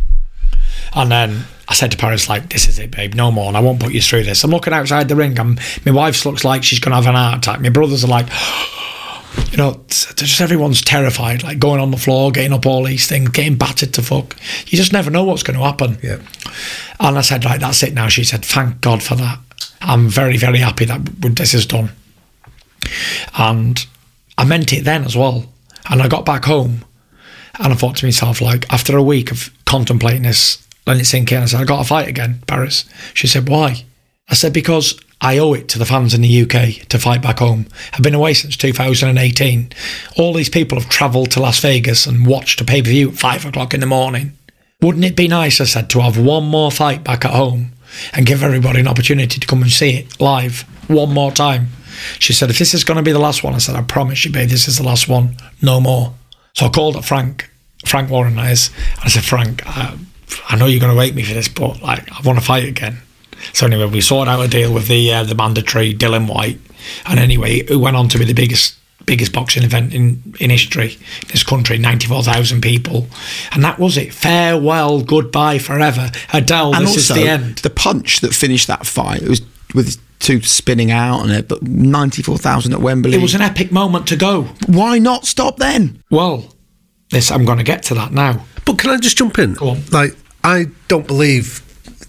And 0.93 1.11
then 1.11 1.45
I 1.69 1.75
said 1.75 1.91
to 1.91 1.97
Paris, 1.97 2.27
like, 2.27 2.49
this 2.49 2.67
is 2.67 2.79
it, 2.79 2.89
babe, 2.89 3.13
no 3.13 3.31
more, 3.31 3.47
and 3.47 3.55
I 3.55 3.59
won't 3.59 3.79
put 3.79 3.93
you 3.93 4.01
through 4.01 4.23
this. 4.23 4.43
I'm 4.43 4.49
looking 4.49 4.73
outside 4.73 5.07
the 5.07 5.15
ring, 5.15 5.37
and 5.37 5.59
my 5.85 5.91
wife 5.91 6.25
looks 6.25 6.43
like 6.43 6.63
she's 6.63 6.79
going 6.79 6.91
to 6.91 6.95
have 6.95 7.05
an 7.05 7.13
heart 7.13 7.37
attack. 7.37 7.61
My 7.61 7.69
brothers 7.69 8.03
are 8.03 8.07
like, 8.07 8.27
you 9.51 9.57
know, 9.57 9.79
just 9.87 10.41
everyone's 10.41 10.81
terrified, 10.81 11.43
like 11.43 11.59
going 11.59 11.79
on 11.79 11.91
the 11.91 11.97
floor, 11.97 12.31
getting 12.31 12.53
up 12.53 12.65
all 12.65 12.83
these 12.83 13.07
things, 13.07 13.29
getting 13.29 13.55
battered 13.55 13.93
to 13.93 14.01
fuck. 14.01 14.35
You 14.65 14.77
just 14.77 14.91
never 14.91 15.11
know 15.11 15.23
what's 15.23 15.43
going 15.43 15.59
to 15.59 15.65
happen. 15.65 15.99
Yeah. 16.01 16.19
And 16.99 17.17
I 17.17 17.21
said, 17.21 17.45
right, 17.45 17.59
that's 17.59 17.83
it 17.83 17.93
now. 17.93 18.07
She 18.07 18.23
said, 18.23 18.43
thank 18.43 18.81
God 18.81 19.03
for 19.03 19.15
that. 19.15 19.37
I'm 19.81 20.09
very, 20.09 20.37
very 20.37 20.57
happy 20.57 20.85
that 20.85 21.05
this 21.21 21.53
is 21.53 21.67
done. 21.67 21.91
And 23.37 23.85
I 24.37 24.43
meant 24.43 24.73
it 24.73 24.85
then 24.85 25.05
as 25.05 25.15
well. 25.15 25.45
And 25.89 26.01
I 26.01 26.07
got 26.07 26.25
back 26.25 26.45
home 26.45 26.83
and 27.59 27.73
I 27.73 27.75
thought 27.75 27.97
to 27.97 28.05
myself, 28.05 28.41
like, 28.41 28.71
after 28.73 28.97
a 28.97 29.03
week 29.03 29.31
of 29.31 29.51
contemplating 29.65 30.23
this, 30.23 30.65
it 30.97 31.05
sink 31.05 31.31
in, 31.31 31.43
I 31.43 31.45
said, 31.45 31.61
I 31.61 31.65
got 31.65 31.79
to 31.79 31.87
fight 31.87 32.07
again, 32.07 32.41
Paris. 32.47 32.85
She 33.13 33.27
said, 33.27 33.47
why? 33.47 33.85
I 34.29 34.33
said, 34.35 34.53
because 34.53 34.99
I 35.21 35.37
owe 35.37 35.53
it 35.53 35.67
to 35.69 35.79
the 35.79 35.85
fans 35.85 36.13
in 36.13 36.21
the 36.21 36.41
UK 36.43 36.87
to 36.87 36.99
fight 36.99 37.21
back 37.21 37.39
home. 37.39 37.67
I've 37.93 38.01
been 38.01 38.15
away 38.15 38.33
since 38.33 38.55
2018. 38.55 39.71
All 40.17 40.33
these 40.33 40.49
people 40.49 40.79
have 40.79 40.89
travelled 40.89 41.31
to 41.31 41.41
Las 41.41 41.59
Vegas 41.59 42.05
and 42.05 42.25
watched 42.25 42.61
a 42.61 42.65
pay 42.65 42.81
per 42.81 42.89
view 42.89 43.09
at 43.09 43.17
five 43.17 43.45
o'clock 43.45 43.73
in 43.73 43.81
the 43.81 43.85
morning. 43.85 44.33
Wouldn't 44.81 45.03
it 45.03 45.17
be 45.17 45.27
nice, 45.27 45.59
I 45.59 45.65
said, 45.65 45.89
to 45.89 45.99
have 45.99 46.17
one 46.17 46.45
more 46.45 46.71
fight 46.71 47.03
back 47.03 47.25
at 47.25 47.31
home 47.31 47.73
and 48.13 48.25
give 48.25 48.43
everybody 48.43 48.79
an 48.79 48.87
opportunity 48.87 49.39
to 49.39 49.47
come 49.47 49.61
and 49.61 49.71
see 49.71 49.97
it 49.97 50.21
live 50.21 50.61
one 50.87 51.13
more 51.13 51.31
time? 51.31 51.67
She 52.17 52.31
said, 52.31 52.49
if 52.49 52.59
this 52.59 52.73
is 52.73 52.85
going 52.85 52.95
to 52.95 53.03
be 53.03 53.11
the 53.11 53.19
last 53.19 53.43
one, 53.43 53.53
I 53.53 53.57
said, 53.57 53.75
I 53.75 53.81
promise 53.81 54.23
you, 54.23 54.31
babe, 54.31 54.47
this 54.47 54.69
is 54.69 54.77
the 54.77 54.85
last 54.85 55.09
one, 55.09 55.35
no 55.61 55.81
more. 55.81 56.13
So 56.53 56.67
I 56.67 56.69
called 56.69 56.95
up 56.95 57.03
Frank, 57.03 57.49
Frank 57.85 58.09
Warren, 58.09 58.37
that 58.37 58.51
is. 58.51 58.69
I 59.03 59.09
said, 59.09 59.25
Frank, 59.25 59.67
I, 59.67 59.97
I 60.47 60.55
know 60.55 60.65
you're 60.65 60.79
going 60.79 60.95
to 60.95 61.01
hate 61.01 61.15
me 61.15 61.23
for 61.23 61.33
this, 61.33 61.47
but 61.47 61.81
like, 61.81 62.11
I 62.11 62.21
want 62.23 62.39
to 62.39 62.45
fight 62.45 62.65
again. 62.65 62.97
So 63.53 63.65
anyway, 63.65 63.85
we 63.85 64.01
sorted 64.01 64.31
out 64.31 64.41
a 64.41 64.47
deal 64.47 64.73
with 64.73 64.87
the 64.87 65.13
uh, 65.13 65.23
the 65.23 65.35
mandatory 65.35 65.93
Dillian 65.93 66.27
Whyte, 66.27 66.59
and 67.05 67.19
anyway, 67.19 67.59
it 67.59 67.77
went 67.77 67.95
on 67.95 68.09
to 68.09 68.19
be 68.19 68.25
the 68.25 68.33
biggest 68.33 68.75
biggest 69.05 69.31
boxing 69.33 69.63
event 69.63 69.93
in, 69.93 70.35
in 70.39 70.51
history 70.51 70.93
in 70.93 71.27
this 71.29 71.43
country, 71.43 71.77
ninety 71.77 72.07
four 72.07 72.21
thousand 72.21 72.61
people, 72.61 73.07
and 73.51 73.63
that 73.63 73.79
was 73.79 73.97
it. 73.97 74.13
Farewell, 74.13 75.01
goodbye, 75.01 75.57
forever. 75.57 76.11
Adele, 76.33 76.75
and 76.75 76.85
this 76.85 76.97
also, 76.97 77.13
is 77.15 77.21
the 77.21 77.29
end. 77.29 77.57
the 77.59 77.69
punch 77.69 78.19
that 78.21 78.33
finished 78.33 78.67
that 78.67 78.85
fight 78.85 79.21
it 79.21 79.29
was 79.29 79.41
with 79.73 79.97
two 80.19 80.41
spinning 80.41 80.91
out 80.91 81.21
on 81.21 81.31
it, 81.31 81.47
but 81.47 81.63
ninety 81.63 82.21
four 82.21 82.37
thousand 82.37 82.73
at 82.73 82.81
Wembley. 82.81 83.15
It 83.15 83.21
was 83.21 83.35
an 83.35 83.41
epic 83.41 83.71
moment 83.71 84.07
to 84.07 84.15
go. 84.15 84.43
Why 84.67 84.99
not 84.99 85.25
stop 85.25 85.57
then? 85.57 86.03
Well, 86.09 86.53
this 87.09 87.31
I'm 87.31 87.45
going 87.45 87.57
to 87.57 87.63
get 87.63 87.83
to 87.83 87.95
that 87.95 88.11
now. 88.11 88.45
But 88.69 88.77
can 88.77 88.91
I 88.91 88.97
just 88.97 89.17
jump 89.17 89.39
in? 89.39 89.55
Go 89.55 89.69
on. 89.69 89.81
Like, 89.91 90.15
I 90.43 90.67
don't 90.87 91.07
believe 91.07 91.63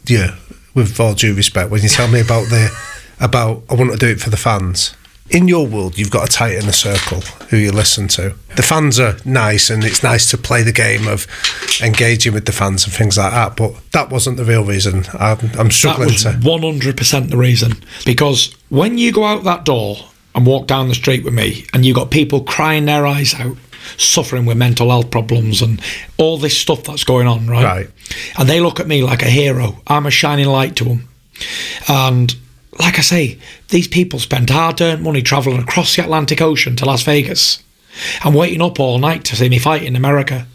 you, 0.07 0.27
with 0.74 1.01
all 1.01 1.15
due 1.15 1.35
respect, 1.35 1.70
when 1.70 1.81
you 1.81 1.89
tell 1.89 2.07
me 2.07 2.20
about 2.20 2.49
the 2.49 2.70
about 3.20 3.62
I 3.70 3.74
want 3.74 3.93
to 3.93 3.97
do 3.97 4.09
it 4.09 4.20
for 4.20 4.28
the 4.28 4.37
fans. 4.37 4.95
In 5.31 5.49
your 5.49 5.66
world, 5.66 5.97
you've 5.97 6.11
got 6.11 6.28
a 6.28 6.31
tight 6.31 6.57
inner 6.57 6.73
circle 6.73 7.20
who 7.49 7.57
you 7.57 7.73
listen 7.73 8.09
to. 8.09 8.35
The 8.57 8.62
fans 8.62 9.01
are 9.01 9.16
nice, 9.24 9.70
and 9.70 9.85
it's 9.85 10.03
nice 10.03 10.28
to 10.32 10.37
play 10.37 10.62
the 10.62 10.73
game 10.73 11.09
of 11.09 11.27
engaging 11.82 12.35
with 12.35 12.45
the 12.45 12.53
fans 12.53 12.85
and 12.85 12.93
things 12.93 13.16
like 13.16 13.32
that. 13.32 13.57
But 13.57 13.73
that 13.93 14.11
wasn't 14.11 14.37
the 14.37 14.45
real 14.45 14.65
reason. 14.65 15.05
I'm, 15.19 15.39
I'm 15.57 15.69
That 15.69 15.73
struggling 15.73 16.09
was 16.09 16.24
to. 16.24 16.32
100% 16.32 17.31
the 17.31 17.37
reason. 17.39 17.73
Because 18.05 18.55
when 18.69 18.99
you 18.99 19.12
go 19.12 19.24
out 19.24 19.45
that 19.45 19.65
door 19.65 19.97
and 20.35 20.45
walk 20.45 20.66
down 20.66 20.89
the 20.89 20.95
street 20.95 21.24
with 21.24 21.32
me, 21.32 21.65
and 21.73 21.87
you 21.87 21.95
got 21.95 22.11
people 22.11 22.43
crying 22.43 22.85
their 22.85 23.07
eyes 23.07 23.32
out, 23.35 23.57
suffering 23.97 24.47
with 24.47 24.57
mental 24.57 24.91
health 24.91 25.11
problems 25.11 25.62
and 25.62 25.81
all 26.17 26.39
this 26.39 26.57
stuff 26.57 26.85
that's 26.85 27.05
going 27.05 27.27
on, 27.27 27.47
right? 27.47 27.65
Right. 27.65 27.91
And 28.39 28.49
they 28.49 28.61
look 28.61 28.81
at 28.81 28.87
me 28.87 29.03
like 29.03 29.23
a 29.23 29.31
hero. 29.31 29.77
I'm 29.87 30.07
a 30.07 30.11
shining 30.11 30.47
light 30.47 30.77
to 30.77 30.85
them. 30.85 31.09
And 31.89 32.35
like 32.79 32.99
I 32.99 33.03
say, 33.03 33.39
these 33.69 33.89
people 33.89 34.19
spend 34.19 34.51
hard 34.51 34.81
earned 34.81 35.03
money 35.03 35.23
travelling 35.23 35.61
across 35.61 35.97
the 35.97 36.03
Atlantic 36.03 36.41
Ocean 36.41 36.77
to 36.77 36.85
Las 36.85 37.03
Vegas 37.03 37.62
and 38.25 38.35
waiting 38.35 38.62
up 38.62 38.81
all 38.81 38.99
night 38.99 39.25
to 39.25 39.37
see 39.37 39.49
me 39.49 39.59
fight 39.59 39.83
in 39.83 39.97
America. 39.97 40.47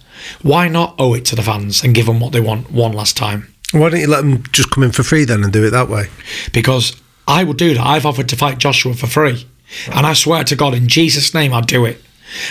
Why 0.42 0.68
not 0.68 0.96
owe 0.98 1.14
it 1.14 1.26
to 1.26 1.36
the 1.36 1.44
fans 1.44 1.84
and 1.84 1.94
give 1.94 2.08
them 2.08 2.20
what 2.20 2.32
they 2.34 2.40
want 2.40 2.72
one 2.72 2.94
last 2.94 3.16
time? 3.16 3.54
Why 3.72 3.90
don't 3.90 4.00
you 4.00 4.08
let 4.08 4.22
them 4.22 4.44
just 4.52 4.72
come 4.72 4.84
in 4.84 4.92
for 4.92 5.04
free 5.04 5.26
then 5.26 5.44
and 5.44 5.52
do 5.52 5.66
it 5.66 5.72
that 5.72 5.90
way? 5.90 6.08
because 6.54 6.96
I 7.28 7.44
would 7.44 7.58
do 7.58 7.74
that. 7.74 7.86
I've 7.86 8.06
offered 8.06 8.30
to 8.30 8.36
fight 8.36 8.58
Joshua 8.58 8.94
for 8.94 9.08
free. 9.08 9.48
And 9.92 10.06
I 10.06 10.14
swear 10.14 10.44
to 10.46 10.56
God, 10.56 10.74
in 10.74 10.88
Jesus' 10.88 11.34
name, 11.34 11.54
I'd 11.54 11.68
do 11.68 11.86
it. 11.86 12.02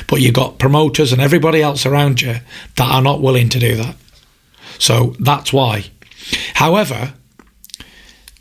But 0.07 0.21
you've 0.21 0.35
got 0.35 0.59
promoters 0.59 1.13
and 1.13 1.21
everybody 1.21 1.63
else 1.63 1.85
around 1.85 2.23
you 2.23 2.37
that 2.77 2.91
are 2.91 3.03
not 3.03 3.21
willing 3.21 3.49
to 3.51 3.59
do 3.59 3.77
that. 3.77 3.97
So 4.79 5.15
that's 5.21 5.53
why. 5.53 5.87
However, 6.55 7.15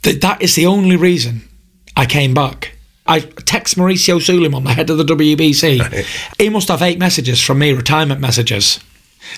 th- 0.03 0.21
that 0.21 0.41
is 0.41 0.55
the 0.55 0.65
only 0.65 0.95
reason 0.95 1.47
I 1.95 2.05
came 2.05 2.33
back. 2.33 2.75
I 3.05 3.19
text 3.19 3.75
Mauricio 3.75 4.21
Sulaiman, 4.21 4.63
the 4.63 4.73
head 4.73 4.89
of 4.89 4.97
the 4.97 5.03
WBC. 5.03 6.05
He 6.37 6.49
must 6.49 6.69
have 6.69 6.81
eight 6.81 6.99
messages 6.99 7.41
from 7.41 7.59
me, 7.59 7.73
retirement 7.73 8.21
messages. 8.21 8.79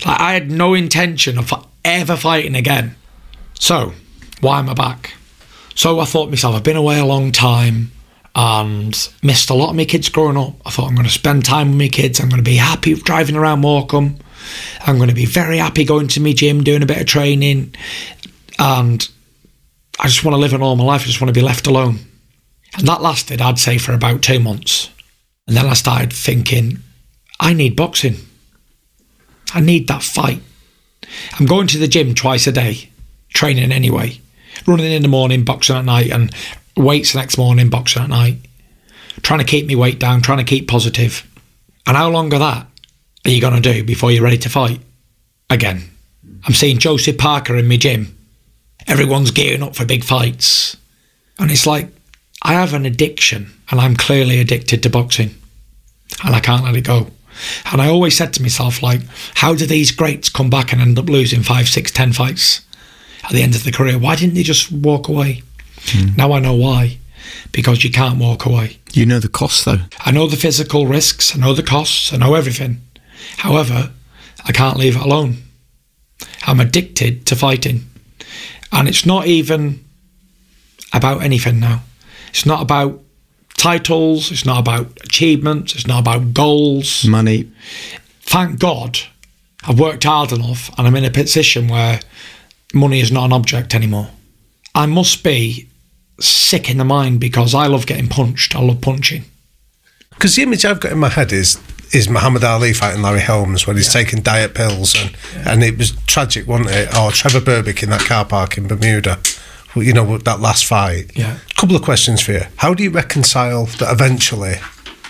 Like 0.05 0.19
I 0.19 0.33
had 0.33 0.51
no 0.51 0.73
intention 0.73 1.37
of 1.37 1.51
ever 1.83 2.15
fighting 2.15 2.55
again. 2.55 2.95
So, 3.55 3.93
why 4.41 4.59
am 4.59 4.69
I 4.69 4.73
back? 4.73 5.13
So 5.73 5.99
I 5.99 6.05
thought 6.05 6.25
to 6.25 6.31
myself, 6.31 6.55
I've 6.55 6.63
been 6.63 6.77
away 6.77 6.99
a 6.99 7.05
long 7.05 7.31
time 7.31 7.91
and 8.35 9.09
missed 9.23 9.49
a 9.49 9.53
lot 9.53 9.69
of 9.69 9.75
my 9.75 9.85
kids 9.85 10.09
growing 10.09 10.37
up. 10.37 10.55
I 10.65 10.69
thought 10.69 10.89
I'm 10.89 10.95
going 10.95 11.07
to 11.07 11.13
spend 11.13 11.45
time 11.45 11.69
with 11.69 11.77
my 11.77 11.87
kids. 11.87 12.19
I'm 12.19 12.29
going 12.29 12.43
to 12.43 12.49
be 12.49 12.57
happy 12.57 12.93
driving 12.95 13.37
around 13.37 13.61
Morecambe. 13.61 14.17
I'm 14.85 14.97
going 14.97 15.09
to 15.09 15.15
be 15.15 15.25
very 15.25 15.57
happy 15.57 15.85
going 15.85 16.09
to 16.09 16.21
my 16.21 16.33
gym, 16.33 16.63
doing 16.63 16.83
a 16.83 16.85
bit 16.85 16.99
of 16.99 17.07
training. 17.07 17.73
And 18.59 19.09
I 19.99 20.07
just 20.07 20.25
want 20.25 20.33
to 20.33 20.39
live 20.39 20.53
a 20.53 20.57
normal 20.57 20.85
life. 20.85 21.03
I 21.03 21.05
just 21.05 21.21
want 21.21 21.33
to 21.33 21.39
be 21.39 21.45
left 21.45 21.65
alone. 21.65 21.99
And 22.77 22.87
that 22.87 23.01
lasted, 23.01 23.41
I'd 23.41 23.57
say, 23.57 23.77
for 23.77 23.93
about 23.93 24.21
two 24.21 24.39
months. 24.39 24.89
And 25.47 25.55
then 25.55 25.65
I 25.65 25.73
started 25.73 26.11
thinking, 26.11 26.79
I 27.39 27.53
need 27.53 27.77
boxing. 27.77 28.15
I 29.53 29.61
need 29.61 29.87
that 29.87 30.03
fight. 30.03 30.41
I'm 31.39 31.45
going 31.45 31.67
to 31.67 31.77
the 31.77 31.87
gym 31.87 32.13
twice 32.15 32.47
a 32.47 32.51
day, 32.51 32.89
training 33.29 33.71
anyway, 33.71 34.19
running 34.67 34.91
in 34.91 35.03
the 35.03 35.07
morning, 35.07 35.45
boxing 35.45 35.77
at 35.77 35.85
night, 35.85 36.11
and 36.11 36.33
weights 36.77 37.13
the 37.13 37.19
next 37.19 37.37
morning, 37.37 37.69
boxing 37.69 38.03
at 38.03 38.09
night. 38.09 38.37
Trying 39.21 39.39
to 39.39 39.45
keep 39.45 39.65
me 39.65 39.75
weight 39.75 39.99
down, 39.99 40.21
trying 40.21 40.39
to 40.39 40.43
keep 40.43 40.67
positive. 40.67 41.27
And 41.87 41.95
how 41.95 42.09
long 42.09 42.33
of 42.33 42.39
that 42.39 42.67
are 43.25 43.31
you 43.31 43.41
going 43.41 43.61
to 43.61 43.73
do 43.73 43.83
before 43.83 44.11
you're 44.11 44.23
ready 44.23 44.37
to 44.39 44.49
fight 44.49 44.81
again? 45.49 45.89
I'm 46.45 46.53
seeing 46.53 46.77
Joseph 46.77 47.17
Parker 47.17 47.55
in 47.55 47.67
my 47.67 47.77
gym. 47.77 48.17
Everyone's 48.87 49.31
gearing 49.31 49.63
up 49.63 49.75
for 49.75 49.85
big 49.85 50.03
fights. 50.03 50.77
And 51.39 51.49
it's 51.49 51.65
like, 51.65 51.89
I 52.43 52.53
have 52.53 52.73
an 52.73 52.85
addiction, 52.85 53.51
and 53.71 53.79
I'm 53.79 53.95
clearly 53.95 54.39
addicted 54.39 54.83
to 54.83 54.89
boxing. 54.89 55.35
And 56.23 56.35
I 56.35 56.39
can't 56.39 56.63
let 56.63 56.75
it 56.75 56.85
go. 56.85 57.07
And 57.71 57.81
I 57.81 57.87
always 57.87 58.15
said 58.15 58.33
to 58.33 58.41
myself, 58.41 58.83
like, 58.83 59.01
how 59.35 59.55
do 59.55 59.65
these 59.65 59.91
greats 59.91 60.29
come 60.29 60.49
back 60.49 60.71
and 60.71 60.81
end 60.81 60.99
up 60.99 61.09
losing 61.09 61.41
five, 61.41 61.67
six, 61.67 61.91
ten 61.91 62.13
fights 62.13 62.61
at 63.23 63.31
the 63.31 63.41
end 63.41 63.55
of 63.55 63.63
the 63.63 63.71
career? 63.71 63.97
Why 63.97 64.15
didn't 64.15 64.35
they 64.35 64.43
just 64.43 64.71
walk 64.71 65.07
away? 65.07 65.41
Hmm. 65.87 66.15
Now 66.15 66.33
I 66.33 66.39
know 66.39 66.55
why. 66.55 66.99
Because 67.51 67.83
you 67.83 67.91
can't 67.91 68.19
walk 68.19 68.45
away. 68.45 68.79
You 68.93 69.05
know 69.05 69.19
the 69.19 69.29
cost, 69.29 69.65
though. 69.65 69.79
I 69.99 70.11
know 70.11 70.27
the 70.27 70.37
physical 70.37 70.87
risks, 70.87 71.35
I 71.35 71.39
know 71.39 71.53
the 71.53 71.63
costs, 71.63 72.13
I 72.13 72.17
know 72.17 72.35
everything. 72.35 72.81
However, 73.37 73.91
I 74.45 74.51
can't 74.51 74.77
leave 74.77 74.95
it 74.95 75.01
alone. 75.01 75.37
I'm 76.45 76.59
addicted 76.59 77.25
to 77.27 77.35
fighting. 77.35 77.85
And 78.71 78.87
it's 78.87 79.05
not 79.05 79.25
even 79.27 79.83
about 80.93 81.23
anything 81.23 81.59
now. 81.59 81.81
It's 82.29 82.45
not 82.45 82.61
about 82.61 83.01
titles, 83.57 84.31
it's 84.31 84.45
not 84.45 84.59
about 84.59 84.97
achievements, 85.03 85.73
it's 85.75 85.87
not 85.87 85.99
about 85.99 86.33
goals. 86.33 87.05
Money. 87.05 87.51
Thank 88.21 88.59
God 88.59 88.99
I've 89.67 89.79
worked 89.79 90.03
hard 90.03 90.31
enough 90.31 90.69
and 90.77 90.87
I'm 90.87 90.95
in 90.95 91.05
a 91.05 91.11
position 91.11 91.67
where 91.67 91.99
money 92.73 92.99
is 92.99 93.11
not 93.11 93.25
an 93.25 93.33
object 93.33 93.73
anymore. 93.73 94.09
I 94.73 94.85
must 94.85 95.23
be 95.23 95.69
sick 96.19 96.69
in 96.69 96.77
the 96.77 96.85
mind 96.85 97.19
because 97.19 97.53
I 97.53 97.67
love 97.67 97.85
getting 97.85 98.07
punched. 98.07 98.55
I 98.55 98.61
love 98.61 98.81
punching. 98.81 99.23
Because 100.11 100.35
the 100.35 100.43
image 100.43 100.65
I've 100.65 100.79
got 100.79 100.91
in 100.91 100.99
my 100.99 101.09
head 101.09 101.31
is 101.31 101.59
is 101.91 102.09
Muhammad 102.09 102.43
Ali 102.43 102.73
fighting 102.73 103.01
Larry 103.01 103.21
Holmes 103.21 103.67
when 103.67 103.75
he's 103.75 103.91
taking 103.91 104.21
diet 104.21 104.53
pills 104.53 104.95
and 104.95 105.15
and 105.47 105.63
it 105.63 105.77
was 105.77 105.91
tragic, 106.07 106.47
wasn't 106.47 106.71
it? 106.71 106.97
Or 106.97 107.11
Trevor 107.11 107.41
Berbick 107.41 107.83
in 107.83 107.89
that 107.89 108.01
car 108.01 108.25
park 108.25 108.57
in 108.57 108.67
Bermuda. 108.67 109.19
You 109.75 109.93
know 109.93 110.17
that 110.17 110.39
last 110.39 110.65
fight. 110.65 111.11
Yeah. 111.17 111.37
Couple 111.55 111.75
of 111.75 111.81
questions 111.81 112.21
for 112.21 112.31
you. 112.31 112.43
How 112.57 112.73
do 112.73 112.81
you 112.81 112.89
reconcile 112.89 113.65
that 113.65 113.91
eventually 113.91 114.55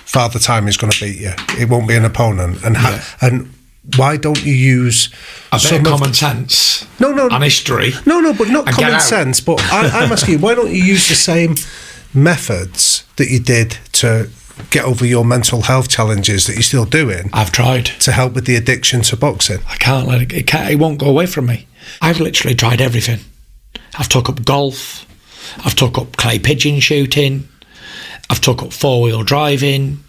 Father 0.06 0.40
Time 0.40 0.68
is 0.68 0.76
going 0.76 0.92
to 0.92 1.06
beat 1.06 1.20
you? 1.22 1.34
It 1.60 1.70
won't 1.70 1.88
be 1.88 1.96
an 1.96 2.04
opponent, 2.04 2.64
and 2.64 2.76
how, 2.76 3.00
and 3.22 3.54
why 3.98 4.18
don't 4.18 4.44
you 4.46 4.54
use 4.54 5.10
A 5.52 5.56
bit 5.56 5.62
some 5.62 5.80
of 5.82 5.86
of- 5.94 6.00
common 6.00 6.14
sense 6.14 6.86
No, 7.00 7.12
no, 7.12 7.28
and 7.30 7.44
history. 7.44 7.92
No, 8.06 8.20
no, 8.20 8.34
but 8.34 8.50
not 8.50 8.66
common 8.68 9.00
sense. 9.00 9.40
But 9.42 9.62
I, 9.72 9.88
I'm 10.04 10.12
asking 10.12 10.34
you, 10.36 10.40
why 10.40 10.56
don't 10.56 10.72
you 10.72 10.84
use 10.84 11.08
the 11.08 11.16
same 11.16 11.56
methods 12.14 13.04
that 13.18 13.30
you 13.30 13.40
did 13.40 13.78
to 13.94 14.30
get 14.70 14.86
over 14.86 15.06
your 15.06 15.26
mental 15.26 15.62
health 15.64 15.90
challenges 15.90 16.48
that 16.48 16.54
you're 16.54 16.62
still 16.64 16.86
doing 16.86 17.30
I've 17.34 17.52
tried. 17.52 17.86
to 18.02 18.12
help 18.14 18.34
with 18.34 18.46
the 18.46 18.56
addiction 18.56 19.02
to 19.04 19.18
boxing? 19.18 19.60
I 19.68 19.76
can't 19.76 20.08
let 20.08 20.22
it. 20.22 20.34
It, 20.34 20.48
can't, 20.48 20.72
it 20.72 20.78
won't 20.78 20.98
go 21.00 21.08
away 21.08 21.26
from 21.26 21.46
me. 21.48 21.68
I've 22.02 22.20
literally 22.20 22.56
tried 22.56 22.82
everything. 22.82 23.20
I've 24.00 24.10
took 24.10 24.30
up 24.30 24.44
golf. 24.46 25.06
I've 25.66 25.76
took 25.76 25.98
up 25.98 26.16
clay 26.18 26.40
pigeon 26.40 26.80
shooting. 26.80 27.48
I've 28.30 28.42
took 28.42 28.64
up 28.64 28.74
four 28.74 29.02
wheel 29.04 29.24
driving. 29.24 30.00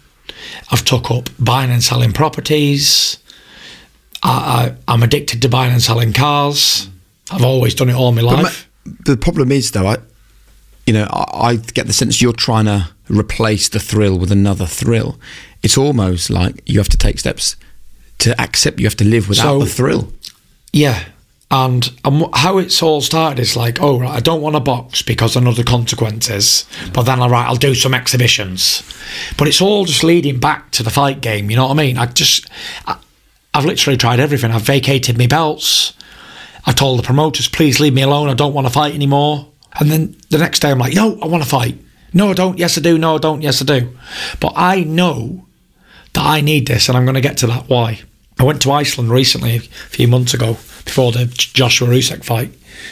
I've 0.71 0.83
took 0.85 1.11
up 1.11 1.29
buying 1.39 1.69
and 1.71 1.83
selling 1.83 2.13
properties. 2.13 3.17
I, 4.23 4.29
I, 4.87 4.93
I'm 4.93 5.03
addicted 5.03 5.41
to 5.43 5.49
buying 5.49 5.71
and 5.73 5.81
selling 5.81 6.13
cars. 6.13 6.89
I've 7.31 7.43
always 7.43 7.75
done 7.75 7.89
it 7.89 7.95
all 7.95 8.11
my 8.11 8.21
life. 8.21 8.67
ma- 8.85 8.91
the 9.05 9.17
problem 9.17 9.51
is, 9.51 9.71
though, 9.71 9.87
I, 9.87 9.97
you 10.85 10.93
know, 10.93 11.07
I, 11.11 11.25
I 11.49 11.55
get 11.57 11.87
the 11.87 11.93
sense 11.93 12.21
you're 12.21 12.33
trying 12.33 12.65
to 12.65 12.89
replace 13.09 13.69
the 13.69 13.79
thrill 13.79 14.17
with 14.17 14.31
another 14.31 14.65
thrill. 14.65 15.19
It's 15.63 15.77
almost 15.77 16.29
like 16.29 16.61
you 16.65 16.79
have 16.79 16.89
to 16.89 16.97
take 16.97 17.19
steps 17.19 17.55
to 18.19 18.39
accept 18.41 18.79
you 18.79 18.85
have 18.85 18.95
to 18.97 19.05
live 19.05 19.27
without 19.29 19.43
So- 19.43 19.59
the 19.59 19.65
thrill. 19.69 20.11
Yeah. 20.73 21.03
And, 21.49 21.89
and 22.03 22.25
how 22.33 22.57
it's 22.57 22.83
all 22.83 22.99
started 22.99 23.39
is 23.39 23.55
like, 23.55 23.81
oh, 23.81 23.97
right, 24.01 24.09
I 24.11 24.19
don't 24.19 24.41
want 24.41 24.57
to 24.57 24.59
box 24.59 25.01
because 25.01 25.37
I 25.37 25.39
know 25.39 25.53
the 25.53 25.63
consequences. 25.63 26.65
But 26.93 27.03
then, 27.03 27.21
all 27.21 27.29
right, 27.29 27.47
I'll 27.47 27.55
do 27.55 27.73
some 27.73 27.93
exhibitions. 27.93 28.83
But 29.37 29.47
it's 29.47 29.61
all 29.61 29.85
just 29.85 30.03
leading 30.03 30.39
back 30.41 30.71
to 30.71 30.83
the 30.83 30.89
fight 30.89 31.21
game. 31.21 31.49
You 31.49 31.55
know 31.55 31.67
what 31.67 31.71
I 31.79 31.83
mean? 31.83 31.97
I 31.97 32.05
just, 32.07 32.49
I, 32.85 32.97
I've 33.53 33.65
literally 33.65 33.97
tried 33.97 34.19
everything. 34.19 34.51
I've 34.51 34.61
vacated 34.61 35.17
my 35.17 35.27
belts. 35.27 35.93
I 36.65 36.73
told 36.73 36.99
the 36.99 37.03
promoters, 37.03 37.47
please 37.47 37.79
leave 37.79 37.93
me 37.93 38.01
alone. 38.01 38.29
I 38.29 38.33
don't 38.33 38.53
want 38.53 38.67
to 38.67 38.73
fight 38.73 38.93
anymore. 38.93 39.47
And 39.79 39.89
then 39.89 40.15
the 40.29 40.37
next 40.37 40.59
day, 40.59 40.71
I'm 40.71 40.79
like, 40.79 40.93
no, 40.93 41.19
I 41.21 41.27
want 41.27 41.43
to 41.43 41.49
fight. 41.49 41.77
No, 42.13 42.29
I 42.29 42.33
don't. 42.33 42.57
Yes, 42.57 42.77
I 42.77 42.81
do. 42.81 42.97
No, 42.97 43.15
I 43.15 43.19
don't. 43.19 43.41
Yes, 43.41 43.61
I 43.61 43.65
do. 43.65 43.95
But 44.39 44.53
I 44.55 44.83
know 44.83 45.45
that 46.13 46.25
I 46.25 46.41
need 46.41 46.67
this, 46.67 46.87
and 46.87 46.97
I'm 46.97 47.05
going 47.05 47.15
to 47.15 47.21
get 47.21 47.37
to 47.37 47.47
that 47.47 47.69
why. 47.69 48.01
I 48.39 48.43
went 48.43 48.61
to 48.63 48.71
Iceland 48.71 49.11
recently, 49.11 49.55
a 49.55 49.59
few 49.59 50.07
months 50.07 50.33
ago, 50.33 50.53
before 50.85 51.11
the 51.11 51.25
Joshua 51.25 51.87
Usyk 51.87 52.23
fight, 52.23 52.51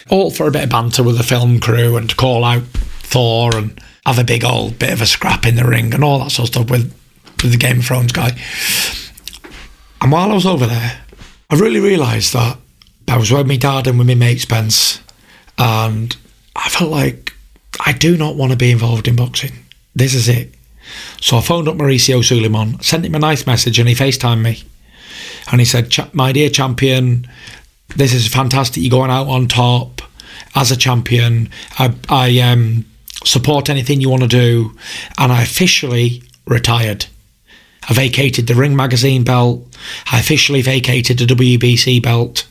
all 0.10 0.32
for 0.32 0.48
a 0.48 0.52
bit 0.52 0.64
of 0.64 0.70
banter 0.70 1.04
with 1.04 1.18
the 1.18 1.24
film 1.24 1.60
crew 1.60 1.98
and 1.98 2.10
to 2.10 2.16
call 2.16 2.44
out 2.44 2.64
Thor 2.64 3.56
and 3.56 3.80
have 4.06 4.20
a 4.20 4.24
big 4.24 4.44
old 4.44 4.80
bit 4.80 4.92
of 4.92 5.02
a 5.02 5.06
scrap 5.06 5.46
in 5.46 5.56
the 5.56 5.66
ring 5.66 5.94
and 5.94 6.04
all 6.04 6.20
that 6.20 6.32
sort 6.32 6.50
of 6.50 6.54
stuff 6.56 6.70
with, 6.70 6.94
with 7.42 7.52
the 7.52 7.58
Game 7.58 7.80
of 7.80 7.86
Thrones 7.86 8.12
guy. 8.12 8.38
And 10.06 10.12
while 10.12 10.30
I 10.30 10.36
was 10.36 10.46
over 10.46 10.68
there, 10.68 11.02
I 11.50 11.56
really 11.56 11.80
realised 11.80 12.34
that 12.34 12.60
I 13.08 13.18
was 13.18 13.32
with 13.32 13.48
my 13.48 13.56
dad 13.56 13.88
and 13.88 13.98
with 13.98 14.08
my 14.08 14.14
mate 14.14 14.40
Spence, 14.40 15.02
and 15.58 16.16
I 16.56 16.70
felt 16.70 16.92
like 16.92 17.34
I 17.84 17.92
do 17.92 18.16
not 18.16 18.36
want 18.36 18.52
to 18.52 18.56
be 18.56 18.70
involved 18.70 19.08
in 19.08 19.16
boxing. 19.16 19.54
This 19.96 20.14
is 20.14 20.30
it. 20.30 20.54
So 21.22 21.38
I 21.38 21.42
phoned 21.42 21.68
up 21.68 21.78
Mauricio 21.78 22.24
Sulaiman, 22.24 22.80
sent 22.84 23.04
him 23.04 23.16
a 23.16 23.20
nice 23.20 23.48
message, 23.48 23.80
and 23.80 23.90
he 23.90 23.96
FaceTimed 23.96 24.44
me. 24.44 24.62
And 25.52 25.60
he 25.60 25.66
said, 25.66 25.90
"Cha- 25.90 26.12
My 26.14 26.32
dear 26.32 26.52
champion, 26.52 27.28
this 27.96 28.14
is 28.14 28.28
fantastic. 28.28 28.84
You're 28.84 28.92
going 28.92 29.10
out 29.10 29.26
on 29.28 29.48
top 29.48 30.04
as 30.54 30.70
a 30.70 30.78
champion. 30.78 31.50
I, 31.80 31.96
I 32.10 32.40
um, 32.42 32.86
support 33.24 33.72
anything 33.72 34.02
you 34.02 34.12
want 34.12 34.22
to 34.22 34.28
do. 34.28 34.78
And 35.18 35.32
I 35.32 35.42
officially 35.42 36.22
retired. 36.46 37.08
I 37.88 37.94
vacated 37.94 38.48
the 38.48 38.56
Ring 38.56 38.76
Magazine 38.76 39.24
belt. 39.24 39.64
I 40.12 40.20
officially 40.20 40.62
vacated 40.62 41.20
the 41.20 41.26
WBC 41.26 42.02
belt. 42.02 42.48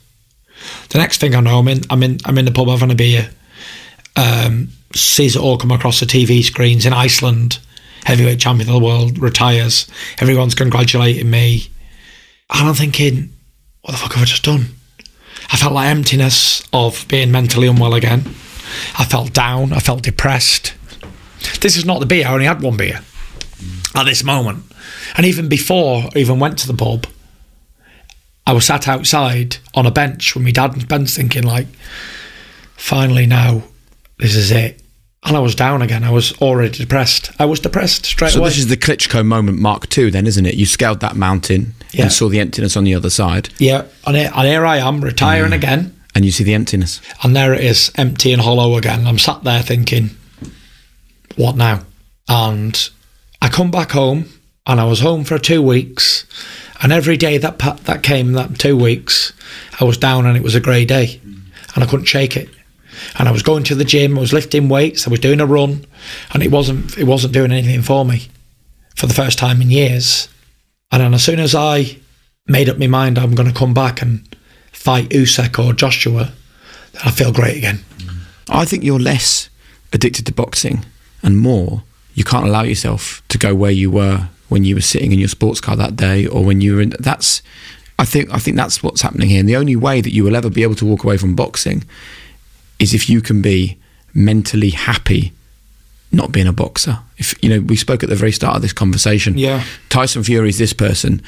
The 0.91 0.99
next 0.99 1.21
thing 1.21 1.35
I 1.35 1.41
know, 1.41 1.59
I'm 1.59 1.69
in, 1.69 1.81
I'm 1.91 2.03
in, 2.03 2.19
I'm 2.25 2.39
in 2.39 2.45
the 2.45 2.53
pub 2.53 2.69
having 2.69 2.91
a 2.91 2.95
beer. 2.95 3.31
Um, 4.17 4.69
sees 4.95 5.35
it 5.37 5.43
all 5.43 5.59
come 5.59 5.73
across 5.73 6.01
the 6.01 6.07
TV 6.07 6.43
screens 6.43 6.87
in 6.87 6.93
Iceland. 6.93 7.59
Heavyweight 8.05 8.39
champion 8.39 8.69
of 8.69 8.75
the 8.75 8.85
world 8.85 9.19
retires. 9.19 9.89
Everyone's 10.19 10.55
congratulating 10.55 11.31
me. 11.31 11.69
And 12.53 12.69
I'm 12.69 12.75
thinking, 12.75 13.33
what 13.83 13.93
the 13.93 13.99
fuck 13.99 14.13
have 14.13 14.23
I 14.23 14.27
just 14.27 14.45
done? 14.45 14.67
I 15.51 15.57
felt 15.57 15.73
like 15.73 15.89
emptiness 15.89 16.63
of 16.73 17.07
being 17.09 17.31
mentally 17.31 17.67
unwell 17.67 17.95
again. 17.95 18.21
I 18.99 19.05
felt 19.05 19.33
down. 19.33 19.73
I 19.73 19.79
felt 19.79 20.03
depressed. 20.03 20.75
This 21.61 21.77
is 21.77 21.85
not 21.85 22.01
the 22.01 22.07
beer. 22.07 22.27
I 22.27 22.33
only 22.33 22.47
had 22.47 22.63
one 22.63 22.77
beer 22.77 23.01
at 23.95 24.05
this 24.05 24.25
moment. 24.25 24.65
And 25.17 25.27
even 25.27 25.49
before 25.49 26.05
I 26.15 26.19
even 26.19 26.39
went 26.39 26.59
to 26.61 26.67
the 26.67 26.75
pub, 26.75 27.07
I 28.47 28.53
was 28.53 28.67
sat 28.67 28.87
outside 28.89 29.57
on 29.75 29.87
a 29.87 29.91
bench 29.91 30.35
with 30.35 30.45
my 30.45 30.51
dad 30.51 30.73
and 30.73 30.83
Spence 30.83 31.17
thinking 31.17 31.45
like, 31.45 31.67
finally 32.77 33.27
now, 33.27 33.63
this 34.19 34.35
is 34.37 34.51
it. 34.51 34.81
And 35.27 35.37
I 35.37 35.41
was 35.41 35.55
down 35.55 35.81
again. 35.81 36.05
I 36.05 36.11
was 36.11 36.39
already 36.43 36.77
depressed. 36.77 37.31
I 37.39 37.47
was 37.47 37.59
depressed 37.59 38.05
straight 38.05 38.33
So 38.33 38.41
away. 38.41 38.51
So 38.51 38.57
this 38.57 38.59
is 38.59 38.67
the 38.69 38.77
Klitschko 38.77 39.25
moment, 39.25 39.59
Mark 39.59 39.89
two 39.89 40.11
then, 40.11 40.27
isn't 40.27 40.45
it? 40.45 40.55
You 40.55 40.67
scaled 40.67 41.01
that 41.01 41.17
mountain 41.17 41.75
Yeah. 41.93 42.03
and 42.03 42.13
saw 42.13 42.29
the 42.29 42.41
emptiness 42.41 42.77
on 42.77 42.85
the 42.85 42.95
other 42.95 43.09
side, 43.09 43.49
yeah, 43.59 43.85
and 44.07 44.17
here, 44.17 44.31
and 44.35 44.47
here 44.47 44.67
I 44.67 44.79
am 44.79 45.01
retiring 45.03 45.53
mm. 45.53 45.57
again. 45.57 45.95
and 46.15 46.25
you 46.27 46.31
see 46.31 46.45
the 46.45 46.53
emptiness. 46.55 47.01
And 47.23 47.35
there 47.35 47.55
it 47.55 47.65
is, 47.65 47.91
empty 47.97 48.33
and 48.33 48.43
hollow 48.43 48.77
again. 48.77 49.07
I'm 49.07 49.19
sat 49.19 49.43
there 49.45 49.63
thinking, 49.63 50.11
what 51.37 51.57
now? 51.57 51.81
And 52.29 52.91
I 53.41 53.49
come 53.49 53.71
back 53.71 53.93
home, 53.93 54.27
and 54.67 54.81
I 54.81 54.85
was 54.85 55.01
home 55.01 55.25
for 55.25 55.39
two 55.39 55.63
weeks. 55.63 56.27
And 56.83 56.93
every 56.93 57.17
day 57.17 57.39
that 57.39 57.59
that 57.59 58.03
came, 58.03 58.33
that 58.33 58.59
two 58.59 58.77
weeks, 58.77 59.33
I 59.81 59.85
was 59.85 59.99
down, 59.99 60.27
and 60.27 60.37
it 60.37 60.43
was 60.43 60.55
a 60.55 60.61
grey 60.61 60.85
day, 60.85 61.21
and 61.75 61.85
I 61.85 61.87
couldn't 61.87 62.07
shake 62.07 62.37
it. 62.37 62.49
And 63.19 63.29
I 63.29 63.33
was 63.33 63.43
going 63.43 63.65
to 63.65 63.75
the 63.75 63.85
gym, 63.85 64.17
I 64.17 64.21
was 64.21 64.33
lifting 64.33 64.69
weights, 64.69 65.07
I 65.07 65.11
was 65.11 65.21
doing 65.21 65.41
a 65.41 65.47
run, 65.47 65.85
and 66.33 66.43
it 66.43 66.51
wasn't 66.51 66.97
it 66.99 67.05
wasn't 67.05 67.33
doing 67.33 67.53
anything 67.53 67.83
for 67.83 68.05
me 68.05 68.29
for 68.97 69.07
the 69.07 69.15
first 69.15 69.39
time 69.39 69.61
in 69.61 69.71
years. 69.71 70.29
And 70.93 71.03
then 71.03 71.15
as 71.15 71.25
soon 71.25 71.41
as 71.41 71.55
I 71.55 71.99
made 72.47 72.69
up 72.69 72.79
my 72.79 72.87
mind 72.87 73.19
I'm 73.19 73.35
going 73.35 73.49
to 73.49 73.59
come 73.59 73.75
back 73.75 74.03
and 74.03 74.37
fight 74.71 75.09
Usyk 75.09 75.59
or 75.59 75.73
Joshua, 75.73 76.33
then 76.93 77.03
I 77.05 77.11
feel 77.11 77.33
great 77.33 77.57
again. 77.57 77.81
I 78.49 78.65
think 78.65 78.85
you're 78.85 79.01
less 79.01 79.49
addicted 79.93 80.27
to 80.27 80.33
boxing 80.33 80.85
and 81.23 81.39
more 81.39 81.83
you 82.15 82.23
can't 82.23 82.47
allow 82.47 82.63
yourself 82.63 83.23
to 83.29 83.39
go 83.39 83.55
where 83.55 83.71
you 83.71 83.91
were 83.91 84.29
when 84.55 84.63
you 84.63 84.77
were 84.77 84.81
sitting 84.81 85.11
in 85.11 85.19
your 85.19 85.29
sports 85.29 85.61
car 85.61 85.75
that 85.75 85.97
day 85.97 86.27
or 86.27 86.45
when 86.45 86.61
you 86.61 86.77
were 86.77 86.81
in 86.81 86.95
that's 87.01 87.43
I 87.99 88.05
think 88.05 88.33
I 88.33 88.39
think 88.39 88.57
that's 88.57 88.85
what's 88.85 89.03
happening 89.03 89.29
here. 89.29 89.41
And 89.41 89.49
the 89.49 89.57
only 89.57 89.75
way 89.75 90.01
that 90.01 90.13
you 90.13 90.23
will 90.23 90.37
ever 90.37 90.49
be 90.49 90.63
able 90.63 90.77
to 90.77 90.87
walk 90.87 91.03
away 91.03 91.17
from 91.17 91.35
boxing 91.35 91.83
is 92.79 92.95
if 92.95 93.11
you 93.11 93.21
can 93.21 93.43
be 93.43 93.77
mentally 94.15 94.71
happy 94.71 95.33
not 96.13 96.31
being 96.31 96.47
a 96.47 96.53
boxer. 96.53 97.01
If 97.19 97.35
you 97.43 97.49
know 97.51 97.61
we 97.61 97.75
spoke 97.75 98.05
at 98.05 98.09
the 98.09 98.15
very 98.15 98.31
start 98.31 98.55
of 98.55 98.63
this 98.63 98.73
conversation. 98.73 99.37
Yeah. 99.37 99.65
Tyson 99.89 100.23
Fury 100.23 100.49
is 100.49 100.59
this 100.59 100.73
person. 100.73 101.21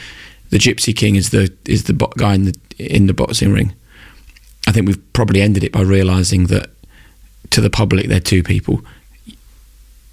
The 0.51 0.59
Gypsy 0.59 0.95
King 0.95 1.17
is 1.17 1.31
the 1.31 1.53
is 1.65 1.85
the 1.85 1.93
bo- 1.93 2.13
guy 2.17 2.35
in 2.35 2.45
the 2.45 2.55
in 2.79 3.07
the 3.09 3.15
boxing 3.15 3.53
ring. 3.53 3.75
I 4.69 4.73
think 4.73 4.87
we've 4.87 5.13
probably 5.13 5.43
ended 5.43 5.65
it 5.65 5.73
by 5.73 5.83
realizing 5.83 6.47
that 6.47 6.71
to 7.51 7.61
the 7.61 7.71
public 7.71 8.07
they're 8.07 8.21
two 8.21 8.45
people. 8.45 8.83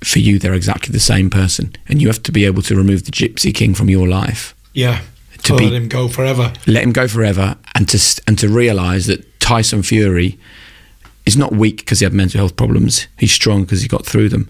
For 0.04 0.20
you, 0.20 0.38
they're 0.40 0.54
exactly 0.54 0.92
the 0.92 1.00
same 1.00 1.30
person, 1.30 1.74
and 1.88 2.02
you 2.02 2.08
have 2.08 2.22
to 2.24 2.32
be 2.32 2.46
able 2.46 2.62
to 2.64 2.76
remove 2.76 3.06
the 3.06 3.12
Gypsy 3.12 3.54
King 3.54 3.74
from 3.74 3.90
your 3.90 4.08
life. 4.08 4.54
Yeah. 4.74 5.02
to 5.44 5.58
be 5.58 5.66
let 5.66 5.74
him 5.74 5.88
go 5.88 6.08
forever. 6.08 6.54
let 6.68 6.84
him 6.84 6.92
go 6.92 7.08
forever 7.08 7.58
and 7.76 7.88
to 7.90 8.22
and 8.28 8.38
to 8.40 8.48
realize 8.50 9.08
that 9.08 9.40
Tyson 9.40 9.84
Fury 9.84 10.38
is 11.26 11.38
not 11.38 11.52
weak 11.54 11.78
because 11.78 12.00
he 12.00 12.06
had 12.06 12.14
mental 12.14 12.40
health 12.40 12.56
problems. 12.56 13.08
He's 13.18 13.32
strong 13.32 13.64
because 13.64 13.82
he 13.82 13.88
got 13.88 14.06
through 14.06 14.30
them. 14.30 14.50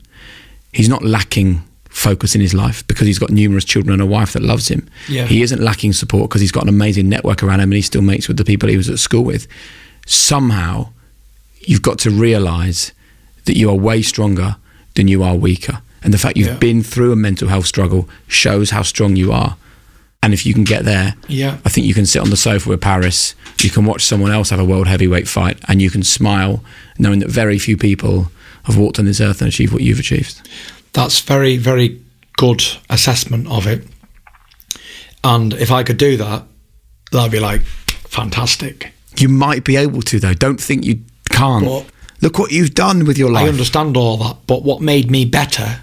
He's 0.72 0.90
not 0.90 1.04
lacking 1.04 1.62
focus 1.90 2.34
in 2.34 2.42
his 2.42 2.54
life 2.54 2.86
because 2.88 3.06
he's 3.06 3.20
got 3.20 3.30
numerous 3.30 3.66
children 3.66 3.94
and 3.94 4.02
a 4.02 4.06
wife 4.06 4.34
that 4.34 4.42
loves 4.42 4.68
him. 4.70 4.88
Yeah. 5.08 5.26
He 5.28 5.44
isn't 5.44 5.62
lacking 5.62 5.94
support 5.94 6.30
because 6.30 6.42
he's 6.42 6.52
got 6.52 6.64
an 6.64 6.70
amazing 6.70 7.08
network 7.10 7.44
around 7.44 7.60
him 7.60 7.70
and 7.72 7.74
he 7.74 7.82
still 7.82 8.02
mates 8.02 8.28
with 8.28 8.38
the 8.38 8.46
people 8.46 8.70
he 8.70 8.78
was 8.78 8.90
at 8.90 8.98
school 8.98 9.24
with. 9.24 9.48
Somehow, 10.08 10.90
you've 11.62 11.84
got 11.84 12.00
to 12.00 12.10
realize 12.10 12.92
that 13.46 13.56
you 13.56 13.70
are 13.70 13.76
way 13.76 14.02
stronger 14.02 14.56
than 14.95 15.07
you 15.07 15.24
are 15.24 15.36
weaker. 15.36 15.82
And 16.03 16.14
the 16.14 16.18
fact 16.18 16.38
you've 16.38 16.48
Yeah. 16.48 16.57
been 16.57 16.84
through 16.84 17.11
a 17.11 17.15
mental 17.15 17.48
health 17.48 17.65
struggle 17.65 18.10
shows 18.28 18.72
how 18.72 18.82
strong 18.84 19.15
you 19.15 19.32
are. 19.32 19.56
And 20.22 20.34
if 20.34 20.45
you 20.45 20.53
can 20.53 20.64
get 20.64 20.86
there, 20.86 21.15
Yeah. 21.28 21.57
I 21.65 21.70
think 21.70 21.86
you 21.88 21.94
can 21.94 22.06
sit 22.06 22.22
on 22.22 22.30
the 22.30 22.38
sofa 22.38 22.70
with 22.70 22.82
Paris, 22.82 23.36
you 23.61 23.70
can 23.70 23.86
watch 23.86 24.03
someone 24.06 24.32
else 24.32 24.49
have 24.52 24.60
a 24.60 24.65
world 24.65 24.88
heavyweight 24.88 25.28
fight, 25.28 25.57
and 25.68 25.82
you 25.82 25.90
can 25.90 26.03
smile 26.03 26.64
knowing 26.98 27.20
that 27.20 27.30
very 27.30 27.60
few 27.60 27.76
people 27.78 28.32
have 28.64 28.78
walked 28.78 28.99
on 28.99 29.06
this 29.06 29.20
earth 29.20 29.41
and 29.41 29.49
achieved 29.49 29.74
what 29.74 29.82
you've 29.82 29.99
achieved. 29.99 30.41
That's 30.94 31.20
very, 31.20 31.57
very 31.57 31.99
good 32.38 32.64
assessment 32.90 33.48
of 33.48 33.68
it. 33.68 33.86
And 35.24 35.53
if 35.53 35.72
I 35.72 35.84
could 35.84 35.98
do 35.98 36.18
that, 36.18 36.44
that'd 37.11 37.32
be 37.32 37.40
like 37.40 37.61
fantastic. 38.07 38.91
You 39.18 39.30
might 39.30 39.64
be 39.64 39.76
able 39.76 40.02
to, 40.03 40.20
though. 40.20 40.34
Don't 40.34 40.60
think 40.60 40.86
you 40.86 40.99
can't. 41.30 41.65
But- 41.65 41.86
Look 42.24 42.40
what 42.40 42.54
you've 42.54 42.74
done 42.74 43.04
with 43.04 43.18
your 43.18 43.30
life. 43.30 43.44
I 43.44 43.50
understand 43.50 43.98
all 43.98 44.16
that, 44.16 44.38
but 44.48 44.64
what 44.64 44.80
made 44.80 45.12
me 45.12 45.26
better 45.26 45.82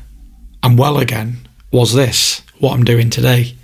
and 0.63 0.79
well 0.79 0.97
again 0.97 1.47
was 1.71 1.93
this, 1.93 2.41
what 2.59 2.73
I'm 2.73 2.83
doing 2.83 3.11
today. 3.11 3.57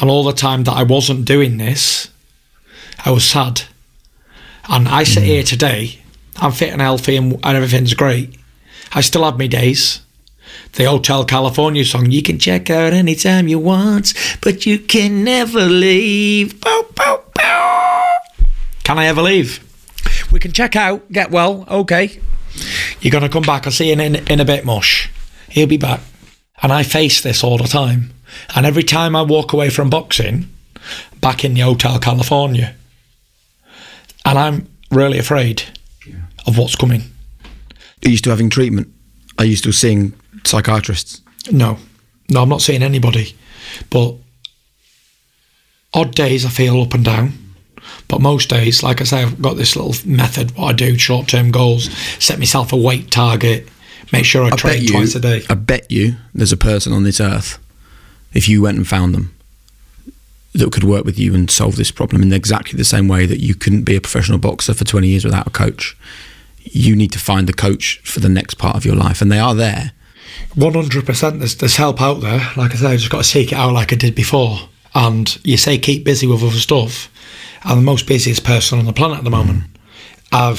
And 0.00 0.10
all 0.10 0.24
the 0.24 0.32
time 0.32 0.64
that 0.64 0.72
I 0.72 0.82
wasn't 0.82 1.26
doing 1.26 1.58
this, 1.58 2.10
I 3.04 3.12
was 3.12 3.24
sad. 3.24 3.62
And 4.68 4.88
I 4.88 5.04
sit 5.04 5.22
hmm. 5.22 5.28
here 5.28 5.42
today, 5.44 6.00
I'm 6.38 6.50
fit 6.50 6.72
and 6.72 6.82
healthy 6.82 7.14
and, 7.14 7.34
and 7.34 7.56
everything's 7.56 7.94
great. 7.94 8.36
I 8.92 9.00
still 9.00 9.22
have 9.22 9.38
my 9.38 9.46
days. 9.46 10.00
The 10.72 10.86
Hotel 10.86 11.24
California 11.24 11.84
song, 11.84 12.10
you 12.10 12.20
can 12.20 12.40
check 12.40 12.68
out 12.68 12.92
anytime 12.92 13.46
you 13.46 13.60
want, 13.60 14.12
but 14.42 14.66
you 14.66 14.80
can 14.80 15.22
never 15.22 15.66
leave. 15.66 16.60
Bow, 16.60 16.84
bow, 16.96 17.22
bow. 17.32 18.16
Can 18.82 18.98
I 18.98 19.06
ever 19.06 19.22
leave? 19.22 19.64
We 20.34 20.40
can 20.40 20.50
check 20.50 20.74
out, 20.74 21.12
get 21.12 21.30
well, 21.30 21.64
okay. 21.70 22.20
You're 23.00 23.12
going 23.12 23.22
to 23.22 23.28
come 23.28 23.44
back. 23.44 23.66
I'll 23.66 23.72
see 23.72 23.92
you 23.92 24.00
in, 24.00 24.16
in 24.16 24.40
a 24.40 24.44
bit, 24.44 24.64
Mush. 24.64 25.08
He'll 25.48 25.68
be 25.68 25.76
back. 25.76 26.00
And 26.60 26.72
I 26.72 26.82
face 26.82 27.20
this 27.20 27.44
all 27.44 27.56
the 27.56 27.68
time. 27.68 28.12
And 28.56 28.66
every 28.66 28.82
time 28.82 29.14
I 29.14 29.22
walk 29.22 29.52
away 29.52 29.70
from 29.70 29.90
boxing, 29.90 30.48
back 31.20 31.44
in 31.44 31.54
the 31.54 31.60
Hotel 31.60 32.00
California, 32.00 32.74
and 34.24 34.36
I'm 34.36 34.68
really 34.90 35.20
afraid 35.20 35.62
of 36.48 36.58
what's 36.58 36.74
coming. 36.74 37.02
Are 38.04 38.08
you 38.08 38.16
still 38.16 38.32
having 38.32 38.50
treatment? 38.50 38.92
Are 39.38 39.44
you 39.44 39.54
still 39.54 39.72
seeing 39.72 40.14
psychiatrists? 40.44 41.20
No, 41.52 41.78
no, 42.28 42.42
I'm 42.42 42.48
not 42.48 42.60
seeing 42.60 42.82
anybody. 42.82 43.36
But 43.88 44.16
odd 45.92 46.12
days 46.16 46.44
I 46.44 46.48
feel 46.48 46.82
up 46.82 46.92
and 46.92 47.04
down. 47.04 47.43
But 48.08 48.20
most 48.20 48.50
days, 48.50 48.82
like 48.82 49.00
I 49.00 49.04
say, 49.04 49.22
I've 49.22 49.40
got 49.40 49.56
this 49.56 49.76
little 49.76 49.94
method 50.08 50.56
what 50.56 50.68
I 50.68 50.72
do, 50.72 50.98
short 50.98 51.28
term 51.28 51.50
goals, 51.50 51.90
set 52.22 52.38
myself 52.38 52.72
a 52.72 52.76
weight 52.76 53.10
target, 53.10 53.68
make 54.12 54.24
sure 54.24 54.44
I, 54.44 54.50
train 54.50 54.82
you, 54.82 54.90
twice 54.90 55.14
a 55.14 55.20
day. 55.20 55.42
I 55.48 55.54
bet 55.54 55.90
you 55.90 56.16
there's 56.34 56.52
a 56.52 56.56
person 56.56 56.92
on 56.92 57.04
this 57.04 57.20
earth, 57.20 57.58
if 58.32 58.48
you 58.48 58.62
went 58.62 58.76
and 58.76 58.86
found 58.86 59.14
them, 59.14 59.34
that 60.52 60.70
could 60.72 60.84
work 60.84 61.04
with 61.04 61.18
you 61.18 61.34
and 61.34 61.50
solve 61.50 61.76
this 61.76 61.90
problem 61.90 62.22
in 62.22 62.32
exactly 62.32 62.76
the 62.76 62.84
same 62.84 63.08
way 63.08 63.26
that 63.26 63.40
you 63.40 63.54
couldn't 63.54 63.82
be 63.82 63.96
a 63.96 64.00
professional 64.00 64.38
boxer 64.38 64.74
for 64.74 64.84
20 64.84 65.08
years 65.08 65.24
without 65.24 65.46
a 65.46 65.50
coach. 65.50 65.96
You 66.60 66.94
need 66.94 67.12
to 67.12 67.18
find 67.18 67.48
the 67.48 67.52
coach 67.52 68.00
for 68.04 68.20
the 68.20 68.28
next 68.28 68.54
part 68.54 68.76
of 68.76 68.84
your 68.84 68.96
life, 68.96 69.20
and 69.20 69.30
they 69.30 69.38
are 69.38 69.54
there. 69.54 69.92
One 70.54 70.74
hundred 70.74 71.06
percent. 71.06 71.38
There's 71.40 71.56
there's 71.56 71.76
help 71.76 72.00
out 72.00 72.20
there. 72.20 72.40
Like 72.56 72.72
I 72.72 72.74
said, 72.76 72.90
I 72.90 72.96
just 72.96 73.10
got 73.10 73.18
to 73.18 73.24
seek 73.24 73.52
it 73.52 73.56
out 73.56 73.72
like 73.72 73.92
I 73.92 73.96
did 73.96 74.14
before. 74.14 74.58
And 74.94 75.36
you 75.44 75.56
say 75.56 75.78
keep 75.78 76.04
busy 76.04 76.26
with 76.26 76.42
other 76.42 76.52
stuff. 76.52 77.10
I'm 77.64 77.78
the 77.78 77.84
most 77.84 78.06
busiest 78.06 78.44
person 78.44 78.78
on 78.78 78.84
the 78.84 78.92
planet 78.92 79.18
at 79.18 79.24
the 79.24 79.30
moment. 79.30 79.64
I've 80.32 80.58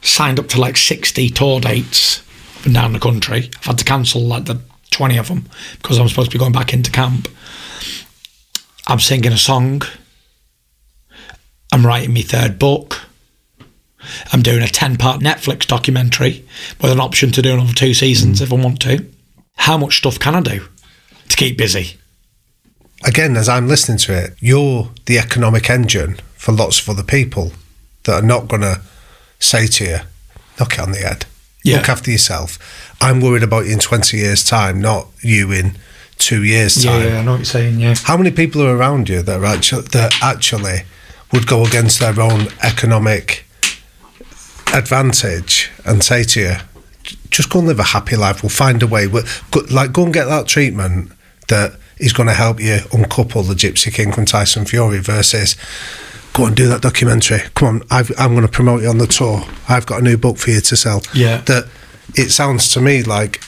signed 0.00 0.38
up 0.38 0.48
to 0.48 0.60
like 0.60 0.76
sixty 0.76 1.28
tour 1.28 1.60
dates 1.60 2.22
down 2.70 2.92
the 2.92 2.98
country. 2.98 3.50
I've 3.58 3.64
had 3.64 3.78
to 3.78 3.84
cancel 3.84 4.22
like 4.22 4.46
the 4.46 4.60
twenty 4.90 5.18
of 5.18 5.28
them 5.28 5.48
because 5.80 5.98
I'm 5.98 6.08
supposed 6.08 6.30
to 6.30 6.36
be 6.36 6.40
going 6.40 6.52
back 6.52 6.72
into 6.72 6.90
camp. 6.90 7.28
I'm 8.86 9.00
singing 9.00 9.32
a 9.32 9.38
song. 9.38 9.82
I'm 11.72 11.86
writing 11.86 12.14
my 12.14 12.22
third 12.22 12.58
book. 12.58 13.00
I'm 14.32 14.42
doing 14.42 14.62
a 14.62 14.66
10 14.66 14.96
part 14.96 15.20
Netflix 15.20 15.64
documentary 15.64 16.44
with 16.80 16.90
an 16.90 16.98
option 16.98 17.30
to 17.30 17.40
do 17.40 17.52
another 17.52 17.72
two 17.72 17.94
seasons 17.94 18.40
if 18.40 18.52
I 18.52 18.56
want 18.56 18.80
to. 18.82 19.06
How 19.54 19.78
much 19.78 19.98
stuff 19.98 20.18
can 20.18 20.34
I 20.34 20.40
do 20.40 20.66
to 21.28 21.36
keep 21.36 21.56
busy? 21.56 21.98
again, 23.04 23.36
as 23.36 23.48
I'm 23.48 23.68
listening 23.68 23.98
to 23.98 24.24
it, 24.24 24.34
you're 24.40 24.90
the 25.06 25.18
economic 25.18 25.68
engine 25.70 26.18
for 26.42 26.50
lots 26.50 26.80
of 26.80 26.88
other 26.88 27.04
people 27.04 27.52
that 28.02 28.20
are 28.20 28.26
not 28.26 28.48
going 28.48 28.62
to 28.62 28.80
say 29.38 29.64
to 29.68 29.84
you, 29.84 29.98
knock 30.58 30.72
it 30.72 30.80
on 30.80 30.90
the 30.90 30.98
head. 30.98 31.24
Yeah. 31.62 31.76
Look 31.76 31.88
after 31.88 32.10
yourself. 32.10 32.58
I'm 33.00 33.20
worried 33.20 33.44
about 33.44 33.66
you 33.66 33.74
in 33.74 33.78
20 33.78 34.16
years' 34.16 34.42
time, 34.42 34.80
not 34.80 35.06
you 35.22 35.52
in 35.52 35.78
two 36.18 36.42
years' 36.42 36.82
time. 36.82 37.00
yeah, 37.00 37.20
I 37.20 37.22
know 37.22 37.30
what 37.32 37.36
you're 37.36 37.44
saying, 37.44 37.78
yeah. 37.78 37.94
How 37.96 38.16
many 38.16 38.32
people 38.32 38.60
are 38.60 38.76
around 38.76 39.08
you 39.08 39.22
that 39.22 39.40
are 39.40 39.44
actually 39.44 39.82
that 39.92 40.14
actually 40.20 40.82
would 41.32 41.46
go 41.46 41.64
against 41.64 42.00
their 42.00 42.20
own 42.20 42.48
economic 42.60 43.46
advantage 44.74 45.70
and 45.84 46.02
say 46.02 46.24
to 46.24 46.40
you, 46.40 46.54
just 47.30 47.50
go 47.50 47.60
and 47.60 47.68
live 47.68 47.78
a 47.78 47.84
happy 47.84 48.16
life. 48.16 48.42
We'll 48.42 48.50
find 48.50 48.82
a 48.82 48.88
way. 48.88 49.06
We'll, 49.06 49.22
go, 49.52 49.60
like 49.70 49.92
go 49.92 50.02
and 50.02 50.12
get 50.12 50.24
that 50.24 50.48
treatment 50.48 51.12
that 51.46 51.76
is 51.98 52.12
going 52.12 52.26
to 52.26 52.34
help 52.34 52.58
you 52.58 52.80
uncouple 52.92 53.44
the 53.44 53.54
Gypsy 53.54 53.94
King 53.94 54.10
from 54.10 54.24
Tyson 54.24 54.64
Fury 54.64 54.98
versus 54.98 55.54
go 56.32 56.46
and 56.46 56.56
do 56.56 56.68
that 56.68 56.82
documentary. 56.82 57.40
Come 57.54 57.68
on, 57.68 57.82
I've, 57.90 58.10
I'm 58.18 58.32
going 58.32 58.46
to 58.46 58.52
promote 58.52 58.82
you 58.82 58.88
on 58.88 58.98
the 58.98 59.06
tour. 59.06 59.44
I've 59.68 59.86
got 59.86 60.00
a 60.00 60.04
new 60.04 60.16
book 60.16 60.38
for 60.38 60.50
you 60.50 60.60
to 60.60 60.76
sell. 60.76 61.02
Yeah. 61.14 61.38
That 61.42 61.68
it 62.14 62.30
sounds 62.30 62.70
to 62.72 62.80
me 62.80 63.02
like 63.02 63.42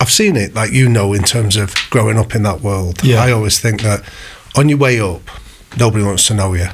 I've 0.00 0.10
seen 0.10 0.36
it, 0.36 0.54
like 0.54 0.72
you 0.72 0.88
know, 0.88 1.12
in 1.12 1.22
terms 1.22 1.56
of 1.56 1.74
growing 1.90 2.18
up 2.18 2.34
in 2.34 2.42
that 2.42 2.60
world. 2.60 3.02
Yeah. 3.02 3.22
I 3.22 3.32
always 3.32 3.58
think 3.58 3.82
that 3.82 4.04
on 4.56 4.68
your 4.68 4.78
way 4.78 5.00
up, 5.00 5.22
nobody 5.78 6.04
wants 6.04 6.26
to 6.28 6.34
know 6.34 6.54
you. 6.54 6.68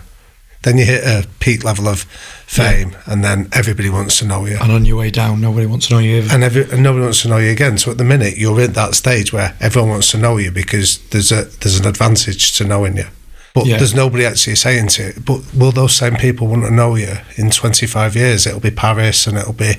Then 0.62 0.76
you 0.76 0.84
hit 0.84 1.04
a 1.04 1.26
peak 1.38 1.64
level 1.64 1.88
of 1.88 2.02
fame, 2.02 2.94
and 3.06 3.24
then 3.24 3.48
everybody 3.52 3.88
wants 3.88 4.18
to 4.18 4.26
know 4.26 4.44
you. 4.44 4.58
And 4.60 4.70
on 4.70 4.84
your 4.84 4.98
way 4.98 5.10
down, 5.10 5.40
nobody 5.40 5.64
wants 5.64 5.88
to 5.88 5.94
know 5.94 6.00
you 6.00 6.18
either. 6.18 6.34
And, 6.34 6.44
every, 6.44 6.70
and 6.70 6.82
nobody 6.82 7.02
wants 7.02 7.22
to 7.22 7.28
know 7.28 7.38
you 7.38 7.50
again. 7.50 7.78
So 7.78 7.92
at 7.92 7.96
the 7.96 8.04
minute, 8.04 8.36
you're 8.36 8.60
in 8.60 8.74
that 8.74 8.94
stage 8.94 9.32
where 9.32 9.56
everyone 9.58 9.90
wants 9.90 10.10
to 10.10 10.18
know 10.18 10.36
you 10.36 10.50
because 10.50 10.98
there's 11.08 11.32
a 11.32 11.44
there's 11.44 11.80
an 11.80 11.86
advantage 11.86 12.52
to 12.58 12.64
knowing 12.64 12.98
you. 12.98 13.06
But 13.52 13.66
Yeah. 13.66 13.78
there's 13.78 13.94
nobody 13.94 14.24
actually 14.24 14.55
saying 14.56 14.89
to 14.89 15.02
you, 15.02 15.12
but 15.24 15.40
will 15.55 15.72
those 15.72 15.93
same 15.94 16.14
people 16.16 16.47
want 16.47 16.62
to 16.64 16.70
know 16.70 16.94
you 16.94 17.18
in 17.36 17.51
25 17.51 18.14
years? 18.14 18.47
It'll 18.47 18.60
be 18.60 18.70
Paris 18.70 19.27
and 19.27 19.36
it'll 19.36 19.52
be 19.52 19.74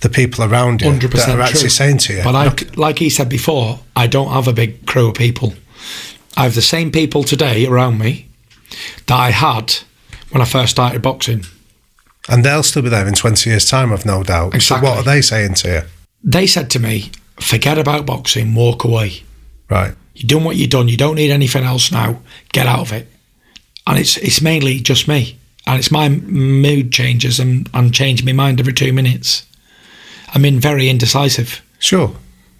the 0.00 0.08
people 0.08 0.44
around 0.44 0.80
you 0.82 0.88
Hundred 0.88 1.12
that 1.12 1.16
percent 1.18 1.38
are 1.38 1.42
actually 1.42 1.60
true. 1.60 1.68
saying 1.70 1.98
to 1.98 2.14
you. 2.14 2.22
But 2.24 2.34
"Look, 2.44 2.76
like 2.76 2.98
he 2.98 3.08
said 3.08 3.28
before, 3.28 3.78
I 3.94 4.08
don't 4.08 4.32
have 4.32 4.48
a 4.48 4.52
big 4.52 4.86
crew 4.86 5.08
of 5.10 5.14
people. 5.14 5.54
I 6.36 6.42
have 6.44 6.54
the 6.56 6.62
same 6.62 6.90
people 6.90 7.22
today 7.22 7.66
around 7.66 7.98
me 7.98 8.26
that 9.06 9.18
I 9.20 9.30
had 9.30 9.74
when 10.30 10.42
I 10.42 10.46
first 10.46 10.70
started 10.72 11.00
boxing. 11.02 11.44
and 12.28 12.44
they'll 12.44 12.62
still 12.62 12.82
be 12.82 12.88
there 12.88 13.06
in 13.08 13.14
20 13.14 13.50
years' 13.50 13.64
time, 13.64 13.92
I've 13.92 14.06
no 14.06 14.22
doubt. 14.22 14.54
Exactly. 14.54 14.86
So 14.88 14.94
what 14.94 14.98
are 14.98 15.02
they 15.04 15.20
saying 15.20 15.54
to 15.54 15.68
you? 15.68 15.82
They 16.22 16.46
said 16.46 16.70
to 16.70 16.78
me, 16.78 17.10
"Forget 17.40 17.78
about 17.78 18.06
boxing, 18.06 18.54
walk 18.54 18.84
away. 18.84 19.22
Right. 19.68 19.94
You've 20.22 20.28
done 20.30 20.44
what 20.44 20.54
you've 20.56 20.70
done. 20.70 20.86
You 20.88 20.96
don't 20.96 21.16
need 21.16 21.32
anything 21.32 21.64
else 21.64 21.90
now. 21.90 22.20
Get 22.52 22.66
out 22.66 22.78
of 22.80 22.92
it." 22.92 23.08
And 23.86 23.98
it's 23.98 24.16
it's 24.18 24.40
mainly 24.40 24.78
just 24.78 25.08
me, 25.08 25.36
and 25.66 25.78
it's 25.80 25.90
my 25.90 26.08
mood 26.08 26.92
changes 26.92 27.40
and 27.40 27.68
and 27.74 27.92
changing 27.92 28.24
my 28.26 28.32
mind 28.32 28.60
every 28.60 28.72
two 28.72 28.92
minutes. 28.92 29.44
I'm 30.32 30.44
in 30.44 30.60
very 30.60 30.88
indecisive. 30.88 31.60
Sure. 31.80 32.14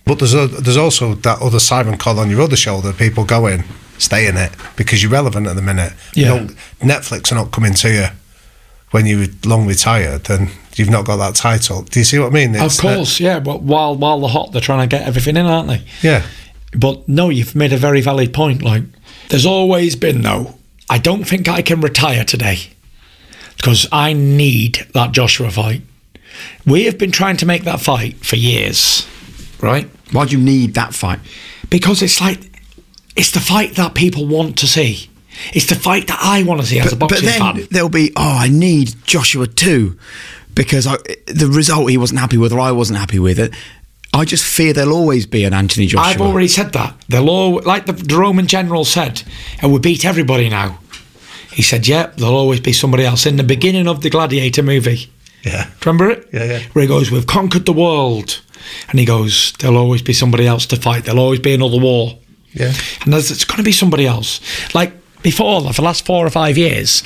But 0.04 0.18
there's 0.18 0.34
a, 0.34 0.48
there's 0.48 0.76
also 0.76 1.14
that 1.14 1.40
other 1.40 1.60
siren 1.60 1.96
call 1.96 2.18
on 2.18 2.28
your 2.28 2.40
other 2.40 2.56
shoulder, 2.56 2.92
people 2.92 3.24
going, 3.24 3.62
stay 3.98 4.26
in 4.26 4.36
it, 4.36 4.50
because 4.74 5.00
you're 5.00 5.12
relevant 5.12 5.46
at 5.46 5.54
the 5.54 5.62
minute. 5.62 5.92
Yeah. 6.14 6.48
Netflix 6.80 7.30
are 7.30 7.36
not 7.36 7.52
coming 7.52 7.74
to 7.74 7.88
you 7.92 8.06
when 8.90 9.06
you're 9.06 9.28
long 9.46 9.66
retired 9.68 10.28
and 10.28 10.50
you've 10.74 10.90
not 10.90 11.04
got 11.06 11.16
that 11.18 11.36
title. 11.36 11.82
Do 11.82 12.00
you 12.00 12.04
see 12.04 12.18
what 12.18 12.26
I 12.26 12.30
mean? 12.30 12.56
Of 12.56 12.62
It's 12.62 12.76
that- 12.78 12.96
course, 12.96 13.20
yeah. 13.20 13.38
But 13.38 13.62
while 13.62 13.94
while 13.94 14.18
they're 14.20 14.28
hot, 14.28 14.50
they're 14.50 14.60
trying 14.60 14.86
to 14.88 14.96
get 14.96 15.06
everything 15.06 15.36
in, 15.36 15.46
aren't 15.46 15.68
they? 15.68 15.82
yeah. 16.02 16.24
But 16.76 17.08
no, 17.08 17.28
you've 17.28 17.54
made 17.54 17.72
a 17.72 17.76
very 17.76 18.00
valid 18.00 18.32
point. 18.32 18.62
Like, 18.62 18.84
there's 19.28 19.46
always 19.46 19.96
been 19.96 20.22
though. 20.22 20.54
I 20.88 20.98
don't 20.98 21.24
think 21.24 21.48
I 21.48 21.62
can 21.62 21.80
retire 21.80 22.24
today 22.24 22.58
because 23.56 23.86
I 23.92 24.12
need 24.12 24.86
that 24.94 25.12
Joshua 25.12 25.50
fight. 25.50 25.82
We 26.66 26.84
have 26.84 26.98
been 26.98 27.12
trying 27.12 27.36
to 27.38 27.46
make 27.46 27.64
that 27.64 27.80
fight 27.80 28.16
for 28.24 28.36
years, 28.36 29.06
right? 29.60 29.88
Why 30.12 30.26
do 30.26 30.36
you 30.36 30.42
need 30.42 30.74
that 30.74 30.94
fight? 30.94 31.20
Because 31.70 32.02
it's 32.02 32.20
like 32.20 32.40
it's 33.16 33.30
the 33.30 33.40
fight 33.40 33.76
that 33.76 33.94
people 33.94 34.26
want 34.26 34.58
to 34.58 34.66
see. 34.66 35.08
It's 35.54 35.66
the 35.66 35.74
fight 35.74 36.06
that 36.08 36.18
I 36.20 36.42
want 36.42 36.60
to 36.60 36.66
see 36.66 36.78
as 36.78 36.92
a 36.92 36.96
boxing 36.96 37.20
but 37.20 37.24
then 37.24 37.40
fan. 37.40 37.68
there'll 37.70 37.88
be, 37.88 38.12
oh, 38.16 38.36
I 38.40 38.48
need 38.48 38.94
Joshua 39.04 39.46
too, 39.46 39.98
because 40.54 40.86
I, 40.86 40.96
the 41.26 41.50
result 41.50 41.90
he 41.90 41.96
wasn't 41.96 42.20
happy 42.20 42.36
with 42.36 42.52
or 42.52 42.60
I 42.60 42.72
wasn't 42.72 42.98
happy 42.98 43.18
with 43.18 43.38
it. 43.38 43.52
I 44.14 44.24
just 44.26 44.44
fear 44.44 44.72
there'll 44.72 44.92
always 44.92 45.24
be 45.26 45.44
an 45.44 45.54
Anthony 45.54 45.86
Joshua. 45.86 46.10
I've 46.12 46.20
already 46.20 46.48
said 46.48 46.72
that. 46.74 46.94
They'll 47.08 47.30
all, 47.30 47.62
like 47.62 47.86
the, 47.86 47.92
the 47.92 48.16
Roman 48.16 48.46
general 48.46 48.84
said, 48.84 49.22
and 49.62 49.72
we 49.72 49.78
beat 49.78 50.04
everybody 50.04 50.48
now. 50.50 50.78
He 51.50 51.62
said, 51.62 51.86
"Yep, 51.88 52.16
there'll 52.16 52.34
always 52.36 52.60
be 52.60 52.72
somebody 52.72 53.04
else." 53.04 53.24
In 53.26 53.36
the 53.36 53.42
beginning 53.44 53.88
of 53.88 54.02
the 54.02 54.10
Gladiator 54.10 54.62
movie, 54.62 55.10
Yeah. 55.44 55.68
remember 55.84 56.10
it? 56.10 56.28
Yeah, 56.32 56.44
yeah. 56.44 56.58
Where 56.72 56.82
he 56.82 56.88
goes, 56.88 57.10
"We've 57.10 57.26
conquered 57.26 57.64
the 57.66 57.72
world," 57.72 58.40
and 58.90 58.98
he 58.98 59.04
goes, 59.06 59.52
"There'll 59.58 59.76
always 59.78 60.02
be 60.02 60.12
somebody 60.12 60.46
else 60.46 60.66
to 60.66 60.76
fight. 60.76 61.04
There'll 61.04 61.20
always 61.20 61.40
be 61.40 61.54
another 61.54 61.78
war." 61.78 62.18
Yeah. 62.54 62.72
and 63.04 63.14
there's, 63.14 63.30
it's 63.30 63.44
going 63.46 63.56
to 63.58 63.62
be 63.62 63.72
somebody 63.72 64.06
else. 64.06 64.38
Like 64.74 64.92
before, 65.22 65.62
for 65.62 65.72
the 65.72 65.82
last 65.82 66.04
four 66.04 66.26
or 66.26 66.30
five 66.30 66.58
years, 66.58 67.02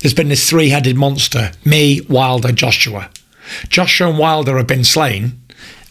there's 0.00 0.12
been 0.14 0.28
this 0.28 0.48
three-headed 0.50 0.96
monster: 0.96 1.52
me, 1.64 2.00
Wilder, 2.08 2.50
Joshua. 2.52 3.08
Joshua 3.68 4.08
and 4.10 4.18
Wilder 4.18 4.56
have 4.58 4.66
been 4.66 4.84
slain, 4.84 5.40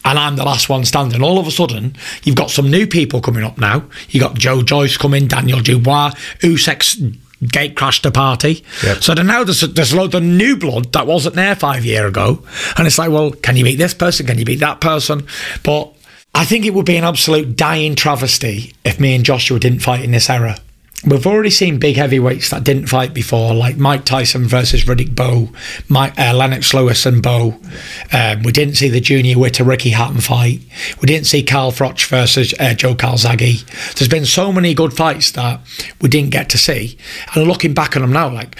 and 0.07 0.17
I'm 0.17 0.37
the 0.37 0.45
last 0.45 0.69
one 0.69 0.85
standing. 0.85 1.21
All 1.21 1.37
of 1.37 1.47
a 1.47 1.51
sudden, 1.51 1.95
you've 2.23 2.37
got 2.37 2.49
some 2.49 2.71
new 2.71 2.87
people 2.87 3.19
coming 3.19 3.43
up 3.43 3.57
now. 3.57 3.83
You've 4.09 4.23
got 4.23 4.35
Joe 4.35 4.63
Joyce 4.63 4.95
coming, 4.95 5.27
Daniel 5.27 5.59
Dubois, 5.59 6.11
Usyk's 6.39 7.01
gate 7.45 7.75
crashed 7.75 8.03
the 8.03 8.11
party. 8.11 8.63
Yep. 8.83 9.03
So 9.03 9.13
now 9.13 9.43
there's 9.43 9.61
there's 9.61 9.91
a 9.91 9.97
load 9.97 10.15
of 10.15 10.23
new 10.23 10.55
blood 10.55 10.93
that 10.93 11.05
wasn't 11.05 11.35
there 11.35 11.55
five 11.55 11.83
year 11.83 12.07
ago, 12.07 12.41
and 12.77 12.87
it's 12.87 12.97
like, 12.97 13.11
well, 13.11 13.31
can 13.31 13.57
you 13.57 13.65
beat 13.65 13.75
this 13.75 13.93
person? 13.93 14.25
Can 14.25 14.39
you 14.39 14.45
beat 14.45 14.61
that 14.61 14.79
person? 14.79 15.27
But 15.63 15.93
I 16.33 16.45
think 16.45 16.65
it 16.65 16.73
would 16.73 16.85
be 16.85 16.95
an 16.95 17.03
absolute 17.03 17.57
dying 17.57 17.95
travesty 17.95 18.73
if 18.85 19.01
me 19.01 19.13
and 19.13 19.25
Joshua 19.25 19.59
didn't 19.59 19.79
fight 19.79 20.05
in 20.05 20.11
this 20.11 20.29
era. 20.29 20.57
We've 21.05 21.27
already 21.27 21.51
seen 21.51 21.77
big 21.77 21.95
heavyweights 21.95 22.49
that 22.49 22.63
didn't 22.63 22.87
fight 22.87 23.13
before, 23.13 23.53
like 23.53 23.77
Mike 23.77 24.03
Tyson 24.03 24.45
versus 24.45 24.83
Riddick 24.85 25.13
Bowe, 25.15 25.49
Mike, 25.87 26.17
uh, 26.19 26.33
Lennox 26.33 26.73
Lewis 26.73 27.05
and 27.05 27.21
Bowe. 27.21 27.59
Um, 28.11 28.41
we 28.41 28.51
didn't 28.51 28.75
see 28.75 28.89
the 28.89 28.99
Junior 28.99 29.37
Witter 29.37 29.63
Ricky 29.63 29.91
Hatton 29.91 30.21
fight. 30.21 30.61
We 30.99 31.05
didn't 31.05 31.27
see 31.27 31.43
Carl 31.43 31.71
Froch 31.71 32.03
versus 32.07 32.53
uh, 32.59 32.73
Joe 32.73 32.95
Calzaghe. 32.95 33.63
There's 33.93 34.09
been 34.09 34.25
so 34.25 34.51
many 34.51 34.73
good 34.73 34.91
fights 34.91 35.31
that 35.31 35.61
we 36.01 36.09
didn't 36.09 36.31
get 36.31 36.49
to 36.49 36.57
see. 36.57 36.97
And 37.35 37.47
looking 37.47 37.75
back 37.75 37.95
on 37.95 38.01
them 38.01 38.11
now, 38.11 38.29
like, 38.29 38.55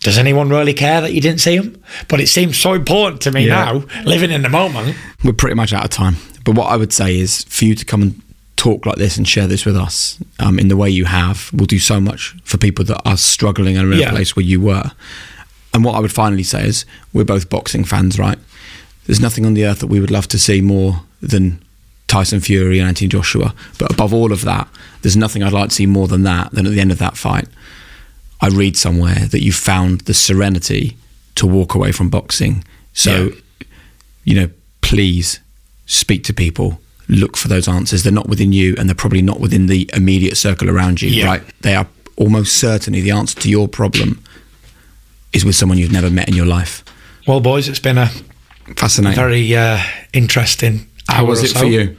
does 0.00 0.16
anyone 0.16 0.48
really 0.48 0.74
care 0.74 1.02
that 1.02 1.12
you 1.12 1.20
didn't 1.20 1.42
see 1.42 1.58
them? 1.58 1.80
But 2.08 2.20
it 2.20 2.26
seems 2.28 2.56
so 2.56 2.72
important 2.72 3.20
to 3.22 3.32
me 3.32 3.46
Yeah. 3.46 3.64
now, 3.66 3.84
living 4.04 4.30
in 4.30 4.42
the 4.42 4.48
moment. 4.48 4.96
We're 5.22 5.34
pretty 5.34 5.54
much 5.56 5.74
out 5.74 5.84
of 5.84 5.90
time. 5.90 6.16
But 6.44 6.54
what 6.56 6.68
I 6.68 6.76
would 6.76 6.92
say 6.92 7.20
is 7.20 7.44
for 7.44 7.66
you 7.66 7.74
to 7.74 7.84
come 7.84 8.02
and 8.02 8.22
talk 8.62 8.86
like 8.86 8.96
this 8.96 9.16
and 9.16 9.26
share 9.26 9.48
this 9.48 9.64
with 9.66 9.76
us 9.76 10.18
um, 10.38 10.56
in 10.58 10.68
the 10.68 10.76
way 10.76 10.88
you 10.88 11.04
have 11.04 11.50
will 11.52 11.66
do 11.66 11.80
so 11.80 12.00
much 12.00 12.34
for 12.44 12.58
people 12.58 12.84
that 12.84 13.00
are 13.04 13.16
struggling 13.16 13.76
and 13.76 13.88
are 13.88 13.92
in 13.92 13.98
Yeah. 13.98 14.08
a 14.10 14.16
place 14.16 14.36
where 14.36 14.44
you 14.52 14.60
were. 14.60 14.90
And 15.74 15.84
what 15.84 15.94
I 15.96 16.00
would 16.00 16.12
finally 16.12 16.44
say 16.44 16.66
is 16.68 16.84
we're 17.12 17.24
both 17.24 17.48
boxing 17.50 17.82
fans, 17.84 18.18
right? 18.18 18.38
There's 19.06 19.20
nothing 19.20 19.44
on 19.46 19.54
the 19.54 19.64
earth 19.66 19.80
that 19.80 19.88
we 19.88 19.98
would 19.98 20.12
love 20.12 20.28
to 20.28 20.38
see 20.38 20.60
more 20.60 21.00
than 21.20 21.60
Tyson 22.06 22.40
Fury 22.40 22.78
and 22.78 22.86
Anthony 22.88 23.08
Joshua. 23.08 23.52
But 23.78 23.90
above 23.92 24.14
all 24.14 24.30
of 24.32 24.42
that, 24.42 24.68
there's 25.00 25.16
nothing 25.16 25.42
I'd 25.42 25.52
like 25.52 25.70
to 25.70 25.74
see 25.74 25.86
more 25.86 26.06
than 26.06 26.22
that, 26.22 26.52
than 26.52 26.66
at 26.66 26.72
the 26.72 26.80
end 26.80 26.92
of 26.92 26.98
that 26.98 27.16
fight. 27.16 27.48
I 28.40 28.46
read 28.48 28.76
somewhere 28.76 29.26
that 29.32 29.42
you 29.42 29.50
found 29.52 30.02
the 30.02 30.14
serenity 30.14 30.96
to 31.34 31.46
walk 31.46 31.74
away 31.74 31.90
from 31.90 32.10
boxing. 32.10 32.62
So, 32.92 33.32
you 34.24 34.34
know, 34.38 34.50
please 34.82 35.40
speak 35.86 36.22
to 36.24 36.32
people, 36.34 36.78
look 37.12 37.36
for 37.36 37.48
those 37.48 37.68
answers. 37.68 38.02
They're 38.02 38.12
not 38.12 38.28
within 38.28 38.52
you 38.52 38.74
and 38.78 38.88
they're 38.88 38.94
probably 38.94 39.22
not 39.22 39.40
within 39.40 39.66
the 39.66 39.88
immediate 39.92 40.36
circle 40.36 40.68
around 40.70 41.02
you, 41.02 41.10
Yeah. 41.10 41.26
right? 41.26 41.42
They 41.60 41.74
are 41.74 41.86
almost 42.16 42.56
certainly 42.56 43.00
the 43.00 43.10
answer 43.10 43.38
to 43.40 43.48
your 43.48 43.68
problem 43.68 44.22
is 45.32 45.44
with 45.44 45.54
someone 45.54 45.78
you've 45.78 45.92
never 45.92 46.10
met 46.10 46.28
in 46.28 46.34
your 46.34 46.46
life. 46.46 46.84
Well, 47.26 47.40
boys, 47.40 47.68
it's 47.68 47.78
been 47.78 47.98
a 47.98 48.10
Fascinating. 48.76 49.16
very 49.16 49.54
uh, 49.56 49.78
interesting. 50.12 50.86
How 51.08 51.24
was 51.24 51.42
it 51.42 51.48
so. 51.48 51.60
for 51.60 51.66
you? 51.66 51.96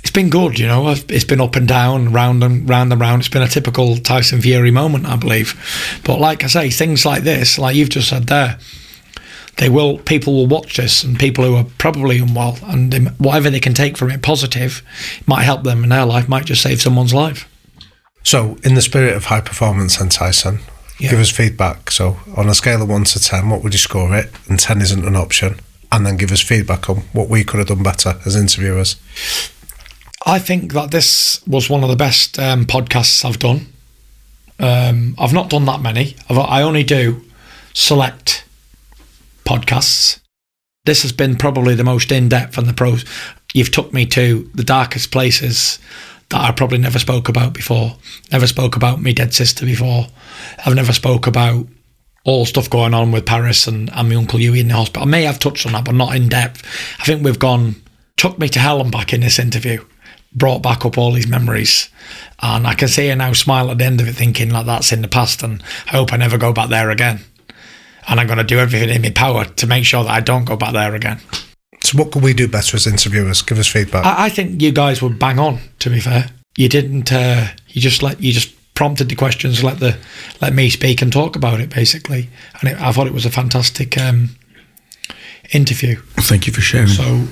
It's 0.00 0.12
been 0.12 0.30
good, 0.30 0.58
you 0.58 0.66
know. 0.66 0.88
It's 1.08 1.24
been 1.24 1.40
up 1.40 1.56
and 1.56 1.66
down, 1.66 2.12
round 2.12 2.42
and 2.44 2.68
round 2.68 2.92
and 2.92 3.00
round. 3.00 3.20
It's 3.20 3.28
been 3.28 3.42
a 3.42 3.48
typical 3.48 3.96
Tyson 3.98 4.40
Fury 4.40 4.70
moment, 4.70 5.06
I 5.06 5.16
believe. 5.16 6.00
But 6.04 6.20
like 6.20 6.44
I 6.44 6.46
say, 6.46 6.70
things 6.70 7.04
like 7.04 7.24
this, 7.24 7.58
like 7.58 7.74
you've 7.76 7.88
just 7.90 8.08
said 8.08 8.28
there, 8.28 8.58
they 9.58 9.68
will. 9.68 9.98
People 9.98 10.34
will 10.34 10.46
watch 10.46 10.76
this, 10.76 11.04
and 11.04 11.18
people 11.18 11.44
who 11.44 11.56
are 11.56 11.66
probably 11.78 12.18
unwell, 12.18 12.58
and 12.64 12.92
they, 12.92 13.00
whatever 13.18 13.50
they 13.50 13.60
can 13.60 13.74
take 13.74 13.96
from 13.96 14.10
it 14.10 14.22
positive, 14.22 14.82
might 15.26 15.42
help 15.42 15.62
them 15.64 15.82
in 15.84 15.90
their 15.90 16.06
life. 16.06 16.28
Might 16.28 16.46
just 16.46 16.62
save 16.62 16.80
someone's 16.80 17.14
life. 17.14 17.48
So, 18.24 18.58
in 18.64 18.74
the 18.74 18.82
spirit 18.82 19.14
of 19.16 19.26
high 19.26 19.40
performance, 19.40 20.00
and 20.00 20.10
Tyson, 20.10 20.60
Yeah. 20.98 21.10
give 21.10 21.20
us 21.20 21.30
feedback. 21.30 21.90
So, 21.90 22.18
on 22.36 22.48
a 22.48 22.54
scale 22.54 22.82
of 22.82 22.88
one 22.88 23.04
to 23.04 23.20
ten, 23.20 23.48
what 23.50 23.62
would 23.62 23.72
you 23.74 23.78
score 23.78 24.14
it? 24.16 24.30
And 24.48 24.58
ten 24.58 24.80
isn't 24.82 25.04
an 25.06 25.16
option. 25.16 25.60
And 25.90 26.04
then 26.04 26.16
give 26.18 26.32
us 26.32 26.40
feedback 26.42 26.90
on 26.90 27.04
what 27.12 27.28
we 27.30 27.44
could 27.44 27.58
have 27.58 27.68
done 27.68 27.82
better 27.82 28.16
as 28.26 28.36
interviewers. 28.36 28.96
I 30.26 30.38
think 30.38 30.72
that 30.74 30.90
this 30.90 31.40
was 31.46 31.70
one 31.70 31.82
of 31.82 31.88
the 31.88 31.96
best 31.96 32.38
um, 32.38 32.66
podcasts 32.66 33.24
I've 33.24 33.38
done. 33.38 33.66
Um, 34.58 35.14
I've 35.18 35.32
not 35.32 35.48
done 35.48 35.64
that 35.64 35.80
many. 35.80 36.14
I've, 36.28 36.36
I 36.38 36.60
only 36.62 36.84
do 36.84 37.24
select 37.72 38.44
podcasts. 39.48 40.20
This 40.84 41.02
has 41.02 41.12
been 41.12 41.36
probably 41.36 41.74
the 41.74 41.84
most 41.84 42.12
in 42.12 42.28
depth 42.28 42.58
and 42.58 42.66
the 42.66 42.74
pros. 42.74 43.04
You've 43.54 43.72
took 43.72 43.92
me 43.92 44.06
to 44.06 44.50
the 44.54 44.64
darkest 44.64 45.10
places 45.10 45.78
that 46.28 46.40
I 46.40 46.52
probably 46.52 46.78
never 46.78 46.98
spoke 46.98 47.28
about 47.28 47.54
before. 47.54 47.96
Never 48.30 48.46
spoke 48.46 48.76
about 48.76 49.00
me 49.00 49.12
dead 49.14 49.32
sister 49.32 49.64
before. 49.64 50.06
I've 50.64 50.74
never 50.74 50.92
spoke 50.92 51.26
about 51.26 51.66
all 52.24 52.44
stuff 52.44 52.68
going 52.68 52.92
on 52.92 53.10
with 53.10 53.24
Paris 53.24 53.66
and, 53.66 53.90
and 53.94 54.08
my 54.10 54.14
uncle 54.14 54.38
Hughie 54.38 54.60
in 54.60 54.68
the 54.68 54.74
hospital. 54.74 55.08
I 55.08 55.10
may 55.10 55.22
have 55.22 55.38
touched 55.38 55.64
on 55.64 55.72
that, 55.72 55.84
but 55.84 55.94
not 55.94 56.14
in 56.14 56.28
depth. 56.28 56.62
I 57.00 57.04
think 57.04 57.24
we've 57.24 57.38
gone 57.38 57.76
took 58.18 58.38
me 58.38 58.48
to 58.50 58.58
hell 58.58 58.80
and 58.80 58.92
back 58.92 59.14
in 59.14 59.22
this 59.22 59.38
interview, 59.38 59.82
brought 60.34 60.62
back 60.62 60.84
up 60.84 60.98
all 60.98 61.12
these 61.12 61.28
memories, 61.28 61.88
and 62.42 62.66
I 62.66 62.74
can 62.74 62.88
see 62.88 63.08
her 63.08 63.16
now 63.16 63.32
smile 63.32 63.70
at 63.70 63.78
the 63.78 63.84
end 63.84 64.00
of 64.00 64.08
it, 64.08 64.14
thinking 64.14 64.50
like 64.50 64.66
that's 64.66 64.92
in 64.92 65.00
the 65.00 65.08
past, 65.08 65.42
and 65.42 65.62
I 65.86 65.92
hope 65.92 66.12
I 66.12 66.16
never 66.16 66.36
go 66.36 66.52
back 66.52 66.68
there 66.68 66.90
again. 66.90 67.20
And 68.08 68.18
I'm 68.18 68.26
going 68.26 68.38
to 68.38 68.44
do 68.44 68.58
everything 68.58 68.88
in 68.88 69.02
my 69.02 69.10
power 69.10 69.44
to 69.44 69.66
make 69.66 69.84
sure 69.84 70.02
that 70.02 70.10
I 70.10 70.20
don't 70.20 70.44
go 70.44 70.56
back 70.56 70.72
there 70.72 70.94
again. 70.94 71.20
So, 71.82 71.98
what 71.98 72.10
could 72.10 72.22
we 72.22 72.34
do 72.34 72.48
better 72.48 72.76
as 72.76 72.86
interviewers? 72.86 73.42
Give 73.42 73.58
us 73.58 73.66
feedback. 73.66 74.04
I, 74.04 74.26
I 74.26 74.28
think 74.28 74.60
you 74.62 74.72
guys 74.72 75.00
were 75.02 75.10
bang 75.10 75.38
on. 75.38 75.60
To 75.80 75.90
be 75.90 76.00
fair, 76.00 76.30
you 76.56 76.68
didn't. 76.68 77.12
Uh, 77.12 77.48
you 77.68 77.80
just 77.80 78.02
let 78.02 78.20
you 78.20 78.32
just 78.32 78.54
prompted 78.78 79.08
the 79.08 79.16
questions, 79.16 79.64
let 79.64 79.80
the 79.80 79.98
let 80.40 80.54
me 80.54 80.70
speak 80.70 81.02
and 81.02 81.12
talk 81.12 81.34
about 81.34 81.60
it 81.60 81.68
basically. 81.68 82.28
And 82.60 82.70
it, 82.70 82.80
I 82.80 82.92
thought 82.92 83.08
it 83.08 83.12
was 83.12 83.26
a 83.26 83.30
fantastic 83.30 83.98
um, 83.98 84.30
interview. 85.52 85.96
Thank 86.16 86.46
you 86.46 86.52
for 86.52 86.60
sharing. 86.60 86.86
So 86.86 87.26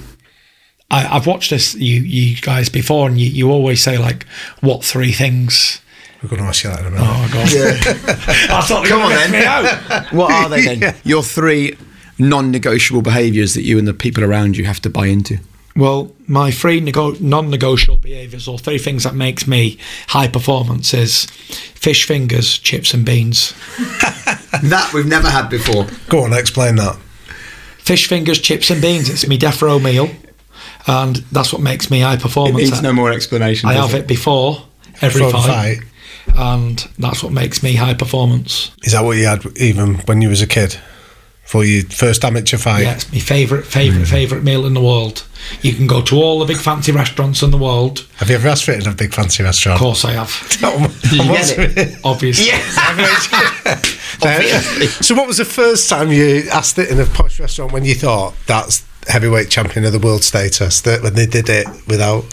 I, 0.91 1.07
I've 1.07 1.27
watched 1.27 1.51
this 1.51 1.75
you 1.77 2.01
you 2.01 2.37
guys 2.37 2.69
before, 2.69 3.09
and 3.09 3.19
you, 3.19 3.29
you 3.29 3.51
always 3.51 3.81
say 3.81 3.97
like, 3.97 4.27
"What 4.61 4.85
three 4.85 5.13
things?" 5.13 5.81
We're 6.31 6.39
going 6.39 6.43
to 6.43 6.49
ask 6.49 6.65
you 6.65 6.71
that 6.71 6.81
in 6.81 6.87
a 6.87 6.91
minute. 6.91 7.07
Oh 7.09 7.21
my 7.23 7.29
god! 7.33 7.49
I 8.51 8.61
thought 8.63 8.87
Come 8.87 9.03
on 9.03 9.11
then. 9.11 9.31
then. 9.31 9.41
Me 9.41 9.47
out. 9.47 10.13
what 10.13 10.33
are 10.33 10.49
they 10.49 10.77
then? 10.77 10.95
Your 11.05 11.23
three 11.23 11.77
non-negotiable 12.19 13.03
behaviours 13.03 13.55
that 13.55 13.63
you 13.63 13.79
and 13.79 13.87
the 13.87 13.95
people 13.95 14.25
around 14.25 14.57
you 14.57 14.65
have 14.65 14.81
to 14.81 14.91
buy 14.91 15.07
into. 15.07 15.39
Well, 15.77 16.11
my 16.27 16.51
three 16.51 16.81
nego- 16.81 17.13
non-negotiable 17.21 17.99
behaviours, 17.99 18.49
or 18.49 18.59
three 18.59 18.79
things 18.79 19.05
that 19.05 19.15
makes 19.15 19.47
me 19.47 19.79
high 20.09 20.27
performance, 20.27 20.95
is 20.95 21.27
fish 21.27 22.07
fingers, 22.07 22.59
chips 22.59 22.93
and 22.95 23.05
beans. 23.05 23.55
That 24.63 24.91
we've 24.95 25.07
never 25.07 25.29
had 25.29 25.51
before. 25.51 25.87
Go 26.09 26.25
on, 26.25 26.33
explain 26.33 26.77
that. 26.77 26.97
Fish 27.77 28.09
fingers, 28.09 28.41
chips 28.41 28.71
and 28.71 28.81
beans. 28.81 29.11
It's 29.11 29.29
my 29.29 29.37
death 29.37 29.61
row 29.61 29.79
meal, 29.79 30.09
and 30.87 31.17
that's 31.31 31.53
what 31.53 31.61
makes 31.61 31.91
me 31.91 32.01
high 32.01 32.17
performance. 32.17 32.55
It 32.57 32.71
performance. 32.71 32.71
needs 32.71 32.83
no 32.83 32.93
more 32.95 33.13
explanation. 33.13 33.69
I 33.69 33.75
have 33.75 33.95
it 33.95 34.07
before 34.07 34.63
every 35.03 35.21
Before 35.21 35.43
the 35.43 35.47
fight, 35.47 35.79
and 36.37 36.79
that's 36.99 37.23
what 37.23 37.33
makes 37.33 37.63
me 37.63 37.75
high 37.75 37.95
performance. 37.95 38.71
Is 38.83 38.93
that 38.93 39.05
what 39.05 39.17
you 39.17 39.27
had 39.27 39.45
even 39.57 39.97
when 40.07 40.23
you 40.23 40.29
was 40.29 40.43
a 40.43 40.47
kid? 40.47 40.79
For 41.45 41.63
your 41.65 41.85
first 41.85 42.25
amateur 42.25 42.57
fight? 42.57 42.83
Yeah, 42.83 42.95
it's 42.95 43.13
my 43.13 43.21
favourite, 43.21 43.65
favourite, 43.65 44.05
hmm. 44.05 44.11
favourite 44.11 44.43
meal 44.43 44.67
in 44.67 44.75
the 44.75 44.81
world. 44.81 45.25
You 45.63 45.75
can 45.75 45.87
go 45.87 46.03
to 46.03 46.17
all 46.17 46.41
the 46.41 46.45
big 46.45 46.57
fancy 46.57 46.91
restaurants 46.91 47.41
in 47.41 47.53
the 47.53 47.57
world. 47.57 48.05
Have 48.17 48.29
you 48.29 48.35
ever 48.35 48.49
asked 48.49 48.65
for 48.65 48.73
it 48.73 48.85
in 48.85 48.93
a 48.93 48.95
big 48.95 49.15
fancy 49.15 49.45
restaurant? 49.45 49.77
Of 49.77 49.81
course, 49.81 50.05
I 50.05 50.13
have. 50.13 50.29
you 51.13 51.23
get 51.23 51.57
it? 51.57 52.01
Obviously. 52.05 52.51
so, 55.05 55.15
what 55.15 55.29
was 55.29 55.37
the 55.39 55.45
first 55.45 55.89
time 55.89 56.11
you 56.11 56.49
asked 56.53 56.81
it 56.81 56.91
in 56.91 56.99
a 56.99 57.07
posh 57.07 57.39
restaurant 57.39 57.71
when 57.71 57.85
you 57.85 57.95
thought 57.95 58.35
that's 58.47 58.85
heavyweight 59.07 59.49
champion 59.49 59.85
of 59.85 59.93
the 59.93 60.01
world 60.01 60.25
status? 60.25 60.81
That 60.81 61.03
when 61.03 61.15
they 61.15 61.27
did 61.27 61.49
it 61.49 61.69
without. 61.87 62.25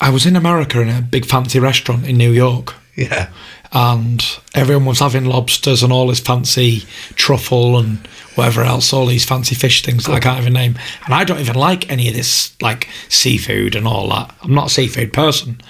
I 0.00 0.10
was 0.10 0.24
in 0.24 0.36
America 0.36 0.80
in 0.80 0.88
a 0.88 1.02
big 1.02 1.26
fancy 1.26 1.58
restaurant 1.58 2.06
in 2.06 2.16
New 2.16 2.30
York, 2.30 2.74
Yeah. 2.94 3.30
and 3.72 4.22
everyone 4.54 4.84
was 4.84 4.98
having 4.98 5.24
lobsters 5.24 5.82
and 5.82 5.92
all 5.92 6.08
this 6.08 6.20
fancy 6.20 6.84
truffle 7.14 7.78
and 7.78 8.06
whatever 8.34 8.62
else, 8.62 8.92
all 8.92 9.06
these 9.06 9.24
fancy 9.24 9.54
fish 9.54 9.82
things 9.82 10.04
that 10.04 10.12
I 10.12 10.20
can't 10.20 10.40
even 10.40 10.52
name. 10.52 10.78
And 11.04 11.14
I 11.14 11.24
don't 11.24 11.40
even 11.40 11.54
like 11.54 11.90
any 11.90 12.08
of 12.08 12.14
this, 12.14 12.54
like 12.60 12.88
seafood 13.08 13.74
and 13.74 13.86
all 13.86 14.08
that. 14.10 14.34
I'm 14.42 14.54
not 14.54 14.66
a 14.66 14.70
seafood 14.70 15.12
person. 15.12 15.60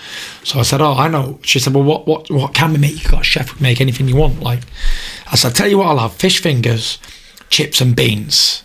So 0.44 0.58
I 0.58 0.62
said, 0.62 0.80
"Oh, 0.80 0.94
I 0.94 1.08
know." 1.08 1.38
She 1.42 1.58
said, 1.58 1.74
"Well, 1.74 1.84
what 1.84 2.06
what 2.06 2.30
what 2.30 2.54
can 2.54 2.72
we 2.72 2.78
make? 2.78 3.02
You 3.02 3.10
got 3.10 3.20
a 3.22 3.24
chef 3.24 3.48
who 3.50 3.56
can 3.56 3.62
make 3.62 3.80
anything 3.80 4.08
you 4.08 4.16
want." 4.16 4.40
Like, 4.40 4.60
I 5.30 5.36
said, 5.36 5.54
"Tell 5.54 5.68
you 5.68 5.78
what, 5.78 5.88
I'll 5.88 5.98
have 5.98 6.14
fish 6.14 6.40
fingers, 6.40 6.98
chips 7.50 7.80
and 7.80 7.94
beans." 7.96 8.62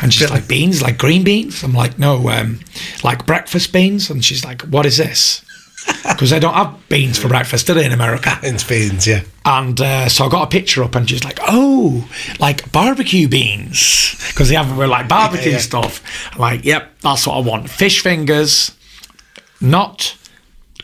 And 0.00 0.12
she's 0.12 0.30
like, 0.30 0.46
"Beans, 0.54 0.82
like 0.82 0.98
green 0.98 1.24
beans?" 1.24 1.62
I'm 1.62 1.74
like, 1.74 1.98
"No, 1.98 2.28
um, 2.30 2.60
like 3.02 3.26
breakfast 3.26 3.72
beans." 3.72 4.10
And 4.10 4.24
she's 4.24 4.44
like, 4.44 4.62
"What 4.62 4.86
is 4.86 4.96
this?" 4.98 5.42
Because 6.08 6.30
they 6.30 6.40
don't 6.40 6.54
have 6.54 6.76
beans 6.88 7.18
for 7.18 7.28
breakfast, 7.28 7.66
do 7.66 7.74
they, 7.74 7.84
in 7.84 7.92
America? 7.92 8.38
In 8.42 8.56
beans, 8.68 9.06
yeah. 9.06 9.22
And 9.44 9.80
uh, 9.80 10.08
so 10.08 10.24
I 10.24 10.28
got 10.28 10.42
a 10.42 10.46
picture 10.50 10.82
up, 10.82 10.94
and 10.94 11.08
she's 11.08 11.24
like, 11.24 11.38
"Oh, 11.46 12.08
like 12.40 12.70
barbecue 12.72 13.28
beans," 13.28 14.16
because 14.28 14.48
they 14.48 14.54
have 14.56 14.76
with 14.76 14.88
like 14.88 15.08
barbecue 15.08 15.46
Yeah, 15.52 15.56
yeah. 15.56 15.62
stuff. 15.62 16.02
I'm 16.32 16.38
like, 16.40 16.64
"Yep, 16.64 17.00
that's 17.02 17.26
what 17.26 17.36
I 17.36 17.40
want. 17.40 17.70
Fish 17.70 18.00
fingers, 18.02 18.72
not 19.60 20.16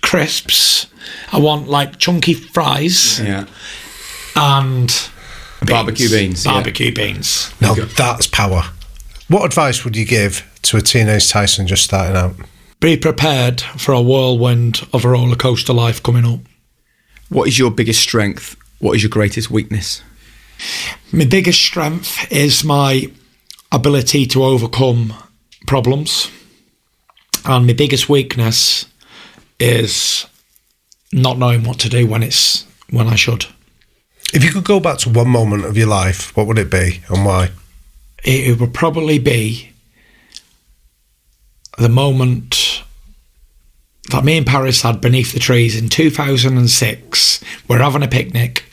crisps. 0.03 0.87
I 1.33 1.39
want 1.39 1.69
like 1.69 1.99
chunky 1.99 2.35
fries 2.35 3.21
Yeah. 3.21 3.47
and 4.37 4.93
Barbecue 5.67 6.09
beans, 6.11 6.45
yeah. 6.45 6.53
Barbecue 6.53 6.93
beans. 6.95 7.53
No, 7.61 7.75
that's 7.75 8.27
power. 8.27 8.65
What 9.29 9.45
advice 9.47 9.85
would 9.85 9.97
you 9.97 10.05
give 10.05 10.49
to 10.63 10.77
a 10.77 10.81
teenage 10.83 11.29
Tyson 11.31 11.67
just 11.67 11.85
starting 11.85 12.17
out? 12.17 12.35
Be 12.81 12.97
prepared 12.97 13.61
for 13.61 13.93
a 13.93 14.03
whirlwind 14.03 14.87
of 14.93 15.05
a 15.05 15.09
roller 15.09 15.37
coaster 15.37 15.73
life 15.73 16.03
coming 16.03 16.27
up. 16.27 16.41
What 17.29 17.49
is 17.49 17.59
your 17.59 17.71
biggest 17.71 18.01
strength? 18.01 18.57
What 18.79 18.95
is 18.95 19.03
your 19.03 19.11
greatest 19.11 19.51
weakness? 19.51 20.03
My 21.13 21.25
biggest 21.25 21.61
strength 21.61 22.31
is 22.31 22.65
my 22.65 23.07
ability 23.73 24.27
to 24.27 24.45
overcome 24.45 25.15
problems. 25.67 26.31
And 27.45 27.67
my 27.67 27.73
biggest 27.73 28.09
weakness 28.09 28.87
is 29.59 30.27
not 31.13 31.39
knowing 31.39 31.65
what 31.65 31.79
to 31.81 31.89
do 31.89 32.07
when 32.07 32.23
it's 32.23 32.67
when 32.91 33.09
I 33.09 33.17
should. 33.17 33.47
If 34.33 34.43
you 34.43 34.51
could 34.51 34.65
go 34.65 34.81
back 34.81 34.99
to 34.99 35.11
one 35.11 35.29
moment 35.29 35.65
of 35.65 35.77
your 35.77 35.87
life, 35.87 36.37
what 36.37 36.47
would 36.47 36.59
it 36.59 36.71
be 36.71 37.03
and 37.09 37.25
why? 37.25 37.51
It, 38.25 38.49
it 38.49 38.61
would 38.61 38.75
probably 38.75 39.19
be 39.19 39.71
the 41.79 41.89
moment 41.89 42.64
that 44.11 44.25
me 44.25 44.37
and 44.37 44.47
Paris 44.47 44.83
had 44.83 45.01
beneath 45.01 45.33
the 45.33 45.41
trees 45.41 45.79
in 45.79 45.89
2006. 45.89 47.45
We're 47.69 47.79
having 47.79 48.03
a 48.03 48.09
picnic. 48.09 48.65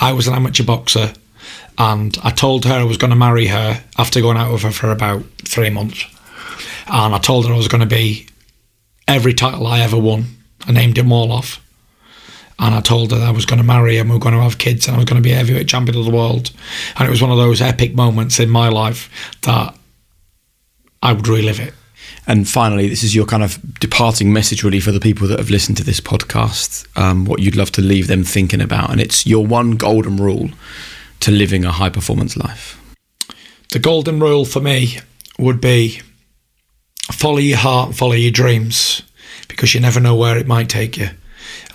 I 0.00 0.12
was 0.12 0.26
an 0.26 0.34
amateur 0.34 0.64
boxer, 0.64 1.14
and 1.78 2.16
I 2.22 2.30
told 2.30 2.64
her 2.64 2.74
I 2.74 2.84
was 2.84 2.96
going 2.96 3.10
to 3.10 3.16
marry 3.16 3.46
her 3.46 3.82
after 3.98 4.20
going 4.20 4.36
out 4.36 4.52
with 4.52 4.62
her 4.62 4.72
for 4.72 4.90
about 4.90 5.24
three 5.44 5.70
months. 5.70 6.04
And 6.88 7.14
I 7.14 7.18
told 7.18 7.46
her 7.46 7.54
I 7.54 7.56
was 7.56 7.68
going 7.68 7.80
to 7.80 7.86
be 7.86 8.26
every 9.08 9.34
title 9.34 9.66
I 9.66 9.80
ever 9.80 9.98
won. 9.98 10.24
I 10.66 10.72
named 10.72 10.96
them 10.96 11.12
all 11.12 11.32
off. 11.32 11.62
And 12.58 12.74
I 12.74 12.80
told 12.80 13.12
her 13.12 13.18
I 13.18 13.30
was 13.30 13.44
going 13.44 13.58
to 13.58 13.64
marry 13.64 13.96
her 13.96 14.00
and 14.00 14.08
we 14.08 14.16
were 14.16 14.20
going 14.20 14.34
to 14.34 14.40
have 14.40 14.56
kids 14.56 14.86
and 14.86 14.96
I 14.96 14.98
was 14.98 15.04
going 15.04 15.22
to 15.22 15.26
be 15.26 15.32
a 15.32 15.36
heavyweight 15.36 15.68
champion 15.68 15.98
of 15.98 16.06
the 16.06 16.10
world. 16.10 16.50
And 16.96 17.06
it 17.06 17.10
was 17.10 17.20
one 17.20 17.30
of 17.30 17.36
those 17.36 17.60
epic 17.60 17.94
moments 17.94 18.40
in 18.40 18.48
my 18.48 18.70
life 18.70 19.10
that 19.42 19.76
I 21.02 21.12
would 21.12 21.28
relive 21.28 21.60
it. 21.60 21.74
And 22.26 22.48
finally, 22.48 22.88
this 22.88 23.04
is 23.04 23.14
your 23.14 23.24
kind 23.24 23.44
of 23.44 23.78
departing 23.78 24.32
message, 24.32 24.64
really, 24.64 24.80
for 24.80 24.90
the 24.90 25.00
people 25.00 25.28
that 25.28 25.38
have 25.38 25.50
listened 25.50 25.76
to 25.76 25.84
this 25.84 26.00
podcast. 26.00 26.86
Um, 26.98 27.24
what 27.24 27.40
you'd 27.40 27.56
love 27.56 27.70
to 27.72 27.82
leave 27.82 28.08
them 28.08 28.24
thinking 28.24 28.60
about, 28.60 28.90
and 28.90 29.00
it's 29.00 29.26
your 29.26 29.46
one 29.46 29.72
golden 29.72 30.16
rule 30.16 30.50
to 31.20 31.30
living 31.30 31.64
a 31.64 31.72
high 31.72 31.90
performance 31.90 32.36
life. 32.36 32.80
The 33.72 33.78
golden 33.78 34.20
rule 34.20 34.44
for 34.44 34.60
me 34.60 34.98
would 35.38 35.60
be 35.60 36.00
follow 37.12 37.38
your 37.38 37.58
heart, 37.58 37.94
follow 37.94 38.14
your 38.14 38.32
dreams, 38.32 39.02
because 39.48 39.74
you 39.74 39.80
never 39.80 40.00
know 40.00 40.16
where 40.16 40.36
it 40.36 40.46
might 40.46 40.68
take 40.68 40.96
you. 40.96 41.10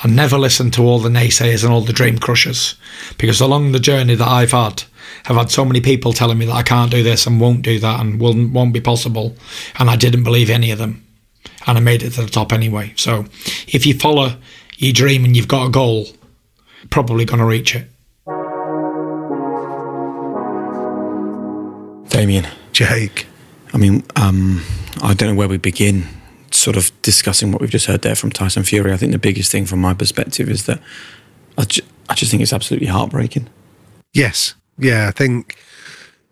And 0.04 0.16
never 0.16 0.38
listen 0.38 0.72
to 0.72 0.84
all 0.84 1.00
the 1.00 1.10
naysayers 1.10 1.64
and 1.64 1.72
all 1.72 1.82
the 1.82 1.94
dream 1.94 2.18
crushers, 2.18 2.76
because 3.18 3.40
along 3.40 3.72
the 3.72 3.80
journey 3.80 4.16
that 4.16 4.28
I've 4.28 4.52
had, 4.52 4.84
I've 5.26 5.36
had 5.36 5.52
so 5.52 5.66
many 5.66 5.82
people 5.82 6.14
telling 6.14 6.38
me 6.38 6.46
that 6.46 6.54
I 6.56 6.64
can't 6.64 6.92
do 6.92 7.04
this 7.04 7.28
and 7.28 7.40
won't 7.40 7.62
do 7.62 7.80
that 7.80 8.00
and 8.00 8.20
will, 8.20 8.48
won't 8.50 8.74
be 8.74 8.82
possible, 8.82 9.36
and 9.80 9.90
I 9.90 9.96
didn't 9.96 10.24
believe 10.24 10.50
any 10.50 10.72
of 10.72 10.80
them, 10.80 11.06
and 11.68 11.78
I 11.78 11.82
made 11.82 12.04
it 12.04 12.12
to 12.12 12.24
the 12.24 12.30
top 12.30 12.52
anyway. 12.54 12.94
So, 12.96 13.26
if 13.68 13.86
you 13.86 13.94
follow 13.94 14.36
your 14.78 14.94
dream 14.94 15.26
and 15.26 15.36
you've 15.36 15.48
got 15.48 15.68
a 15.68 15.70
goal, 15.70 16.06
you're 16.06 16.90
probably 16.90 17.26
going 17.26 17.40
to 17.40 17.46
reach 17.46 17.76
it. 17.76 17.88
Damian, 22.10 22.48
Jake. 22.74 23.26
I 23.74 23.78
mean, 23.78 24.04
um, 24.16 24.62
I 25.02 25.14
don't 25.14 25.30
know 25.30 25.36
where 25.36 25.48
we 25.48 25.58
begin 25.58 26.06
sort 26.52 26.76
of 26.76 26.92
discussing 27.02 27.52
what 27.52 27.62
we've 27.62 27.70
just 27.70 27.86
heard 27.86 28.02
there 28.02 28.16
from 28.16 28.32
Tyson 28.32 28.64
Fury. 28.64 28.92
I 28.92 28.98
think 28.98 29.12
the 29.14 29.18
biggest 29.18 29.52
thing 29.52 29.66
from 29.66 29.80
my 29.80 29.94
perspective 29.94 30.50
is 30.50 30.66
that 30.66 30.82
I, 31.58 31.64
ju- 31.64 31.84
I 32.10 32.14
just 32.14 32.30
think 32.30 32.44
it's 32.44 32.54
absolutely 32.54 32.88
heartbreaking. 32.88 33.48
Yes. 34.14 34.56
Yeah, 34.82 35.08
I 35.08 35.12
think 35.12 35.58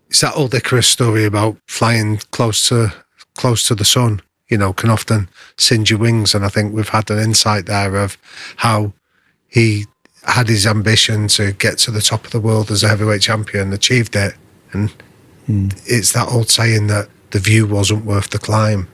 it's 0.09 0.21
that 0.21 0.35
old 0.35 0.53
Icarus 0.53 0.87
story 0.87 1.23
about 1.23 1.57
flying 1.67 2.17
close 2.31 2.67
to 2.69 2.93
close 3.35 3.65
to 3.67 3.75
the 3.75 3.85
sun, 3.85 4.21
you 4.49 4.57
know, 4.57 4.73
can 4.73 4.89
often 4.89 5.29
singe 5.55 5.91
your 5.91 5.99
wings. 5.99 6.33
And 6.33 6.43
I 6.43 6.49
think 6.49 6.73
we've 6.73 6.89
had 6.89 7.09
an 7.11 7.19
insight 7.19 7.67
there 7.67 7.95
of 7.95 8.17
how 8.57 8.91
he 9.47 9.85
had 10.23 10.49
his 10.49 10.65
ambition 10.65 11.27
to 11.29 11.53
get 11.53 11.77
to 11.79 11.91
the 11.91 12.01
top 12.01 12.25
of 12.25 12.31
the 12.31 12.39
world 12.39 12.71
as 12.71 12.83
a 12.83 12.89
heavyweight 12.89 13.21
champion, 13.21 13.71
achieved 13.71 14.15
it. 14.15 14.35
And 14.73 14.89
hmm. 15.45 15.69
it's 15.85 16.11
that 16.13 16.27
old 16.27 16.49
saying 16.49 16.87
that 16.87 17.07
the 17.31 17.39
view 17.39 17.67
wasn't 17.67 18.03
worth 18.03 18.31
the 18.31 18.39
climb. 18.39 18.87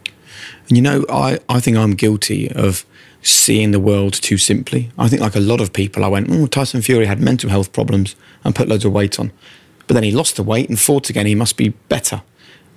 And 0.68 0.77
you 0.77 0.84
know, 0.84 1.06
I, 1.10 1.40
I 1.48 1.61
think 1.61 1.77
I'm 1.77 1.94
guilty 1.94 2.52
of 2.52 2.86
seeing 3.26 3.72
the 3.72 3.80
world 3.80 4.14
too 4.14 4.38
simply. 4.38 4.91
I 4.97 5.07
think, 5.07 5.22
like 5.22 5.35
a 5.35 5.39
lot 5.39 5.61
of 5.61 5.73
people, 5.73 6.06
I 6.06 6.07
went, 6.07 6.27
oh, 6.30 6.47
Tyson 6.47 6.81
Fury 6.81 7.06
had 7.06 7.19
mental 7.19 7.49
health 7.49 7.73
problems 7.73 8.15
and 8.43 8.56
put 8.56 8.68
loads 8.68 8.85
of 8.85 8.93
weight 8.93 9.19
on. 9.19 9.31
But 9.88 9.95
then 9.95 10.03
he 10.03 10.11
lost 10.11 10.35
the 10.35 10.43
weight 10.43 10.69
and 10.69 10.80
fought 10.80 11.10
again. 11.10 11.26
He 11.26 11.35
must 11.35 11.57
be 11.57 11.69
better. 11.89 12.22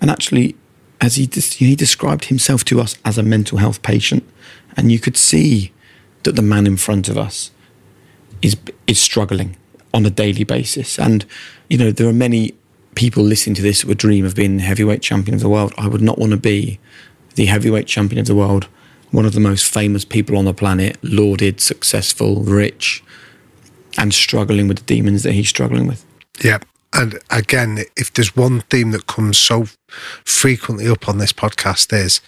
And 0.00 0.10
actually, 0.10 0.56
as 1.00 1.16
he, 1.16 1.26
he 1.26 1.74
described 1.74 2.26
himself 2.26 2.64
to 2.64 2.80
us 2.80 2.96
as 3.04 3.18
a 3.18 3.22
mental 3.22 3.58
health 3.58 3.82
patient, 3.82 4.24
and 4.76 4.90
you 4.90 4.98
could 4.98 5.16
see 5.16 5.72
that 6.22 6.36
the 6.36 6.42
man 6.42 6.66
in 6.66 6.76
front 6.76 7.08
of 7.08 7.16
us 7.16 7.50
is 8.42 8.56
is 8.86 9.00
struggling 9.00 9.56
on 9.92 10.06
a 10.06 10.10
daily 10.10 10.44
basis. 10.44 10.98
And 10.98 11.24
you 11.68 11.78
know, 11.78 11.90
there 11.90 12.08
are 12.08 12.12
many 12.12 12.54
people 12.94 13.22
listening 13.22 13.54
to 13.56 13.62
this 13.62 13.84
would 13.84 13.98
dream 13.98 14.24
of 14.24 14.34
being 14.34 14.56
the 14.56 14.62
heavyweight 14.62 15.02
champion 15.02 15.34
of 15.34 15.40
the 15.40 15.48
world. 15.48 15.72
I 15.78 15.88
would 15.88 16.02
not 16.02 16.18
want 16.18 16.32
to 16.32 16.38
be 16.38 16.78
the 17.34 17.46
heavyweight 17.46 17.86
champion 17.86 18.18
of 18.18 18.26
the 18.26 18.34
world, 18.34 18.66
one 19.10 19.24
of 19.24 19.32
the 19.32 19.40
most 19.40 19.72
famous 19.72 20.04
people 20.04 20.36
on 20.36 20.44
the 20.44 20.54
planet, 20.54 20.98
lauded, 21.02 21.60
successful, 21.60 22.42
rich, 22.42 23.02
and 23.96 24.12
struggling 24.12 24.68
with 24.68 24.78
the 24.78 24.84
demons 24.84 25.22
that 25.22 25.32
he's 25.32 25.48
struggling 25.48 25.86
with. 25.86 26.04
Yeah. 26.42 26.58
And 26.92 27.18
again, 27.30 27.80
if 27.96 28.12
there's 28.12 28.34
one 28.34 28.60
theme 28.62 28.92
that 28.92 29.06
comes 29.06 29.36
so 29.36 29.66
frequently 30.24 30.88
up 30.88 31.08
on 31.08 31.18
this 31.18 31.32
podcast 31.32 31.92
is 31.92 32.20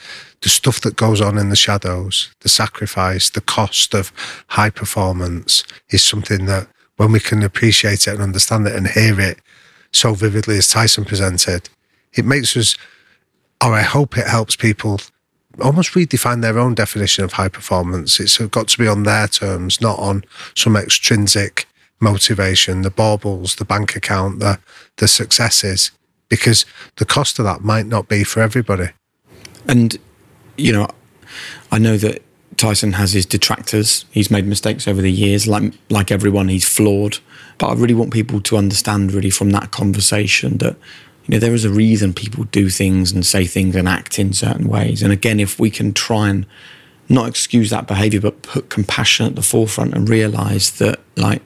the 0.43 0.48
stuff 0.48 0.81
that 0.82 0.97
goes 0.97 1.20
on 1.20 1.39
in 1.39 1.48
the 1.48 1.57
shadows, 1.57 2.31
the 2.40 2.48
sacrifice, 2.48 3.31
the 3.31 3.40
cost 3.40 3.94
of 3.94 4.12
high 4.48 4.70
performance 4.70 5.65
is 5.90 6.02
something 6.02 6.47
that 6.47 6.69
when 6.97 7.12
we 7.12 7.20
can 7.20 7.43
appreciate 7.43 8.07
it 8.07 8.15
and 8.15 8.23
understand 8.23 8.66
it 8.66 8.74
and 8.74 8.89
hear 8.89 9.19
it 9.19 9.39
so 9.93 10.12
vividly 10.15 10.59
as 10.59 10.69
Tyson 10.69 11.05
presented, 11.05 11.69
it 12.12 12.24
makes 12.24 12.57
us, 12.57 12.77
or 13.65 13.73
I 13.73 13.82
hope 13.82 14.19
it 14.19 14.27
helps 14.27 14.57
people 14.57 15.01
almost 15.62 15.93
redefine 15.93 16.43
their 16.43 16.59
own 16.59 16.74
definition 16.74 17.24
of 17.24 17.35
high 17.35 17.49
performance. 17.49 18.20
It's 18.20 18.39
got 18.39 18.69
to 18.69 18.78
be 18.78 18.89
on 18.89 19.05
their 19.05 19.28
terms, 19.28 19.81
not 19.81 19.99
on 19.99 20.24
some 20.55 20.77
extrinsic 20.77 21.66
motivation, 22.01 22.82
the 22.82 22.91
baubles, 22.91 23.57
the 23.57 23.65
bank 23.65 23.95
account, 23.97 24.41
the 24.41 24.59
the 24.97 25.09
successes, 25.09 25.91
because 26.28 26.65
the 26.97 27.05
cost 27.05 27.39
of 27.39 27.45
that 27.45 27.62
might 27.62 27.87
not 27.87 28.09
be 28.09 28.24
for 28.24 28.41
everybody. 28.41 28.91
And, 29.66 29.99
you 30.57 30.73
know, 30.73 30.89
I 31.70 31.78
know 31.78 31.97
that 31.99 32.23
Tyson 32.57 32.93
has 32.93 33.12
his 33.12 33.27
detractors. 33.27 34.05
He's 34.11 34.31
made 34.31 34.47
mistakes 34.47 34.89
over 34.89 35.01
the 35.01 35.12
years. 35.12 35.47
Like, 35.47 35.73
like 35.89 36.11
everyone, 36.11 36.49
he's 36.49 36.69
flawed. 36.69 37.19
But 37.59 37.69
I 37.69 37.74
really 37.74 37.95
want 37.95 38.12
people 38.12 38.41
to 38.43 38.57
understand, 38.57 39.12
really, 39.12 39.31
from 39.31 39.51
that 39.51 39.70
conversation 39.70 40.59
that, 40.59 40.77
you 41.26 41.32
know, 41.32 41.38
there 41.38 41.55
is 41.55 41.64
a 41.64 41.70
reason 41.70 42.12
people 42.12 42.44
do 42.44 42.68
things 42.70 43.12
and 43.12 43.24
say 43.24 43.44
things 43.44 43.76
and 43.76 43.88
act 43.88 44.18
in 44.18 44.32
certain 44.32 44.68
ways. 44.68 45.02
And 45.02 45.12
again, 45.12 45.38
if 45.38 45.59
we 45.59 45.70
can 45.70 45.92
try 45.92 46.28
and 46.28 46.47
not 47.09 47.28
excuse 47.28 47.70
that 47.70 47.86
behavior, 47.86 48.20
but 48.20 48.42
put 48.42 48.70
compassion 48.70 49.26
at 49.26 49.36
the 49.36 49.42
forefront 49.42 49.94
and 49.94 50.09
realize 50.09 50.72
that, 50.78 51.01
like, 51.16 51.42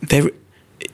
there, 0.00 0.30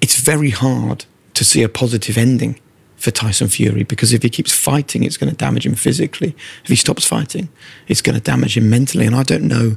it's 0.00 0.20
very 0.20 0.50
hard 0.50 1.04
to 1.34 1.44
see 1.44 1.62
a 1.62 1.68
positive 1.68 2.18
ending 2.18 2.58
for 2.96 3.10
Tyson 3.10 3.48
Fury 3.48 3.84
because 3.84 4.12
if 4.12 4.22
he 4.22 4.30
keeps 4.30 4.52
fighting, 4.52 5.04
it's 5.04 5.16
going 5.16 5.30
to 5.30 5.36
damage 5.36 5.64
him 5.64 5.74
physically. 5.74 6.34
If 6.64 6.68
he 6.68 6.76
stops 6.76 7.06
fighting, 7.06 7.48
it's 7.86 8.02
going 8.02 8.16
to 8.16 8.22
damage 8.22 8.56
him 8.56 8.68
mentally. 8.68 9.06
And 9.06 9.14
I 9.14 9.22
don't 9.22 9.44
know, 9.44 9.76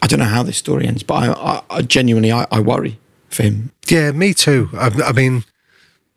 I 0.00 0.06
don't 0.06 0.20
know 0.20 0.26
how 0.26 0.42
this 0.42 0.56
story 0.56 0.86
ends, 0.86 1.02
but 1.02 1.14
I, 1.14 1.32
I, 1.32 1.62
I 1.70 1.82
genuinely 1.82 2.30
I, 2.30 2.46
I 2.52 2.60
worry 2.60 2.98
for 3.30 3.42
him. 3.42 3.72
Yeah, 3.88 4.12
me 4.12 4.32
too. 4.32 4.68
I, 4.74 4.90
I 5.06 5.12
mean, 5.12 5.44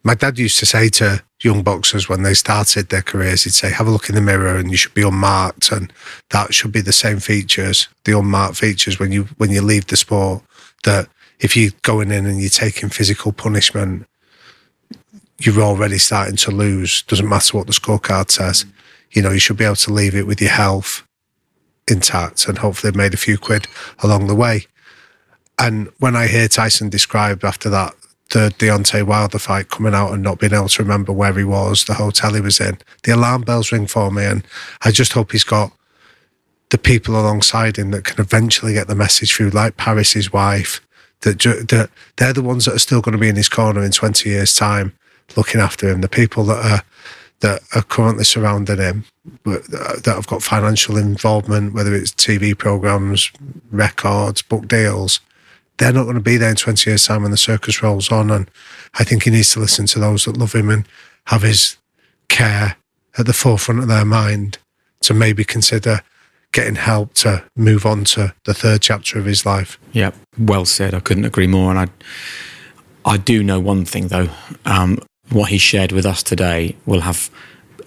my 0.08 0.16
dad 0.16 0.40
used 0.40 0.58
to 0.60 0.66
say 0.66 0.88
to 0.88 1.22
young 1.44 1.64
boxers 1.64 2.08
when 2.08 2.24
they 2.24 2.34
started 2.34 2.88
their 2.88 3.02
careers, 3.02 3.44
he'd 3.44 3.52
say, 3.52 3.70
"Have 3.70 3.88
a 3.88 3.92
look 3.92 4.08
in 4.08 4.16
the 4.16 4.22
mirror, 4.22 4.56
and 4.56 4.72
you 4.72 4.78
should 4.78 4.94
be 4.94 5.02
unmarked, 5.02 5.70
and 5.70 5.92
that 6.30 6.54
should 6.54 6.72
be 6.72 6.80
the 6.80 6.94
same 6.94 7.20
features, 7.20 7.90
the 8.06 8.18
unmarked 8.18 8.56
features 8.56 9.00
when 9.00 9.12
you 9.12 9.28
when 9.38 9.52
you 9.52 9.62
leave 9.62 9.88
the 9.88 9.98
sport. 9.98 10.44
That 10.86 11.10
if 11.42 11.58
you're 11.58 11.74
going 11.82 12.10
in 12.12 12.26
and 12.26 12.40
you're 12.40 12.50
taking 12.50 12.88
physical 12.88 13.34
punishment, 13.34 14.08
you're 15.40 15.62
already 15.62 15.98
starting 15.98 16.38
to 16.38 16.52
lose. 16.52 17.02
Doesn't 17.02 17.28
matter 17.28 17.58
what 17.58 17.68
the 17.68 17.74
scorecard 17.74 18.32
says. 18.32 18.64
You 19.12 19.22
know, 19.22 19.32
you 19.32 19.40
should 19.40 19.58
be 19.58 19.66
able 19.66 19.76
to 19.88 19.94
leave 19.94 20.16
it 20.16 20.26
with 20.26 20.40
your 20.40 20.52
health 20.52 21.04
intact 21.86 22.48
and 22.48 22.60
hopefully 22.60 22.94
made 22.94 23.14
a 23.14 23.18
few 23.18 23.38
quid 23.38 23.68
along 24.00 24.28
the 24.28 24.36
way. 24.36 24.68
And 25.60 25.90
when 26.00 26.16
I 26.16 26.28
hear 26.28 26.48
Tyson 26.48 26.88
described 26.88 27.44
after 27.44 27.70
that 27.72 27.94
the 28.38 28.54
Deontay 28.60 29.02
Wilder 29.02 29.40
fight 29.40 29.70
coming 29.70 29.96
out 29.96 30.14
and 30.14 30.22
not 30.22 30.38
being 30.38 30.54
able 30.54 30.68
to 30.68 30.84
remember 30.84 31.12
where 31.12 31.34
he 31.34 31.44
was, 31.44 31.86
the 31.86 31.96
hotel 31.96 32.36
he 32.36 32.42
was 32.42 32.60
in, 32.60 32.78
the 33.02 33.16
alarm 33.16 33.42
bells 33.42 33.72
ring 33.72 33.88
for 33.88 34.12
me. 34.12 34.26
And 34.26 34.46
I 34.84 34.92
just 34.92 35.14
hope 35.14 35.32
he's 35.32 35.44
got 35.44 35.72
the 36.70 36.78
people 36.78 37.20
alongside 37.20 37.78
him 37.78 37.90
that 37.92 38.04
can 38.04 38.22
eventually 38.22 38.74
get 38.74 38.88
the 38.88 38.94
message 38.94 39.34
through, 39.34 39.50
like 39.50 39.76
Paris, 39.78 40.14
his 40.14 40.32
wife, 40.32 40.86
that, 41.22 41.40
that 41.40 41.90
they're 42.18 42.34
the 42.34 42.44
ones 42.44 42.66
that 42.66 42.76
are 42.76 42.80
still 42.80 43.02
going 43.02 43.14
to 43.14 43.18
be 43.18 43.30
in 43.30 43.36
his 43.36 43.50
corner 43.50 43.84
in 43.84 43.90
20 43.90 44.30
years' 44.30 44.56
time, 44.56 44.96
looking 45.36 45.60
after 45.60 45.90
him. 45.90 46.02
The 46.02 46.08
people 46.08 46.44
that 46.44 46.64
are 46.64 46.84
that 47.40 47.62
are 47.76 47.84
currently 47.84 48.24
surrounding 48.24 48.78
him 48.78 49.06
uh, 49.46 49.60
that 49.68 50.14
have 50.16 50.26
got 50.26 50.42
financial 50.42 50.98
involvement, 50.98 51.74
whether 51.74 51.94
it's 51.94 52.12
TV 52.12 52.58
programs, 52.58 53.32
records, 53.70 54.42
book 54.42 54.68
deals, 54.68 55.20
they're 55.78 55.94
not 55.94 56.04
going 56.04 56.16
to 56.16 56.22
be 56.22 56.38
there 56.38 56.50
in 56.50 56.56
20 56.56 56.90
years' 56.90 57.06
time 57.06 57.22
when 57.22 57.32
the 57.32 57.38
circus 57.38 57.84
rolls 57.84 58.12
on. 58.12 58.32
And 58.32 58.50
I 58.96 59.04
think 59.04 59.24
he 59.24 59.30
needs 59.30 59.54
to 59.54 59.60
listen 59.60 59.86
to 59.88 60.00
those 60.00 60.26
that 60.26 60.38
love 60.38 60.54
him 60.54 60.70
and 60.70 60.88
have 61.26 61.44
his 61.44 61.78
care 62.30 62.78
at 63.18 63.26
the 63.26 63.34
forefront 63.34 63.82
of 63.82 63.88
their 63.88 64.06
mind 64.06 64.58
to 65.02 65.14
maybe 65.14 65.44
consider 65.44 66.02
getting 66.52 66.76
help 66.76 67.14
to 67.14 67.44
move 67.56 67.86
on 67.86 68.04
to 68.04 68.34
the 68.46 68.54
third 68.54 68.82
chapter 68.82 69.20
of 69.20 69.26
his 69.26 69.46
life. 69.46 69.80
Yeah, 69.92 70.12
well 70.38 70.66
said. 70.66 70.94
I 70.94 71.00
couldn't 71.00 71.26
agree 71.26 71.48
more. 71.48 71.70
And 71.70 71.80
I, 71.80 71.88
I 73.06 73.18
do 73.18 73.44
know 73.44 73.60
one 73.60 73.86
thing 73.86 74.08
though. 74.08 74.30
Um, 74.66 75.00
what 75.30 75.50
he 75.50 75.58
shared 75.58 75.92
with 75.92 76.06
us 76.06 76.24
today 76.24 76.76
will 76.86 77.02
have 77.02 77.30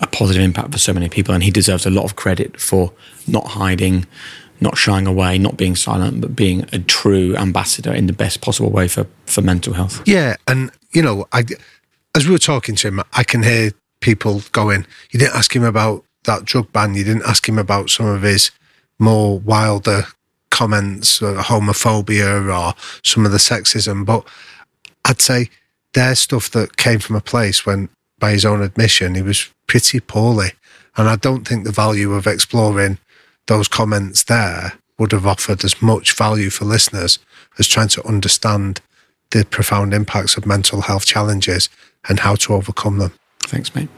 a 0.00 0.06
positive 0.06 0.42
impact 0.42 0.72
for 0.72 0.78
so 0.78 0.92
many 0.92 1.08
people, 1.08 1.34
and 1.34 1.42
he 1.42 1.50
deserves 1.50 1.86
a 1.86 1.90
lot 1.90 2.04
of 2.04 2.16
credit 2.16 2.60
for 2.60 2.92
not 3.26 3.48
hiding, 3.48 4.06
not 4.60 4.76
shying 4.76 5.06
away, 5.06 5.38
not 5.38 5.56
being 5.56 5.76
silent, 5.76 6.20
but 6.20 6.36
being 6.36 6.68
a 6.72 6.78
true 6.78 7.36
ambassador 7.36 7.92
in 7.92 8.06
the 8.06 8.12
best 8.12 8.40
possible 8.40 8.70
way 8.70 8.88
for, 8.88 9.06
for 9.26 9.42
mental 9.42 9.72
health. 9.72 10.02
Yeah. 10.06 10.36
And, 10.46 10.70
you 10.92 11.02
know, 11.02 11.26
I, 11.32 11.44
as 12.14 12.26
we 12.26 12.32
were 12.32 12.38
talking 12.38 12.76
to 12.76 12.88
him, 12.88 13.00
I 13.12 13.24
can 13.24 13.42
hear 13.42 13.72
people 14.00 14.42
going, 14.52 14.86
You 15.10 15.20
didn't 15.20 15.36
ask 15.36 15.54
him 15.54 15.64
about 15.64 16.04
that 16.24 16.44
drug 16.44 16.72
ban, 16.72 16.94
you 16.94 17.04
didn't 17.04 17.24
ask 17.24 17.48
him 17.48 17.58
about 17.58 17.90
some 17.90 18.06
of 18.06 18.22
his 18.22 18.50
more 18.98 19.38
wilder 19.38 20.04
comments, 20.50 21.22
uh, 21.22 21.42
homophobia, 21.42 22.54
or 22.54 22.74
some 23.02 23.24
of 23.24 23.32
the 23.32 23.38
sexism. 23.38 24.04
But 24.04 24.26
I'd 25.04 25.20
say 25.20 25.48
there's 25.94 26.20
stuff 26.20 26.50
that 26.50 26.76
came 26.76 26.98
from 26.98 27.16
a 27.16 27.20
place 27.20 27.64
when, 27.64 27.88
by 28.18 28.32
his 28.32 28.44
own 28.44 28.62
admission, 28.62 29.14
he 29.14 29.22
was 29.22 29.50
pretty 29.66 30.00
poorly. 30.00 30.50
And 30.96 31.08
I 31.08 31.16
don't 31.16 31.46
think 31.46 31.64
the 31.64 31.72
value 31.72 32.12
of 32.12 32.26
exploring 32.26 32.98
those 33.51 33.66
comments 33.66 34.22
there 34.22 34.74
would 34.97 35.10
have 35.10 35.27
offered 35.27 35.64
as 35.64 35.82
much 35.82 36.12
value 36.12 36.51
for 36.51 36.64
listeners 36.64 37.18
as 37.59 37.66
trying 37.66 37.89
to 37.89 38.06
understand 38.06 38.81
the 39.32 39.44
profound 39.44 39.93
impacts 39.93 40.36
of 40.36 40.47
mental 40.47 40.82
health 40.82 41.05
challenges 41.05 41.68
and 42.09 42.20
how 42.20 42.36
to 42.36 42.55
overcome 42.55 42.98
them. 42.98 43.12
Thanks, 43.40 43.74
mate. 43.74 43.89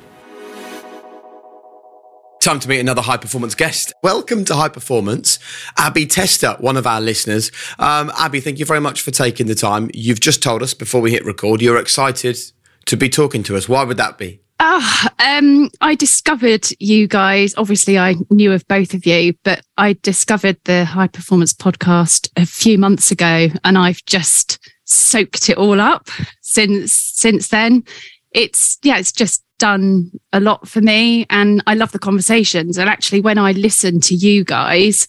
Time 2.40 2.60
to 2.60 2.68
meet 2.68 2.80
another 2.80 3.02
high 3.02 3.18
performance 3.18 3.54
guest. 3.54 3.92
Welcome 4.02 4.46
to 4.46 4.54
High 4.54 4.70
Performance, 4.70 5.38
Abby 5.76 6.06
Tester, 6.06 6.56
one 6.58 6.78
of 6.78 6.86
our 6.86 7.02
listeners. 7.02 7.52
Um, 7.78 8.10
Abby, 8.18 8.40
thank 8.40 8.58
you 8.58 8.64
very 8.64 8.80
much 8.80 9.02
for 9.02 9.10
taking 9.10 9.48
the 9.48 9.54
time. 9.54 9.90
You've 9.92 10.20
just 10.20 10.42
told 10.42 10.62
us 10.62 10.72
before 10.72 11.02
we 11.02 11.10
hit 11.10 11.26
record 11.26 11.60
you're 11.60 11.76
excited 11.76 12.38
to 12.86 12.96
be 12.96 13.10
talking 13.10 13.42
to 13.42 13.56
us. 13.56 13.68
Why 13.68 13.84
would 13.84 13.98
that 13.98 14.16
be? 14.16 14.40
Ah, 14.64 15.10
um, 15.18 15.68
I 15.80 15.96
discovered 15.96 16.68
you 16.78 17.08
guys. 17.08 17.52
Obviously, 17.56 17.98
I 17.98 18.14
knew 18.30 18.52
of 18.52 18.64
both 18.68 18.94
of 18.94 19.04
you, 19.04 19.34
but 19.42 19.60
I 19.76 19.94
discovered 20.02 20.56
the 20.66 20.84
High 20.84 21.08
Performance 21.08 21.52
podcast 21.52 22.30
a 22.36 22.46
few 22.46 22.78
months 22.78 23.10
ago, 23.10 23.48
and 23.64 23.76
I've 23.76 24.04
just 24.06 24.60
soaked 24.84 25.50
it 25.50 25.58
all 25.58 25.80
up 25.80 26.08
since 26.42 26.92
since 26.92 27.48
then. 27.48 27.82
It's 28.30 28.78
yeah, 28.84 28.98
it's 28.98 29.10
just 29.10 29.42
done 29.58 30.12
a 30.32 30.38
lot 30.38 30.68
for 30.68 30.80
me 30.80 31.26
and 31.28 31.60
I 31.66 31.74
love 31.74 31.90
the 31.90 31.98
conversations. 31.98 32.78
And 32.78 32.88
actually, 32.88 33.20
when 33.20 33.38
I 33.38 33.50
listen 33.52 34.00
to 34.02 34.14
you 34.14 34.44
guys, 34.44 35.08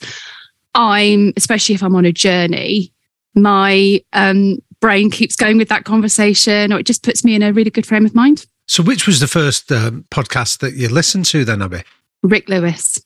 I'm, 0.73 1.31
especially 1.37 1.75
if 1.75 1.83
I'm 1.83 1.95
on 1.95 2.05
a 2.05 2.11
journey, 2.11 2.91
my 3.35 4.03
um, 4.13 4.57
brain 4.79 5.11
keeps 5.11 5.35
going 5.35 5.57
with 5.57 5.69
that 5.69 5.85
conversation 5.85 6.73
or 6.73 6.79
it 6.79 6.87
just 6.87 7.03
puts 7.03 7.23
me 7.23 7.35
in 7.35 7.43
a 7.43 7.53
really 7.53 7.71
good 7.71 7.85
frame 7.85 8.05
of 8.05 8.15
mind. 8.15 8.47
So, 8.67 8.83
which 8.83 9.05
was 9.05 9.19
the 9.19 9.27
first 9.27 9.71
um, 9.71 10.05
podcast 10.09 10.59
that 10.59 10.73
you 10.73 10.89
listened 10.89 11.25
to 11.25 11.45
then, 11.45 11.61
Abby? 11.61 11.83
Rick 12.21 12.49
Lewis. 12.49 13.03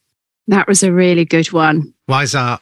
That 0.47 0.67
was 0.67 0.84
a 0.84 0.93
really 0.93 1.25
good 1.25 1.51
one. 1.51 1.93
Why 2.05 2.23
is 2.23 2.31
that? 2.34 2.61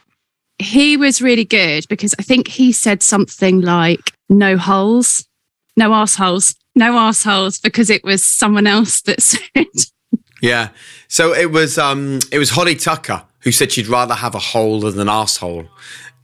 He 0.57 0.97
was 0.97 1.22
really 1.22 1.45
good 1.45 1.85
because 1.89 2.15
I 2.17 2.23
think 2.23 2.47
he 2.47 2.72
said 2.72 3.03
something 3.03 3.61
like, 3.61 4.11
no 4.30 4.57
holes, 4.57 5.27
no 5.76 5.93
assholes 5.93 6.55
no 6.76 6.97
assholes 6.97 7.57
because 7.57 7.89
it 7.89 8.03
was 8.03 8.23
someone 8.23 8.67
else 8.67 9.01
that 9.01 9.22
said. 9.22 9.67
Yeah. 10.41 10.69
So 11.07 11.34
it 11.34 11.51
was 11.51 11.77
um 11.77 12.19
it 12.31 12.39
was 12.39 12.51
Holly 12.51 12.76
Tucker 12.76 13.23
who 13.39 13.51
said 13.51 13.72
she'd 13.72 13.88
rather 13.88 14.15
have 14.15 14.35
a 14.35 14.39
hole 14.39 14.81
than 14.81 14.99
an 14.99 15.09
asshole 15.09 15.67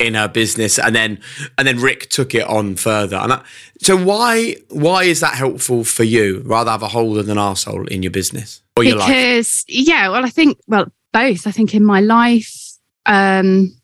in 0.01 0.15
her 0.15 0.27
business 0.27 0.79
and 0.79 0.95
then 0.95 1.19
and 1.57 1.67
then 1.67 1.79
Rick 1.79 2.09
took 2.09 2.35
it 2.35 2.47
on 2.47 2.75
further. 2.75 3.17
And 3.17 3.33
I, 3.33 3.43
so 3.79 3.95
why 3.95 4.55
why 4.69 5.03
is 5.03 5.19
that 5.19 5.35
helpful 5.35 5.83
for 5.83 6.03
you? 6.03 6.41
Rather 6.45 6.71
have 6.71 6.83
a 6.83 6.87
hole 6.87 7.13
than 7.13 7.29
an 7.29 7.37
asshole 7.37 7.87
in 7.87 8.03
your 8.03 8.11
business 8.11 8.61
or 8.75 8.83
your 8.83 8.97
because, 8.97 9.65
yeah, 9.67 10.09
well 10.09 10.25
I 10.25 10.29
think 10.29 10.57
well 10.67 10.91
both. 11.13 11.47
I 11.47 11.51
think 11.51 11.73
in 11.73 11.83
my 11.83 12.01
life 12.01 12.53
um 13.05 13.75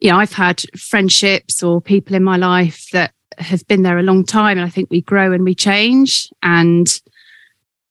you 0.00 0.10
know, 0.10 0.18
I've 0.18 0.32
had 0.32 0.64
friendships 0.76 1.62
or 1.62 1.80
people 1.80 2.16
in 2.16 2.24
my 2.24 2.36
life 2.36 2.88
that 2.92 3.12
have 3.38 3.66
been 3.68 3.82
there 3.82 3.98
a 3.98 4.02
long 4.02 4.24
time 4.24 4.58
and 4.58 4.66
I 4.66 4.70
think 4.70 4.90
we 4.90 5.00
grow 5.00 5.32
and 5.32 5.44
we 5.44 5.54
change 5.54 6.28
and 6.42 7.00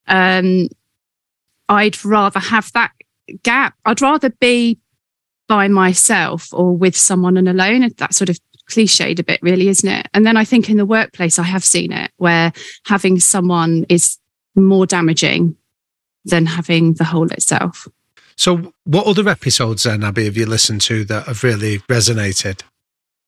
um 0.07 0.67
I'd 1.69 2.03
rather 2.03 2.39
have 2.39 2.71
that 2.73 2.91
gap 3.43 3.75
I'd 3.85 4.01
rather 4.01 4.29
be 4.29 4.77
by 5.51 5.67
myself 5.67 6.47
or 6.53 6.71
with 6.71 6.95
someone 6.95 7.35
and 7.35 7.49
alone 7.49 7.89
that 7.97 8.15
sort 8.15 8.29
of 8.29 8.39
cliched 8.69 9.19
a 9.19 9.23
bit 9.23 9.37
really 9.41 9.67
isn't 9.67 9.89
it 9.89 10.07
and 10.13 10.25
then 10.25 10.37
I 10.37 10.45
think 10.45 10.69
in 10.69 10.77
the 10.77 10.85
workplace 10.85 11.37
I 11.37 11.43
have 11.43 11.65
seen 11.65 11.91
it 11.91 12.09
where 12.15 12.53
having 12.85 13.19
someone 13.19 13.85
is 13.89 14.17
more 14.55 14.85
damaging 14.85 15.57
than 16.23 16.45
having 16.45 16.93
the 16.93 17.03
whole 17.03 17.29
itself 17.31 17.85
so 18.37 18.71
what 18.85 19.07
other 19.07 19.27
episodes 19.27 19.83
then 19.83 20.05
Abby 20.05 20.23
have 20.23 20.37
you 20.37 20.45
listened 20.45 20.79
to 20.83 21.03
that 21.03 21.25
have 21.25 21.43
really 21.43 21.79
resonated 21.79 22.61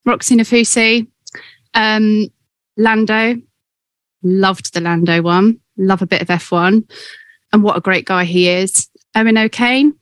Roxy 0.05 0.37
Nafousi 0.37 1.07
um, 1.73 2.27
Lando, 2.77 3.35
loved 4.21 4.73
the 4.73 4.81
Lando 4.81 5.21
one. 5.21 5.59
Love 5.77 6.01
a 6.01 6.07
bit 6.07 6.21
of 6.21 6.27
F1. 6.27 6.89
And 7.51 7.63
what 7.63 7.77
a 7.77 7.81
great 7.81 8.05
guy 8.05 8.23
he 8.23 8.49
is. 8.49 8.89
Owen 9.15 9.37
O'Kane. 9.37 9.93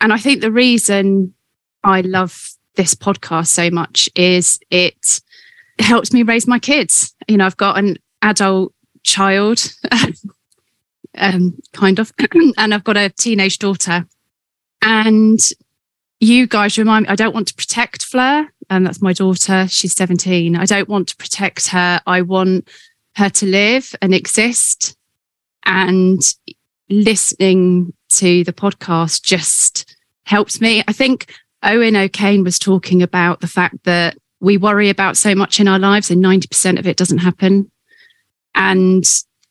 And 0.00 0.12
I 0.12 0.18
think 0.18 0.40
the 0.40 0.50
reason 0.50 1.34
I 1.84 2.02
love 2.02 2.50
this 2.76 2.94
podcast 2.94 3.48
so 3.48 3.70
much 3.70 4.08
is 4.14 4.58
it 4.70 5.20
helps 5.78 6.12
me 6.12 6.22
raise 6.22 6.46
my 6.46 6.58
kids. 6.58 7.14
You 7.28 7.36
know, 7.36 7.46
I've 7.46 7.56
got 7.56 7.78
an 7.78 7.98
adult 8.22 8.72
child, 9.02 9.72
um, 11.18 11.58
kind 11.72 11.98
of, 11.98 12.12
and 12.56 12.74
I've 12.74 12.84
got 12.84 12.96
a 12.96 13.10
teenage 13.10 13.58
daughter. 13.58 14.06
And 14.80 15.38
you 16.20 16.46
guys 16.46 16.78
remind 16.78 17.04
me, 17.04 17.08
I 17.08 17.16
don't 17.16 17.34
want 17.34 17.48
to 17.48 17.54
protect 17.54 18.04
Fleur 18.04 18.48
and 18.70 18.86
that's 18.86 19.02
my 19.02 19.12
daughter. 19.12 19.66
She's 19.68 19.94
17. 19.94 20.56
I 20.56 20.64
don't 20.64 20.88
want 20.88 21.08
to 21.08 21.16
protect 21.16 21.68
her. 21.68 22.00
I 22.06 22.22
want 22.22 22.68
her 23.16 23.28
to 23.28 23.46
live 23.46 23.94
and 24.00 24.14
exist. 24.14 24.96
And 25.64 26.20
listening 26.88 27.92
to 28.10 28.44
the 28.44 28.52
podcast 28.52 29.22
just 29.22 29.96
helps 30.24 30.60
me. 30.60 30.82
I 30.86 30.92
think 30.92 31.34
Owen 31.62 31.96
O'Kane 31.96 32.44
was 32.44 32.58
talking 32.58 33.02
about 33.02 33.40
the 33.40 33.46
fact 33.46 33.84
that 33.84 34.16
we 34.40 34.56
worry 34.56 34.90
about 34.90 35.16
so 35.16 35.34
much 35.34 35.60
in 35.60 35.68
our 35.68 35.78
lives 35.78 36.10
and 36.10 36.22
90% 36.22 36.78
of 36.78 36.86
it 36.86 36.96
doesn't 36.96 37.18
happen. 37.18 37.70
And 38.54 39.04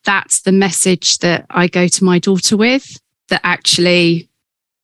that's 0.03 0.41
the 0.41 0.51
message 0.51 1.19
that 1.19 1.45
I 1.49 1.67
go 1.67 1.87
to 1.87 2.03
my 2.03 2.19
daughter 2.19 2.57
with 2.57 2.99
that 3.29 3.41
actually 3.43 4.29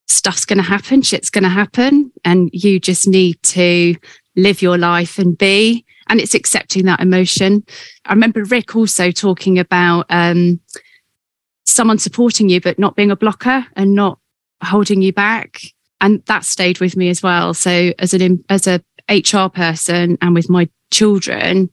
stuff's 0.08 0.46
going 0.46 0.58
to 0.58 0.64
happen, 0.64 1.02
shit's 1.02 1.30
going 1.30 1.44
to 1.44 1.50
happen. 1.50 2.12
And 2.24 2.50
you 2.54 2.80
just 2.80 3.08
need 3.08 3.42
to 3.44 3.96
live 4.36 4.62
your 4.62 4.78
life 4.78 5.20
and 5.20 5.38
be. 5.38 5.86
And 6.08 6.22
it's 6.22 6.34
accepting 6.34 6.86
that 6.86 7.02
emotion. 7.02 7.66
I 8.06 8.14
remember 8.14 8.46
Rick 8.46 8.76
also 8.76 9.12
talking 9.12 9.60
about 9.60 10.06
um, 10.10 10.62
someone 11.66 12.00
supporting 12.00 12.48
you, 12.48 12.62
but 12.62 12.80
not 12.80 12.96
being 12.96 13.12
a 13.12 13.18
blocker 13.18 13.66
and 13.76 13.94
not 13.94 14.20
holding 14.64 15.02
you 15.02 15.12
back. 15.12 15.62
And 16.02 16.24
that 16.26 16.46
stayed 16.46 16.80
with 16.80 16.96
me 16.96 17.10
as 17.10 17.24
well. 17.24 17.54
So 17.54 17.92
as 18.00 18.14
an 18.14 18.44
as 18.50 18.68
a 18.68 18.82
HR 19.10 19.50
person 19.50 20.18
and 20.22 20.36
with 20.36 20.50
my 20.50 20.70
children, 20.92 21.70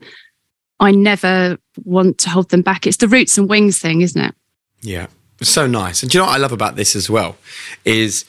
I 0.81 0.93
never 0.93 1.59
want 1.85 2.19
to 2.19 2.31
hold 2.31 2.51
them 2.51 2.63
back. 2.63 2.87
It's 2.87 2.97
the 2.97 3.09
roots 3.09 3.37
and 3.37 3.49
wings 3.49 3.79
thing, 3.79 4.01
isn't 4.01 4.21
it? 4.21 4.35
Yeah. 4.81 5.09
So 5.43 5.67
nice. 5.67 6.03
And 6.03 6.11
do 6.11 6.19
you 6.19 6.23
know 6.23 6.29
what 6.29 6.37
I 6.37 6.39
love 6.39 6.53
about 6.53 6.77
this 6.77 6.97
as 6.97 7.11
well? 7.11 7.37
Is 7.85 8.25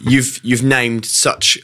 you've 0.00 0.38
you've 0.42 0.62
named 0.62 1.04
such 1.04 1.58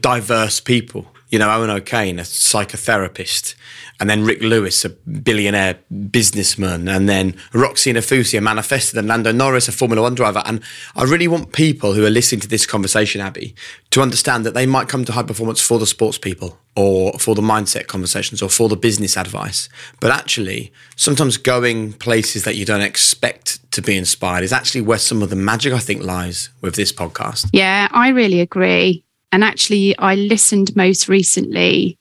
diverse 0.00 0.60
people 0.60 1.06
you 1.30 1.38
know, 1.38 1.50
Owen 1.50 1.70
O'Kane, 1.70 2.18
a 2.18 2.22
psychotherapist, 2.22 3.54
and 4.00 4.10
then 4.10 4.24
Rick 4.24 4.42
Lewis, 4.42 4.84
a 4.84 4.90
billionaire 4.90 5.78
businessman, 6.10 6.88
and 6.88 7.08
then 7.08 7.36
Roxy 7.52 7.92
Nafousi, 7.92 8.38
a 8.38 8.40
manifested, 8.40 8.98
and 8.98 9.08
Lando 9.08 9.32
Norris, 9.32 9.68
a 9.68 9.72
Formula 9.72 10.02
One 10.02 10.14
driver. 10.14 10.42
And 10.44 10.60
I 10.94 11.04
really 11.04 11.28
want 11.28 11.52
people 11.52 11.94
who 11.94 12.04
are 12.04 12.10
listening 12.10 12.40
to 12.42 12.48
this 12.48 12.66
conversation, 12.66 13.20
Abby, 13.20 13.54
to 13.90 14.02
understand 14.02 14.44
that 14.44 14.54
they 14.54 14.66
might 14.66 14.88
come 14.88 15.04
to 15.04 15.12
high 15.12 15.22
performance 15.22 15.60
for 15.60 15.78
the 15.78 15.86
sports 15.86 16.18
people 16.18 16.58
or 16.74 17.18
for 17.18 17.34
the 17.34 17.42
mindset 17.42 17.86
conversations 17.86 18.42
or 18.42 18.50
for 18.50 18.68
the 18.68 18.76
business 18.76 19.16
advice. 19.16 19.68
But 20.00 20.10
actually, 20.10 20.72
sometimes 20.94 21.38
going 21.38 21.94
places 21.94 22.44
that 22.44 22.56
you 22.56 22.66
don't 22.66 22.82
expect 22.82 23.70
to 23.72 23.80
be 23.80 23.96
inspired 23.96 24.44
is 24.44 24.52
actually 24.52 24.82
where 24.82 24.98
some 24.98 25.22
of 25.22 25.30
the 25.30 25.36
magic, 25.36 25.72
I 25.72 25.78
think, 25.78 26.02
lies 26.02 26.50
with 26.60 26.74
this 26.74 26.92
podcast. 26.92 27.48
Yeah, 27.52 27.88
I 27.90 28.08
really 28.08 28.40
agree. 28.40 29.04
And 29.32 29.42
actually, 29.42 29.96
I 29.98 30.14
listened 30.14 30.76
most 30.76 31.08
recently 31.08 31.98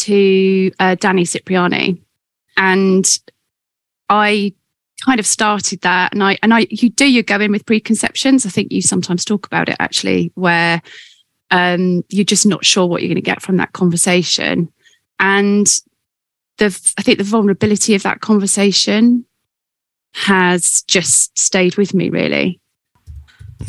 to 0.00 0.70
uh, 0.78 0.94
Danny 0.96 1.24
Cipriani, 1.24 2.02
and 2.56 3.18
I 4.08 4.54
kind 5.04 5.20
of 5.20 5.26
started 5.26 5.80
that. 5.82 6.12
And 6.12 6.22
I 6.22 6.38
and 6.42 6.54
I 6.54 6.66
you 6.70 6.90
do 6.90 7.10
you 7.10 7.22
go 7.22 7.40
in 7.40 7.52
with 7.52 7.66
preconceptions. 7.66 8.46
I 8.46 8.50
think 8.50 8.72
you 8.72 8.82
sometimes 8.82 9.24
talk 9.24 9.46
about 9.46 9.68
it 9.68 9.76
actually, 9.78 10.32
where 10.34 10.82
um, 11.50 12.04
you're 12.08 12.24
just 12.24 12.46
not 12.46 12.64
sure 12.64 12.86
what 12.86 13.02
you're 13.02 13.08
going 13.08 13.16
to 13.16 13.22
get 13.22 13.42
from 13.42 13.56
that 13.58 13.72
conversation, 13.72 14.72
and 15.18 15.66
the 16.58 16.66
I 16.98 17.02
think 17.02 17.18
the 17.18 17.24
vulnerability 17.24 17.94
of 17.94 18.02
that 18.02 18.20
conversation 18.20 19.24
has 20.14 20.82
just 20.82 21.38
stayed 21.38 21.76
with 21.76 21.94
me 21.94 22.10
really. 22.10 22.60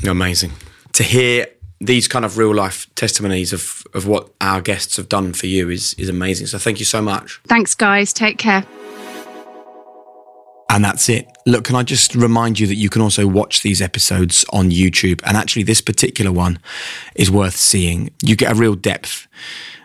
Amazing 0.08 0.52
to 0.94 1.04
hear 1.04 1.48
these 1.86 2.08
kind 2.08 2.26
of 2.26 2.38
real 2.38 2.54
life 2.54 2.88
testimonies 2.96 3.54
of, 3.54 3.84
of 3.94 4.08
what 4.08 4.30
our 4.42 4.62
guests 4.62 4.98
have 4.98 5.10
done 5.10 5.34
for 5.34 5.48
you 5.48 5.70
is, 5.70 5.94
is 5.96 6.10
amazing. 6.10 6.48
So 6.48 6.58
thank 6.58 6.80
you 6.80 6.86
so 6.86 7.02
much. 7.02 7.42
Thanks, 7.48 7.76
guys. 7.76 8.14
Take 8.14 8.38
care. 8.38 8.66
And 10.70 10.84
that's 10.84 11.08
it. 11.08 11.28
Look, 11.46 11.66
can 11.66 11.76
I 11.76 11.84
just 11.84 12.16
remind 12.16 12.60
you 12.60 12.66
that 12.66 12.76
you 12.76 12.90
can 12.90 13.02
also 13.02 13.28
watch 13.28 13.62
these 13.62 13.82
episodes 13.82 14.44
on 14.52 14.72
YouTube? 14.72 15.22
And 15.24 15.38
actually, 15.38 15.64
this 15.64 15.82
particular 15.82 16.32
one 16.32 16.58
is 17.16 17.30
worth 17.30 17.56
seeing. 17.56 18.10
You 18.24 18.36
get 18.36 18.52
a 18.52 18.56
real 18.56 18.74
depth 18.74 19.28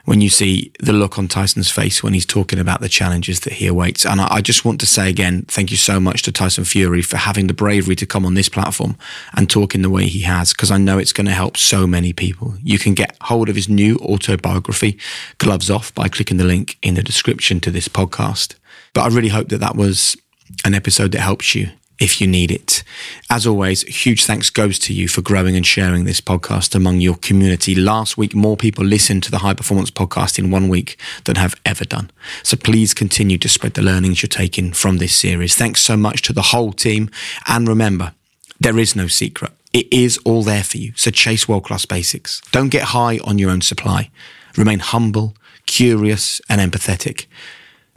when 0.09 0.23
you 0.23 0.31
see 0.31 0.73
the 0.81 0.95
look 0.95 1.19
on 1.19 1.29
Tyson's 1.29 1.71
face 1.71 2.03
when 2.03 2.15
he's 2.15 2.25
talking 2.25 2.59
about 2.59 2.81
the 2.81 2.89
challenges 2.89 3.41
that 3.41 3.53
he 3.53 3.67
awaits. 3.67 4.07
And 4.07 4.23
I, 4.23 4.37
I, 4.37 4.41
just 4.41 4.65
want 4.65 4.81
to 4.81 4.87
say 4.87 5.11
again, 5.11 5.43
thank 5.49 5.71
you 5.71 5.77
so 5.77 6.01
much 6.01 6.23
to 6.23 6.33
Tyson 6.33 6.65
Fury 6.65 7.03
for 7.03 7.19
having 7.19 7.47
the 7.47 7.53
bravery 7.53 7.95
to 7.97 8.07
come 8.07 8.25
on 8.25 8.33
this 8.33 8.49
platform 8.49 8.97
and 9.37 9.51
talk 9.51 9.75
in 9.75 9.83
the 9.83 9.91
way 9.91 10.07
he 10.07 10.21
has, 10.21 10.55
because 10.55 10.71
I 10.71 10.79
know 10.79 10.97
it's 10.97 11.13
going 11.13 11.27
to 11.27 11.33
help 11.33 11.59
so 11.59 11.87
many 11.87 12.15
people. 12.15 12.55
You 12.63 12.79
can 12.79 12.95
get 12.95 13.19
hold 13.21 13.51
of 13.51 13.55
his 13.55 13.69
new 13.69 13.97
autobiography, 13.97 14.99
Gloves 15.37 15.69
Off, 15.69 15.95
by 15.95 16.09
clicking 16.09 16.39
the 16.39 16.45
link 16.45 16.79
in 16.81 16.95
the 16.95 17.03
description 17.03 17.61
to 17.61 17.71
this 17.71 17.87
podcast. 17.87 18.55
But 18.95 19.03
I 19.03 19.15
really 19.15 19.29
hope 19.29 19.51
that 19.51 19.59
that 19.59 19.77
was 19.77 20.17
an 20.65 20.73
episode 20.73 21.13
that 21.13 21.21
helps 21.21 21.55
you 21.55 21.69
if 21.99 22.21
you 22.21 22.27
need 22.27 22.51
it. 22.51 22.83
As 23.29 23.47
always, 23.47 23.83
huge 23.83 24.25
thanks 24.25 24.51
goes 24.51 24.79
to 24.81 24.93
you 24.93 25.09
for 25.09 25.21
growing 25.21 25.57
and 25.57 25.67
sharing 25.67 26.05
this 26.05 26.21
podcast 26.21 26.75
among 26.75 27.01
your 27.01 27.17
community. 27.17 27.75
Last 27.75 28.17
week, 28.17 28.35
more 28.35 28.57
people 28.57 28.85
listened 28.85 29.23
to 29.25 29.31
the 29.31 29.39
High 29.39 29.55
Performance 29.55 29.91
Podcast 29.91 30.39
in 30.39 30.51
one 30.51 30.69
week 30.69 30.97
than 31.25 31.37
have 31.37 31.55
ever 31.67 31.85
done. 31.85 32.11
So 32.43 32.57
please 32.57 32.95
continue 32.95 33.39
to 33.39 33.49
spread 33.49 33.75
the 33.75 33.83
learnings 33.83 34.23
you're 34.23 34.29
taking 34.29 34.73
from 34.73 34.99
this 34.99 35.15
series. 35.15 35.57
Thanks 35.57 35.83
so 35.83 35.97
much 35.97 36.23
to 36.23 36.33
the 36.33 36.43
whole 36.43 36.73
team. 36.73 37.11
And 37.47 37.67
remember, 37.69 38.15
there 38.61 38.79
is 38.79 38.95
no 38.95 39.07
secret. 39.09 39.53
It 39.73 39.93
is 39.93 40.19
all 40.25 40.43
there 40.43 40.65
for 40.65 40.79
you. 40.79 40.93
So 40.97 41.11
chase 41.11 41.49
world 41.49 41.65
class 41.65 41.85
basics. 41.85 42.41
Don't 42.53 42.71
get 42.71 42.85
high 42.85 43.19
on 43.25 43.39
your 43.39 43.51
own 43.51 43.61
supply. 43.61 44.11
Remain 44.57 44.79
humble, 44.79 45.37
curious, 45.67 46.41
and 46.49 46.61
empathetic. 46.61 47.27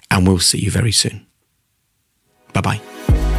And 0.10 0.28
we'll 0.28 0.40
see 0.40 0.60
you 0.60 0.72
very 0.72 0.92
soon. 0.92 1.26
Bye 2.54 2.62
bye. 2.62 3.31